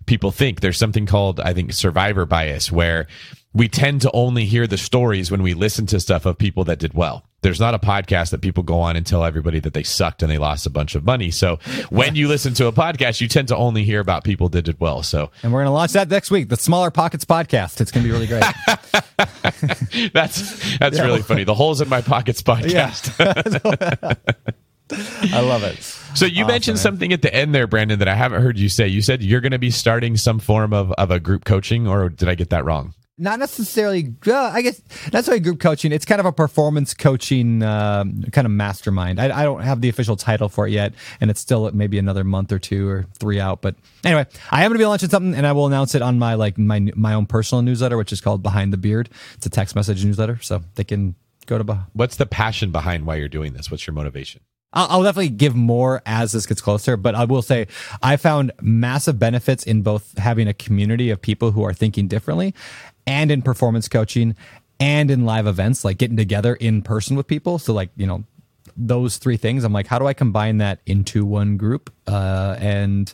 people 0.07 0.31
think. 0.31 0.61
There's 0.61 0.78
something 0.78 1.07
called, 1.07 1.40
I 1.40 1.52
think, 1.52 1.73
survivor 1.73 2.27
bias, 2.27 2.70
where 2.70 3.07
we 3.52 3.69
tend 3.69 4.02
to 4.02 4.11
only 4.12 4.44
hear 4.44 4.66
the 4.66 4.78
stories 4.78 5.31
when 5.31 5.43
we 5.43 5.55
listen 5.55 5.86
to 5.86 5.98
stuff 5.98 6.24
of 6.27 6.39
people 6.39 6.65
that 6.65 6.78
did 6.78 6.94
well. 6.94 7.24
There's 7.43 7.59
not 7.59 7.74
a 7.74 7.78
podcast 7.78 8.31
that 8.31 8.43
people 8.43 8.62
go 8.62 8.81
on 8.81 8.97
and 8.97 9.07
tell 9.07 9.24
everybody 9.24 9.61
that 9.61 9.73
they 9.73 9.82
sucked 9.82 10.23
and 10.23 10.31
they 10.31 10.36
lost 10.36 10.66
a 10.66 10.70
bunch 10.70 10.94
of 10.94 11.05
money. 11.05 11.31
So 11.31 11.59
when 11.89 12.15
you 12.15 12.28
listen 12.28 12.52
to 12.55 12.66
a 12.66 12.73
podcast, 12.73 13.20
you 13.20 13.28
tend 13.28 13.48
to 13.48 13.57
only 13.57 13.82
hear 13.82 13.98
about 13.98 14.24
people 14.24 14.51
that 14.51 14.62
did 14.62 14.78
well. 14.78 15.02
So 15.02 15.31
and 15.43 15.52
we're 15.52 15.61
going 15.61 15.70
to 15.70 15.73
launch 15.73 15.93
that 15.93 16.11
next 16.11 16.31
week, 16.31 16.48
the 16.51 16.57
Smaller 16.57 16.90
Pockets 16.90 17.24
podcast. 17.24 17.81
It's 17.81 17.90
going 17.90 18.05
to 18.05 18.09
be 18.09 18.12
really 18.12 18.27
great. 18.27 18.44
that's 20.12 20.78
that's 20.78 20.97
yeah. 20.97 21.05
really 21.05 21.23
funny. 21.23 21.45
The 21.45 21.55
holes 21.55 21.81
in 21.81 21.89
my 21.89 22.01
pockets 22.01 22.43
podcast. 22.43 23.19
Yeah. 23.19 24.15
I 25.32 25.41
love 25.41 25.62
it. 25.62 25.77
So 26.16 26.27
you 26.27 26.43
awesome, 26.43 26.47
mentioned 26.49 26.77
man. 26.77 26.82
something 26.82 27.12
at 27.12 27.23
the 27.23 27.32
end 27.32 27.55
there, 27.55 27.66
Brandon, 27.66 27.99
that 28.01 28.09
I 28.09 28.15
haven't 28.15 28.43
heard 28.43 28.59
you 28.59 28.69
say. 28.69 28.89
You 28.89 29.03
said 29.03 29.23
you're 29.23 29.41
going 29.41 29.53
to 29.53 29.59
be 29.59 29.70
starting 29.70 30.16
some 30.16 30.41
form 30.41 30.73
of, 30.73 30.91
of 30.93 31.11
a 31.11 31.20
group 31.20 31.45
coaching, 31.45 31.87
or 31.87 32.09
did 32.09 32.28
I 32.28 32.35
get 32.35 32.51
that 32.51 32.65
wrong? 32.65 32.95
Not 33.21 33.39
necessarily 33.39 34.15
uh, 34.27 34.51
i 34.53 34.63
guess 34.63 34.83
not 35.05 35.15
necessarily 35.15 35.41
group 35.41 35.61
coaching 35.61 35.93
it's 35.93 36.05
kind 36.05 36.21
of 36.21 36.27
a 36.27 36.33
performance 36.33 36.95
coaching 36.95 37.63
uh, 37.63 38.05
kind 38.33 38.47
of 38.47 38.51
mastermind. 38.51 39.21
I, 39.21 39.41
I, 39.41 39.45
don't 39.45 39.63
have 39.63 39.81
the 39.81 39.89
official 39.89 40.17
title 40.17 40.49
for 40.49 40.67
it 40.67 40.73
yet 40.73 40.95
and 41.21 41.31
it's 41.31 41.41
still 41.41 41.71
maybe 41.73 41.99
another 41.99 42.25
month 42.25 42.51
or 42.51 42.59
two 42.59 42.89
or 42.89 43.07
three 43.19 43.39
out 43.39 43.61
but 43.61 43.77
anyway 44.05 44.27
i 44.51 44.65
am 44.65 44.71
going 44.71 44.79
to 44.79 44.83
be 44.83 44.87
launching 44.87 45.09
something 45.09 45.35
and 45.35 45.47
i 45.47 45.53
will 45.53 45.67
announce 45.67 45.95
it 45.95 46.03
on 46.03 46.19
my 46.19 46.35
like 46.35 46.59
my 46.59 46.91
my 46.97 47.15
own 47.15 47.27
personal 47.27 47.63
newsletter 47.63 47.97
which 47.97 48.13
is 48.13 48.21
called 48.21 48.43
behind 48.43 48.73
the 48.73 48.79
beard. 48.79 49.11
It's 49.35 49.47
a 49.47 49.51
text 49.51 49.77
message 49.77 50.05
newsletter 50.05 50.39
so 50.41 50.63
they 50.75 50.85
can 50.85 51.15
go 51.47 51.59
to 51.59 51.65
bah- 51.65 51.85
what's 51.93 52.17
the 52.17 52.27
passion 52.27 52.71
behind 52.73 53.07
why 53.07 53.17
you're 53.17 53.29
doing 53.29 53.53
this? 53.53 53.71
What's 53.71 53.87
your 53.87 53.95
motivation? 53.95 54.41
I'll, 54.73 55.03
definitely 55.03 55.31
give 55.31 55.57
more 55.57 56.01
as 56.07 56.31
this 56.31 56.47
gets 56.47 56.61
closer, 56.61 56.97
but 56.97 57.17
I 57.17 57.25
will 57.25 57.43
say 57.43 57.67
I 58.05 58.17
found 58.17 58.53
massive 58.63 59.19
benefits 59.19 59.65
in 59.65 59.83
both 59.83 60.17
having 60.17 60.47
a 60.47 60.55
community 60.55 61.11
of 61.11 61.21
people 61.21 61.51
who 61.51 61.65
are 61.65 61.75
thinking 61.75 62.07
differently 62.07 62.55
and 63.11 63.32
in 63.32 63.43
performance 63.43 63.89
coaching 63.89 64.37
and 64.78 65.11
in 65.11 65.27
live 65.27 65.49
events, 65.49 65.85
like 65.85 65.99
getting 65.99 66.16
together 66.16 66.55
in 66.55 66.81
person 66.81 67.16
with 67.16 67.27
people. 67.27 67.59
So, 67.59 67.73
like, 67.74 67.91
you 67.97 68.07
know, 68.07 68.23
those 68.77 69.16
three 69.16 69.37
things, 69.37 69.65
I'm 69.65 69.73
like, 69.73 69.89
how 69.89 69.99
do 69.99 70.07
I 70.07 70.15
combine 70.15 70.59
that 70.59 70.78
into 70.87 71.27
one 71.27 71.57
group? 71.57 71.93
Uh, 72.07 72.57
and, 72.61 73.12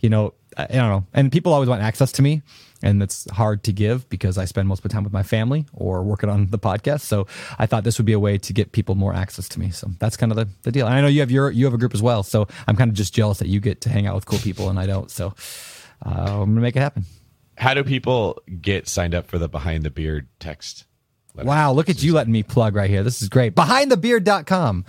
you 0.00 0.08
know, 0.08 0.32
I, 0.56 0.64
I 0.64 0.66
don't 0.66 0.88
know. 0.88 1.06
And 1.12 1.32
people 1.32 1.52
always 1.52 1.68
want 1.68 1.82
access 1.82 2.12
to 2.12 2.22
me 2.22 2.42
and 2.84 3.02
it's 3.02 3.28
hard 3.32 3.64
to 3.64 3.72
give 3.72 4.08
because 4.08 4.38
I 4.38 4.44
spend 4.44 4.68
most 4.68 4.78
of 4.78 4.82
the 4.84 4.88
time 4.90 5.02
with 5.02 5.12
my 5.12 5.24
family 5.24 5.66
or 5.72 6.04
working 6.04 6.30
on 6.30 6.46
the 6.50 6.58
podcast. 6.58 7.00
So 7.00 7.26
I 7.58 7.66
thought 7.66 7.82
this 7.82 7.98
would 7.98 8.06
be 8.06 8.12
a 8.12 8.20
way 8.20 8.38
to 8.38 8.52
get 8.52 8.70
people 8.70 8.94
more 8.94 9.12
access 9.12 9.48
to 9.50 9.60
me. 9.60 9.70
So 9.70 9.90
that's 9.98 10.16
kind 10.16 10.30
of 10.30 10.36
the, 10.36 10.48
the 10.62 10.70
deal. 10.70 10.86
And 10.86 10.94
I 10.94 11.00
know 11.00 11.08
you 11.08 11.20
have 11.20 11.32
your 11.32 11.50
you 11.50 11.64
have 11.64 11.74
a 11.74 11.78
group 11.78 11.94
as 11.94 12.02
well. 12.02 12.22
So 12.22 12.46
I'm 12.68 12.76
kind 12.76 12.90
of 12.90 12.96
just 12.96 13.12
jealous 13.12 13.38
that 13.38 13.48
you 13.48 13.58
get 13.58 13.80
to 13.82 13.88
hang 13.88 14.06
out 14.06 14.14
with 14.14 14.24
cool 14.24 14.38
people 14.38 14.68
and 14.68 14.78
I 14.78 14.86
don't. 14.86 15.10
So 15.10 15.34
uh, 16.06 16.42
I'm 16.42 16.50
gonna 16.50 16.60
make 16.60 16.76
it 16.76 16.80
happen 16.80 17.04
how 17.56 17.74
do 17.74 17.84
people 17.84 18.40
get 18.60 18.88
signed 18.88 19.14
up 19.14 19.26
for 19.26 19.38
the 19.38 19.48
behind 19.48 19.84
the 19.84 19.90
beard 19.90 20.28
text 20.38 20.84
letter? 21.34 21.48
wow 21.48 21.72
look 21.72 21.88
at 21.88 22.02
you 22.02 22.12
letting 22.12 22.32
me 22.32 22.42
plug 22.42 22.74
right 22.74 22.90
here 22.90 23.02
this 23.02 23.22
is 23.22 23.28
great 23.28 23.54
behindthebeard.com 23.54 24.84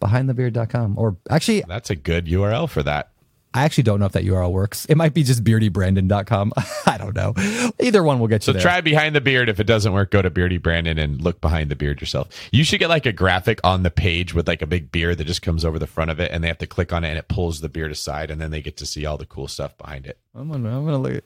behindthebeard.com 0.00 0.98
or 0.98 1.16
actually 1.30 1.62
that's 1.68 1.90
a 1.90 1.96
good 1.96 2.26
url 2.26 2.68
for 2.68 2.82
that 2.82 3.10
I 3.54 3.62
actually 3.62 3.84
don't 3.84 4.00
know 4.00 4.06
if 4.06 4.12
that 4.12 4.24
URL 4.24 4.50
works. 4.50 4.84
It 4.86 4.96
might 4.96 5.14
be 5.14 5.22
just 5.22 5.44
beardybrandon.com. 5.44 6.52
I 6.86 6.98
don't 6.98 7.14
know. 7.14 7.34
Either 7.80 8.02
one 8.02 8.18
will 8.18 8.26
get 8.26 8.42
you 8.42 8.46
so 8.46 8.52
there. 8.52 8.60
try 8.60 8.80
behind 8.80 9.14
the 9.14 9.20
beard. 9.20 9.48
If 9.48 9.60
it 9.60 9.64
doesn't 9.64 9.92
work, 9.92 10.10
go 10.10 10.20
to 10.20 10.28
Beardy 10.28 10.58
Brandon 10.58 10.98
and 10.98 11.22
look 11.22 11.40
behind 11.40 11.70
the 11.70 11.76
beard 11.76 12.00
yourself. 12.00 12.28
You 12.50 12.64
should 12.64 12.80
get 12.80 12.88
like 12.88 13.06
a 13.06 13.12
graphic 13.12 13.60
on 13.62 13.84
the 13.84 13.92
page 13.92 14.34
with 14.34 14.48
like 14.48 14.60
a 14.60 14.66
big 14.66 14.90
beard 14.90 15.18
that 15.18 15.28
just 15.28 15.40
comes 15.40 15.64
over 15.64 15.78
the 15.78 15.86
front 15.86 16.10
of 16.10 16.18
it 16.18 16.32
and 16.32 16.42
they 16.42 16.48
have 16.48 16.58
to 16.58 16.66
click 16.66 16.92
on 16.92 17.04
it 17.04 17.10
and 17.10 17.18
it 17.18 17.28
pulls 17.28 17.60
the 17.60 17.68
beard 17.68 17.92
aside 17.92 18.32
and 18.32 18.40
then 18.40 18.50
they 18.50 18.60
get 18.60 18.76
to 18.78 18.86
see 18.86 19.06
all 19.06 19.16
the 19.16 19.24
cool 19.24 19.46
stuff 19.46 19.78
behind 19.78 20.04
it. 20.04 20.18
I'm 20.34 20.50
gonna, 20.50 20.76
I'm 20.76 20.84
gonna 20.84 20.98
look 20.98 21.14
at 21.14 21.24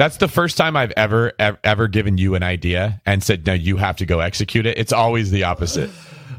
that's 0.00 0.16
the 0.16 0.28
first 0.28 0.56
time 0.56 0.76
I've 0.76 0.92
ever, 0.96 1.32
ever, 1.38 1.58
ever 1.62 1.88
given 1.88 2.16
you 2.16 2.34
an 2.34 2.42
idea 2.42 3.02
and 3.04 3.22
said, 3.22 3.46
no, 3.46 3.52
you 3.52 3.76
have 3.76 3.96
to 3.96 4.06
go 4.06 4.20
execute 4.20 4.64
it. 4.64 4.78
It's 4.78 4.92
always 4.92 5.30
the 5.30 5.44
opposite. 5.44 5.90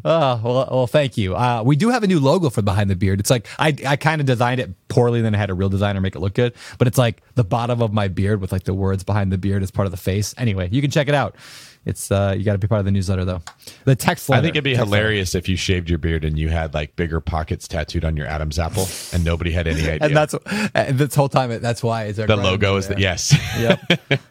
Oh 0.04 0.42
well, 0.44 0.68
well, 0.72 0.88
thank 0.88 1.16
you. 1.16 1.36
Uh, 1.36 1.62
we 1.64 1.76
do 1.76 1.90
have 1.90 2.02
a 2.02 2.08
new 2.08 2.20
logo 2.20 2.50
for 2.50 2.64
behind 2.64 2.90
the 2.90 2.96
beard. 2.96 3.20
It's 3.20 3.30
like 3.30 3.48
I, 3.60 3.76
I 3.86 3.98
kind 3.98 4.20
of 4.20 4.26
designed 4.26 4.60
it 4.60 4.72
poorly, 4.88 5.22
then 5.22 5.36
I 5.36 5.38
had 5.38 5.52
a 5.52 5.54
real 5.54 5.70
designer 5.70 6.02
make 6.02 6.16
it 6.16 6.20
look 6.20 6.34
good. 6.34 6.56
But 6.80 6.88
it's 6.88 6.98
like 6.98 7.22
the 7.36 7.44
bottom 7.44 7.84
of 7.84 7.94
my 7.94 8.08
beard 8.08 8.42
with 8.42 8.52
like 8.52 8.64
the 8.64 8.74
words 8.74 9.04
behind 9.04 9.32
the 9.32 9.38
beard 9.38 9.62
as 9.62 9.70
part 9.70 9.86
of 9.86 9.92
the 9.92 9.98
face. 9.98 10.34
Anyway, 10.40 10.70
you 10.72 10.82
can 10.82 10.90
check 10.90 11.08
it 11.08 11.14
out. 11.14 11.36
It's 11.84 12.12
uh, 12.12 12.36
you 12.38 12.44
got 12.44 12.52
to 12.54 12.58
be 12.60 12.68
part 12.68 12.80
of 12.80 12.86
the 12.86 12.92
newsletter 12.92 13.26
though. 13.26 13.42
The 13.86 13.96
text. 13.96 14.30
I 14.30 14.40
think 14.40 14.56
it'd 14.56 14.64
be 14.64 14.76
Text 14.76 14.90
letter. 14.92 15.02
hilarious 15.02 15.34
if 15.34 15.50
you 15.50 15.56
shaved 15.56 15.90
your 15.90 15.98
beard 15.98 16.24
and 16.24 16.38
you 16.38 16.50
had 16.50 16.76
like 16.76 16.96
BiggerPockets 16.96 17.68
tattooed 17.68 18.06
on 18.06 18.16
your 18.16 18.28
Adam's 18.28 18.60
apple, 18.60 18.88
and 19.14 19.26
nobody 19.26 19.52
had 19.52 19.68
any 19.68 19.82
idea. 19.90 19.98
And 20.02 20.16
that's 20.16 20.36
and 20.76 21.00
this 21.00 21.16
whole 21.16 21.30
time. 21.30 21.60
That's 21.60 21.82
why 21.82 22.04
it's 22.06 22.18
the 22.18 22.36
logo 22.36 22.78
is 22.78 22.88
the 22.88 23.00
yes. 23.00 23.36
Yep. 23.60 23.80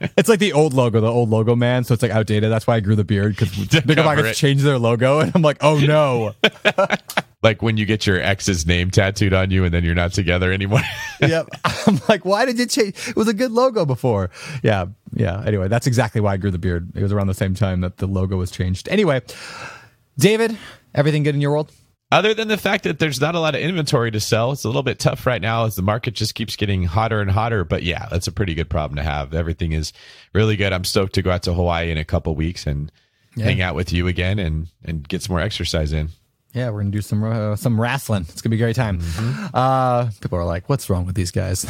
it's 0.17 0.29
like 0.29 0.39
the 0.39 0.53
old 0.53 0.75
logo, 0.75 1.01
the 1.01 1.09
old 1.11 1.29
logo 1.29 1.57
man. 1.57 1.83
So 1.83 1.95
it's 1.95 2.03
like 2.03 2.13
outdated. 2.13 2.53
That's 2.53 2.69
why 2.69 2.77
I 2.77 2.81
grew 2.81 2.95
the 2.95 3.05
beard 3.05 3.37
because 3.37 3.49
BiggerPockets 3.57 4.35
changed 4.35 4.63
their 4.63 4.79
logo, 4.79 5.19
and 5.19 5.33
I'm 5.35 5.43
like, 5.43 5.59
oh 5.61 5.79
no. 5.79 6.35
Like 7.43 7.63
when 7.63 7.77
you 7.77 7.87
get 7.87 8.07
your 8.07 8.21
ex's 8.21 8.67
name 8.67 8.91
tattooed 8.91 9.33
on 9.33 9.51
you 9.51 9.65
and 9.65 9.73
then 9.73 9.85
you're 9.85 9.95
not 9.95 10.13
together 10.13 10.53
anymore. 10.53 10.83
yep. 11.21 11.49
I'm 11.87 12.01
like, 12.09 12.25
why 12.25 12.45
did 12.45 12.59
you 12.59 12.67
change? 12.67 12.95
It 13.09 13.17
was 13.17 13.29
a 13.29 13.35
good 13.35 13.51
logo 13.51 13.87
before. 13.87 14.31
Yeah. 14.63 14.87
Yeah. 15.15 15.43
Anyway, 15.45 15.69
that's 15.69 15.87
exactly 15.87 16.21
why 16.21 16.35
I 16.35 16.37
grew 16.37 16.51
the 16.51 16.59
beard. 16.59 16.95
It 16.95 17.03
was 17.03 17.13
around 17.13 17.29
the 17.29 17.35
same 17.35 17.55
time 17.55 17.81
that 17.81 17.97
the 17.97 18.07
logo 18.07 18.37
was 18.37 18.51
changed. 18.51 18.89
Anyway, 18.89 19.23
David, 20.19 20.57
everything 20.95 21.23
good 21.23 21.35
in 21.35 21.41
your 21.41 21.53
world? 21.53 21.73
Other 22.13 22.35
than 22.35 22.49
the 22.49 22.57
fact 22.57 22.85
that 22.85 22.99
there's 22.99 23.21
not 23.21 23.37
a 23.37 23.41
lot 23.41 23.55
of 23.55 23.61
inventory 23.61 24.11
to 24.11 24.19
sell, 24.19 24.51
it's 24.51 24.65
a 24.65 24.69
little 24.69 24.83
bit 24.83 24.99
tough 24.99 25.27
right 25.27 25.41
now 25.41 25.65
as 25.65 25.77
the 25.77 25.83
market 25.83 26.15
just 26.15 26.35
keeps 26.35 26.57
getting 26.57 26.83
hotter 26.83 27.21
and 27.21 27.31
hotter. 27.31 27.65
But 27.65 27.85
yeah, 27.85 28.09
that's 28.11 28.27
a 28.27 28.33
pretty 28.33 28.55
good 28.55 28.69
problem 28.69 28.97
to 28.97 29.03
have. 29.05 29.33
Everything 29.33 29.73
is 29.73 29.93
really 30.35 30.57
good. 30.57 30.73
I'm 30.73 30.85
stoked 30.85 31.15
to 31.15 31.23
go 31.23 31.31
out 31.31 31.45
to 31.45 31.55
Hawaii 31.55 31.91
in 31.91 31.99
a 31.99 32.05
couple 32.05 32.35
weeks 32.35 32.67
and 32.67 32.91
hang 33.37 33.61
out 33.61 33.77
with 33.77 33.93
you 33.93 34.09
again 34.09 34.41
and 34.41 34.67
and 34.85 35.09
get 35.09 35.23
some 35.23 35.35
more 35.35 35.41
exercise 35.41 35.93
in. 35.93 36.09
Yeah, 36.53 36.71
we're 36.71 36.81
gonna 36.81 36.91
do 36.91 37.01
some 37.01 37.23
uh, 37.23 37.55
some 37.57 37.81
wrestling. 37.81 38.27
It's 38.29 38.43
gonna 38.43 38.51
be 38.51 38.61
a 38.61 38.65
great 38.65 38.77
time. 38.77 39.01
Uh, 39.55 40.11
people 40.21 40.39
are 40.39 40.45
like, 40.45 40.69
"What's 40.69 40.91
wrong 40.91 41.07
with 41.07 41.15
these 41.15 41.31
guys?" 41.31 41.65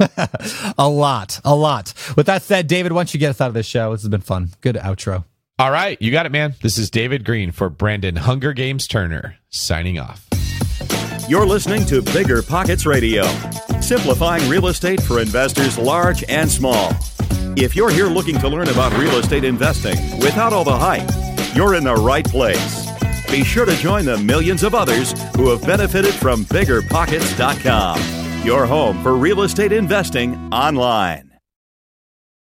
a 0.78 0.88
lot, 0.88 1.40
a 1.44 1.54
lot. 1.54 1.92
With 2.16 2.26
that 2.26 2.42
said, 2.42 2.66
David, 2.66 2.92
once 2.92 3.12
you 3.12 3.20
get 3.20 3.30
us 3.30 3.40
out 3.40 3.48
of 3.48 3.54
this 3.54 3.66
show? 3.66 3.92
This 3.92 4.02
has 4.02 4.08
been 4.08 4.22
fun. 4.22 4.48
Good 4.62 4.76
outro. 4.76 5.24
All 5.58 5.70
right, 5.70 6.00
you 6.00 6.10
got 6.10 6.24
it, 6.24 6.32
man. 6.32 6.54
This 6.62 6.78
is 6.78 6.90
David 6.90 7.24
Greene 7.24 7.52
for 7.52 7.68
Brandon 7.68 8.16
Hunger 8.16 8.54
Games 8.54 8.88
Turner 8.88 9.36
signing 9.50 9.98
off. 9.98 10.26
You're 11.28 11.46
listening 11.46 11.84
to 11.86 12.00
BiggerPockets 12.00 12.86
Radio, 12.86 13.24
simplifying 13.80 14.48
real 14.48 14.66
estate 14.66 15.00
for 15.02 15.20
investors 15.20 15.78
large 15.78 16.24
and 16.24 16.50
small. 16.50 16.92
If 17.56 17.76
you're 17.76 17.90
here 17.90 18.06
looking 18.06 18.38
to 18.38 18.48
learn 18.48 18.68
about 18.68 18.96
real 18.98 19.18
estate 19.18 19.44
investing 19.44 19.96
without 20.18 20.52
all 20.54 20.64
the 20.64 20.76
hype, 20.76 21.08
you're 21.54 21.74
in 21.74 21.84
the 21.84 21.94
right 21.94 22.24
place. 22.24 22.91
Be 23.32 23.42
sure 23.44 23.64
to 23.64 23.74
join 23.76 24.04
the 24.04 24.18
millions 24.18 24.62
of 24.62 24.74
others 24.74 25.14
who 25.36 25.48
have 25.48 25.62
benefited 25.62 26.12
from 26.12 26.44
biggerpockets.com, 26.44 28.44
your 28.44 28.66
home 28.66 29.02
for 29.02 29.14
real 29.14 29.40
estate 29.40 29.72
investing 29.72 30.34
online. 30.52 31.30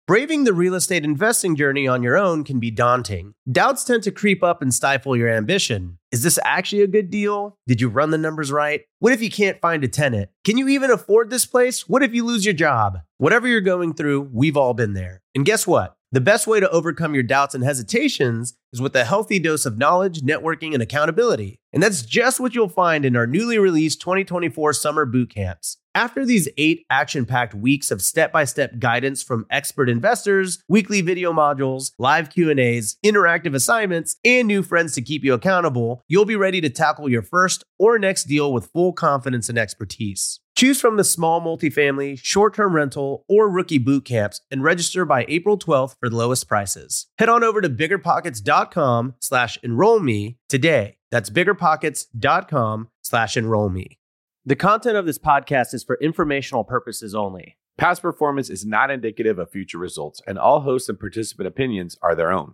Braving 0.06 0.43
the 0.43 0.53
real 0.53 0.76
estate 0.76 1.06
investing 1.06 1.56
journey 1.56 1.88
on 1.88 2.03
your 2.03 2.18
own 2.18 2.43
can 2.43 2.60
be 2.60 2.72
daunting. 2.72 3.35
Doubts 3.49 3.85
tend 3.85 4.03
to 4.03 4.11
creep 4.11 4.43
up 4.43 4.61
and 4.61 4.73
stifle 4.73 5.15
your 5.15 5.30
ambition. 5.30 5.97
Is 6.11 6.23
this 6.23 6.38
actually 6.43 6.81
a 6.81 6.88
good 6.88 7.10
deal? 7.10 7.57
Did 7.68 7.80
you 7.80 7.88
run 7.88 8.10
the 8.10 8.18
numbers 8.18 8.52
right? 8.52 8.81
What 8.99 9.14
if 9.14 9.22
you 9.22 9.31
can't 9.31 9.61
find 9.61 9.81
a 9.85 9.88
tenant? 9.88 10.30
Can 10.43 10.57
you 10.57 10.68
even 10.68 10.91
afford 10.91 11.30
this 11.30 11.45
place? 11.45 11.88
What 11.88 12.03
if 12.03 12.14
you 12.14 12.26
lose 12.26 12.43
your 12.43 12.53
job? 12.53 12.99
Whatever 13.18 13.47
you're 13.47 13.61
going 13.61 13.93
through, 13.93 14.30
we've 14.34 14.57
all 14.57 14.73
been 14.73 14.93
there. 14.93 15.22
And 15.34 15.45
guess 15.45 15.65
what? 15.65 15.95
The 16.16 16.22
best 16.22 16.48
way 16.48 16.62
to 16.62 16.70
overcome 16.70 17.14
your 17.14 17.24
doubts 17.24 17.56
and 17.56 17.62
hesitations 17.62 18.54
is 18.72 18.80
with 18.80 18.96
a 18.96 19.04
healthy 19.04 19.38
dose 19.38 19.66
of 19.66 19.78
knowledge, 19.78 20.22
networking, 20.22 20.74
and 20.74 20.82
accountability. 20.82 21.60
And 21.74 21.84
that's 21.84 22.04
just 22.04 22.40
what 22.40 22.56
you'll 22.56 22.70
find 22.70 23.04
in 23.04 23.18
our 23.18 23.28
newly 23.28 23.60
released 23.60 24.00
2024 24.00 24.72
summer 24.72 25.06
boot 25.06 25.30
camps. 25.30 25.76
After 25.94 26.26
these 26.26 26.48
eight 26.56 26.86
action 26.90 27.26
packed 27.26 27.54
weeks 27.54 27.92
of 27.92 28.02
step 28.02 28.32
by 28.32 28.46
step 28.46 28.80
guidance 28.80 29.24
from 29.24 29.46
expert 29.50 29.90
investors, 29.90 30.64
weekly 30.70 31.02
video 31.02 31.34
modules, 31.34 31.92
live 32.00 32.30
Q&As, 32.30 32.96
interactive 33.06 33.54
assignments, 33.54 34.16
and 34.24 34.48
new 34.48 34.64
friends 34.64 34.94
to 34.94 35.02
keep 35.02 35.26
you 35.26 35.34
accountable, 35.34 36.02
you'll 36.08 36.24
be 36.24 36.38
ready 36.38 36.62
to 36.62 36.70
tackle 36.70 37.10
your 37.10 37.24
first 37.24 37.66
or 37.78 38.00
next 38.00 38.24
deal 38.24 38.54
with 38.54 38.68
full 38.68 38.94
confidence 38.94 39.50
and 39.50 39.58
expertise. 39.58 40.40
Choose 40.56 40.80
from 40.80 40.95
the 40.95 41.03
small 41.03 41.41
multifamily, 41.41 42.18
short 42.23 42.56
term 42.56 42.73
rental, 42.76 43.26
or 43.27 43.49
rookie 43.49 43.77
boot 43.77 44.06
camps 44.06 44.40
and 44.49 44.64
register 44.64 45.03
by 45.03 45.26
April 45.27 45.60
12th 45.60 45.95
for 45.99 46.10
the 46.10 46.15
lowest 46.15 46.48
prices. 46.48 47.07
Head 47.18 47.27
on 47.27 47.44
over 47.44 47.60
to 47.60 47.69
biggerpockets.com 47.69 49.15
slash 49.19 49.57
enroll 49.64 49.99
me 49.99 50.38
today. 50.48 50.98
That's 51.11 51.30
biggerpockets.com 51.30 52.90
slash 53.02 53.36
enroll 53.36 53.69
me. 53.69 53.99
The 54.45 54.56
content 54.56 54.95
of 54.95 55.06
this 55.06 55.19
podcast 55.19 55.73
is 55.73 55.84
for 55.84 55.98
informational 56.02 56.64
purposes 56.64 57.14
only. 57.14 57.57
Past 57.77 58.02
performance 58.02 58.49
is 58.49 58.65
not 58.65 58.90
indicative 58.90 59.38
of 59.38 59.52
future 59.52 59.77
results, 59.77 60.22
and 60.26 60.40
all 60.40 60.61
host 60.61 60.88
and 60.88 60.98
participant 60.98 61.48
opinions 61.48 61.98
are 62.02 62.15
their 62.15 62.32
own. 62.32 62.53